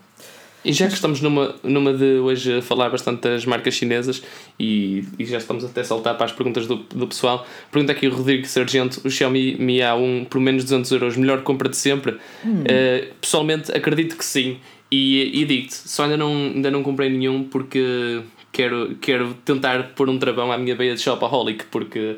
E 0.63 0.73
já 0.73 0.87
que 0.87 0.93
estamos 0.93 1.21
numa, 1.21 1.55
numa 1.63 1.93
de 1.93 2.19
hoje 2.19 2.61
falar 2.61 2.89
bastante 2.89 3.21
das 3.21 3.45
marcas 3.45 3.73
chinesas 3.73 4.21
e, 4.59 5.05
e 5.17 5.25
já 5.25 5.37
estamos 5.37 5.63
até 5.63 5.81
a 5.81 5.83
saltar 5.85 6.15
para 6.15 6.25
as 6.25 6.33
perguntas 6.33 6.67
do, 6.67 6.75
do 6.75 7.07
pessoal, 7.07 7.47
pergunta 7.71 7.93
aqui 7.93 8.07
o 8.07 8.13
Rodrigo 8.13 8.45
Sargento: 8.45 9.01
o 9.05 9.09
Xiaomi 9.09 9.55
Mi 9.57 9.77
A1 9.77 10.27
por 10.27 10.41
menos 10.41 10.63
de 10.63 10.69
200 10.71 10.91
euros, 10.91 11.17
melhor 11.17 11.43
compra 11.43 11.69
de 11.69 11.77
sempre? 11.77 12.17
Hum. 12.45 12.63
Uh, 12.63 13.13
pessoalmente, 13.21 13.71
acredito 13.71 14.17
que 14.17 14.25
sim. 14.25 14.57
E, 14.91 15.41
e 15.41 15.45
digo-te, 15.45 15.75
só 15.75 16.03
ainda 16.03 16.17
não, 16.17 16.31
ainda 16.31 16.71
não 16.71 16.81
comprei 16.81 17.09
nenhum 17.09 17.43
porque 17.43 18.21
quero, 18.51 18.95
quero 18.95 19.33
tentar 19.45 19.91
pôr 19.95 20.09
um 20.09 20.17
travão 20.17 20.51
à 20.51 20.57
minha 20.57 20.75
veia 20.75 20.95
de 20.95 21.01
shopaholic 21.01 21.65
porque, 21.65 22.17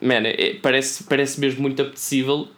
man, 0.00 0.22
é, 0.24 0.54
parece, 0.60 1.04
parece 1.04 1.40
mesmo 1.40 1.62
muito 1.62 1.80
apetecível. 1.80 2.48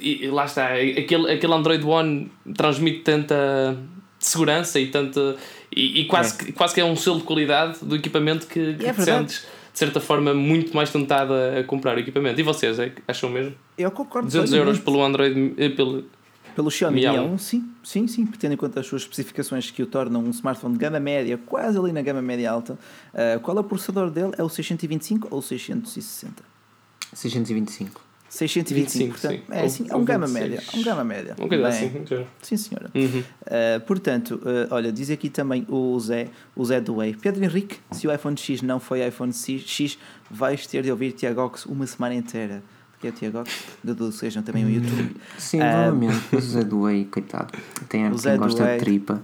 E 0.00 0.28
lá 0.28 0.44
está, 0.44 0.74
aquele, 0.74 1.30
aquele 1.32 1.52
Android 1.52 1.84
One 1.84 2.30
transmite 2.54 3.00
tanta 3.00 3.76
segurança 4.18 4.78
e 4.80 4.88
tanta. 4.88 5.36
E, 5.74 6.00
e 6.00 6.04
quase, 6.06 6.48
é. 6.48 6.52
quase 6.52 6.74
que 6.74 6.80
é 6.80 6.84
um 6.84 6.96
selo 6.96 7.18
de 7.18 7.24
qualidade 7.24 7.78
do 7.82 7.96
equipamento 7.96 8.46
que, 8.46 8.74
que 8.74 8.86
é 8.86 8.92
te 8.92 9.02
sentes 9.02 9.46
de 9.76 9.78
certa 9.80 10.00
forma 10.00 10.32
muito 10.32 10.74
mais 10.74 10.90
tentada 10.90 11.60
a 11.60 11.62
comprar 11.62 11.96
o 11.98 12.00
equipamento. 12.00 12.40
E 12.40 12.42
vocês, 12.42 12.78
é, 12.78 12.92
acham 13.06 13.28
mesmo? 13.28 13.54
Eu 13.76 13.90
concordo. 13.90 14.26
200 14.26 14.52
euros 14.54 14.78
pelo 14.78 15.04
Android, 15.04 15.52
eh, 15.58 15.68
pelo, 15.68 16.06
pelo 16.56 16.70
Xiaomi 16.70 17.02
Mi 17.02 17.06
A1, 17.06 17.38
sim, 17.38 17.70
sim, 17.84 18.08
sim, 18.08 18.24
tendo 18.24 18.54
em 18.54 18.56
conta 18.56 18.80
as 18.80 18.86
suas 18.86 19.02
especificações 19.02 19.70
que 19.70 19.82
o 19.82 19.86
tornam 19.86 20.24
um 20.24 20.30
smartphone 20.30 20.72
de 20.72 20.80
gama 20.80 20.98
média, 20.98 21.36
quase 21.36 21.78
ali 21.78 21.92
na 21.92 22.00
gama 22.00 22.22
média 22.22 22.50
alta. 22.50 22.72
Uh, 23.12 23.38
qual 23.40 23.58
é 23.58 23.60
o 23.60 23.64
processador 23.64 24.10
dele? 24.10 24.32
É 24.38 24.42
o 24.42 24.48
625 24.48 25.28
ou 25.30 25.40
o 25.40 25.42
660? 25.42 26.42
625. 27.12 28.00
625, 28.28 29.12
portanto, 29.12 29.42
é, 29.50 29.64
assim, 29.64 29.86
é 29.88 29.94
um 29.94 30.04
gama 30.04 30.26
média. 30.26 30.62
Um 30.74 30.82
gama 30.82 31.04
média. 31.04 31.34
Um 31.38 31.42
bocadinho 31.42 31.68
assim, 31.68 31.92
Sim, 32.40 32.56
senhora. 32.56 32.90
Uhum. 32.94 33.20
Uh, 33.20 33.80
portanto, 33.86 34.40
uh, 34.42 34.74
olha, 34.74 34.90
diz 34.90 35.10
aqui 35.10 35.28
também 35.28 35.66
o 35.68 35.98
Zé, 36.00 36.28
o 36.56 36.64
Zé 36.64 36.80
do 36.80 36.96
Way. 36.96 37.16
Pedro 37.20 37.44
Henrique, 37.44 37.78
se 37.92 38.08
o 38.08 38.12
iPhone 38.12 38.36
X 38.36 38.62
não 38.62 38.80
foi 38.80 39.06
iPhone 39.06 39.32
X, 39.32 39.98
vais 40.30 40.66
ter 40.66 40.82
de 40.82 40.90
ouvir 40.90 41.12
Tiagox 41.12 41.66
uma 41.66 41.86
semana 41.86 42.14
inteira 42.14 42.62
que 43.00 43.06
é 43.06 43.10
o 43.10 43.12
Tiago, 43.12 43.44
do 43.82 44.12
sejam 44.12 44.42
também 44.42 44.64
o 44.64 44.70
YouTube. 44.70 45.16
Sim, 45.38 45.58
novamente, 45.58 46.36
o 46.36 46.40
Zé 46.40 46.64
Way, 46.64 47.04
coitado. 47.06 47.52
Tem 47.88 48.10
o 48.10 48.16
quem 48.16 48.36
gosta 48.36 48.64
de 48.64 48.78
tripa. 48.78 49.22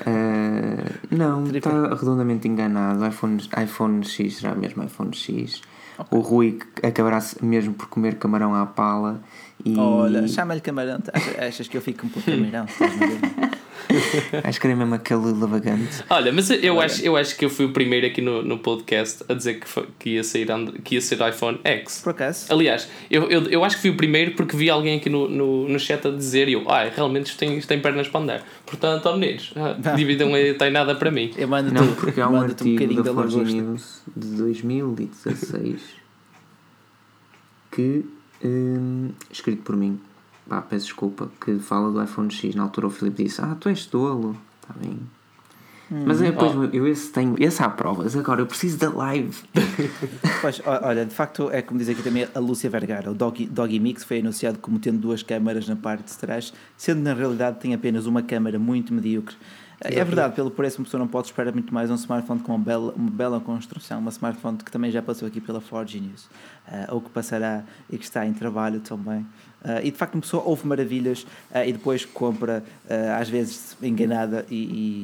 Uh, 0.00 1.14
não, 1.14 1.46
está 1.46 1.94
redondamente 1.94 2.48
enganado. 2.48 3.06
iPhone, 3.06 3.40
iPhone 3.62 4.04
X 4.04 4.36
será 4.36 4.54
mesmo 4.54 4.82
iPhone 4.82 5.14
X. 5.14 5.62
Okay. 5.96 6.18
O 6.18 6.22
Rui 6.22 6.58
acabará 6.82 7.22
mesmo 7.42 7.74
por 7.74 7.86
comer 7.88 8.16
camarão 8.16 8.54
à 8.54 8.66
pala. 8.66 9.20
E... 9.64 9.76
Olha, 9.78 10.26
chama-lhe 10.28 10.60
camarão. 10.60 10.98
Achas 11.38 11.68
que 11.68 11.76
eu 11.76 11.80
fico 11.80 12.06
um 12.06 12.08
pouco 12.08 12.30
camarão? 12.30 12.66
acho 14.44 14.60
que 14.60 14.66
era 14.66 14.76
mesmo 14.76 14.94
aquele 14.94 15.32
lavagante. 15.32 16.04
Olha, 16.10 16.32
mas 16.32 16.50
eu 16.50 16.80
acho, 16.80 17.02
eu 17.02 17.16
acho 17.16 17.36
que 17.36 17.44
eu 17.44 17.50
fui 17.50 17.66
o 17.66 17.72
primeiro 17.72 18.06
aqui 18.06 18.20
no, 18.20 18.42
no 18.42 18.58
podcast 18.58 19.24
a 19.28 19.34
dizer 19.34 19.60
que, 19.60 19.68
foi, 19.68 19.88
que, 19.98 20.10
ia 20.10 20.24
sair, 20.24 20.46
que 20.82 20.96
ia 20.96 21.00
ser 21.00 21.18
iPhone 21.28 21.58
X. 21.64 22.00
Por 22.02 22.10
acaso? 22.10 22.52
Aliás, 22.52 22.88
eu, 23.10 23.30
eu, 23.30 23.42
eu 23.44 23.64
acho 23.64 23.76
que 23.76 23.82
fui 23.82 23.90
o 23.90 23.96
primeiro 23.96 24.32
porque 24.32 24.56
vi 24.56 24.68
alguém 24.68 24.98
aqui 24.98 25.08
no, 25.08 25.28
no, 25.28 25.68
no 25.68 25.78
chat 25.78 26.06
a 26.06 26.10
dizer 26.10 26.48
e 26.48 26.54
eu, 26.54 26.70
ah, 26.70 26.84
realmente 26.94 27.26
isto 27.26 27.38
tem, 27.38 27.56
isto 27.56 27.68
tem 27.68 27.80
pernas 27.80 28.08
para 28.08 28.20
andar. 28.20 28.42
Portanto, 28.66 29.06
ó 29.06 29.16
meninos, 29.16 29.52
ah, 29.56 29.94
dividam 29.94 30.30
tem 30.58 30.70
nada 30.70 30.94
para 30.94 31.10
mim. 31.10 31.32
Eu 31.36 31.48
mando 31.48 31.72
Não, 31.72 31.94
porque 31.94 32.20
há 32.20 32.28
um 32.28 32.40
artigo 32.40 32.84
um 32.84 33.02
da 33.02 33.12
Forge 33.14 33.44
News 33.44 34.02
de 34.16 34.28
2016 34.36 36.04
que, 37.70 38.04
hum, 38.48 39.10
escrito 39.30 39.62
por 39.62 39.76
mim, 39.76 40.00
pá, 40.48 40.60
peço 40.60 40.86
desculpa, 40.86 41.30
que 41.40 41.58
fala 41.58 41.90
do 41.90 42.02
iPhone 42.02 42.30
X. 42.30 42.54
Na 42.54 42.62
altura 42.64 42.86
o 42.86 42.90
Filipe 42.90 43.24
disse: 43.24 43.40
Ah, 43.40 43.56
tu 43.58 43.68
és 43.68 43.86
tolo. 43.86 44.36
Está 44.60 44.74
bem. 44.78 44.98
Hum. 45.90 46.04
Mas 46.06 46.18
depois 46.18 46.54
oh. 46.56 46.64
eu 46.64 46.88
esse 46.88 47.12
tenho, 47.12 47.36
esse 47.38 47.62
há 47.62 47.68
provas, 47.68 48.16
agora 48.16 48.40
eu 48.40 48.46
preciso 48.46 48.78
da 48.78 48.90
live. 48.90 49.36
pois, 50.40 50.62
olha, 50.64 51.04
de 51.04 51.14
facto 51.14 51.50
é 51.50 51.60
como 51.60 51.78
diz 51.78 51.88
aqui 51.88 52.02
também 52.02 52.26
a 52.34 52.38
Lúcia 52.38 52.70
Vergara, 52.70 53.10
o 53.10 53.14
Doggy, 53.14 53.46
Doggy 53.46 53.78
Mix 53.78 54.02
foi 54.02 54.20
anunciado 54.20 54.58
como 54.58 54.78
tendo 54.78 54.98
duas 54.98 55.22
câmaras 55.22 55.68
na 55.68 55.76
parte 55.76 56.06
de 56.06 56.18
trás, 56.18 56.54
sendo 56.76 57.02
na 57.02 57.12
realidade 57.12 57.60
tem 57.60 57.74
apenas 57.74 58.06
uma 58.06 58.22
câmara 58.22 58.58
muito 58.58 58.94
medíocre. 58.94 59.36
É 59.84 60.04
verdade, 60.04 60.34
pelo 60.34 60.50
preço 60.50 60.78
uma 60.78 60.84
pessoa 60.84 60.98
não 60.98 61.08
pode 61.08 61.26
esperar 61.26 61.52
muito 61.52 61.72
mais 61.72 61.90
um 61.90 61.94
smartphone 61.94 62.40
com 62.40 62.54
uma 62.54 62.64
bela, 62.64 62.92
uma 62.96 63.10
bela 63.10 63.40
construção, 63.40 63.98
uma 63.98 64.10
smartphone 64.10 64.58
que 64.58 64.70
também 64.70 64.90
já 64.90 65.02
passou 65.02 65.28
aqui 65.28 65.40
pela 65.40 65.60
Forge 65.60 66.00
News, 66.00 66.24
uh, 66.24 66.94
ou 66.94 67.00
que 67.00 67.10
passará 67.10 67.64
e 67.90 67.98
que 67.98 68.04
está 68.04 68.26
em 68.26 68.32
trabalho 68.32 68.80
também. 68.80 69.26
Uh, 69.64 69.80
e 69.82 69.90
de 69.90 69.96
facto 69.96 70.14
uma 70.14 70.20
pessoa 70.20 70.42
ouve 70.44 70.66
maravilhas 70.66 71.22
uh, 71.50 71.66
e 71.66 71.72
depois 71.72 72.04
compra, 72.04 72.62
uh, 72.84 73.20
às 73.20 73.30
vezes 73.30 73.76
enganada, 73.82 74.44
e, 74.50 74.56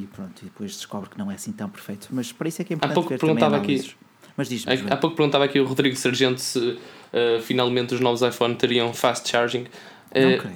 e, 0.03 0.09
pronto, 0.15 0.43
e 0.43 0.45
depois 0.45 0.73
descobre 0.73 1.09
que 1.09 1.19
não 1.19 1.31
é 1.31 1.35
assim 1.35 1.53
tão 1.53 1.69
perfeito. 1.69 2.09
Mas 2.11 2.31
para 2.31 2.49
isso 2.49 2.61
é 2.61 2.65
que 2.65 2.75
é 2.75 2.77
importante 2.77 2.93
há 2.93 2.95
pouco 2.95 3.09
ver 3.09 3.19
perguntava 3.19 3.57
aqui 3.57 3.95
Mas 4.37 4.49
diz 4.49 4.67
há, 4.67 4.95
há 4.95 4.97
pouco 4.99 5.17
perguntava 5.17 5.45
aqui 5.47 5.59
o 5.59 5.65
Rodrigo 5.65 5.97
Sargento 5.97 6.41
se 6.41 6.79
finalmente 7.43 7.95
os 7.95 8.01
novos 8.01 8.23
iPhone 8.23 8.55
teriam 8.55 8.93
fast 8.93 9.29
charging. 9.29 9.67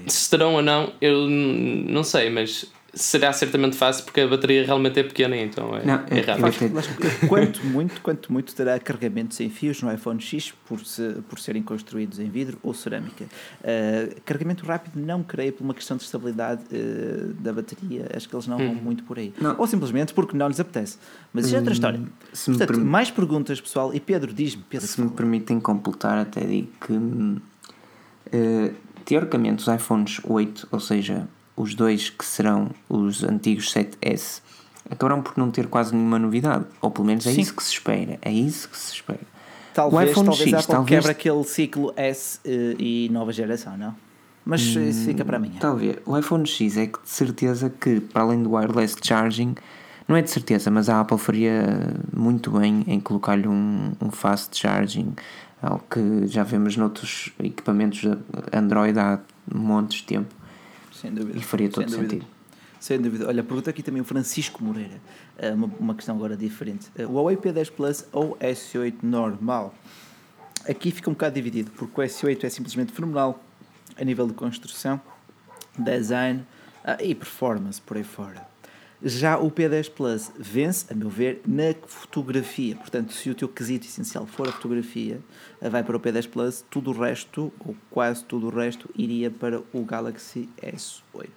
se 0.06 0.28
terão 0.28 0.54
ou 0.54 0.62
não, 0.62 0.92
eu 1.00 1.26
não 1.28 2.04
sei, 2.04 2.28
mas 2.28 2.70
será 2.94 3.32
certamente 3.32 3.76
fácil 3.76 4.04
porque 4.04 4.20
a 4.20 4.28
bateria 4.28 4.64
realmente 4.64 4.98
é 5.00 5.02
pequena, 5.02 5.36
então 5.36 5.76
é, 5.76 5.84
Não, 5.84 5.94
é 6.10 6.18
é- 6.18 6.20
rápido. 6.22 7.28
quanto 7.28 7.64
muito, 7.66 8.00
quanto 8.00 8.32
muito 8.32 8.54
terá 8.54 8.78
carregamento 8.78 9.34
sem 9.34 9.50
fios 9.50 9.82
no 9.82 9.92
iPhone 9.92 10.20
X 10.20 10.52
por, 10.66 10.84
se- 10.84 11.16
por 11.28 11.38
serem 11.38 11.62
construídos 11.62 12.18
em 12.18 12.28
vidro 12.28 12.58
ou 12.62 12.72
cerâmica. 12.74 13.24
Uh, 13.60 14.14
carregamento 14.24 14.64
rápido 14.64 14.96
não 15.00 15.22
creio 15.22 15.52
por 15.52 15.64
uma 15.64 15.74
questão 15.74 15.96
de 15.96 16.04
estabilidade 16.04 16.62
uh, 16.72 17.32
da 17.34 17.52
bateria, 17.52 18.08
acho 18.14 18.28
que 18.28 18.34
eles 18.34 18.46
não 18.46 18.58
vão 18.58 18.74
muito 18.74 19.02
por 19.04 19.18
aí. 19.18 19.32
Não. 19.40 19.54
Ou 19.58 19.66
simplesmente 19.66 20.12
porque 20.14 20.36
não 20.36 20.48
lhes 20.48 20.60
apetece. 20.60 20.98
Mas 21.32 21.46
isso 21.46 21.54
é 21.54 21.58
outra 21.58 21.72
história. 21.72 22.00
se 22.32 22.50
me 22.50 22.56
Portanto, 22.56 22.76
permi- 22.76 22.90
mais 22.90 23.10
perguntas, 23.10 23.60
pessoal. 23.60 23.92
E 23.94 24.00
Pedro, 24.00 24.32
diz-me, 24.32 24.62
Pedro, 24.68 24.86
Se 24.86 25.00
me 25.00 25.10
permitem 25.10 25.58
completar, 25.58 26.18
até 26.18 26.40
digo 26.44 26.68
que 26.86 26.92
hum, 26.92 27.38
eh, 28.32 28.72
teoricamente 29.04 29.62
os 29.62 29.68
iPhones 29.74 30.20
8, 30.24 30.68
ou 30.70 30.80
seja, 30.80 31.28
os 31.56 31.74
dois 31.74 32.10
que 32.10 32.24
serão 32.24 32.70
os 32.88 33.22
antigos 33.22 33.72
7S, 33.72 34.40
acabarão 34.90 35.22
por 35.22 35.36
não 35.38 35.50
ter 35.50 35.66
quase 35.66 35.94
nenhuma 35.94 36.18
novidade. 36.18 36.64
Ou 36.80 36.90
pelo 36.90 37.06
menos 37.06 37.26
é 37.26 37.32
Sim. 37.32 37.40
isso 37.40 37.54
que 37.54 37.62
se 37.62 37.72
espera. 37.72 38.18
É 38.22 38.32
isso 38.32 38.68
que 38.68 38.76
se 38.76 38.94
espera. 38.94 39.20
talvez, 39.72 40.08
o 40.08 40.10
iPhone 40.10 40.26
talvez 40.26 40.48
X, 40.48 40.54
Apple 40.54 40.74
talvez- 40.74 40.88
quebra 41.00 41.12
aquele 41.12 41.44
ciclo 41.44 41.92
S 41.96 42.38
uh, 42.44 42.50
e 42.78 43.08
nova 43.10 43.32
geração, 43.32 43.76
não? 43.76 43.94
Mas 44.44 44.76
uh, 44.76 44.80
isso 44.80 45.04
fica 45.06 45.24
para 45.24 45.36
amanhã. 45.36 45.54
Talvez. 45.58 45.96
O 46.04 46.18
iPhone 46.18 46.46
X 46.46 46.76
é 46.76 46.86
que 46.86 47.00
de 47.02 47.08
certeza 47.08 47.70
que, 47.70 48.00
para 48.00 48.22
além 48.22 48.42
do 48.42 48.52
wireless 48.52 48.96
charging, 49.02 49.54
não 50.06 50.16
é 50.16 50.22
de 50.22 50.30
certeza, 50.30 50.70
mas 50.70 50.88
a 50.88 51.00
Apple 51.00 51.16
faria 51.16 51.94
muito 52.14 52.50
bem 52.50 52.84
em 52.86 53.00
colocar-lhe 53.00 53.48
um, 53.48 53.92
um 54.02 54.10
fast 54.10 54.58
charging, 54.58 55.14
algo 55.62 55.82
que 55.88 56.26
já 56.26 56.42
vemos 56.42 56.76
noutros 56.76 57.32
equipamentos 57.42 58.02
Android 58.52 58.98
há 58.98 59.18
montes 59.50 59.98
de 59.98 60.04
tempo 60.04 60.34
Sem 61.04 61.14
dúvida. 61.14 61.38
e 61.38 61.42
faria 61.42 61.68
todo 61.68 61.88
Sem 61.90 62.00
sentido. 62.00 62.26
Sem 62.80 63.00
dúvida. 63.00 63.26
Olha, 63.28 63.42
pergunta 63.42 63.70
aqui 63.70 63.82
também 63.82 64.00
o 64.02 64.04
Francisco 64.04 64.62
Moreira. 64.62 65.00
Eh, 65.38 65.52
Uma, 65.52 65.70
uma 65.78 65.94
questão 65.94 66.16
agora 66.16 66.36
diferente. 66.36 66.86
Eh, 66.96 67.06
O 67.06 67.12
Huawei 67.12 67.36
P10 67.36 67.70
Plus 67.70 68.04
ou 68.12 68.36
S8 68.38 68.96
normal? 69.02 69.74
Aqui 70.68 70.90
fica 70.90 71.08
um 71.10 71.12
bocado 71.12 71.34
dividido, 71.34 71.70
porque 71.72 72.00
o 72.00 72.04
S8 72.04 72.44
é 72.44 72.48
simplesmente 72.50 72.92
fenomenal 72.92 73.42
a 73.98 74.04
nível 74.04 74.26
de 74.26 74.32
construção, 74.32 75.00
design 75.78 76.42
ah, 76.82 76.96
e 77.02 77.14
performance 77.14 77.80
por 77.80 77.96
aí 77.98 78.04
fora. 78.04 78.46
Já 79.06 79.36
o 79.36 79.50
P10 79.50 79.90
Plus 79.90 80.32
vence, 80.38 80.90
a 80.90 80.94
meu 80.94 81.10
ver, 81.10 81.42
na 81.46 81.74
fotografia. 81.86 82.74
Portanto, 82.74 83.12
se 83.12 83.28
o 83.28 83.34
teu 83.34 83.46
quesito 83.46 83.86
essencial 83.86 84.24
for 84.24 84.48
a 84.48 84.52
fotografia, 84.52 85.20
eh, 85.60 85.68
vai 85.68 85.84
para 85.84 85.94
o 85.94 86.00
P10 86.00 86.26
Plus, 86.26 86.64
tudo 86.70 86.90
o 86.90 86.98
resto, 86.98 87.52
ou 87.60 87.76
quase 87.90 88.24
tudo 88.24 88.46
o 88.46 88.50
resto, 88.50 88.88
iria 88.96 89.30
para 89.30 89.60
o 89.74 89.84
Galaxy 89.84 90.48
S8. 90.56 91.28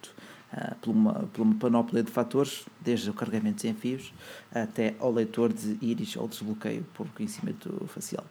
Ah, 0.50 0.76
por, 0.82 0.92
uma, 0.92 1.14
por 1.34 1.42
uma 1.42 1.56
panóplia 1.56 2.02
de 2.02 2.10
fatores, 2.10 2.66
desde 2.80 3.10
o 3.10 3.14
carregamento 3.14 3.62
sem 3.62 3.74
fios 3.74 4.14
até 4.50 4.96
ao 4.98 5.12
leitor 5.12 5.52
de 5.52 5.78
íris 5.82 6.16
ou 6.16 6.26
desbloqueio 6.26 6.86
por 6.94 7.06
reconhecimento 7.06 7.86
facial. 7.88 8.24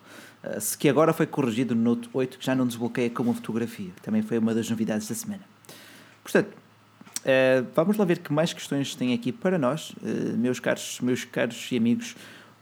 Ah, 0.42 0.58
se 0.58 0.78
que 0.78 0.88
agora 0.88 1.12
foi 1.12 1.26
corrigido 1.26 1.74
no 1.74 1.82
Note 1.82 2.08
8, 2.10 2.38
que 2.38 2.46
já 2.46 2.54
não 2.54 2.66
desbloqueia 2.66 3.10
como 3.10 3.34
fotografia. 3.34 3.90
Também 4.02 4.22
foi 4.22 4.38
uma 4.38 4.54
das 4.54 4.70
novidades 4.70 5.06
da 5.06 5.14
semana. 5.14 5.42
Portanto, 6.22 6.56
eh, 7.28 7.64
vamos 7.74 7.96
lá 7.96 8.04
ver 8.04 8.20
que 8.20 8.32
mais 8.32 8.52
questões 8.52 8.94
tem 8.94 9.12
aqui 9.12 9.32
para 9.32 9.58
nós, 9.58 9.92
eh, 10.04 10.32
meus 10.36 10.60
caros, 10.60 11.00
meus 11.02 11.24
caros 11.24 11.66
e 11.72 11.76
amigos. 11.76 12.14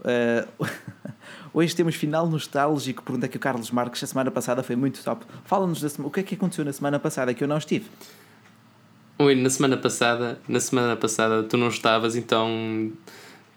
Eh, 0.02 0.48
hoje 1.52 1.76
temos 1.76 1.94
final 1.94 2.26
nostálgico, 2.26 3.02
pergunta 3.02 3.28
que 3.28 3.36
o 3.36 3.40
Carlos 3.40 3.70
Marques, 3.70 4.02
a 4.02 4.06
semana 4.06 4.30
passada 4.30 4.62
foi 4.62 4.74
muito 4.74 5.04
top. 5.04 5.26
Fala-nos 5.44 5.82
o 5.98 6.10
que 6.10 6.20
é 6.20 6.22
que 6.22 6.34
aconteceu 6.34 6.64
na 6.64 6.72
semana 6.72 6.98
passada 6.98 7.34
que 7.34 7.44
eu 7.44 7.48
não 7.48 7.58
estive? 7.58 7.84
Oi, 9.18 9.34
na 9.34 9.50
semana 9.50 9.76
passada, 9.76 10.40
na 10.48 10.58
semana 10.58 10.96
passada 10.96 11.42
tu 11.42 11.58
não 11.58 11.68
estavas, 11.68 12.16
então 12.16 12.90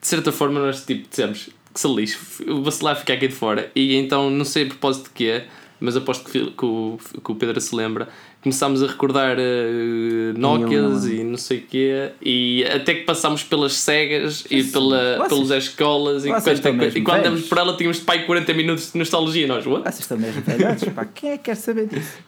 de 0.02 0.08
certa 0.08 0.34
forma 0.34 0.60
nós 0.60 0.86
tipo 0.86 1.08
dissemos 1.08 1.50
que 1.74 1.80
se 1.80 1.88
lixe, 1.88 2.44
o 2.50 2.62
Bacelar 2.62 2.98
fica 2.98 3.14
aqui 3.14 3.30
de 3.30 3.34
fora. 3.34 3.72
E 3.74 3.96
então 3.96 4.30
não 4.30 4.44
sei 4.44 4.66
a 4.66 4.68
propósito 4.68 5.06
de 5.06 5.12
quê, 5.12 5.46
mas 5.80 5.96
aposto 5.96 6.30
que, 6.30 6.52
que, 6.52 6.66
o, 6.66 6.98
que 7.24 7.32
o 7.32 7.36
Pedro 7.36 7.62
se 7.62 7.74
lembra. 7.76 8.10
Começámos 8.48 8.82
a 8.82 8.88
recordar 8.88 9.36
uh, 9.38 10.40
Nokias 10.40 11.04
um- 11.04 11.10
e 11.10 11.22
não 11.22 11.36
sei 11.38 11.58
o 11.58 11.62
quê, 11.64 12.12
e 12.22 12.64
até 12.64 12.94
que 12.96 13.02
passámos 13.04 13.44
pelas 13.44 13.74
cegas 13.74 14.46
e 14.50 14.64
pela, 14.64 15.18
Vocês- 15.18 15.28
pelas 15.48 15.64
escolas, 15.66 16.26
e 16.26 16.30
quando, 17.02 17.20
e 17.20 17.24
demos 17.24 17.42
por 17.42 17.58
ela 17.58 17.76
tínhamos 17.76 18.00
pai 18.00 18.26
40 18.26 18.54
minutos 18.54 18.94
de 18.94 18.98
nostalgia. 18.98 19.46
Nós, 19.48 19.66
what? 19.66 19.84
Vocês 19.84 20.00
estão 20.00 20.18
mesmo 20.18 20.42
velhotes, 20.44 20.88
pá, 20.94 21.04
quem 21.04 21.32
é 21.32 21.38
que 21.38 21.44
quer 21.44 21.56
saber 21.56 21.88
disso? 21.88 22.20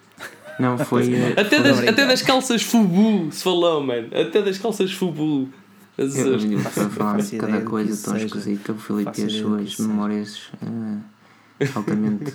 Não, 0.58 0.76
foi. 0.84 1.10
eh, 1.10 1.32
Até 1.40 1.56
foi- 1.56 1.60
das, 1.62 1.78
até 1.88 2.06
das 2.06 2.20
calças 2.20 2.62
Fubu 2.62 3.28
se 3.32 3.42
falou, 3.42 3.82
mano. 3.82 4.08
Até 4.12 4.42
das 4.42 4.58
calças 4.58 4.92
Fubu. 4.92 5.48
Eu 5.96 6.06
Jesus. 6.10 6.44
não 6.44 6.60
para 6.60 6.70
falar 6.70 7.16
de 7.22 7.36
cada 7.38 7.60
coisa 7.62 8.04
tão 8.04 8.12
seja. 8.12 8.26
esquisita. 8.26 8.72
O 8.72 8.76
Filipe 8.76 9.18
e 9.22 9.24
as 9.24 9.32
suas 9.32 9.78
memórias 9.78 10.40
eh, 11.60 11.68
altamente 11.74 12.32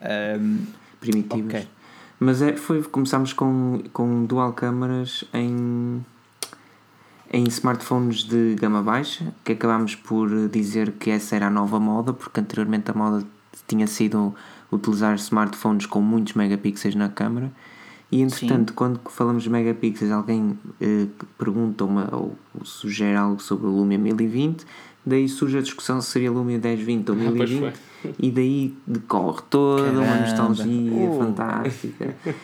eh, 0.00 0.36
Ahm, 0.36 0.58
primitivas. 1.00 1.44
Ok. 1.44 1.66
Mas 2.20 2.42
é, 2.42 2.56
foi, 2.56 2.82
começámos 2.82 3.32
com, 3.32 3.82
com 3.92 4.24
dual 4.24 4.52
câmaras 4.52 5.24
em, 5.32 6.04
em 7.32 7.44
smartphones 7.44 8.24
de 8.24 8.56
gama 8.56 8.82
baixa, 8.82 9.32
que 9.44 9.52
acabámos 9.52 9.94
por 9.94 10.48
dizer 10.48 10.92
que 10.92 11.10
essa 11.10 11.36
era 11.36 11.46
a 11.46 11.50
nova 11.50 11.78
moda, 11.78 12.12
porque 12.12 12.40
anteriormente 12.40 12.90
a 12.90 12.94
moda 12.94 13.24
tinha 13.68 13.86
sido 13.86 14.34
utilizar 14.70 15.14
smartphones 15.14 15.86
com 15.86 16.00
muitos 16.00 16.34
megapixels 16.34 16.94
na 16.94 17.08
câmara. 17.08 17.52
E 18.10 18.22
entretanto, 18.22 18.72
quando 18.72 19.00
falamos 19.10 19.42
de 19.42 19.50
megapixels, 19.50 20.10
alguém 20.10 20.58
eh, 20.80 21.06
pergunta 21.36 21.84
uma, 21.84 22.08
ou, 22.10 22.36
ou 22.58 22.64
sugere 22.64 23.16
algo 23.16 23.40
sobre 23.40 23.66
o 23.66 23.70
Lumia 23.70 23.98
1020, 23.98 24.64
daí 25.04 25.28
surge 25.28 25.58
a 25.58 25.60
discussão 25.60 26.00
se 26.00 26.10
seria 26.10 26.30
Lumia 26.30 26.58
1020 26.58 27.10
ou 27.10 27.14
Ah, 27.14 27.32
pois 27.36 27.50
1020, 27.50 27.78
e 28.18 28.30
daí 28.30 28.74
decorre 28.86 29.42
toda 29.50 29.90
uma 29.90 30.04
Caramba. 30.06 30.20
nostalgia 30.20 31.10
Uh. 31.10 31.18
fantástica. 31.18 32.14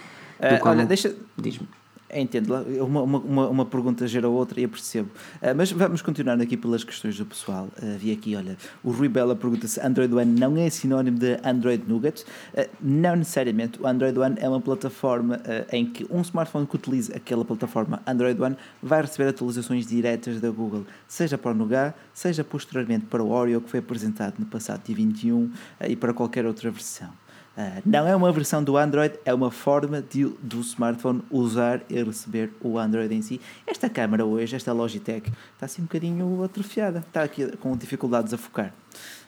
qual 0.60 0.74
olha, 0.74 0.84
deixa, 0.84 1.14
Diz-me. 1.36 1.68
Entendo, 2.14 2.52
lá, 2.52 2.62
uma, 2.84 3.02
uma, 3.02 3.48
uma, 3.48 3.66
pergunta 3.66 4.06
gera 4.06 4.28
outra 4.28 4.60
e 4.60 4.62
eu 4.62 4.68
percebo. 4.68 5.10
Ah, 5.42 5.52
mas 5.52 5.72
vamos 5.72 6.00
continuar 6.00 6.40
aqui 6.40 6.56
pelas 6.56 6.84
questões 6.84 7.18
do 7.18 7.26
pessoal. 7.26 7.68
Ah, 7.76 7.96
vi 7.98 8.12
aqui, 8.12 8.36
olha, 8.36 8.56
o 8.84 8.92
Rui 8.92 9.08
Bela 9.08 9.34
pergunta 9.34 9.66
se 9.66 9.80
Android 9.80 10.14
One 10.14 10.38
não 10.38 10.56
é 10.56 10.70
sinónimo 10.70 11.18
de 11.18 11.38
Android 11.44 11.82
Nougat. 11.88 12.24
Ah, 12.56 12.68
não 12.80 13.16
necessariamente. 13.16 13.82
O 13.82 13.86
Android 13.86 14.16
One 14.16 14.36
é 14.38 14.48
uma 14.48 14.60
plataforma 14.60 15.40
ah, 15.44 15.66
em 15.76 15.84
que 15.84 16.06
um 16.08 16.20
smartphone 16.20 16.66
que 16.66 16.76
utiliza 16.76 17.16
aquela 17.16 17.44
plataforma 17.44 18.00
Android 18.06 18.40
One 18.40 18.56
vai 18.80 19.02
receber 19.02 19.28
atualizações 19.28 19.84
diretas 19.86 20.40
da 20.40 20.50
Google, 20.50 20.86
seja 21.08 21.36
para 21.36 21.50
o 21.50 21.54
Nougat, 21.54 21.96
seja 22.12 22.44
posteriormente 22.44 23.06
para 23.06 23.22
o 23.22 23.30
Oreo, 23.30 23.60
que 23.60 23.70
foi 23.70 23.80
apresentado 23.80 24.34
no 24.38 24.46
passado 24.46 24.84
dia 24.84 24.94
21 24.94 25.50
ah, 25.80 25.88
e 25.88 25.96
para 25.96 26.14
qualquer 26.14 26.46
outra 26.46 26.70
versão. 26.70 27.23
Ah, 27.56 27.80
não 27.86 28.06
é 28.08 28.16
uma 28.16 28.32
versão 28.32 28.64
do 28.64 28.76
Android, 28.76 29.14
é 29.24 29.32
uma 29.32 29.50
forma 29.50 30.02
de, 30.02 30.24
do 30.24 30.60
smartphone 30.60 31.22
usar 31.30 31.82
e 31.88 32.02
receber 32.02 32.50
o 32.60 32.78
Android 32.78 33.14
em 33.14 33.22
si. 33.22 33.40
Esta 33.66 33.88
câmera 33.88 34.24
hoje, 34.24 34.56
esta 34.56 34.72
Logitech, 34.72 35.30
está 35.54 35.66
assim 35.66 35.82
um 35.82 35.84
bocadinho 35.84 36.42
atrofiada, 36.42 36.98
está 37.06 37.22
aqui 37.22 37.56
com 37.58 37.76
dificuldades 37.76 38.34
a 38.34 38.38
focar. 38.38 38.74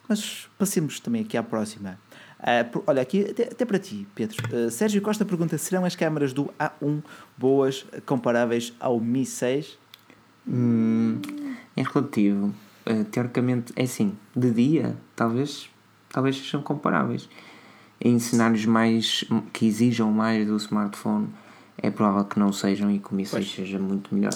Mas 0.09 0.49
passemos 0.59 0.99
também 0.99 1.23
aqui 1.23 1.37
à 1.37 1.43
próxima. 1.43 1.99
Ah, 2.39 2.65
por- 2.65 2.83
olha, 2.87 3.01
aqui 3.01 3.31
até, 3.31 3.45
até 3.45 3.65
para 3.65 3.79
ti, 3.79 4.07
Pedro. 4.15 4.37
Ah, 4.53 4.71
Sérgio 4.71 5.01
Costa 5.01 5.25
pergunta: 5.25 5.57
serão 5.57 5.85
as 5.85 5.95
câmaras 5.95 6.33
do 6.33 6.47
A1 6.59 7.03
boas, 7.39 7.85
comparáveis 8.05 8.73
ao 8.81 8.99
Mi 8.99 9.25
6? 9.25 9.79
Hum, 10.49 11.21
é 11.77 11.83
relativo. 11.83 12.53
Teoricamente, 13.11 13.73
é 13.75 13.83
assim, 13.83 14.17
de 14.35 14.51
dia, 14.53 14.97
talvez, 15.17 15.69
talvez 16.09 16.37
sejam 16.37 16.63
comparáveis. 16.63 17.29
Em 18.01 18.19
cenários 18.19 18.65
mais 18.67 19.25
que 19.53 19.67
exijam 19.67 20.11
mais 20.13 20.47
do 20.47 20.57
smartphone, 20.57 21.29
é 21.81 21.91
provável 21.91 22.25
que 22.25 22.39
não 22.39 22.53
sejam 22.53 22.91
e 22.91 22.99
que 22.99 23.13
o 23.13 23.15
Mi 23.15 23.25
6 23.25 23.51
seja 23.51 23.79
muito 23.79 24.15
melhor. 24.15 24.35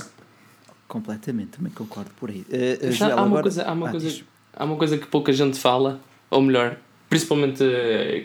Completamente, 0.89 1.51
também 1.59 1.73
concordo 1.73 2.11
por 2.19 2.31
aí. 2.31 2.45
Ah, 2.51 2.87
ah, 2.89 2.91
Já 2.91 3.07
Joel, 3.07 3.19
há, 3.19 3.20
uma 3.23 3.27
agora- 3.27 3.43
coisa, 3.43 3.65
há, 3.65 3.73
uma 3.73 3.89
Ah, 3.89 3.91
coisa, 3.91 4.09
diz. 4.09 4.24
há 4.57 4.65
uma 4.65 4.77
coisa 4.77 4.99
que 4.99 5.07
pouca 5.07 5.32
gente 5.32 5.59
fala, 5.59 6.01
ou 6.31 6.41
melhor, 6.43 6.77
principalmente 7.09 7.62
eh, 7.62 8.24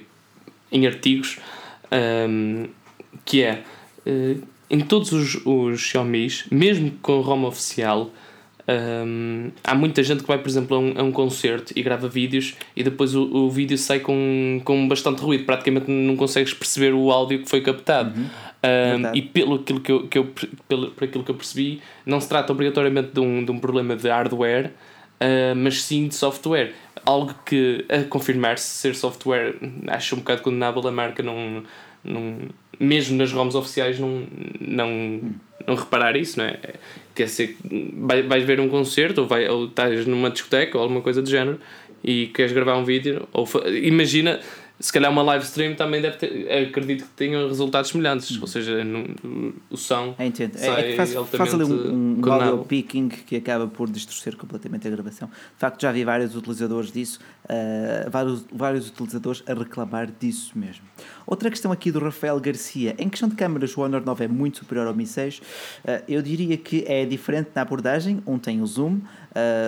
em 0.72 0.88
artigos, 0.88 1.38
ehm, 1.92 2.68
que 3.24 3.44
é 3.44 3.64
eh, 4.06 4.38
em 4.70 4.80
todos 4.82 5.12
os, 5.12 5.36
os 5.46 5.80
Xiaomi's, 5.80 6.46
mesmo 6.50 6.92
com 7.02 7.20
ROM 7.22 7.44
oficial, 7.46 8.10
ehm, 8.68 9.50
há 9.64 9.76
muita 9.76 10.04
gente 10.04 10.22
que 10.22 10.28
vai, 10.28 10.38
por 10.38 10.48
exemplo, 10.48 10.76
a 10.76 10.80
um, 10.80 10.94
a 10.98 11.04
um 11.04 11.12
concerto 11.12 11.74
e 11.76 11.82
grava 11.82 12.08
vídeos 12.08 12.56
e 12.76 12.84
depois 12.84 13.16
o, 13.16 13.24
o 13.24 13.50
vídeo 13.50 13.78
sai 13.78 14.00
com, 14.00 14.62
com 14.64 14.88
bastante 14.88 15.22
ruído, 15.22 15.46
praticamente 15.46 15.90
não 15.90 16.16
consegues 16.16 16.54
perceber 16.54 16.94
o 16.94 17.12
áudio 17.12 17.44
que 17.44 17.50
foi 17.50 17.62
captado. 17.62 18.14
Um, 18.20 19.02
Verdade. 19.02 19.20
e 19.20 19.22
pelo 19.22 19.56
aquilo 19.56 19.80
que 19.80 19.92
eu, 19.92 20.08
que 20.08 20.18
eu, 20.18 20.34
pelo, 20.68 20.92
por 20.92 21.04
aquilo 21.04 21.24
que 21.24 21.32
eu 21.32 21.36
percebi, 21.36 21.82
não 22.06 22.20
se 22.20 22.28
trata 22.28 22.52
obrigatoriamente 22.52 23.12
de 23.14 23.20
um, 23.20 23.46
de 23.46 23.52
um 23.52 23.60
problema 23.60 23.96
de 23.96 24.10
hardware, 24.10 24.72
uh, 25.22 25.56
mas 25.56 25.84
sim 25.84 26.08
de 26.08 26.16
software. 26.16 26.74
Algo 27.06 27.36
que, 27.46 27.86
a 27.88 28.04
confirmar-se 28.04 28.68
ser 28.68 28.96
software, 28.96 29.56
acho 29.88 30.16
um 30.16 30.20
bocado 30.20 30.42
condenável 30.42 30.88
a 30.88 30.92
marca 30.92 31.22
não, 31.22 31.64
não, 32.04 32.38
mesmo 32.80 33.18
nas 33.18 33.32
ROMs 33.32 33.56
oficiais, 33.56 34.00
não, 34.00 34.24
não, 34.60 35.22
não 35.68 35.76
reparar 35.76 36.16
isso, 36.16 36.38
não 36.40 36.46
é? 36.46 36.58
Quer 37.14 37.26
dizer, 37.26 37.58
vais 38.28 38.44
ver 38.44 38.60
um 38.60 38.68
concerto 38.68 39.22
ou, 39.22 39.28
vai, 39.28 39.48
ou 39.48 39.66
estás 39.66 40.06
numa 40.06 40.30
discoteca 40.30 40.78
ou 40.78 40.84
alguma 40.84 41.02
coisa 41.02 41.22
do 41.22 41.30
género 41.30 41.60
e 42.04 42.28
queres 42.28 42.52
gravar 42.52 42.78
um 42.78 42.84
vídeo, 42.84 43.28
ou 43.34 43.48
imagina 43.84 44.40
se 44.80 44.92
calhar 44.92 45.10
uma 45.10 45.24
live 45.24 45.44
stream 45.46 45.74
também 45.74 46.02
deve 46.02 46.18
ter, 46.18 46.68
acredito 46.68 47.06
que 47.06 47.12
tenham 47.12 47.48
resultados 47.48 47.90
semelhantes, 47.92 48.42
ou 48.42 48.48
seja, 48.48 48.84
no, 48.84 49.54
o 49.70 49.78
som 49.78 50.14
é, 50.20 50.26
entendo. 50.26 50.58
é, 50.58 50.68
é 50.68 50.84
que 50.92 50.96
faz, 50.98 51.14
faz 51.14 51.54
ali 51.54 51.64
um, 51.64 52.20
um 52.20 52.32
audio 52.32 52.66
picking 52.66 53.08
que 53.08 53.38
acaba 53.38 53.68
por 53.68 53.90
distorcer 53.90 54.36
completamente 54.36 54.86
a 54.88 54.92
gravação. 54.92 55.30
De 55.30 55.60
facto, 55.60 55.82
já 55.82 55.92
vi 55.92 56.04
vários 56.04 56.36
utilizadores 56.36 56.92
disso, 56.92 57.20
uh, 57.46 58.10
vários, 58.10 58.46
vários 58.52 58.90
utilizadores 58.90 59.44
a 59.48 59.54
reclamar 59.54 60.12
disso 60.20 60.52
mesmo. 60.58 60.84
Outra 61.26 61.50
questão 61.50 61.72
aqui 61.72 61.90
do 61.92 62.00
Rafael 62.00 62.40
Garcia, 62.40 62.96
em 62.98 63.08
questão 63.08 63.30
de 63.30 63.36
câmaras, 63.36 63.76
o 63.78 63.82
Honor 63.82 64.04
9 64.06 64.26
é 64.26 64.28
muito 64.28 64.58
superior 64.60 64.88
ao 64.88 64.94
Mi 64.94 65.08
6. 65.08 65.40
Uh, 65.40 65.42
eu 66.08 66.22
diria 66.22 66.58
que 66.58 66.84
é 66.86 67.06
diferente 67.06 67.50
na 67.56 67.62
abordagem, 67.62 68.22
um 68.28 68.38
tem 68.38 68.62
o 68.62 68.68
zoom, 68.68 69.00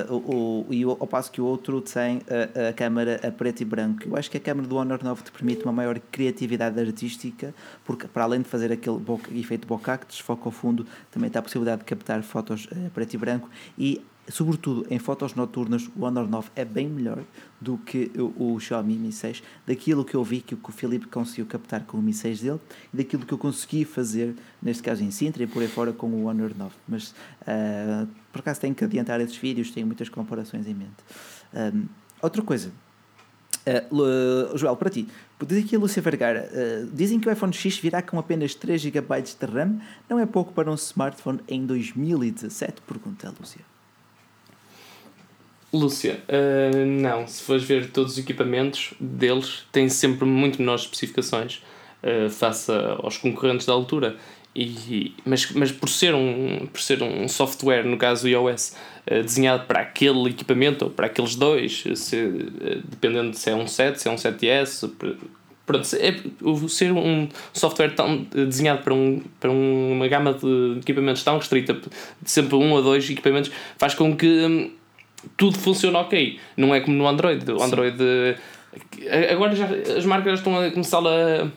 o, 0.09 0.65
o, 0.69 0.73
e 0.73 0.83
ao 0.83 1.07
passo 1.07 1.31
que 1.31 1.41
o 1.41 1.45
outro 1.45 1.81
tem 1.81 2.21
a, 2.29 2.69
a 2.69 2.73
câmara 2.73 3.19
a 3.25 3.31
preto 3.31 3.61
e 3.61 3.65
branco. 3.65 4.03
Eu 4.05 4.15
acho 4.15 4.29
que 4.31 4.37
a 4.37 4.39
câmara 4.39 4.67
do 4.67 4.75
Honor 4.75 5.03
9 5.03 5.23
te 5.23 5.31
permite 5.31 5.63
uma 5.63 5.73
maior 5.73 5.99
criatividade 6.11 6.79
artística, 6.79 7.53
porque 7.83 8.07
para 8.07 8.23
além 8.23 8.41
de 8.41 8.47
fazer 8.47 8.71
aquele 8.71 8.99
efeito 9.35 9.67
bokeh 9.67 9.97
que 9.99 10.07
desfoca 10.07 10.43
ao 10.45 10.51
fundo, 10.51 10.85
também 11.11 11.29
tem 11.29 11.39
a 11.39 11.43
possibilidade 11.43 11.79
de 11.79 11.85
captar 11.85 12.23
fotos 12.23 12.67
a 12.71 12.89
preto 12.89 13.13
e 13.13 13.17
branco 13.17 13.49
e 13.77 14.01
sobretudo 14.29 14.85
em 14.89 14.99
fotos 14.99 15.33
noturnas, 15.35 15.89
o 15.95 16.03
Honor 16.03 16.27
9 16.27 16.49
é 16.55 16.65
bem 16.65 16.87
melhor 16.87 17.23
do 17.59 17.77
que 17.77 18.11
o, 18.17 18.53
o 18.53 18.59
Xiaomi 18.59 18.95
Mi 18.95 19.11
6, 19.11 19.41
daquilo 19.65 20.03
que 20.03 20.15
eu 20.15 20.23
vi 20.23 20.41
que 20.41 20.53
o 20.53 20.71
Filipe 20.71 21.07
conseguiu 21.07 21.45
captar 21.45 21.85
com 21.85 21.97
o 21.97 22.01
Mi 22.01 22.13
6 22.13 22.41
dele 22.41 22.59
e 22.93 22.97
daquilo 22.97 23.25
que 23.25 23.33
eu 23.33 23.37
consegui 23.37 23.85
fazer, 23.85 24.35
neste 24.61 24.83
caso 24.83 25.03
em 25.03 25.11
Sintra 25.11 25.43
e 25.43 25.47
por 25.47 25.61
aí 25.61 25.67
fora 25.67 25.93
com 25.93 26.07
o 26.07 26.25
Honor 26.25 26.51
9. 26.55 26.73
Mas 26.87 27.11
uh, 27.11 28.07
por 28.31 28.39
acaso 28.39 28.59
tenho 28.59 28.75
que 28.75 28.83
adiantar 28.83 29.19
esses 29.21 29.37
vídeos, 29.37 29.71
tenho 29.71 29.87
muitas 29.87 30.09
comparações 30.09 30.67
em 30.67 30.73
mente. 30.73 31.03
Um, 31.53 31.85
outra 32.21 32.41
coisa, 32.41 32.71
Uh, 33.91 34.57
Joel, 34.57 34.77
para 34.77 34.89
ti, 34.89 35.09
diz 35.45 35.65
aqui 35.65 35.75
a 35.75 35.79
Lúcia 35.79 36.01
Vergara, 36.01 36.49
uh, 36.49 36.87
dizem 36.93 37.19
que 37.19 37.27
o 37.27 37.31
iPhone 37.33 37.51
X 37.51 37.77
virá 37.77 38.01
com 38.01 38.17
apenas 38.17 38.55
3 38.55 38.79
GB 38.79 39.21
de 39.21 39.45
RAM, 39.45 39.81
não 40.09 40.17
é 40.17 40.25
pouco 40.25 40.53
para 40.53 40.71
um 40.71 40.75
smartphone 40.75 41.41
em 41.49 41.65
2017? 41.65 42.81
Pergunta 42.83 43.27
a 43.27 43.33
Lúcia. 43.37 43.76
Lúcia, 45.73 46.21
uh, 46.29 46.85
não, 46.85 47.27
se 47.27 47.43
fores 47.43 47.63
ver 47.63 47.89
todos 47.91 48.13
os 48.13 48.17
equipamentos 48.17 48.93
deles, 48.99 49.65
têm 49.71 49.89
sempre 49.89 50.25
muito 50.25 50.59
menores 50.59 50.83
especificações 50.83 51.61
uh, 52.03 52.29
face 52.29 52.71
aos 52.99 53.17
concorrentes 53.17 53.65
da 53.65 53.73
altura. 53.73 54.15
E, 54.55 55.13
mas, 55.23 55.51
mas 55.51 55.71
por, 55.71 55.87
ser 55.87 56.15
um, 56.15 56.65
por 56.65 56.81
ser 56.81 57.03
um 57.03 57.27
software, 57.27 57.83
no 57.83 57.95
caso 57.95 58.25
o 58.25 58.29
iOS, 58.29 58.75
uh, 59.05 59.21
desenhado 59.21 59.65
para 59.65 59.81
aquele 59.81 60.29
equipamento 60.29 60.85
ou 60.85 60.91
para 60.91 61.05
aqueles 61.05 61.35
dois, 61.35 61.83
se, 61.95 62.15
uh, 62.15 62.81
dependendo 62.87 63.35
se 63.37 63.49
é 63.49 63.55
um 63.55 63.67
7, 63.67 64.01
se 64.01 64.07
é 64.07 64.11
um 64.11 64.15
7S, 64.15 64.89
pronto, 65.65 65.87
é, 65.97 66.15
ser 66.69 66.91
um 66.93 67.27
software 67.53 67.93
tão 67.93 68.23
desenhado 68.23 68.81
para, 68.81 68.93
um, 68.93 69.21
para 69.39 69.51
uma 69.51 70.07
gama 70.07 70.33
de 70.33 70.79
equipamentos 70.79 71.23
tão 71.23 71.37
restrita, 71.37 71.73
de 71.73 72.31
sempre 72.31 72.55
um 72.55 72.71
ou 72.71 72.81
dois 72.81 73.07
equipamentos, 73.07 73.51
faz 73.77 73.93
com 73.93 74.15
que 74.15 74.25
um, 74.25 74.71
tudo 75.35 75.57
funciona 75.57 75.99
ok. 75.99 76.39
Não 76.55 76.73
é 76.73 76.79
como 76.79 76.95
no 76.95 77.07
Android. 77.07 77.49
O 77.51 77.61
Android. 77.61 77.97
Sim. 77.97 79.07
Agora 79.31 79.55
já 79.55 79.65
as 79.97 80.05
marcas 80.05 80.39
estão 80.39 80.59
a 80.59 80.69
começar 80.69 80.99
a, 80.99 81.47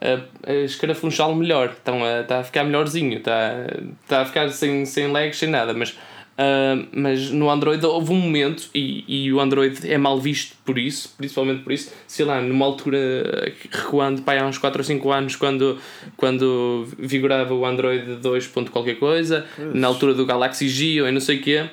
a, 0.00 0.50
a 0.50 0.54
escarafunchá-lo 0.64 1.34
melhor. 1.34 1.70
Estão 1.70 2.04
a, 2.04 2.20
está 2.20 2.40
a 2.40 2.44
ficar 2.44 2.64
melhorzinho. 2.64 3.18
Está, 3.18 3.66
está 4.02 4.22
a 4.22 4.24
ficar 4.24 4.48
sem, 4.50 4.84
sem 4.84 5.10
lags, 5.10 5.38
sem 5.38 5.48
nada. 5.48 5.74
Mas, 5.74 5.90
uh, 5.90 6.86
mas 6.92 7.30
no 7.30 7.50
Android 7.50 7.84
houve 7.84 8.12
um 8.12 8.20
momento 8.20 8.70
e, 8.72 9.04
e 9.08 9.32
o 9.32 9.40
Android 9.40 9.90
é 9.90 9.98
mal 9.98 10.20
visto 10.20 10.56
por 10.64 10.78
isso, 10.78 11.12
principalmente 11.16 11.62
por 11.62 11.72
isso. 11.72 11.92
Sei 12.06 12.24
lá, 12.24 12.40
numa 12.40 12.64
altura 12.64 13.52
recuando 13.70 14.22
para 14.22 14.42
há 14.42 14.46
uns 14.46 14.58
4 14.58 14.80
ou 14.80 14.84
5 14.84 15.10
anos, 15.10 15.36
quando, 15.36 15.78
quando 16.16 16.86
vigorava 16.96 17.52
o 17.54 17.66
Android 17.66 18.16
2. 18.16 18.46
qualquer 18.70 18.96
coisa, 18.96 19.44
na 19.74 19.88
altura 19.88 20.14
do 20.14 20.24
Galaxy 20.24 20.68
G 20.68 21.02
ou 21.02 21.10
não 21.10 21.20
sei 21.20 21.38
o 21.38 21.42
quê. 21.42 21.64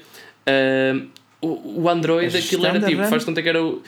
Uh, 0.48 1.19
o, 1.42 1.84
o 1.84 1.90
Android, 1.90 2.36
aquilo 2.36 2.66
era 2.66 2.80
tipo, 2.80 3.04
faz 3.06 3.24
conta 3.24 3.42
que 3.42 3.50
era 3.50 3.64
o. 3.64 3.82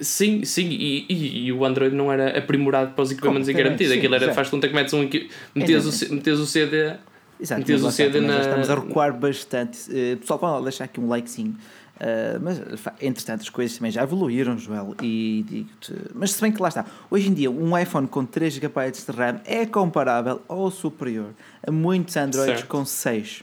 Sim, 0.00 0.44
sim, 0.44 0.68
e, 0.68 1.06
e, 1.08 1.46
e, 1.46 1.52
o 1.52 1.64
Android 1.64 1.94
não 1.94 2.12
era 2.12 2.38
aprimorado 2.38 2.92
para 2.92 3.02
os 3.02 3.10
equipamentos 3.10 3.48
em 3.48 3.54
que 3.54 3.60
era 3.60 3.70
metido. 3.70 3.92
Aquilo 3.92 4.14
era, 4.14 4.32
faz 4.32 4.48
conta 4.48 4.68
que 4.68 4.74
metes, 4.74 4.94
um, 4.94 5.08
metes, 5.54 6.02
o, 6.02 6.14
metes 6.14 6.38
o 6.38 6.46
CD. 6.46 6.94
Exato, 7.40 7.60
metes 7.60 7.82
o 7.82 7.90
CD 7.90 8.20
na... 8.20 8.40
estamos 8.40 8.70
a 8.70 8.74
recuar 8.74 9.12
bastante. 9.12 9.78
Uh, 9.90 10.16
pessoal, 10.18 10.38
pode 10.38 10.62
deixar 10.62 10.84
aqui 10.84 11.00
um 11.00 11.08
likezinho. 11.08 11.56
Uh, 11.96 12.40
mas, 12.40 12.60
entretanto, 13.00 13.42
as 13.42 13.48
coisas 13.48 13.76
também 13.76 13.90
já 13.90 14.02
evoluíram, 14.02 14.56
Joel. 14.56 14.94
E 15.02 15.44
digo-te. 15.48 15.94
Mas, 16.14 16.32
se 16.32 16.40
bem 16.40 16.52
que 16.52 16.62
lá 16.62 16.68
está, 16.68 16.86
hoje 17.10 17.28
em 17.28 17.34
dia, 17.34 17.50
um 17.50 17.76
iPhone 17.76 18.06
com 18.06 18.24
3 18.24 18.54
GB 18.54 18.90
de 18.90 19.12
RAM 19.12 19.40
é 19.44 19.66
comparável 19.66 20.42
ou 20.48 20.70
superior 20.70 21.34
a 21.66 21.70
muitos 21.70 22.16
Androids 22.16 22.60
certo. 22.60 22.68
com 22.68 22.84
6 22.84 23.42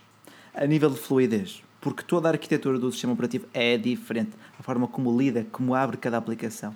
a 0.53 0.65
nível 0.65 0.89
de 0.89 0.97
fluidez 0.97 1.61
porque 1.81 2.03
toda 2.03 2.29
a 2.29 2.31
arquitetura 2.31 2.77
do 2.77 2.91
sistema 2.91 3.13
operativo 3.13 3.47
é 3.53 3.75
diferente. 3.77 4.31
A 4.57 4.63
forma 4.63 4.87
como 4.87 5.17
lida, 5.17 5.45
como 5.51 5.73
abre 5.75 5.97
cada 5.97 6.15
aplicação. 6.17 6.73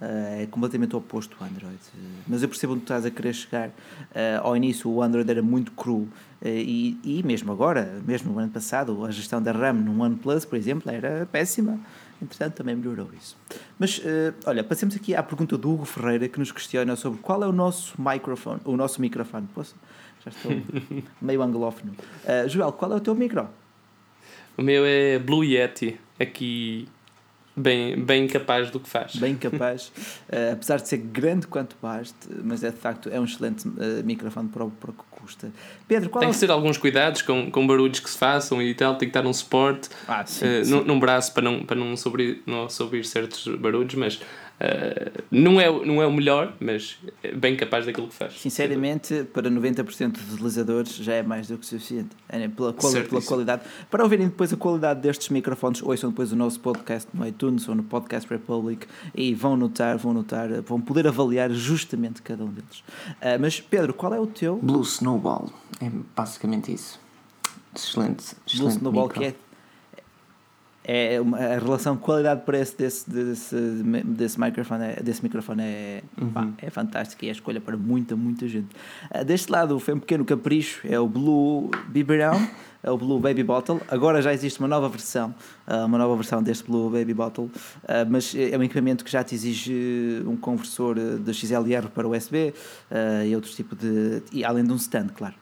Uh, 0.00 0.42
é 0.42 0.46
completamente 0.50 0.94
oposto 0.94 1.34
ao 1.40 1.46
Android. 1.46 1.78
Uh, 1.94 1.98
mas 2.26 2.42
eu 2.42 2.48
percebo 2.48 2.74
onde 2.74 2.82
estás 2.82 3.06
a 3.06 3.10
querer 3.10 3.32
chegar. 3.32 3.68
Uh, 3.68 4.42
ao 4.42 4.56
início 4.56 4.90
o 4.90 5.02
Android 5.02 5.28
era 5.30 5.42
muito 5.42 5.72
cru 5.72 6.08
e, 6.44 6.98
e 7.02 7.22
mesmo 7.22 7.50
agora, 7.50 8.02
mesmo 8.06 8.30
no 8.30 8.38
ano 8.38 8.50
passado, 8.50 9.02
a 9.06 9.10
gestão 9.10 9.40
da 9.40 9.50
RAM 9.50 9.72
no 9.72 10.02
OnePlus, 10.02 10.44
por 10.44 10.58
exemplo, 10.58 10.92
era 10.92 11.26
péssima. 11.32 11.80
Entretanto, 12.20 12.56
também 12.56 12.76
melhorou 12.76 13.08
isso. 13.18 13.34
Mas, 13.78 13.98
olha, 14.44 14.62
passemos 14.62 14.94
aqui 14.94 15.14
à 15.14 15.22
pergunta 15.22 15.56
do 15.56 15.72
Hugo 15.72 15.86
Ferreira 15.86 16.28
que 16.28 16.38
nos 16.38 16.52
questiona 16.52 16.96
sobre 16.96 17.18
qual 17.20 17.42
é 17.42 17.46
o 17.46 17.52
nosso 17.52 17.94
microfone. 17.98 18.60
O 18.66 18.76
nosso 18.76 19.00
microfone. 19.00 19.48
Posso? 19.54 19.74
Já 20.22 20.30
estou 20.30 20.52
meio 21.18 21.40
anglófono. 21.40 21.94
Joel, 22.46 22.72
qual 22.72 22.92
é 22.92 22.96
o 22.96 23.00
teu 23.00 23.14
micro? 23.14 23.48
O 24.56 24.62
meu 24.62 24.84
é 24.86 25.18
Blue 25.18 25.44
Yeti, 25.44 25.98
aqui 26.18 26.88
bem, 27.56 27.96
bem 27.96 28.26
capaz 28.26 28.70
do 28.70 28.80
que 28.80 28.88
faz. 28.88 29.16
Bem 29.16 29.36
capaz, 29.36 29.88
uh, 30.28 30.52
apesar 30.54 30.76
de 30.76 30.88
ser 30.88 30.98
grande 30.98 31.46
quanto 31.46 31.76
baste, 31.80 32.14
mas 32.42 32.62
é 32.62 32.70
de 32.70 32.76
facto 32.76 33.08
é 33.10 33.18
um 33.18 33.24
excelente 33.24 33.66
uh, 33.66 34.04
microfone 34.04 34.48
para 34.48 34.64
o, 34.64 34.70
para 34.70 34.90
o 34.90 34.92
que 34.92 35.02
custa. 35.10 35.50
Pedro, 35.88 36.10
qual 36.10 36.20
Tem 36.20 36.28
é 36.28 36.32
que 36.32 36.38
ser 36.38 36.50
alguns 36.50 36.78
cuidados 36.78 37.22
com, 37.22 37.50
com 37.50 37.66
barulhos 37.66 38.00
que 38.00 38.10
se 38.10 38.18
façam 38.18 38.60
e 38.62 38.74
tal, 38.74 38.96
tem 38.96 39.08
que 39.08 39.16
estar 39.16 39.28
um 39.28 39.32
suporte 39.32 39.88
ah, 40.06 40.24
sim, 40.26 40.44
uh, 40.44 40.64
sim. 40.64 40.70
Num, 40.70 40.84
num 40.84 41.00
braço 41.00 41.32
para 41.32 41.42
não, 41.42 41.64
para 41.64 41.76
não, 41.76 41.96
sobre, 41.96 42.42
não 42.46 42.68
ouvir 42.80 43.04
certos 43.04 43.46
barulhos, 43.56 43.94
mas 43.94 44.20
Uh, 44.54 45.22
não, 45.30 45.60
é, 45.60 45.70
não 45.84 46.00
é 46.00 46.06
o 46.06 46.12
melhor, 46.12 46.54
mas 46.60 46.98
é 47.22 47.32
bem 47.32 47.56
capaz 47.56 47.86
daquilo 47.86 48.06
que 48.06 48.14
faz. 48.14 48.38
Sinceramente, 48.40 49.24
para 49.32 49.50
90% 49.50 50.12
dos 50.12 50.34
utilizadores 50.34 50.94
já 50.94 51.14
é 51.14 51.22
mais 51.22 51.48
do 51.48 51.58
que 51.58 51.66
suficiente. 51.66 52.10
É, 52.28 52.48
pela, 52.48 52.72
quali 52.72 53.02
pela 53.02 53.22
qualidade. 53.22 53.62
Para 53.90 54.02
ouvirem 54.04 54.28
depois 54.28 54.52
a 54.52 54.56
qualidade 54.56 55.00
destes 55.00 55.28
microfones, 55.28 55.82
ouçam 55.82 56.10
depois 56.10 56.32
o 56.32 56.36
nosso 56.36 56.60
podcast 56.60 57.08
no 57.12 57.26
iTunes 57.26 57.68
ou 57.68 57.74
no 57.74 57.82
Podcast 57.82 58.28
Republic 58.30 58.86
e 59.14 59.34
vão 59.34 59.56
notar, 59.56 59.98
vão 59.98 60.14
notar, 60.14 60.48
vão 60.62 60.80
poder 60.80 61.06
avaliar 61.06 61.50
justamente 61.50 62.22
cada 62.22 62.44
um 62.44 62.48
deles. 62.48 62.80
Uh, 63.20 63.40
mas 63.40 63.60
Pedro, 63.60 63.92
qual 63.92 64.14
é 64.14 64.20
o 64.20 64.26
teu? 64.26 64.58
Blue 64.62 64.82
Snowball. 64.82 65.50
É 65.80 65.90
basicamente 66.14 66.72
isso. 66.72 67.00
Excelente. 67.74 68.36
excelente 68.46 68.58
Blue 68.58 68.68
Snowball, 68.68 69.06
micro. 69.08 69.20
que 69.20 69.26
é 69.26 69.34
é 70.84 71.18
uma, 71.18 71.38
a 71.38 71.58
relação 71.58 71.96
qualidade-preço 71.96 72.76
desse, 72.76 73.08
desse, 73.08 73.56
desse 74.04 74.38
microfone, 74.38 74.84
é, 74.84 75.02
desse 75.02 75.22
microfone 75.22 75.62
é, 75.62 76.02
uhum. 76.20 76.30
pá, 76.30 76.48
é 76.58 76.68
fantástica 76.68 77.24
e 77.24 77.28
é 77.28 77.30
a 77.30 77.32
escolha 77.32 77.60
para 77.60 77.76
muita, 77.76 78.14
muita 78.14 78.46
gente. 78.46 78.68
Uh, 79.14 79.24
deste 79.24 79.50
lado 79.50 79.80
foi 79.80 79.94
um 79.94 79.98
pequeno 79.98 80.24
capricho, 80.24 80.86
é 80.86 81.00
o 81.00 81.08
Blue 81.08 81.70
Biberão, 81.88 82.46
é 82.82 82.90
o 82.90 82.98
Blue 82.98 83.18
Baby 83.18 83.42
Bottle. 83.42 83.80
Agora 83.88 84.20
já 84.20 84.34
existe 84.34 84.58
uma 84.58 84.68
nova 84.68 84.90
versão, 84.90 85.34
uh, 85.66 85.86
uma 85.86 85.96
nova 85.96 86.16
versão 86.16 86.42
deste 86.42 86.64
Blue 86.64 86.90
Baby 86.90 87.14
Bottle, 87.14 87.46
uh, 87.46 87.50
mas 88.10 88.34
é 88.34 88.56
um 88.58 88.62
equipamento 88.62 89.02
que 89.02 89.10
já 89.10 89.24
te 89.24 89.34
exige 89.34 90.22
um 90.26 90.36
conversor 90.36 90.96
de 91.18 91.32
XLR 91.32 91.88
para 91.88 92.06
USB 92.06 92.52
e 93.26 93.34
outros 93.34 93.54
tipos 93.54 93.78
de. 93.78 94.22
e 94.32 94.44
além 94.44 94.64
de 94.64 94.72
um 94.72 94.76
stand, 94.76 95.08
claro. 95.14 95.34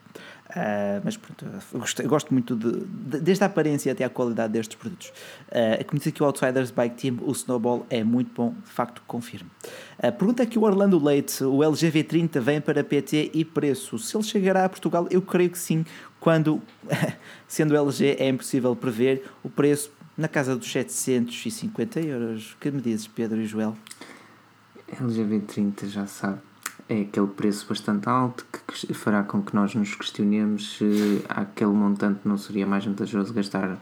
Uh, 0.55 1.01
mas 1.03 1.17
pronto, 1.17 1.47
gosto, 1.73 2.03
gosto 2.07 2.31
muito 2.33 2.55
de, 2.55 2.85
de, 2.85 3.21
desde 3.21 3.43
a 3.43 3.47
aparência 3.47 3.91
até 3.91 4.05
a 4.05 4.11
qualidade 4.11 4.53
destes 4.53 4.77
produtos. 4.77 5.09
Uh, 5.49 5.83
como 5.87 5.99
diz 5.99 6.09
aqui 6.09 6.23
o 6.23 6.27
Outsiders 6.27 6.71
Bike 6.71 6.95
Team, 6.95 7.19
o 7.23 7.33
Snowball 7.33 7.87
é 7.89 8.05
muito 8.05 8.31
bom, 8.35 8.55
de 8.63 8.71
facto, 8.71 9.03
confirmo. 9.07 9.51
Uh, 9.99 10.13
pergunta 10.13 10.43
aqui 10.43 10.59
o 10.59 10.63
Orlando 10.63 11.03
Leite: 11.03 11.43
o 11.43 11.65
LG 11.65 11.91
V30 11.91 12.39
vem 12.41 12.61
para 12.61 12.85
PT 12.85 13.31
e 13.33 13.47
preço? 13.47 13.99
Se 13.99 14.15
ele 14.15 14.25
chegará 14.25 14.67
a 14.67 14.69
Portugal, 14.69 15.07
eu 15.11 15.23
creio 15.23 15.49
que 15.49 15.59
sim, 15.59 15.87
quando, 16.21 16.61
sendo 17.49 17.75
LG, 17.75 18.17
é 18.19 18.29
impossível 18.29 18.77
prever 18.77 19.25
o 19.43 19.49
preço 19.49 19.91
na 20.19 20.29
casa 20.29 20.55
dos 20.55 20.71
750 20.71 21.99
euros. 22.01 22.55
Que 22.61 22.71
me 22.71 22.83
dizes, 22.83 23.07
Pedro 23.07 23.41
e 23.41 23.47
Joel? 23.47 23.75
LG 25.01 25.25
V30 25.25 25.87
já 25.87 26.07
sabe 26.07 26.52
é 26.89 27.03
aquele 27.03 27.27
preço 27.29 27.67
bastante 27.69 28.09
alto 28.09 28.47
que 28.67 28.93
fará 28.95 29.23
com 29.23 29.43
que 29.43 29.55
nós 29.55 29.75
nos 29.75 29.95
questionemos 29.95 30.77
se 30.77 31.25
aquele 31.29 31.73
montante 31.73 32.21
não 32.25 32.37
seria 32.37 32.67
mais 32.67 32.85
vantajoso 32.85 33.33
gastar 33.33 33.79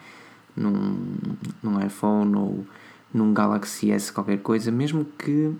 num, 0.57 1.07
num 1.63 1.85
iPhone 1.85 2.37
ou 2.37 2.67
num 3.13 3.33
Galaxy 3.33 3.91
S 3.91 4.13
qualquer 4.13 4.39
coisa, 4.39 4.71
mesmo 4.71 5.05
que 5.05 5.55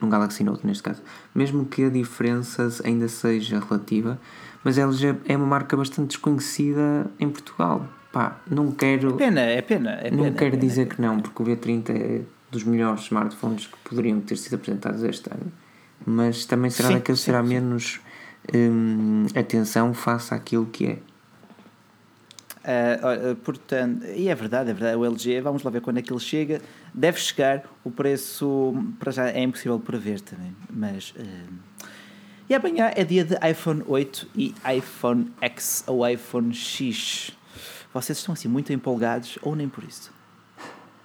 num 0.00 0.08
Galaxy 0.08 0.44
Note 0.44 0.66
neste 0.66 0.82
caso, 0.82 1.02
mesmo 1.34 1.64
que 1.64 1.84
a 1.84 1.90
diferença 1.90 2.68
ainda 2.84 3.08
seja 3.08 3.60
relativa, 3.60 4.18
mas 4.62 4.78
ela 4.78 4.92
já 4.92 5.14
é 5.26 5.36
uma 5.36 5.46
marca 5.46 5.76
bastante 5.76 6.08
desconhecida 6.08 7.10
em 7.18 7.28
Portugal. 7.28 7.86
Pá, 8.12 8.38
não 8.50 8.72
quero. 8.72 9.14
É 9.14 9.16
pena, 9.16 9.40
é 9.40 9.62
pena. 9.62 9.90
É 9.90 10.10
não 10.10 10.24
pena, 10.24 10.36
quero 10.36 10.56
é 10.56 10.58
dizer 10.58 10.86
pena. 10.86 10.94
que 10.94 11.02
não, 11.02 11.20
porque 11.20 11.42
o 11.42 11.46
V30 11.46 11.90
é 11.90 12.22
dos 12.50 12.64
melhores 12.64 13.04
smartphones 13.04 13.66
que 13.66 13.76
poderiam 13.84 14.20
ter 14.20 14.36
sido 14.36 14.54
apresentados 14.54 15.02
este 15.02 15.30
ano, 15.30 15.52
mas 16.06 16.44
também 16.44 16.70
será 16.70 16.88
Sim, 16.88 16.94
daqueles 16.94 17.24
que 17.24 17.32
sim. 17.32 17.42
menos 17.42 18.00
hum, 18.54 19.26
atenção 19.34 19.92
face 19.92 20.32
àquilo 20.32 20.66
que 20.66 20.86
é. 20.86 20.98
Ah, 22.64 22.98
olha, 23.02 23.34
portanto, 23.36 24.04
e 24.04 24.28
é 24.28 24.34
verdade, 24.34 24.70
é 24.70 24.74
verdade, 24.74 24.96
o 24.96 25.04
LG, 25.04 25.40
vamos 25.40 25.62
lá 25.62 25.70
ver 25.70 25.80
quando 25.80 25.98
é 25.98 26.02
que 26.02 26.12
ele 26.12 26.20
chega. 26.20 26.60
Deve 26.92 27.18
chegar, 27.18 27.64
o 27.82 27.90
preço 27.90 28.74
para 28.98 29.10
já 29.10 29.28
é 29.30 29.42
impossível 29.42 29.78
prever 29.80 30.20
também, 30.20 30.54
mas. 30.70 31.14
ah, 31.18 31.84
e 32.48 32.54
amanhã 32.54 32.90
é 32.96 33.04
dia 33.04 33.26
de 33.26 33.34
iPhone 33.46 33.82
8 33.86 34.30
e 34.34 34.54
iPhone 34.74 35.30
X 35.38 35.84
ou 35.86 36.08
iPhone 36.08 36.54
X. 36.54 37.30
Vocês 37.92 38.16
estão 38.16 38.32
assim 38.32 38.48
muito 38.48 38.72
empolgados 38.72 39.38
ou 39.42 39.54
nem 39.54 39.68
por 39.68 39.84
isso? 39.84 40.10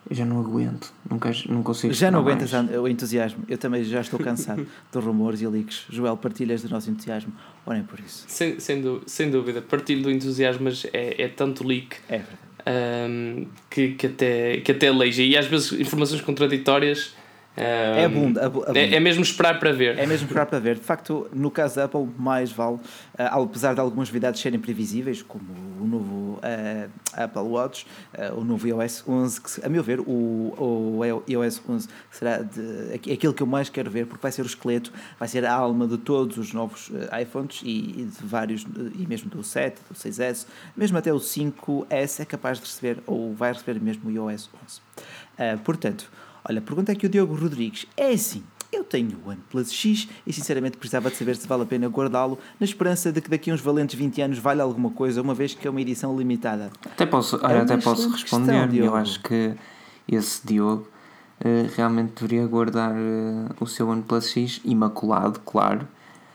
Eu 0.10 0.16
já 0.16 0.26
não 0.26 0.40
aguento, 0.40 0.94
não, 1.10 1.18
quero, 1.18 1.38
não 1.50 1.64
consigo. 1.64 1.94
Já 1.94 2.12
não 2.12 2.20
aguentas 2.20 2.52
mais. 2.52 2.70
o 2.72 2.88
entusiasmo. 2.88 3.44
Eu 3.48 3.58
também 3.58 3.84
já 3.84 4.02
estou 4.02 4.20
cansado 4.20 4.66
de 4.92 5.00
rumores 5.00 5.42
e 5.42 5.48
leaks. 5.48 5.86
Joel, 5.90 6.18
partilhas 6.18 6.62
do 6.62 6.70
nosso 6.70 6.90
entusiasmo 6.90 7.34
ou 7.66 7.74
nem 7.74 7.84
por 7.84 8.00
isso? 8.00 8.26
Sem, 8.28 8.60
sem, 8.60 9.02
sem 9.06 9.32
dúvida, 9.32 9.62
partilho 9.62 10.04
do 10.04 10.12
entusiasmo, 10.12 10.66
mas 10.66 10.86
é, 10.92 11.24
é 11.24 11.28
tanto 11.28 11.66
leak 11.66 11.96
É 12.10 12.22
ahm, 12.66 13.46
que, 13.70 13.94
que, 13.94 14.08
até, 14.08 14.58
que 14.58 14.72
até 14.72 14.88
aleija. 14.88 15.24
E 15.24 15.38
às 15.38 15.46
vezes 15.46 15.72
informações 15.74 16.22
contraditórias. 16.22 17.16
Ahm, 17.58 17.62
É 17.64 18.06
abu- 18.06 18.40
abunda. 18.40 18.80
é, 18.80 18.96
é 18.96 19.00
mesmo 19.00 19.22
esperar 19.24 19.60
para 19.60 19.72
ver. 19.72 19.98
É 19.98 20.06
mesmo 20.06 20.26
esperar 20.26 20.46
para 20.46 20.60
ver. 20.60 20.76
De 20.76 20.82
facto, 20.82 21.30
no 21.34 21.52
caso 21.52 21.76
da 21.76 21.86
Apple, 21.86 22.08
mais 22.18 22.52
vale, 22.52 22.80
ah, 23.18 23.40
apesar 23.42 23.74
de 23.74 23.80
algumas 23.80 24.10
novidades 24.10 24.42
serem 24.42 24.60
previsíveis, 24.60 25.22
como 25.22 25.44
o 25.80 25.86
novo 25.88 26.40
ah, 26.42 27.24
Apple 27.24 27.42
Watch, 27.44 27.86
ah, 28.18 28.34
o 28.36 28.44
novo 28.44 28.68
iOS 28.68 29.04
11, 29.08 29.42
que, 29.42 29.66
a 29.66 29.70
meu 29.70 29.84
ver, 29.84 30.00
o, 30.00 30.04
o 30.58 31.24
iOS 31.28 31.62
11 31.68 31.88
será 32.12 32.40
de, 32.40 32.94
aqu- 32.96 33.12
aquilo 33.14 33.34
que 33.34 33.44
eu 33.44 33.48
mais 33.48 33.70
quero 33.70 33.90
ver, 33.92 34.06
porque 34.08 34.22
vai 34.22 34.32
ser 34.32 34.42
o 34.42 34.46
esqueleto, 34.48 34.92
vai 35.20 35.28
ser 35.28 35.46
a 35.46 35.54
alma 35.54 35.88
de 35.88 35.98
todos 35.98 36.38
os 36.38 36.54
novos 36.54 36.92
iPhones 37.22 37.62
e, 37.64 38.02
e 38.02 38.06
de 38.06 38.26
vários, 38.26 38.66
e 38.98 39.06
mesmo 39.08 39.30
do 39.30 39.44
7, 39.44 39.80
do 39.90 39.96
6S, 39.96 40.48
mesmo 40.76 40.98
até 40.98 41.14
o 41.14 41.18
5S 41.18 42.20
é 42.22 42.26
capaz 42.26 42.58
de 42.60 42.66
receber, 42.66 42.98
ou 43.06 43.34
vai 43.34 43.54
receber 43.54 43.80
mesmo 43.80 44.10
o 44.10 44.12
iOS 44.12 44.50
11. 44.66 44.82
Ah, 45.38 45.58
portanto, 45.64 46.12
olha, 46.48 46.62
pergunta 46.62 46.92
aqui 46.92 47.06
o 47.06 47.10
Diogo 47.10 47.36
Rodrigues. 47.36 47.86
É 47.96 48.12
assim, 48.12 48.44
eu 48.72 48.84
tenho 48.84 49.18
o 49.24 49.30
OnePlus 49.30 49.72
X 49.72 50.08
e 50.26 50.34
sinceramente 50.34 50.78
precisava 50.78 51.10
de 51.10 51.16
saber 51.16 51.36
se 51.36 51.48
vale 51.48 51.64
a 51.64 51.66
pena 51.66 51.88
guardá-lo, 51.88 52.40
na 52.60 52.66
esperança 52.66 53.12
de 53.12 53.22
que 53.22 53.30
daqui 53.30 53.52
a 53.52 53.54
uns 53.54 53.62
valentes 53.62 53.96
20 53.98 54.22
anos 54.22 54.38
valha 54.40 54.64
alguma 54.64 54.90
coisa, 54.90 55.22
uma 55.22 55.34
vez 55.34 55.54
que 55.54 55.68
é 55.68 55.70
uma 55.70 55.82
edição 55.82 56.18
limitada. 56.18 56.72
Até 56.86 57.06
posso, 57.06 57.36
É 57.38 57.46
olha, 57.46 57.62
até 57.62 57.78
posso 57.78 58.12
questão, 58.12 58.40
responder. 58.40 58.68
Diogo. 58.68 58.88
eu 58.88 58.96
acho 58.96 59.22
que 59.22 59.54
esse 60.08 60.46
Diogo 60.46 60.88
eh, 61.40 61.68
realmente 61.76 62.14
deveria 62.16 62.48
guardar 62.48 62.94
eh, 62.96 63.54
o 63.60 63.68
seu 63.68 63.88
OnePlus 63.88 64.32
X 64.32 64.62
imaculado, 64.66 65.40
claro, 65.42 65.88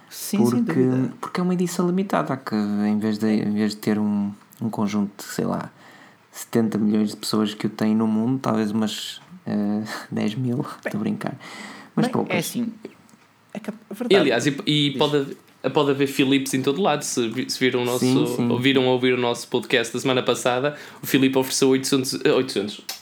Sim, 0.08 0.38
porque, 0.38 0.88
porque 1.20 1.40
é 1.40 1.42
uma 1.42 1.52
edição 1.52 1.86
limitada, 1.86 2.36
que 2.36 2.54
em 2.54 2.98
vez 2.98 3.18
de, 3.18 3.26
em 3.26 3.52
vez 3.52 3.72
de 3.72 3.76
ter 3.78 3.98
um, 3.98 4.32
um 4.60 4.70
conjunto 4.70 5.10
de, 5.18 5.24
sei 5.24 5.44
lá, 5.44 5.70
70 6.32 6.78
milhões 6.78 7.10
de 7.10 7.16
pessoas 7.16 7.52
que 7.52 7.66
o 7.66 7.70
têm 7.70 7.94
no 7.94 8.06
mundo, 8.06 8.38
talvez 8.40 8.70
umas 8.70 9.20
eh, 9.82 10.06
10 10.10 10.34
mil, 10.36 10.60
estou 10.84 10.98
a 10.98 11.02
brincar, 11.02 11.34
mas 11.96 12.06
Bem, 12.06 12.12
poucas. 12.12 12.34
é 12.34 12.38
assim, 12.38 12.72
é 13.54 13.58
cap- 13.58 13.76
E 13.90 13.94
verdade. 13.94 14.16
aliás, 14.20 14.46
e, 14.46 14.56
e 14.66 14.90
pode, 14.98 15.16
haver- 15.16 15.36
pode 15.72 15.90
haver 15.90 16.06
Philips 16.06 16.52
em 16.54 16.62
todo 16.62 16.80
lado. 16.82 17.02
Se, 17.02 17.46
se 17.48 17.58
viram 17.58 17.82
o 17.82 17.84
nosso, 17.84 18.00
Sim, 18.04 18.26
sim. 18.36 18.48
ouviram 18.50 18.86
ouvir 18.86 19.14
o 19.14 19.18
nosso 19.18 19.48
podcast 19.48 19.92
da 19.92 20.00
semana 20.00 20.22
passada, 20.22 20.76
o 21.02 21.06
Filipe 21.06 21.36
ofereceu 21.38 21.68
800, 21.70 22.20
eh, 22.24 22.32
800 22.32 22.80
eh, 22.80 22.94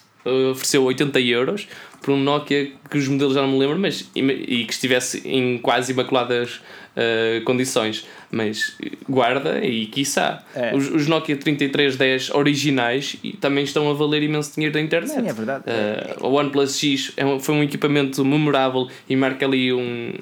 ofereceu 0.53 0.83
80 0.85 1.21
euros 1.21 1.69
por 2.03 2.13
um 2.13 2.19
Nokia 2.23 2.73
que 2.91 2.99
os 2.99 3.09
modelos 3.09 3.35
já 3.35 3.43
não 3.43 3.49
me 3.53 3.59
lembro, 3.59 3.79
mas 3.79 4.11
e, 4.15 4.65
que 4.65 4.73
estivesse 4.73 5.27
em 5.27 5.59
quase 5.59 5.93
imaculadas 5.93 6.61
eh, 6.99 7.43
condições. 7.45 8.07
Mas 8.31 8.75
eh, 8.83 8.91
guarda 9.09 9.63
e 9.65 9.87
quiçá. 9.87 10.43
É. 10.55 10.75
Os, 10.75 10.89
os 10.91 11.07
Nokia 11.07 11.37
3310 11.37 12.31
originais 12.31 13.17
também 13.41 13.65
estão 13.65 13.91
a 13.91 13.93
valer 13.93 14.23
imenso 14.23 14.55
dinheiro 14.55 14.73
da 14.73 14.81
internet. 14.81 15.13
Sim, 15.13 15.29
é 15.29 15.33
verdade. 15.33 15.65
Uh, 15.67 16.27
o 16.27 16.33
OnePlus 16.33 16.79
X 16.79 17.13
é 17.17 17.27
um- 17.27 17.39
foi 17.39 17.55
um 17.55 17.63
equipamento 17.63 18.25
memorável 18.25 18.89
e 19.09 19.15
marca 19.15 19.45
ali 19.45 19.73
um, 19.75 20.13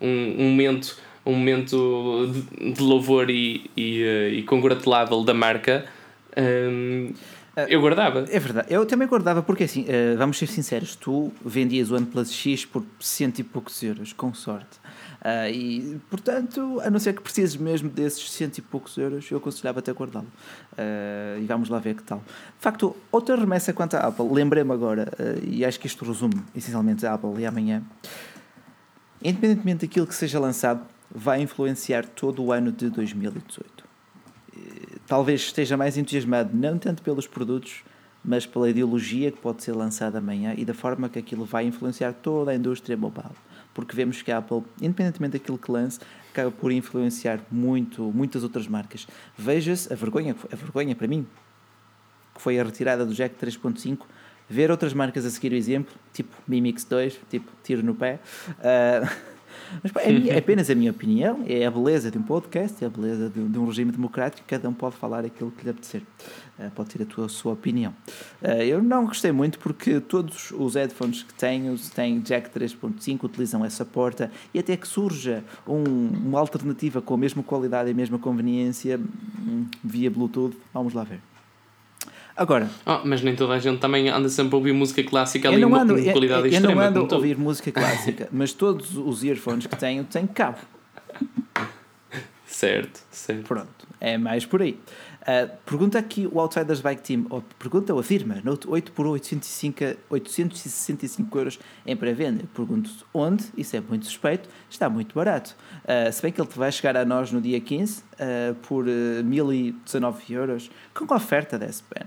um, 0.00 0.34
um 0.38 0.50
momento, 0.50 0.98
um 1.24 1.32
momento 1.32 2.30
de, 2.58 2.72
de 2.72 2.82
louvor 2.82 3.30
e, 3.30 3.70
e, 3.76 4.02
uh, 4.02 4.34
e 4.34 4.42
congratulável 4.42 5.22
da 5.24 5.32
marca. 5.32 5.86
Um, 6.36 7.12
eu 7.56 7.80
guardava. 7.80 8.24
É 8.30 8.38
verdade, 8.38 8.72
eu 8.72 8.86
também 8.86 9.06
guardava, 9.06 9.42
porque 9.42 9.64
assim, 9.64 9.84
eh, 9.86 10.14
vamos 10.16 10.38
ser 10.38 10.46
sinceros, 10.46 10.96
tu 10.96 11.30
vendias 11.44 11.90
o 11.90 11.96
OnePlus 11.96 12.32
X 12.32 12.64
por 12.64 12.84
cento 12.98 13.40
e 13.40 13.42
poucos 13.42 13.82
euros, 13.82 14.12
com 14.12 14.32
sorte. 14.32 14.80
Ah, 15.20 15.48
e, 15.48 16.00
portanto, 16.10 16.80
a 16.82 16.90
não 16.90 16.98
ser 16.98 17.14
que 17.14 17.22
precises 17.22 17.56
mesmo 17.56 17.88
desses 17.88 18.30
cento 18.32 18.58
e 18.58 18.62
poucos 18.62 18.96
euros, 18.96 19.30
eu 19.30 19.38
aconselhava 19.38 19.80
até 19.80 19.92
guardá-lo. 19.92 20.26
Ah, 20.76 21.36
e 21.38 21.44
vamos 21.44 21.68
lá 21.68 21.78
ver 21.78 21.94
que 21.94 22.02
tal. 22.02 22.18
De 22.18 22.60
facto, 22.60 22.96
outra 23.10 23.36
remessa 23.36 23.72
quanto 23.72 23.94
à 23.94 24.00
Apple, 24.00 24.28
lembrei-me 24.32 24.72
agora, 24.72 25.12
e 25.42 25.64
acho 25.64 25.78
que 25.78 25.86
isto 25.86 26.04
resume 26.04 26.42
essencialmente 26.54 27.06
a 27.06 27.14
Apple 27.14 27.38
e 27.38 27.46
amanhã. 27.46 27.82
Independentemente 29.22 29.86
daquilo 29.86 30.06
que 30.06 30.14
seja 30.14 30.40
lançado, 30.40 30.80
vai 31.14 31.40
influenciar 31.42 32.06
todo 32.06 32.42
o 32.42 32.50
ano 32.50 32.72
de 32.72 32.88
2018 32.88 33.81
talvez 35.06 35.42
esteja 35.42 35.76
mais 35.76 35.96
entusiasmado 35.96 36.56
não 36.56 36.78
tanto 36.78 37.02
pelos 37.02 37.26
produtos, 37.26 37.82
mas 38.24 38.46
pela 38.46 38.70
ideologia 38.70 39.32
que 39.32 39.38
pode 39.38 39.62
ser 39.62 39.72
lançada 39.72 40.18
amanhã 40.18 40.54
e 40.56 40.64
da 40.64 40.74
forma 40.74 41.08
que 41.08 41.18
aquilo 41.18 41.44
vai 41.44 41.64
influenciar 41.64 42.12
toda 42.12 42.52
a 42.52 42.54
indústria 42.54 42.96
mobile. 42.96 43.34
Porque 43.74 43.96
vemos 43.96 44.22
que 44.22 44.30
a 44.30 44.38
Apple, 44.38 44.62
independentemente 44.80 45.38
daquilo 45.38 45.58
que 45.58 45.70
lance, 45.70 45.98
acaba 46.30 46.50
por 46.50 46.70
influenciar 46.70 47.40
muito, 47.50 48.02
muitas 48.12 48.42
outras 48.42 48.68
marcas. 48.68 49.06
Veja-se 49.36 49.92
a 49.92 49.96
vergonha, 49.96 50.36
a 50.52 50.56
vergonha 50.56 50.94
para 50.94 51.08
mim, 51.08 51.26
que 52.34 52.40
foi 52.40 52.58
a 52.58 52.64
retirada 52.64 53.04
do 53.04 53.14
Jack 53.14 53.34
3.5, 53.44 54.00
ver 54.48 54.70
outras 54.70 54.92
marcas 54.92 55.24
a 55.24 55.30
seguir 55.30 55.52
o 55.52 55.56
exemplo, 55.56 55.94
tipo 56.12 56.34
Mi 56.46 56.60
Mix 56.60 56.84
2, 56.84 57.20
tipo 57.30 57.50
tiro 57.62 57.82
no 57.82 57.94
pé. 57.94 58.20
ah, 58.60 59.10
mas 59.82 59.92
pá, 59.92 60.00
é, 60.02 60.12
minha- 60.12 60.36
apenas 60.38 60.68
a 60.70 60.74
minha 60.74 60.90
opinião, 60.90 61.44
é 61.46 61.64
a 61.66 61.70
beleza 61.70 62.10
de 62.10 62.18
um 62.18 62.22
podcast, 62.22 62.82
é 62.82 62.86
a 62.86 62.90
beleza 62.90 63.28
de, 63.28 63.42
de 63.48 63.58
um 63.58 63.66
regime 63.66 63.90
democrático, 63.92 64.46
cada 64.46 64.68
um 64.68 64.72
pode 64.74 64.96
falar 64.96 65.24
aquilo 65.24 65.50
que 65.50 65.64
lhe 65.64 65.70
apetecer, 65.70 66.02
Ah, 66.58 66.70
pode 66.74 66.90
ter 66.90 67.02
a, 67.02 67.06
tua, 67.06 67.26
a 67.26 67.28
sua 67.28 67.52
opinião. 67.52 67.94
Ah, 68.42 68.64
eu 68.64 68.82
não 68.82 69.06
gostei 69.06 69.32
muito 69.32 69.58
porque 69.58 70.00
todos 70.00 70.50
os 70.52 70.74
headphones 70.74 71.22
que 71.22 71.34
tenho 71.34 71.76
têm 71.94 72.20
Jack 72.20 72.50
3.5, 72.50 73.24
utilizam 73.24 73.64
essa 73.64 73.84
porta 73.84 74.30
e 74.52 74.58
até 74.58 74.76
que 74.76 74.86
surja 74.86 75.42
um- 75.66 76.08
uma 76.28 76.38
alternativa 76.40 77.00
com 77.02 77.14
a 77.14 77.18
mesma 77.18 77.42
qualidade 77.42 77.88
e 77.88 77.92
a 77.92 77.94
mesma 77.94 78.18
conveniência 78.18 78.98
hum, 78.98 79.66
via 79.82 80.10
Bluetooth, 80.10 80.56
vamos 80.72 80.92
lá 80.94 81.04
ver. 81.04 81.20
Agora, 82.36 82.68
Ah, 82.86 83.02
mas 83.04 83.22
nem 83.22 83.36
toda 83.36 83.54
a 83.54 83.58
gente 83.58 83.78
também 83.78 84.08
anda 84.08 84.28
sempre 84.28 84.54
a 84.54 84.58
ouvir 84.58 84.72
música 84.72 85.02
clássica 85.04 85.48
eu 85.48 85.52
ali 85.52 85.60
não 85.62 85.74
ando, 85.74 85.98
em 85.98 86.06
eu, 86.06 86.12
qualidade 86.12 86.42
eu 86.48 86.52
extrema. 86.52 86.74
não 86.74 86.80
ando 87.02 87.14
a 87.14 87.16
ouvir 87.16 87.36
música 87.36 87.70
clássica, 87.72 88.28
mas 88.32 88.52
todos 88.52 88.96
os 88.96 89.22
earphones 89.22 89.66
que 89.66 89.76
tenho 89.76 90.04
têm 90.04 90.26
cabo. 90.26 90.58
Certo, 92.46 93.00
certo. 93.10 93.44
Pronto, 93.48 93.86
é 94.00 94.16
mais 94.18 94.44
por 94.46 94.62
aí. 94.62 94.78
Ah, 95.26 95.48
pergunta 95.64 95.98
aqui 95.98 96.28
o 96.30 96.40
Outsiders 96.40 96.80
Bike 96.80 97.02
Team, 97.02 97.26
ou 97.30 97.42
pergunta 97.58 97.92
ou 97.94 98.00
afirma, 98.00 98.40
Note 98.44 98.68
8 98.68 98.92
por 98.92 99.06
805, 99.06 99.84
865 100.10 101.38
euros 101.38 101.58
em 101.86 101.96
pré-venda. 101.96 102.42
Eu 102.42 102.48
Pergunto 102.48 102.90
onde, 103.14 103.44
isso 103.56 103.76
é 103.76 103.80
muito 103.80 104.04
suspeito, 104.06 104.48
está 104.68 104.88
muito 104.90 105.14
barato. 105.14 105.54
Ah, 105.86 106.10
se 106.10 106.20
bem 106.22 106.32
que 106.32 106.40
ele 106.40 106.48
vai 106.54 106.72
chegar 106.72 106.96
a 106.96 107.04
nós 107.04 107.30
no 107.30 107.40
dia 107.40 107.60
15 107.60 108.02
ah, 108.18 108.54
por 108.66 108.86
ah, 108.88 109.22
1019 109.22 110.32
euros, 110.34 110.70
com 110.94 111.14
oferta 111.14 111.58
da 111.58 111.66
S-Pen. 111.66 112.06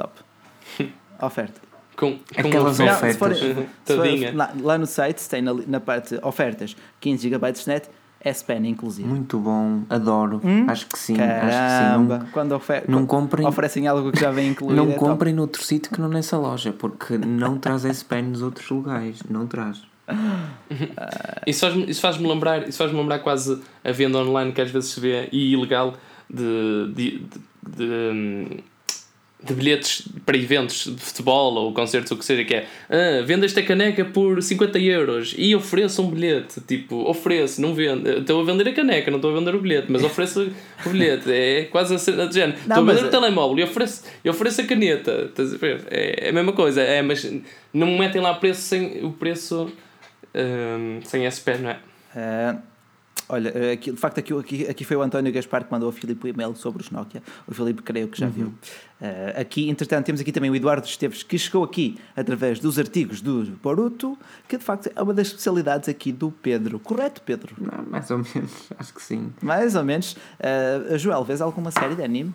Top. 0.00 0.12
Oferta. 1.22 1.60
Com, 1.96 2.12
com 2.16 2.20
Aquelas 2.48 2.78
Não, 2.78 2.86
ofertas. 2.86 3.12
se 3.12 3.18
for- 3.18 3.34
se 3.84 3.94
for- 3.96 4.34
lá, 4.34 4.52
lá 4.58 4.78
no 4.78 4.86
site 4.86 5.28
tem 5.28 5.42
na, 5.42 5.52
na 5.66 5.80
parte 5.80 6.18
ofertas 6.22 6.74
15 6.98 7.28
GB 7.28 7.52
de 7.52 7.68
net, 7.68 7.88
S-Pen 8.22 8.66
inclusive. 8.66 9.06
Muito 9.06 9.38
bom, 9.38 9.82
adoro. 9.90 10.40
Acho 10.68 10.86
que 10.86 10.98
sim, 10.98 11.14
acho 11.20 11.30
que 11.32 11.46
Hum? 11.46 11.50
Caramba, 11.50 12.20
sim. 12.20 12.26
quando, 12.32 12.52
ofer 12.52 12.84
não 12.88 13.04
quando 13.04 13.22
comprem- 13.24 13.46
oferecem 13.46 13.86
algo 13.86 14.10
que 14.12 14.20
já 14.20 14.30
vem 14.30 14.48
incluído. 14.52 14.76
Não, 14.76 14.84
é 14.84 14.86
não 14.86 14.94
top. 14.94 15.10
comprem 15.10 15.34
noutro 15.34 15.62
sítio 15.62 15.92
que 15.92 16.00
não 16.00 16.08
nessa 16.08 16.38
loja, 16.38 16.72
porque 16.72 17.18
não 17.18 17.58
traz 17.58 17.84
S-Pen 17.84 18.22
nos 18.22 18.40
outros 18.40 18.68
lugares. 18.70 19.22
Não 19.28 19.46
traz. 19.46 19.82
Isso 21.46 21.60
faz-me 21.60 21.84
isso 21.90 22.00
faz 22.00 22.18
lembrar, 22.18 22.68
isso 22.68 22.78
faz 22.78 22.92
lembrar 22.92 23.18
quase 23.20 23.60
a 23.84 23.92
venda 23.92 24.18
online 24.18 24.52
que 24.52 24.60
às 24.60 24.70
vezes 24.70 24.90
se 24.90 25.00
vê 25.00 25.28
e 25.32 25.52
ilegal 25.52 25.94
de, 26.28 26.92
de, 26.94 27.18
de, 27.18 27.40
de, 27.76 28.62
de 29.42 29.54
bilhetes 29.54 30.06
para 30.26 30.36
eventos 30.36 30.84
de 30.84 31.00
futebol 31.00 31.54
ou 31.54 31.72
concertos, 31.72 32.10
ou 32.10 32.16
o 32.16 32.20
que 32.20 32.24
seja, 32.24 32.44
que 32.44 32.54
é 32.54 32.66
ah, 32.88 33.22
venda 33.24 33.46
esta 33.46 33.62
caneca 33.62 34.04
por 34.04 34.42
50 34.42 34.78
euros 34.78 35.34
e 35.36 35.54
ofereço 35.54 36.02
um 36.02 36.10
bilhete. 36.10 36.60
Tipo, 36.60 37.08
ofereço, 37.08 37.60
não 37.60 37.74
vendo. 37.74 38.08
Estou 38.08 38.40
a 38.40 38.44
vender 38.44 38.68
a 38.68 38.72
caneca, 38.72 39.10
não 39.10 39.18
estou 39.18 39.34
a 39.34 39.38
vender 39.38 39.54
o 39.54 39.60
bilhete, 39.60 39.86
mas 39.90 40.04
ofereço 40.04 40.50
o 40.84 40.90
bilhete. 40.90 41.30
É 41.32 41.64
quase 41.64 41.94
a 41.94 41.98
cena 41.98 42.26
de 42.26 42.34
género. 42.34 42.58
Estou 42.58 42.78
a 42.78 42.82
vender 42.82 43.04
o 43.04 43.10
telemóvel 43.10 43.58
e 43.58 43.62
ofereço, 43.62 44.04
e 44.24 44.30
ofereço 44.30 44.60
a 44.60 44.64
caneta. 44.64 45.30
É, 45.90 46.26
é 46.26 46.28
a 46.28 46.32
mesma 46.32 46.52
coisa, 46.52 46.82
é, 46.82 47.00
mas 47.02 47.24
não 47.72 47.86
me 47.86 47.98
metem 47.98 48.20
lá 48.20 48.34
preço 48.34 48.62
sem 48.62 49.04
o 49.04 49.12
preço 49.12 49.70
hum, 50.34 51.00
sem 51.04 51.28
SP, 51.28 51.58
não 51.60 51.70
é? 51.70 51.78
Ah, 52.14 52.56
olha, 53.30 53.52
ah, 53.54 53.72
aqui, 53.72 53.90
de 53.92 53.96
facto, 53.96 54.18
aqui, 54.18 54.32
aqui, 54.34 54.66
aqui 54.68 54.84
foi 54.84 54.96
o 54.96 55.02
António 55.02 55.32
Gaspar 55.32 55.64
que 55.64 55.72
mandou 55.72 55.86
ao 55.86 55.92
Filipe 55.92 56.26
o 56.26 56.28
e-mail 56.28 56.54
sobre 56.54 56.82
os 56.82 56.90
Nokia. 56.90 57.22
O 57.46 57.54
Filipe, 57.54 57.82
creio 57.82 58.08
que 58.08 58.18
já 58.18 58.26
viu. 58.26 58.52
Ah, 59.00 59.40
aqui, 59.40 59.68
entretanto, 59.70 60.06
temos 60.06 60.20
aqui 60.20 60.32
também 60.32 60.50
o 60.50 60.56
Eduardo 60.56 60.86
Esteves, 60.86 61.22
que 61.22 61.38
chegou 61.38 61.64
aqui 61.64 61.98
através 62.16 62.58
dos 62.60 62.78
artigos 62.78 63.20
do 63.20 63.44
Boruto, 63.62 64.18
que 64.48 64.58
de 64.58 64.64
facto 64.64 64.90
é 64.94 65.02
uma 65.02 65.14
das 65.14 65.28
especialidades 65.28 65.88
aqui 65.88 66.12
do 66.12 66.30
Pedro. 66.30 66.78
Correto, 66.78 67.22
Pedro? 67.22 67.54
Não, 67.58 67.84
mais 67.90 68.10
ou 68.10 68.18
menos, 68.18 68.52
acho 68.78 68.92
que 68.94 69.02
sim. 69.02 69.32
Mais 69.40 69.74
ou 69.74 69.84
menos. 69.84 70.16
Ah, 70.38 70.96
Joel, 70.98 71.24
vês 71.24 71.40
alguma 71.40 71.70
série 71.70 71.94
de 71.94 72.02
anime? 72.02 72.32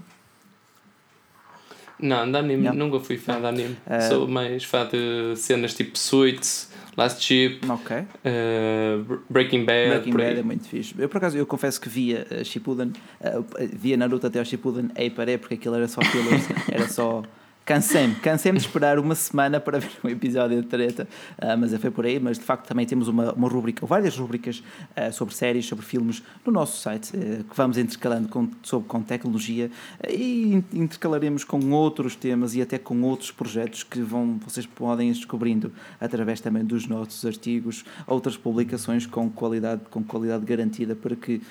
Não, 1.99 2.29
de 2.29 2.37
anime, 2.37 2.63
Não. 2.63 2.73
nunca 2.73 2.99
fui 2.99 3.17
fã 3.17 3.39
de 3.39 3.47
anime. 3.47 3.77
Ah. 3.87 4.01
Sou 4.01 4.27
mais 4.27 4.63
fã 4.63 4.85
de 4.85 5.35
cenas 5.37 5.73
tipo 5.73 5.97
Suits, 5.97 6.69
Last 6.97 7.21
Chip, 7.21 7.59
Ok. 7.69 7.97
uh, 7.97 9.19
Breaking 9.29 9.65
Bad. 9.65 9.89
Breaking. 9.89 10.13
Bad 10.13 10.39
é 10.39 10.43
muito 10.43 10.67
fixe. 10.67 10.95
Eu, 10.97 11.09
por 11.09 11.17
acaso, 11.17 11.37
eu 11.37 11.45
confesso 11.45 11.79
que 11.81 11.89
via 11.89 12.25
uh, 12.31 12.45
Shippuden, 12.45 12.93
uh, 13.21 13.45
via 13.73 13.97
Naruto 13.97 14.27
até 14.27 14.39
ao 14.39 14.45
Shippuden, 14.45 14.89
aí 14.95 15.09
parei 15.09 15.37
porque 15.37 15.55
aquilo 15.55 15.75
era 15.75 15.87
só 15.87 16.01
fillers, 16.01 16.47
era 16.71 16.87
só... 16.87 17.23
Cansei-me, 17.65 18.13
cansei-me 18.13 18.59
de 18.59 18.65
esperar 18.65 18.99
uma 18.99 19.15
semana 19.15 19.59
para 19.59 19.79
ver 19.79 19.89
um 20.03 20.07
episódio 20.07 20.61
de 20.61 20.67
treta, 20.67 21.07
uh, 21.39 21.57
mas 21.57 21.73
foi 21.77 21.89
por 21.89 22.05
aí. 22.05 22.19
Mas 22.19 22.37
de 22.37 22.43
facto 22.43 22.67
também 22.67 22.85
temos 22.85 23.07
uma, 23.07 23.33
uma 23.33 23.49
rubrica, 23.49 23.83
várias 23.87 24.15
rubricas 24.15 24.59
uh, 24.95 25.11
sobre 25.11 25.33
séries, 25.33 25.65
sobre 25.65 25.83
filmes 25.83 26.21
no 26.45 26.51
nosso 26.51 26.79
site, 26.79 27.17
uh, 27.17 27.43
que 27.43 27.57
vamos 27.57 27.79
intercalando 27.79 28.29
com, 28.29 28.47
sobre, 28.61 28.87
com 28.87 29.01
tecnologia 29.01 29.71
e 30.07 30.53
in- 30.53 30.63
intercalaremos 30.73 31.43
com 31.43 31.71
outros 31.71 32.15
temas 32.15 32.53
e 32.53 32.61
até 32.61 32.77
com 32.77 33.01
outros 33.01 33.31
projetos 33.31 33.81
que 33.81 33.99
vão, 33.99 34.37
vocês 34.45 34.67
podem 34.67 35.09
ir 35.09 35.13
descobrindo 35.13 35.73
através 35.99 36.39
também 36.39 36.63
dos 36.63 36.85
nossos 36.85 37.25
artigos, 37.25 37.83
outras 38.05 38.37
publicações 38.37 39.07
com 39.07 39.27
qualidade, 39.27 39.81
com 39.89 40.03
qualidade 40.03 40.45
garantida 40.45 40.95
para 40.95 41.15
que 41.15 41.41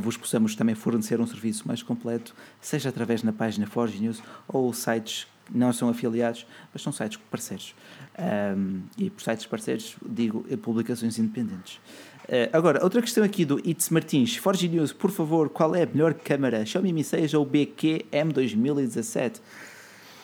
vos 0.00 0.16
possamos 0.16 0.54
também 0.54 0.76
fornecer 0.76 1.20
um 1.20 1.26
serviço 1.26 1.66
mais 1.66 1.82
completo, 1.82 2.32
seja 2.60 2.90
através 2.90 3.24
na 3.24 3.32
página 3.32 3.66
Forge 3.66 4.00
News 4.00 4.22
ou 4.46 4.72
sites 4.72 5.26
não 5.52 5.72
são 5.72 5.88
afiliados, 5.88 6.46
mas 6.72 6.82
são 6.82 6.92
sites 6.92 7.18
parceiros. 7.30 7.74
Um, 8.18 8.82
e 8.96 9.10
por 9.10 9.22
sites 9.22 9.46
parceiros 9.46 9.96
digo 10.06 10.44
eh, 10.50 10.56
publicações 10.56 11.18
independentes. 11.18 11.80
Uh, 12.24 12.48
agora, 12.52 12.82
outra 12.82 13.02
questão 13.02 13.22
aqui 13.22 13.44
do 13.44 13.60
Itz 13.68 13.90
Martins. 13.90 14.36
Forge 14.36 14.68
News, 14.68 14.92
por 14.92 15.10
favor, 15.10 15.50
qual 15.50 15.74
é 15.74 15.82
a 15.82 15.86
melhor 15.86 16.14
câmara? 16.14 16.64
Xiaomi 16.64 16.92
Mi 16.92 17.04
6 17.04 17.34
ou 17.34 17.44
BQ 17.44 18.06
M2017? 18.10 19.40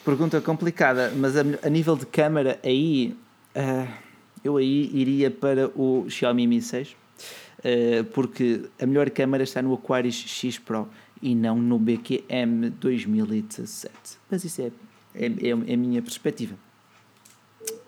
Pergunta 0.05 0.41
complicada, 0.41 1.13
mas 1.15 1.37
a, 1.37 1.43
a 1.63 1.69
nível 1.69 1.97
de 1.97 2.07
câmara 2.07 2.59
aí, 2.65 3.15
ah, 3.55 3.87
eu 4.43 4.57
aí 4.57 4.91
iria 4.95 5.31
para 5.31 5.69
o 5.79 6.09
Xiaomi 6.09 6.47
Mi 6.47 6.63
6, 6.63 6.97
ah, 7.59 8.07
porque 8.15 8.63
a 8.81 8.87
melhor 8.87 9.11
câmara 9.11 9.43
está 9.43 9.61
no 9.61 9.75
Aquarius 9.75 10.15
X 10.15 10.59
Pro 10.59 10.89
e 11.21 11.35
não 11.35 11.59
no 11.59 11.79
BQM 11.79 12.71
2017. 12.81 13.93
Mas 14.31 14.43
isso 14.43 14.63
é, 14.63 14.71
é, 15.15 15.27
é 15.27 15.53
a 15.75 15.77
minha 15.77 16.01
perspectiva. 16.03 16.55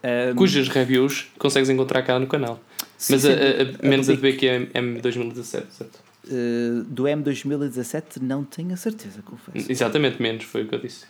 Ah, 0.03 0.35
Cujas 0.37 0.69
reviews 0.69 1.27
consegues 1.39 1.69
encontrar 1.71 2.03
cá 2.03 2.19
no 2.19 2.27
canal. 2.27 2.61
Sim, 2.99 3.15
Mas 3.15 3.23
sim. 3.23 3.29
a, 3.29 3.33
a- 3.33 3.87
a- 3.87 3.89
menos 3.89 4.09
a 4.09 4.15
de 4.15 4.21
BQM 4.21 4.69
M 4.75 5.01
2017, 5.01 5.67
certo? 5.73 5.99
ah, 6.27 6.85
do 6.87 7.07
M 7.09 7.23
2017 7.23 8.21
não 8.23 8.45
tenho 8.45 8.73
a 8.73 8.77
certeza, 8.77 9.23
confesso. 9.23 9.71
Exatamente, 9.71 10.21
menos, 10.21 10.45
foi 10.45 10.63
o 10.63 10.69
que 10.69 10.75
eu 10.75 10.79
disse. 10.81 11.07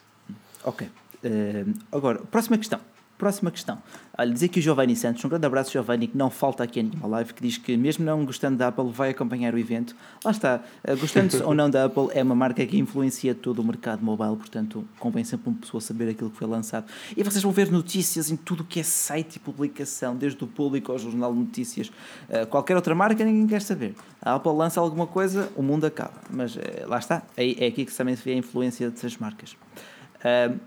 Ok. 0.64 0.86
Eh, 1.24 1.64
agora, 1.90 2.18
próxima 2.30 2.56
questão. 2.59 2.80
Próxima 3.23 3.53
questão. 3.53 3.78
Olha, 4.19 4.32
dizer 4.32 4.49
que 4.49 4.59
o 4.59 4.62
Giovanni 4.62 4.97
Santos, 4.97 5.24
um 5.24 5.28
grande 5.28 5.47
abraço, 5.47 5.70
Giovanni, 5.70 6.09
que 6.09 6.19
não 6.19 6.28
falta 6.28 6.65
aqui 6.65 6.81
em 6.81 6.82
nenhuma 6.82 7.07
live, 7.07 7.32
que 7.32 7.40
diz 7.40 7.57
que, 7.57 7.77
mesmo 7.77 8.05
não 8.05 8.24
gostando 8.24 8.57
da 8.57 8.66
Apple, 8.66 8.90
vai 8.90 9.11
acompanhar 9.11 9.55
o 9.55 9.59
evento. 9.59 9.94
Lá 10.24 10.32
está. 10.32 10.61
Eh, 10.82 10.97
Gostando 10.97 11.47
ou 11.47 11.55
não 11.55 11.70
da 11.70 11.85
Apple, 11.85 12.09
é 12.15 12.20
uma 12.24 12.35
marca 12.35 12.66
que 12.66 12.77
influencia 12.77 13.32
todo 13.32 13.61
o 13.61 13.65
mercado 13.65 14.05
mobile, 14.05 14.35
portanto, 14.35 14.85
convém 14.99 15.23
sempre 15.23 15.51
uma 15.51 15.57
pessoa 15.57 15.81
saber 15.81 16.09
aquilo 16.09 16.31
que 16.31 16.36
foi 16.36 16.49
lançado. 16.49 16.86
E 17.16 17.23
vocês 17.23 17.40
vão 17.44 17.53
ver 17.53 17.70
notícias 17.70 18.28
em 18.28 18.35
tudo 18.35 18.62
o 18.62 18.65
que 18.65 18.81
é 18.81 18.82
site 18.82 19.36
e 19.36 19.39
publicação, 19.39 20.16
desde 20.16 20.43
o 20.43 20.49
público 20.49 20.90
ao 20.90 20.99
jornal 20.99 21.32
de 21.32 21.39
notícias. 21.39 21.93
Eh, 22.28 22.44
qualquer 22.47 22.74
outra 22.74 22.93
marca, 22.93 23.24
ninguém 23.24 23.47
quer 23.47 23.62
saber. 23.62 23.94
A 24.20 24.35
Apple 24.35 24.51
lança 24.51 24.81
alguma 24.81 25.07
coisa, 25.07 25.49
o 25.55 25.62
mundo 25.62 25.86
acaba. 25.86 26.15
Mas 26.28 26.57
eh, 26.57 26.85
lá 26.89 26.99
está. 26.99 27.23
É, 27.36 27.66
é 27.66 27.69
aqui 27.69 27.85
que 27.85 27.94
também 27.94 28.16
se 28.16 28.24
vê 28.24 28.32
a 28.32 28.36
influência 28.36 28.90
dessas 28.90 29.16
marcas. 29.16 29.57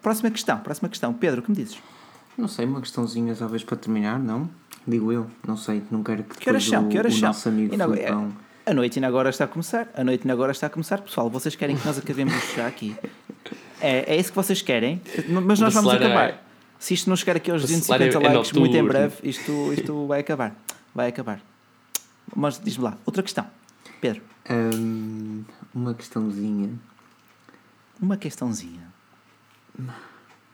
Próxima 0.01 0.31
questão, 0.31 0.57
próxima 0.59 0.87
questão. 0.87 1.13
Pedro, 1.13 1.41
o 1.41 1.43
que 1.43 1.51
me 1.51 1.57
dizes? 1.57 1.77
Não 2.37 2.47
sei, 2.47 2.65
uma 2.65 2.81
questãozinha 2.81 3.33
talvez 3.35 3.63
para 3.63 3.77
terminar, 3.77 4.19
não? 4.19 4.49
Digo 4.87 5.11
eu, 5.11 5.29
não 5.47 5.55
sei, 5.57 5.81
não 5.89 6.03
quero 6.03 6.23
que 6.23 6.37
Que 6.37 6.49
horas 6.49 6.63
depois 6.63 6.79
são? 6.81 6.87
o, 6.87 6.91
Que 6.91 6.97
horas 6.99 7.13
o 7.13 7.19
são? 7.19 7.27
nosso 7.29 7.49
amigo 7.49 7.71
Ainda 7.73 7.87
Filipão... 7.87 8.33
A 8.67 8.73
noite 8.73 8.97
ainda 8.97 9.07
agora 9.07 9.29
está 9.29 9.45
a 9.45 9.47
começar. 9.47 9.87
A 9.93 10.03
noite 10.03 10.21
ainda 10.23 10.33
agora 10.33 10.51
está 10.51 10.65
a 10.65 10.69
começar. 10.71 10.97
Pessoal, 10.99 11.29
vocês 11.29 11.55
querem 11.55 11.77
que 11.77 11.85
nós 11.85 11.99
acabemos 11.99 12.33
já 12.55 12.65
aqui? 12.65 12.95
É, 13.79 14.15
é 14.15 14.19
isso 14.19 14.31
que 14.31 14.35
vocês 14.35 14.59
querem? 14.63 14.99
Mas 15.29 15.59
nós 15.59 15.71
vamos 15.71 15.93
Bacelar 15.93 16.01
é- 16.01 16.05
acabar. 16.23 16.47
Se 16.79 16.95
isto 16.95 17.07
não 17.07 17.15
chegar 17.15 17.35
aqui 17.35 17.51
aos 17.51 17.61
Bacelar 17.61 18.01
é- 18.01 18.07
250 18.07 18.25
é 18.27 18.33
likes 18.35 18.51
muito 18.53 18.75
em 18.75 18.83
breve, 18.83 19.15
isto, 19.29 19.71
isto 19.71 20.07
vai 20.07 20.19
acabar. 20.21 20.55
Vai 20.95 21.09
acabar. 21.09 21.41
Mas 22.35 22.59
diz-me 22.59 22.85
lá, 22.85 22.97
outra 23.05 23.21
questão. 23.21 23.45
Pedro, 24.01 24.23
Hum, 24.49 25.43
uma 25.73 25.93
questãozinha. 25.93 26.71
uma 28.01 28.17
questãozinha. 28.17 28.81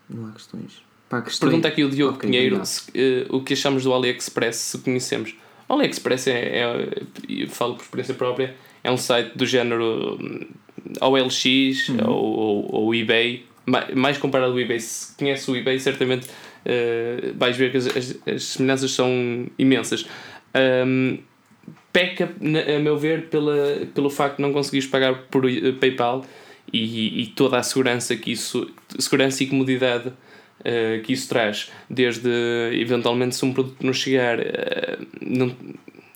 Não 0.09 0.27
há 0.27 0.31
questões. 0.33 0.83
Pá. 1.11 1.21
Pergunta 1.39 1.67
aqui 1.67 1.83
o 1.83 1.89
Diogo 1.89 2.15
Ok, 2.15 2.29
Pinheiro 2.29 2.65
se, 2.65 2.83
eh, 2.95 3.25
o 3.29 3.41
que 3.43 3.53
achamos 3.53 3.83
do 3.83 3.93
AliExpress, 3.93 4.55
se 4.55 4.77
conhecemos. 4.77 5.35
O 5.67 5.73
AliExpress 5.73 6.27
é, 6.27 6.59
é, 6.61 6.89
e 7.27 7.47
falo 7.47 7.75
por 7.75 7.83
experiência 7.83 8.13
própria, 8.15 8.55
é 8.83 8.89
um 8.89 8.95
site 8.97 9.37
do 9.37 9.45
género 9.45 10.17
hum, 10.19 10.47
OLX 11.01 11.89
Uhum. 11.89 12.09
ou, 12.09 12.25
ou, 12.39 12.75
ou 12.85 12.95
eBay, 12.95 13.45
Ma- 13.65 13.87
mais 13.93 14.17
comparado 14.17 14.53
ao 14.53 14.59
eBay. 14.59 14.79
Se 14.79 15.15
conhece 15.17 15.51
o 15.51 15.55
eBay, 15.55 15.79
certamente 15.79 16.27
eh, 16.65 17.31
vais 17.35 17.55
ver 17.57 17.71
que 17.71 17.77
as, 17.77 17.87
as, 17.87 18.17
as 18.25 18.43
semelhanças 18.43 18.91
são 18.91 19.45
imensas. 19.59 20.05
Hum, 20.87 21.19
peca, 21.93 22.31
a 22.75 22.79
meu 22.79 22.97
ver, 22.97 23.27
pela, 23.27 23.85
pelo 23.93 24.09
facto 24.09 24.37
de 24.37 24.41
não 24.41 24.51
conseguires 24.53 24.87
pagar 24.87 25.13
por 25.29 25.47
eh, 25.49 25.71
PayPal 25.73 26.25
e, 26.71 27.21
e 27.21 27.27
toda 27.27 27.57
a 27.57 27.63
segurança 27.63 28.15
que 28.15 28.31
isso, 28.31 28.69
segurança 28.97 29.43
e 29.43 29.47
comodidade 29.47 30.11
eh, 30.63 30.99
que 31.03 31.13
isso 31.13 31.27
traz, 31.29 31.71
desde 31.89 32.29
eventualmente 32.73 33.35
se 33.35 33.43
um 33.45 33.53
produto 33.53 33.77
não 33.85 33.93
chegar, 33.93 34.39
eh, 34.39 34.97
não- 35.21 35.55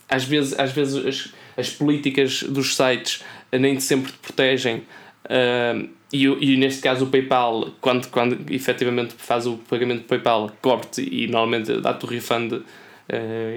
às 0.09 0.23
vezes, 0.23 0.57
às 0.59 0.71
vezes 0.71 1.05
as, 1.05 1.33
as 1.57 1.69
políticas 1.69 2.43
dos 2.43 2.75
sites 2.75 3.23
eh, 3.51 3.57
nem 3.59 3.79
sempre 3.79 4.11
te 4.11 4.17
protegem. 4.19 4.83
eh, 5.29 5.85
e, 6.13 6.23
e 6.25 6.55
neste 6.57 6.81
caso 6.81 7.05
o 7.05 7.07
PayPal, 7.07 7.71
quando, 7.81 8.07
quando 8.09 8.37
efetivamente 8.53 9.15
faz 9.17 9.45
o 9.47 9.57
pagamento 9.57 10.01
do 10.03 10.05
PayPal, 10.05 10.49
corte 10.61 11.01
e 11.01 11.27
normalmente 11.27 11.81
dá-te 11.81 12.05
o 12.05 12.07
refund 12.07 12.61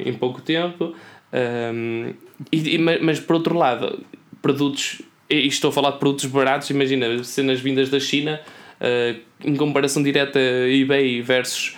em 0.04 0.12
pouco 0.14 0.40
tempo. 0.40 0.94
Um, 1.32 2.14
e, 2.50 2.74
e- 2.74 2.78
mas, 2.78 3.00
mas 3.00 3.20
por 3.20 3.36
outro 3.36 3.56
lado, 3.56 4.00
produtos, 4.42 5.02
e 5.30 5.46
estou 5.46 5.68
a 5.68 5.72
falar 5.72 5.90
de 5.92 5.98
produtos 5.98 6.24
baratos, 6.26 6.70
imagina 6.70 7.22
cenas 7.22 7.60
vindas 7.60 7.90
da 7.90 8.00
China 8.00 8.40
uh, 8.80 9.18
em 9.44 9.54
comparação 9.56 10.02
direta 10.02 10.38
eBay 10.40 11.20
versus 11.22 11.76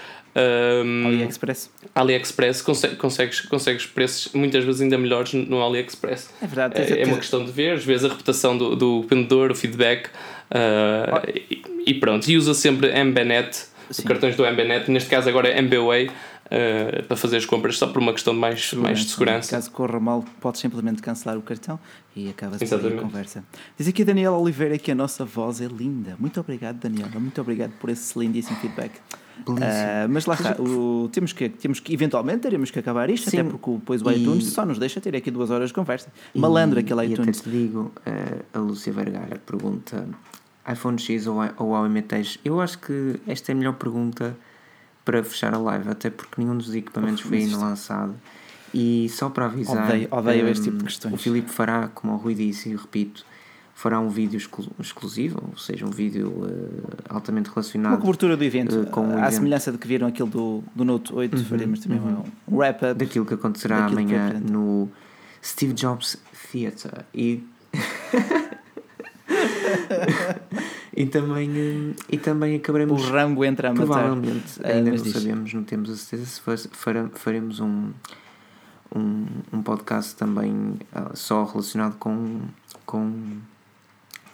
um, 0.85 1.07
AliExpress. 1.09 1.71
AliExpress, 1.95 2.63
conse- 2.63 2.89
consegues, 2.97 3.41
consegues 3.41 3.87
preços 3.87 4.33
muitas 4.33 4.65
vezes 4.65 4.81
ainda 4.83 4.97
melhores 4.97 5.33
no 5.35 5.61
AliExpress. 5.63 6.31
É 6.41 6.47
verdade. 6.47 6.75
tens- 6.75 6.91
É, 6.93 7.03
é 7.03 7.07
uma 7.07 7.17
questão 7.17 7.45
de 7.45 7.51
ver, 7.51 7.73
às 7.73 7.85
vezes 7.85 8.05
a 8.05 8.09
reputação 8.09 8.57
do, 8.57 8.77
do 8.77 9.03
vendedor, 9.03 9.51
o 9.51 9.55
feedback 9.55 10.07
uh, 10.07 11.31
e, 11.51 11.63
e 11.87 11.95
pronto. 11.95 12.29
E 12.31 12.37
usa 12.37 12.55
sempre 12.55 12.89
MBNet, 12.93 13.57
Sim. 13.91 14.05
cartões 14.05 14.37
do 14.37 14.45
MBNet, 14.47 14.89
neste 14.91 15.11
caso 15.11 15.29
agora 15.29 15.49
é 15.49 15.59
MBWay, 15.59 16.09
uh, 16.51 17.05
para 17.05 17.17
fazer 17.17 17.37
as 17.37 17.45
compras 17.47 17.79
só 17.79 17.87
por 17.87 18.01
uma 18.03 18.13
questão 18.13 18.35
de 18.35 18.41
mais, 18.41 18.73
mais 18.75 19.01
de 19.01 19.11
segurança. 19.11 19.51
Caso 19.51 19.71
corra 19.71 20.01
mal, 20.01 20.25
podes 20.41 20.61
simplesmente 20.61 21.01
cancelar 21.03 21.39
o 21.39 21.43
cartão 21.43 21.79
e 22.15 22.29
acabas 22.29 22.59
por 22.63 22.85
aí 22.87 22.99
a 22.99 23.01
conversa. 23.01 23.45
Diz 23.79 23.89
aqui 23.89 24.03
a 24.03 24.05
Daniela 24.05 24.37
Oliveira 24.37 24.77
que 24.79 24.91
a 24.91 24.95
nossa 24.95 25.25
voz 25.25 25.61
é 25.61 25.67
linda. 25.67 26.17
Muito 26.19 26.41
obrigado, 26.41 26.77
Daniela. 26.79 27.19
Muito 27.21 27.41
obrigado 27.41 27.73
por 27.81 27.91
esse 27.91 28.19
lindíssimo 28.19 28.57
feedback. 28.59 28.93
Ah, 29.63 30.07
mas 30.11 30.27
lá 30.27 30.35
está, 30.35 30.55
o- 30.61 31.09
temos, 31.11 31.33
que, 31.33 31.49
temos 31.49 31.81
que, 31.81 31.95
eventualmente, 31.95 32.41
teremos 32.41 32.71
que 32.71 32.79
acabar 32.79 33.09
isto, 33.09 33.29
até 33.29 33.43
Sim. 33.43 33.49
porque 33.49 33.71
depois 33.71 34.03
o 34.03 34.11
E- 34.11 34.21
iTunes 34.21 34.49
só 34.53 34.67
nos 34.67 34.79
deixa 34.79 35.01
ter 35.01 35.17
aqui 35.17 35.31
duas 35.31 35.49
horas 35.51 35.69
de 35.71 35.75
conversa. 35.75 36.13
Malandro 36.35 36.79
E- 36.79 36.83
aquele 36.83 37.03
e 37.07 37.13
iTunes. 37.13 37.39
até 37.41 37.49
te 37.49 37.57
digo, 37.57 37.91
eh, 38.05 38.43
a 38.53 38.59
Lúcia 38.59 38.93
Vergara 38.93 39.39
pergunta 39.47 40.07
iPhone 40.71 40.99
X 40.99 41.27
ou, 41.27 41.43
i- 41.43 41.51
ou 41.57 41.71
Huawei 41.71 41.91
Mate 41.91 42.09
10? 42.09 42.39
Eu 42.45 42.61
acho 42.61 42.79
que 42.81 43.19
esta 43.27 43.51
é 43.51 43.55
a 43.55 43.57
melhor 43.57 43.75
pergunta 43.77 44.37
para 45.05 45.23
fechar 45.25 45.53
a 45.55 45.59
live, 45.59 45.89
até 45.89 46.11
porque 46.11 46.41
nenhum 46.41 46.57
dos 46.57 46.75
equipamentos 46.75 47.21
foi 47.23 47.39
ainda 47.39 47.57
lançado. 47.57 48.15
E 48.73 49.09
só 49.09 49.29
para 49.29 49.47
avisar, 49.47 49.85
Odeio- 49.89 50.09
odeio 50.11 50.49
este 50.49 50.63
ehm, 50.63 50.65
tipo 50.73 50.79
de 50.79 50.85
questões. 50.85 51.15
o 51.15 51.17
Filipe 51.17 51.51
fará, 51.51 51.89
como 51.89 52.13
o 52.13 52.17
Rui 52.17 52.35
disse 52.35 52.69
e 52.71 52.77
repito, 52.77 53.25
fará 53.75 53.99
um 53.99 54.09
vídeo 54.09 54.37
exclu- 54.37 54.71
exclusivo, 54.79 55.43
ou 55.51 55.59
seja, 55.59 55.85
um 55.87 55.91
vídeo 55.91 56.33
eh, 56.47 57.03
altamente 57.09 57.49
Uma 57.49 57.55
relacionado 57.55 57.99
cobertura 58.01 58.37
do 58.37 58.45
evento. 58.45 58.79
eh, 58.79 58.85
com 58.85 59.01
à 59.01 59.05
evento. 59.09 59.25
Uhum. 59.25 59.31
semelhança 59.33 59.73
de 59.73 59.79
que 59.79 59.89
viram 59.89 60.07
aquilo 60.07 60.29
do, 60.29 60.63
do 60.75 60.85
Note 60.85 61.13
8, 61.13 61.45
faremos 61.47 61.81
também 61.81 61.99
um- 61.99 62.23
um 62.47 62.57
wrap-up. 62.59 62.95
daquilo 62.95 63.25
que 63.27 63.35
acontecerá 63.35 63.81
Daquilo 63.81 63.97
que 63.97 64.03
amanhã 64.05 64.27
apresenta. 64.29 64.53
no 64.53 64.89
Steve 65.43 65.73
Jobs 65.73 66.17
Theatre 66.53 67.05
e 67.15 67.43
e 71.03 71.07
também 71.07 71.51
eh, 71.57 71.95
e 72.09 72.19
também 72.19 72.55
O 72.55 72.59
acabaremos 72.59 73.05
rango 73.09 73.45
entra 73.45 73.69
a 73.71 73.73
matar. 73.73 73.87
provavelmente 73.87 74.61
Ah, 74.63 74.69
ainda 74.69 74.91
não 74.91 74.97
diz. 75.03 75.13
sabemos 75.13 75.53
não 75.55 75.63
temos 75.65 75.91
a 75.91 75.97
certeza 75.97 76.27
se 76.31 76.41
faremos 77.15 77.61
um, 77.61 77.91
um 78.95 79.27
um 79.53 79.63
podcast 79.63 80.15
também 80.17 80.75
ah, 80.93 81.11
só 81.15 81.45
relacionado 81.45 81.97
com 81.99 82.41
com 82.87 83.13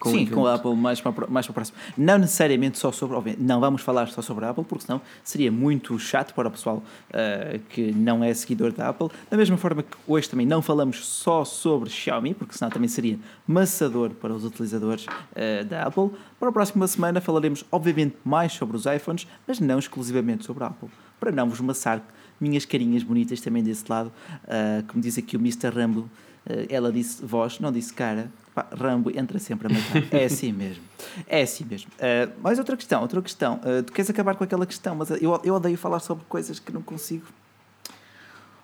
com 0.06 0.18
Sim, 0.18 0.26
com 0.26 0.46
a 0.46 0.54
Apple 0.54 0.74
mais 0.74 1.00
para, 1.00 1.26
mais 1.26 1.46
para 1.46 1.50
o 1.50 1.54
próximo. 1.54 1.76
Não 1.96 2.18
necessariamente 2.18 2.78
só 2.78 2.92
sobre. 2.92 3.36
Não 3.38 3.60
vamos 3.60 3.82
falar 3.82 4.08
só 4.08 4.22
sobre 4.22 4.44
a 4.44 4.50
Apple, 4.50 4.64
porque 4.64 4.84
senão 4.84 5.00
seria 5.24 5.50
muito 5.50 5.98
chato 5.98 6.32
para 6.34 6.48
o 6.48 6.50
pessoal 6.50 6.82
ah, 7.12 7.58
que 7.70 7.92
não 7.92 8.22
é 8.22 8.32
seguidor 8.32 8.72
da 8.72 8.88
Apple. 8.88 9.08
Da 9.30 9.36
mesma 9.36 9.56
forma 9.56 9.82
que 9.82 9.96
hoje 10.06 10.28
também 10.28 10.46
não 10.46 10.62
falamos 10.62 11.04
só 11.04 11.44
sobre 11.44 11.90
Xiaomi, 11.90 12.34
porque 12.34 12.56
senão 12.56 12.70
também 12.70 12.88
seria 12.88 13.18
maçador 13.46 14.10
para 14.10 14.32
os 14.32 14.44
utilizadores 14.44 15.06
ah, 15.34 15.64
da 15.64 15.82
Apple. 15.84 16.10
Para 16.38 16.48
a 16.48 16.52
próxima 16.52 16.86
semana 16.86 17.20
falaremos, 17.20 17.64
obviamente, 17.72 18.16
mais 18.24 18.52
sobre 18.52 18.76
os 18.76 18.86
iPhones, 18.86 19.26
mas 19.46 19.58
não 19.58 19.78
exclusivamente 19.78 20.44
sobre 20.44 20.64
a 20.64 20.68
Apple. 20.68 20.88
Para 21.18 21.32
não 21.32 21.48
vos 21.48 21.60
maçar 21.60 22.02
minhas 22.40 22.64
carinhas 22.64 23.02
bonitas 23.02 23.40
também 23.40 23.62
desse 23.62 23.84
lado. 23.88 24.12
Ah, 24.46 24.82
como 24.86 25.02
diz 25.02 25.18
aqui 25.18 25.36
o 25.36 25.40
Mr. 25.40 25.68
Rambo, 25.68 26.08
ah, 26.48 26.52
ela 26.68 26.92
disse 26.92 27.24
voz, 27.24 27.58
não 27.58 27.72
disse 27.72 27.92
cara. 27.92 28.30
Pá, 28.56 28.66
Rambo 28.74 29.10
entra 29.14 29.38
sempre 29.38 29.66
a 29.66 29.70
matar. 29.70 30.02
É 30.18 30.24
assim 30.24 30.50
mesmo. 30.50 30.82
É 31.26 31.42
assim 31.42 31.62
mesmo. 31.62 31.90
Uh, 31.96 32.40
mais 32.40 32.58
outra 32.58 32.74
questão, 32.74 33.02
outra 33.02 33.20
questão. 33.20 33.56
Uh, 33.56 33.82
tu 33.82 33.92
queres 33.92 34.08
acabar 34.08 34.34
com 34.34 34.44
aquela 34.44 34.64
questão, 34.64 34.96
mas 34.96 35.10
eu, 35.10 35.38
eu 35.44 35.54
odeio 35.54 35.76
falar 35.76 36.00
sobre 36.00 36.24
coisas 36.24 36.58
que 36.58 36.72
não 36.72 36.80
consigo. 36.80 37.26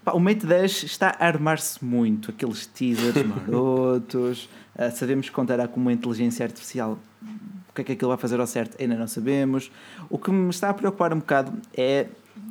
Pá, 0.02 0.12
o 0.12 0.19
Mate 0.19 0.47
10 0.47 0.85
está 0.85 1.14
a 1.20 1.27
armar-se 1.27 1.85
muito. 1.85 2.31
Aqueles 2.31 2.64
teasers 2.64 3.23
marotos. 3.23 4.48
Uh, 4.74 4.90
sabemos 4.94 5.28
que 5.28 5.35
contará 5.35 5.69
com 5.69 5.78
uma 5.78 5.93
inteligência 5.93 6.43
artificial. 6.43 6.98
O 7.69 7.74
que 7.74 7.82
é 7.82 7.85
que 7.85 7.93
aquilo 7.93 8.09
vai 8.09 8.19
fazer 8.19 8.40
ao 8.40 8.47
certo? 8.47 8.81
Ainda 8.81 8.97
não 8.97 9.06
sabemos. 9.06 9.70
O 10.09 10.16
que 10.16 10.31
me 10.31 10.48
está 10.48 10.70
a 10.70 10.74
preocupar 10.74 11.12
um 11.12 11.19
bocado 11.19 11.52
é 11.77 12.06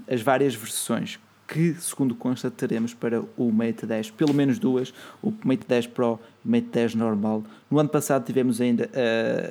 as 0.07 0.21
várias 0.21 0.53
versões 0.53 1.19
que, 1.51 1.73
segundo 1.81 2.15
consta, 2.15 2.49
teremos 2.49 2.93
para 2.93 3.21
o 3.37 3.51
Mate 3.51 3.85
10, 3.85 4.11
pelo 4.11 4.33
menos 4.33 4.57
duas, 4.57 4.93
o 5.21 5.33
Mate 5.43 5.67
10 5.67 5.87
Pro 5.87 6.17
e 6.43 6.47
o 6.47 6.51
Mate 6.51 6.67
10 6.71 6.95
normal. 6.95 7.43
No 7.69 7.77
ano 7.79 7.89
passado 7.89 8.25
tivemos 8.25 8.61
ainda 8.61 8.89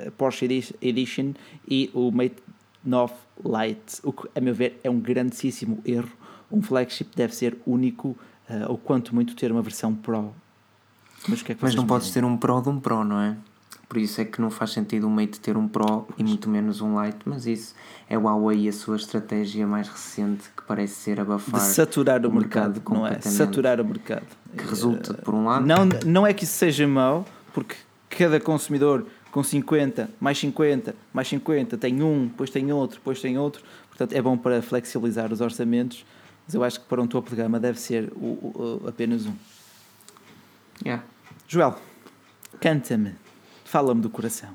a 0.06 0.10
Porsche 0.12 0.46
Edi- 0.46 0.74
Edition 0.80 1.32
e 1.68 1.90
o 1.92 2.10
Mate 2.10 2.36
9 2.82 3.12
Lite, 3.44 4.00
o 4.02 4.12
que, 4.12 4.28
a 4.34 4.40
meu 4.40 4.54
ver, 4.54 4.80
é 4.82 4.88
um 4.88 4.98
grandíssimo 4.98 5.80
erro. 5.84 6.10
Um 6.50 6.62
flagship 6.62 7.08
deve 7.14 7.34
ser 7.34 7.56
único, 7.66 8.16
eh, 8.48 8.64
ou 8.66 8.76
quanto 8.78 9.14
muito 9.14 9.36
ter 9.36 9.52
uma 9.52 9.62
versão 9.62 9.94
Pro. 9.94 10.34
Mas, 11.28 11.44
é 11.48 11.56
Mas 11.60 11.74
não 11.74 11.86
podes 11.86 12.10
ter 12.10 12.24
um 12.24 12.36
Pro 12.36 12.60
de 12.62 12.68
um 12.70 12.80
Pro, 12.80 13.04
não 13.04 13.20
é? 13.20 13.36
Por 13.90 13.98
isso 13.98 14.20
é 14.20 14.24
que 14.24 14.40
não 14.40 14.50
faz 14.52 14.70
sentido 14.70 15.08
um 15.08 15.10
Mate 15.10 15.40
ter 15.40 15.56
um 15.56 15.66
Pro 15.66 16.06
e 16.16 16.22
muito 16.22 16.48
menos 16.48 16.80
um 16.80 17.02
Lite, 17.04 17.18
mas 17.24 17.44
isso 17.44 17.74
é 18.08 18.16
o 18.16 18.20
Huawei 18.22 18.60
e 18.60 18.68
a 18.68 18.72
sua 18.72 18.94
estratégia 18.94 19.66
mais 19.66 19.88
recente 19.88 20.44
que 20.56 20.62
parece 20.62 20.94
ser 20.94 21.16
de 21.16 21.22
abafar, 21.22 21.60
saturar 21.60 22.24
o, 22.24 22.28
o 22.28 22.32
mercado, 22.32 22.74
mercado 22.74 22.94
não 22.94 23.04
é? 23.04 23.20
Saturar 23.20 23.80
o 23.80 23.84
mercado. 23.84 24.22
que 24.56 24.64
resulta, 24.64 25.12
por 25.14 25.34
um 25.34 25.44
lado, 25.44 25.66
Não, 25.66 25.88
não 26.06 26.24
é 26.24 26.32
que 26.32 26.44
isso 26.44 26.52
seja 26.52 26.86
mau, 26.86 27.26
porque 27.52 27.74
cada 28.08 28.38
consumidor 28.38 29.04
com 29.32 29.42
50, 29.42 30.08
mais 30.20 30.38
50, 30.38 30.94
mais 31.12 31.26
50, 31.26 31.76
tem 31.76 32.00
um, 32.00 32.28
depois 32.28 32.48
tem 32.48 32.72
outro, 32.72 32.98
depois 32.98 33.20
tem 33.20 33.36
outro. 33.38 33.60
Portanto, 33.88 34.12
é 34.12 34.22
bom 34.22 34.38
para 34.38 34.62
flexibilizar 34.62 35.32
os 35.32 35.40
orçamentos, 35.40 36.06
mas 36.46 36.54
eu 36.54 36.62
acho 36.62 36.78
que 36.80 36.86
para 36.86 37.02
um 37.02 37.08
topo 37.08 37.28
de 37.30 37.34
gama 37.36 37.58
deve 37.58 37.78
ser 37.80 38.12
o, 38.14 38.24
o- 38.24 38.80
o- 38.84 38.88
apenas 38.88 39.26
um. 39.26 39.32
yeah. 40.84 41.02
Joel, 41.48 41.76
canta-me, 42.60 43.14
fala-me 43.70 44.00
do 44.00 44.10
coração. 44.10 44.50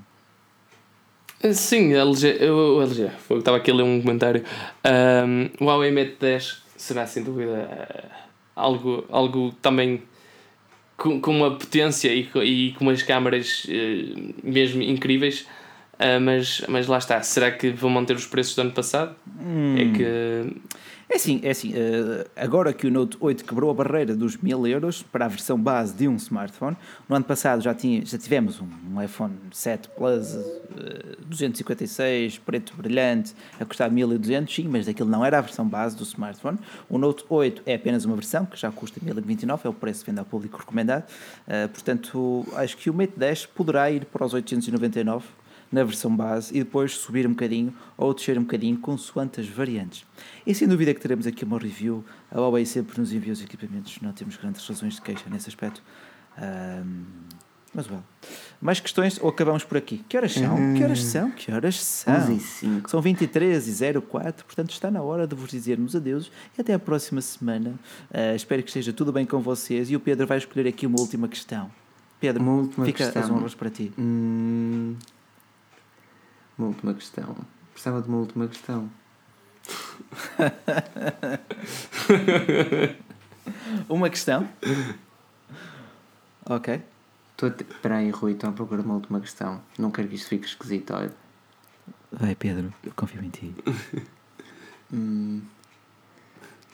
Sim, 1.54 1.94
a 1.94 2.00
LG, 2.02 2.38
eu- 2.40 2.82
LG, 2.82 3.10
estava 3.38 3.58
aqui 3.58 3.72
a 3.72 3.74
ler 3.76 3.84
um 3.84 4.02
comentário. 4.02 4.44
Um, 4.86 5.50
o 5.64 5.66
Huawei 5.68 5.92
Mate 5.92 6.16
10 6.20 6.64
será 6.76 7.06
sem 7.06 7.24
dúvida 7.24 7.52
eh, 7.72 8.04
algo, 8.56 9.06
algo 9.10 9.52
também 9.62 10.02
com, 10.98 11.20
com 11.22 11.32
uma 11.32 11.52
potência 11.52 12.10
e, 12.14 12.30
e 12.44 12.72
com 12.74 12.86
umas 12.86 13.04
câmaras 13.04 13.66
eh, 13.70 14.34
mesmo 14.44 14.82
incríveis, 14.82 15.46
Ah, 16.00 16.20
mas, 16.20 16.62
mas 16.68 16.88
lá 16.88 16.98
está. 16.98 17.22
Será 17.22 17.52
que 17.52 17.70
vão 17.70 17.90
manter 17.90 18.16
os 18.16 18.26
preços 18.26 18.54
do 18.56 18.62
ano 18.62 18.72
passado? 18.72 19.16
É 19.78 19.86
que 19.96 20.56
É 21.08 21.18
assim, 21.18 21.40
é 21.44 21.52
assim, 21.52 21.72
eh, 21.76 22.26
agora 22.36 22.74
que 22.74 22.88
o 22.88 22.92
Note 22.92 23.16
8 23.20 23.46
quebrou 23.46 23.70
a 23.70 23.74
barreira 23.76 24.16
dos 24.16 24.38
1000 24.38 24.66
euros 24.66 25.04
para 25.04 25.26
a 25.26 25.28
versão 25.28 25.60
base 25.60 25.94
de 25.94 26.08
um 26.08 26.16
smartphone, 26.16 26.76
no 27.08 27.16
ano 27.16 27.24
passado 27.24 27.62
já, 27.62 27.76
tinha, 27.76 28.04
já 28.04 28.18
tivemos 28.18 28.60
um, 28.60 29.02
iPhone 29.04 29.36
7 29.52 29.90
Plus 29.90 30.34
eh, 30.34 31.16
256, 31.28 32.40
preto 32.40 32.74
brilhante, 32.76 33.36
a 33.60 33.66
custar 33.66 33.92
1200, 33.92 34.54
sim, 34.54 34.68
mas 34.68 34.88
daquilo 34.88 35.08
não 35.08 35.24
era 35.24 35.38
a 35.38 35.42
versão 35.42 35.68
base 35.68 35.96
do 35.96 36.04
smartphone. 36.04 36.58
O 36.90 36.98
Note 36.98 37.24
8 37.30 37.62
é 37.68 37.76
apenas 37.76 38.04
uma 38.04 38.16
versão, 38.16 38.44
que 38.44 38.58
já 38.58 38.72
custa 38.72 39.00
1029, 39.00 39.68
é 39.68 39.70
o 39.70 39.74
preço 39.74 40.00
de 40.00 40.08
venda 40.08 40.22
ao 40.22 40.26
público 40.26 40.58
recomendado. 40.58 41.04
Eh, 41.48 41.68
portanto, 41.68 42.48
acho 42.56 42.76
que 42.78 42.90
o 42.90 42.94
Mate 42.96 43.14
10 43.16 43.46
poderá 43.46 43.92
ir 43.92 44.06
para 44.06 44.26
os 44.26 44.34
899 44.34 45.24
na 45.72 45.84
versão 45.84 46.16
base 46.16 46.56
e 46.56 46.60
depois 46.64 46.94
subir 46.94 47.26
um 47.28 47.32
bocadinho 47.32 47.74
ou 47.98 48.14
descer 48.14 48.38
um 48.38 48.42
bocadinho 48.44 48.78
consoante 48.78 49.42
as 49.42 49.48
variantes. 49.48 50.06
E 50.46 50.54
sem 50.56 50.68
dúvida 50.68 50.94
que 50.94 51.00
teremos 51.02 51.28
aqui 51.28 51.44
uma 51.44 51.60
review. 51.60 52.04
A 52.32 52.40
Huawei 52.40 52.66
sempre 52.66 53.00
nos 53.00 53.12
envia 53.12 53.34
os 53.34 53.42
equipamentos, 53.42 53.98
não 54.02 54.12
temos 54.12 54.38
grandes 54.38 54.66
razões 54.68 54.96
de 54.96 55.02
queixa 55.02 55.26
nesse 55.30 55.50
aspecto. 55.50 55.82
Ahm, 56.38 57.04
mas 57.74 57.90
well. 57.90 58.02
Mais 58.62 58.80
questões 58.80 59.20
ou 59.22 59.28
acabamos 59.30 59.66
por 59.66 59.78
aqui? 59.78 60.04
Que 60.08 60.16
horas 60.16 60.34
são? 60.34 60.74
Que 60.76 60.84
horas 60.84 61.04
são? 61.04 61.32
Que 61.32 61.52
horas 61.52 61.76
são? 61.84 62.16
11 62.16 62.34
e 62.34 62.40
5. 62.40 62.90
São 62.90 63.02
23 63.02 63.82
e 63.82 64.02
04, 64.02 64.46
portanto 64.46 64.72
está 64.72 64.90
na 64.90 65.02
hora 65.02 65.28
de 65.28 65.36
vos 65.36 65.50
dizermos 65.50 65.94
adeus 65.94 66.32
e 66.58 66.62
até 66.62 66.74
a 66.74 66.80
próxima 66.80 67.20
semana. 67.22 67.76
Ah, 68.14 68.34
espero 68.34 68.64
que 68.64 68.70
esteja 68.70 68.94
tudo 68.94 69.12
bem 69.12 69.26
com 69.26 69.42
vocês 69.42 69.92
e 69.92 69.96
o 69.96 70.00
Pedro 70.00 70.26
vai 70.26 70.38
escolher 70.38 70.70
aqui 70.70 70.88
uma 70.88 71.00
última 71.00 71.28
questão. 71.28 71.70
Pedro, 72.18 72.42
Uma 72.42 72.54
última 72.54 72.86
fica 72.86 73.08
as 73.08 73.12
questão. 73.12 73.36
honras 73.36 73.54
para 73.54 73.70
ti. 73.70 73.92
Hum, 74.00 74.96
uma 76.58 76.68
última 76.68 76.94
questão. 76.94 77.36
Precisava 77.74 78.02
de 78.02 78.08
uma 78.10 78.18
última 78.18 78.48
questão. 78.48 78.90
Uma 83.90 84.10
questão? 84.10 84.48
Ok. 86.46 86.82
Estou 87.32 87.50
a 87.50 87.52
te... 87.52 87.64
Espera 87.64 87.98
aí, 87.98 88.10
Rui, 88.10 88.34
estou 88.34 88.50
à 88.50 88.54
procura 88.54 88.82
de 88.82 88.88
uma 88.88 88.96
última 88.96 89.20
questão. 89.20 89.62
Não 89.78 89.92
quero 89.92 90.08
que 90.08 90.16
isto 90.16 90.30
fique 90.30 90.46
esquisito, 90.46 90.94
olha. 90.94 91.12
Vai, 92.12 92.36
Pedro, 92.36 92.74
eu 92.84 92.92
confio 92.96 93.24
em 93.24 93.30
ti. 93.30 93.54
Hum, 94.94 95.42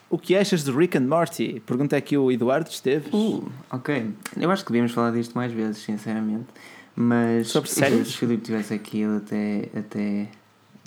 O 0.09 0.17
que 0.17 0.35
achas 0.35 0.65
de 0.65 0.71
Rick 0.71 0.97
and 0.97 1.07
Morty? 1.07 1.61
Pergunta 1.65 1.95
aqui 1.95 2.17
o 2.17 2.29
Eduardo 2.29 2.69
Esteves. 2.69 3.07
Uh, 3.13 3.49
ok. 3.71 4.13
Eu 4.35 4.51
acho 4.51 4.65
que 4.65 4.71
devíamos 4.71 4.91
falar 4.91 5.11
disto 5.11 5.33
mais 5.33 5.53
vezes, 5.53 5.81
sinceramente. 5.81 6.47
Mas 6.95 7.47
Sobre 7.47 7.69
séries? 7.69 8.07
se 8.09 8.15
o 8.15 8.17
Filipe 8.17 8.41
estivesse 8.41 8.73
aqui, 8.73 9.01
ele 9.01 9.17
até, 9.17 9.69
até, 9.79 10.27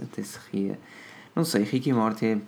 até 0.02 0.22
se 0.22 0.39
ria. 0.52 0.78
Não 1.35 1.44
sei, 1.44 1.62
Rick 1.64 1.89
e 1.89 1.93
Morty 1.93 2.40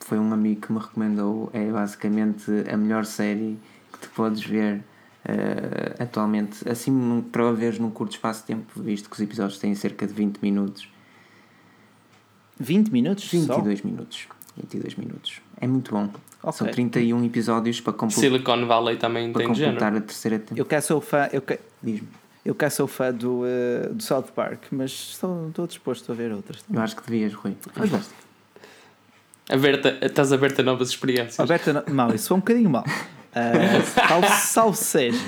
foi 0.00 0.18
um 0.18 0.32
amigo 0.32 0.60
que 0.60 0.72
me 0.72 0.78
recomendou. 0.78 1.48
É 1.52 1.64
basicamente 1.70 2.50
a 2.70 2.76
melhor 2.76 3.04
série 3.04 3.56
que 3.92 3.98
tu 4.00 4.10
podes 4.10 4.44
ver 4.44 4.82
eh, 5.24 5.94
atualmente. 6.02 6.68
Assim, 6.68 6.90
num- 6.90 7.22
para 7.22 7.50
ver 7.52 7.78
num 7.80 7.90
curto 7.90 8.12
espaço 8.12 8.40
de 8.40 8.46
tempo, 8.48 8.82
visto 8.82 9.08
que 9.08 9.14
os 9.16 9.20
episódios 9.20 9.58
têm 9.58 9.74
cerca 9.74 10.06
de 10.06 10.12
20 10.12 10.38
minutos. 10.40 10.88
20 12.58 12.90
minutos? 12.90 13.24
22 13.30 13.82
minutos. 13.82 14.26
22 14.56 14.94
minutos. 14.96 15.40
É 15.60 15.66
muito 15.66 15.90
bom. 15.92 16.10
Ok. 16.42 16.52
São 16.58 16.66
31 16.68 17.24
episódios 17.24 17.80
para, 17.80 17.92
compl 17.92 18.14
Silicon 18.18 18.66
Valley 18.66 18.96
também 18.96 19.32
para 19.32 19.44
tem 19.44 19.54
género. 19.54 19.74
completar 19.78 19.96
a 19.96 20.00
terceira 20.04 20.38
temporada. 20.38 20.60
Eu 20.60 20.64
cá 20.66 20.80
sou 20.80 21.00
fã, 21.00 21.28
eu 21.32 21.42
cá, 21.42 21.56
Diz-me. 21.82 22.08
Eu 22.46 22.54
cá 22.54 22.70
sou 22.70 22.86
fã 22.86 23.12
do, 23.12 23.42
eh, 23.44 23.88
do 23.88 24.00
South 24.00 24.28
Park, 24.32 24.66
mas 24.70 24.92
estou, 24.92 25.48
estou 25.48 25.66
disposto 25.66 26.12
a 26.12 26.14
ver 26.14 26.30
outras. 26.30 26.64
Eu 26.72 26.80
acho 26.80 26.94
que 26.94 27.02
devias, 27.02 27.34
Rui. 27.34 27.56
Fantástico. 27.60 28.14
Aberta, 29.50 29.98
estás 30.00 30.32
aberta 30.32 30.62
a 30.62 30.64
novas 30.64 30.90
experiências. 30.90 31.40
Aberta, 31.40 31.72
no... 31.72 31.92
mal, 31.92 32.14
isso 32.14 32.28
foi 32.28 32.36
um 32.36 32.40
bocadinho 32.40 32.70
mal. 32.70 32.84
Uh, 32.84 33.82
salve, 34.08 34.28
salve 34.28 34.76
seja. 34.78 35.24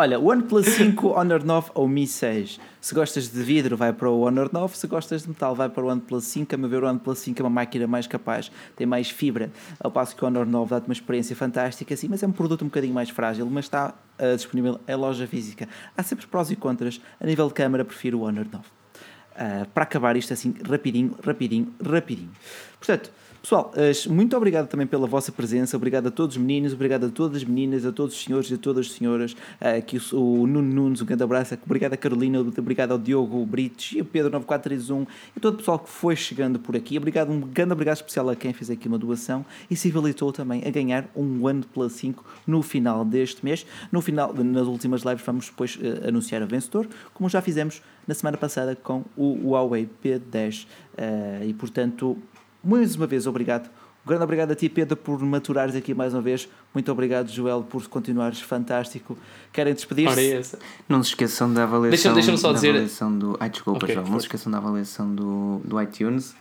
Olha, 0.00 0.16
OnePlus 0.16 0.64
5, 0.64 1.08
Honor 1.08 1.42
9 1.42 1.72
ou 1.74 1.88
Mi 1.88 2.06
6. 2.06 2.60
Se 2.80 2.94
gostas 2.94 3.32
de 3.32 3.42
vidro, 3.42 3.76
vai 3.76 3.92
para 3.92 4.08
o 4.08 4.20
Honor 4.20 4.48
9. 4.52 4.76
Se 4.76 4.86
gostas 4.86 5.22
de 5.22 5.28
metal, 5.28 5.56
vai 5.56 5.68
para 5.68 5.84
o 5.84 5.88
OnePlus 5.88 6.22
5. 6.22 6.54
A 6.54 6.56
meu 6.56 6.68
ver, 6.68 6.84
o 6.84 6.86
OnePlus 6.86 7.18
5 7.18 7.40
é 7.40 7.42
uma 7.42 7.50
máquina 7.50 7.84
mais 7.88 8.06
capaz, 8.06 8.48
tem 8.76 8.86
mais 8.86 9.10
fibra, 9.10 9.50
ao 9.80 9.90
passo 9.90 10.14
que 10.14 10.22
o 10.22 10.28
Honor 10.28 10.46
9 10.46 10.70
dá-te 10.70 10.84
uma 10.84 10.92
experiência 10.92 11.34
fantástica, 11.34 11.96
sim, 11.96 12.06
mas 12.08 12.22
é 12.22 12.28
um 12.28 12.30
produto 12.30 12.62
um 12.62 12.68
bocadinho 12.68 12.94
mais 12.94 13.10
frágil, 13.10 13.44
mas 13.50 13.64
está 13.64 13.92
uh, 14.20 14.36
disponível 14.36 14.78
em 14.86 14.94
loja 14.94 15.26
física. 15.26 15.68
Há 15.96 16.02
sempre 16.04 16.28
prós 16.28 16.48
e 16.52 16.54
contras. 16.54 17.00
A 17.20 17.26
nível 17.26 17.48
de 17.48 17.54
câmara, 17.54 17.84
prefiro 17.84 18.20
o 18.20 18.22
Honor 18.22 18.46
9. 18.52 18.64
Uh, 18.64 19.68
para 19.74 19.82
acabar 19.82 20.16
isto 20.16 20.32
assim, 20.32 20.54
rapidinho, 20.64 21.16
rapidinho, 21.24 21.74
rapidinho. 21.84 22.30
Portanto, 22.78 23.10
Pessoal, 23.40 23.72
muito 24.08 24.36
obrigado 24.36 24.68
também 24.68 24.86
pela 24.86 25.06
vossa 25.06 25.30
presença, 25.30 25.76
obrigado 25.76 26.08
a 26.08 26.10
todos 26.10 26.36
os 26.36 26.42
meninos, 26.42 26.72
obrigado 26.72 27.06
a 27.06 27.08
todas 27.08 27.38
as 27.38 27.44
meninas, 27.44 27.86
a 27.86 27.92
todos 27.92 28.16
os 28.16 28.24
senhores 28.24 28.50
e 28.50 28.54
a 28.54 28.58
todas 28.58 28.86
as 28.86 28.92
senhoras. 28.92 29.36
Aqui 29.60 29.96
o, 30.12 30.46
Nuno 30.46 30.62
Nunes, 30.62 31.00
um 31.00 31.04
grande 31.04 31.22
abraço, 31.22 31.56
obrigado 31.64 31.92
a 31.92 31.96
Carolina, 31.96 32.40
obrigado 32.40 32.92
ao 32.92 32.98
Diogo 32.98 33.46
Brites 33.46 33.92
e 33.96 34.00
ao 34.00 34.04
Pedro 34.04 34.32
9431 34.32 35.06
e 35.36 35.40
todo 35.40 35.54
o 35.54 35.56
pessoal 35.58 35.78
que 35.78 35.88
foi 35.88 36.16
chegando 36.16 36.58
por 36.58 36.74
aqui. 36.74 36.98
Obrigado, 36.98 37.30
um 37.30 37.40
grande 37.40 37.72
obrigado 37.72 37.96
especial 37.96 38.28
a 38.28 38.34
quem 38.34 38.52
fez 38.52 38.70
aqui 38.70 38.88
uma 38.88 38.98
doação 38.98 39.46
e 39.70 39.76
se 39.76 39.88
habilitou 39.88 40.32
também 40.32 40.64
a 40.66 40.70
ganhar 40.70 41.08
um 41.14 41.44
OnePlus 41.44 41.92
5 41.92 42.24
no 42.44 42.60
final 42.60 43.04
deste 43.04 43.44
mês. 43.44 43.64
No 43.92 44.00
final, 44.00 44.34
nas 44.34 44.66
últimas 44.66 45.02
lives, 45.02 45.24
vamos 45.24 45.46
depois 45.46 45.76
uh, 45.76 46.08
anunciar 46.08 46.42
o 46.42 46.46
vencedor, 46.46 46.88
como 47.14 47.28
já 47.28 47.40
fizemos 47.40 47.80
na 48.06 48.14
semana 48.14 48.36
passada 48.36 48.74
com 48.74 49.04
o 49.16 49.50
Huawei 49.50 49.88
P10. 50.02 50.66
Uh, 50.98 51.44
e 51.48 51.54
portanto, 51.54 52.18
mais 52.68 52.94
uma 52.96 53.06
vez, 53.06 53.26
obrigado. 53.26 53.70
Um 54.04 54.08
grande 54.08 54.24
obrigado 54.24 54.52
a 54.52 54.54
ti, 54.54 54.68
Pedro, 54.68 54.96
por 54.96 55.20
maturares 55.20 55.74
aqui 55.74 55.92
mais 55.92 56.14
uma 56.14 56.22
vez. 56.22 56.48
Muito 56.72 56.90
obrigado, 56.90 57.28
Joel, 57.28 57.62
por 57.62 57.86
continuares 57.88 58.40
fantástico. 58.40 59.18
Querem 59.52 59.74
despedir-se? 59.74 60.56
Não 60.88 61.02
se 61.02 61.10
esqueçam 61.10 61.52
da 61.52 61.64
avaliação, 61.64 62.14
deixa, 62.14 62.30
deixa 62.30 62.36
só 62.36 62.52
dizer... 62.52 62.70
avaliação 62.70 63.18
do. 63.18 63.36
Ai, 63.40 63.50
desculpa, 63.50 63.84
okay, 63.84 63.94
Joel. 63.94 64.06
Não 64.06 64.20
se 64.20 64.26
esqueçam 64.26 64.52
da 64.52 64.58
avaliação 64.58 65.14
do, 65.14 65.60
do 65.64 65.80
iTunes. 65.80 66.34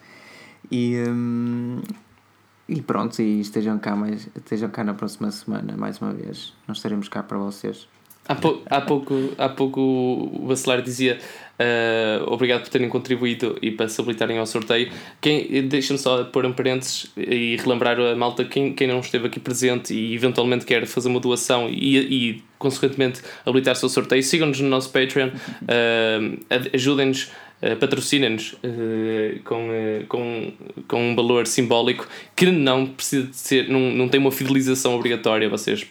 E, 0.71 1.01
hum, 1.07 1.81
e 2.67 2.81
pronto, 2.81 3.21
e 3.21 3.39
estejam 3.39 3.77
cá, 3.79 3.95
mais, 3.95 4.27
estejam 4.35 4.69
cá 4.69 4.83
na 4.83 4.93
próxima 4.93 5.31
semana, 5.31 5.75
mais 5.77 5.99
uma 5.99 6.11
vez. 6.11 6.53
Nós 6.67 6.77
estaremos 6.77 7.07
cá 7.07 7.23
para 7.23 7.37
vocês. 7.37 7.87
Há, 8.27 8.35
pou, 8.35 8.61
há, 8.69 8.81
pouco, 8.81 9.13
há 9.37 9.47
pouco 9.47 9.79
o 9.79 10.47
Bacelar 10.47 10.81
dizia 10.81 11.17
uh, 11.59 12.31
obrigado 12.31 12.63
por 12.63 12.69
terem 12.69 12.89
contribuído 12.89 13.57
e 13.61 13.71
para 13.71 13.87
se 13.87 13.99
habilitarem 13.99 14.37
ao 14.37 14.45
sorteio. 14.45 14.91
Deixa-me 15.69 15.99
só 15.99 16.23
pôr 16.25 16.45
um 16.45 16.53
parênteses 16.53 17.11
e 17.17 17.57
relembrar 17.57 17.99
a 17.99 18.15
malta 18.15 18.45
quem, 18.45 18.73
quem 18.73 18.87
não 18.87 18.99
esteve 18.99 19.27
aqui 19.27 19.39
presente 19.39 19.93
e 19.93 20.13
eventualmente 20.13 20.65
quer 20.65 20.85
fazer 20.85 21.09
uma 21.09 21.19
doação 21.19 21.69
e, 21.69 21.97
e 21.97 22.43
consequentemente 22.57 23.21
habilitar-se 23.45 23.83
ao 23.83 23.89
sorteio. 23.89 24.23
Sigam-nos 24.23 24.59
no 24.59 24.69
nosso 24.69 24.91
Patreon, 24.91 25.29
uh, 25.29 26.67
ajudem-nos 26.73 27.31
Uh, 27.59 27.75
patrocinem-nos 27.75 28.53
uh, 28.53 29.39
com, 29.43 29.69
uh, 29.69 30.05
com, 30.07 30.53
com 30.87 31.11
um 31.11 31.15
valor 31.15 31.47
simbólico 31.47 32.07
que 32.35 32.45
não 32.45 32.85
precisa 32.85 33.25
de 33.25 33.35
ser, 33.35 33.67
não, 33.67 33.79
não 33.79 34.07
tem 34.07 34.19
uma 34.19 34.31
fidelização 34.31 34.93
obrigatória. 34.93 35.49
Vocês 35.49 35.83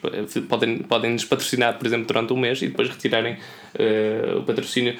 podem, 0.48 0.78
podem 0.78 1.12
nos 1.12 1.24
patrocinar, 1.24 1.76
por 1.76 1.84
exemplo, 1.84 2.06
durante 2.06 2.32
um 2.32 2.36
mês 2.36 2.62
e 2.62 2.68
depois 2.68 2.88
retirarem 2.88 3.36
o 4.38 4.42
patrocínio 4.42 4.96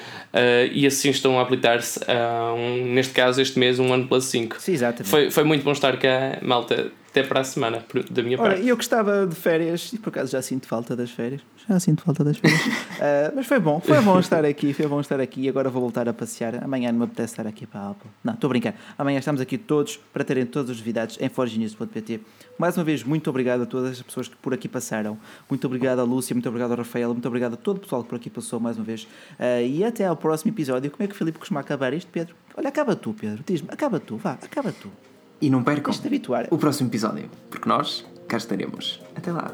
e 0.71 0.85
assim 0.85 1.09
estão 1.09 1.39
a 1.39 1.41
habilitar-se 1.41 1.99
a, 2.07 2.53
um, 2.53 2.93
neste 2.93 3.13
caso, 3.13 3.41
este 3.41 3.57
mês, 3.57 3.79
um 3.79 3.89
OnePlus 3.91 4.25
5. 4.25 4.57
Sim, 4.59 4.73
exatamente. 4.73 5.09
Foi, 5.09 5.31
foi 5.31 5.43
muito 5.43 5.63
bom 5.63 5.71
estar 5.71 5.97
cá, 5.97 6.37
malta. 6.41 6.91
Até 7.09 7.23
para 7.23 7.39
a 7.39 7.43
semana, 7.43 7.83
da 8.11 8.21
minha 8.21 8.39
Ora, 8.39 8.51
parte. 8.51 8.67
eu 8.67 8.75
gostava 8.75 9.25
de 9.25 9.35
férias 9.35 9.91
e 9.93 9.97
por 9.97 10.09
acaso 10.09 10.31
já 10.31 10.41
sinto 10.41 10.67
falta 10.67 10.95
das 10.95 11.09
férias. 11.09 11.41
Já 11.67 11.79
sinto 11.79 12.03
falta 12.03 12.23
das 12.23 12.37
férias. 12.37 12.61
uh, 12.65 13.33
mas 13.35 13.45
foi 13.47 13.59
bom, 13.59 13.79
foi 13.79 13.99
bom 14.01 14.19
estar 14.19 14.45
aqui, 14.45 14.73
foi 14.73 14.87
bom 14.87 14.99
estar 15.01 15.19
aqui. 15.19 15.49
Agora 15.49 15.69
vou 15.69 15.81
voltar 15.81 16.07
a 16.07 16.13
passear. 16.13 16.63
Amanhã 16.63 16.91
não 16.91 16.99
me 16.99 17.05
apetece 17.05 17.33
estar 17.33 17.47
aqui 17.47 17.65
para 17.65 17.79
a 17.81 17.89
Apple. 17.91 18.09
Não, 18.23 18.33
estou 18.33 18.47
a 18.47 18.49
brincar. 18.49 18.75
Amanhã 18.97 19.19
estamos 19.19 19.41
aqui 19.41 19.57
todos 19.57 19.97
para 20.13 20.23
terem 20.23 20.45
todas 20.45 20.71
as 20.71 20.77
novidades 20.77 21.17
em 21.19 21.29
forgenews.pt. 21.29 22.21
Mais 22.57 22.77
uma 22.77 22.83
vez, 22.83 23.03
muito 23.03 23.29
obrigado 23.29 23.63
a 23.63 23.65
todas 23.65 23.91
as 23.91 24.01
pessoas 24.01 24.27
que 24.27 24.35
por 24.35 24.53
aqui 24.53 24.67
passaram. 24.67 25.17
Muito 25.49 25.65
obrigado 25.65 25.99
a 25.99 26.03
Lúcia, 26.03 26.33
muito 26.33 26.47
obrigado 26.47 26.71
a 26.73 26.75
Rafael, 26.75 27.09
muito 27.13 27.27
obrigado 27.27 27.53
a 27.53 27.57
todo 27.57 27.77
o 27.77 27.79
pessoal 27.79 28.03
que 28.03 28.09
por 28.09 28.15
aqui 28.15 28.29
passou 28.29 28.59
mais 28.59 28.77
uma 28.77 28.85
vez. 28.85 29.03
Uh, 29.39 29.65
e 29.65 29.83
até 29.83 30.05
ao 30.05 30.15
próximo 30.15 30.51
episódio. 30.51 30.91
Como 30.91 31.03
é 31.03 31.07
que 31.07 31.13
o 31.13 31.17
Filipe 31.17 31.39
costuma 31.39 31.59
acabar 31.61 31.93
isto, 31.93 32.09
Pedro? 32.11 32.35
Olha, 32.55 32.69
acaba 32.69 32.95
tu, 32.95 33.13
Pedro. 33.13 33.43
Diz-me, 33.45 33.69
acaba 33.71 33.99
tu, 33.99 34.17
vá, 34.17 34.31
acaba 34.33 34.71
tu. 34.71 34.89
E 35.39 35.49
não 35.49 35.63
percam 35.63 35.93
o 36.49 36.57
próximo 36.57 36.89
episódio, 36.89 37.29
porque 37.49 37.69
nós 37.69 38.05
cá 38.27 38.37
estaremos. 38.37 38.99
Até 39.15 39.31
lá. 39.31 39.51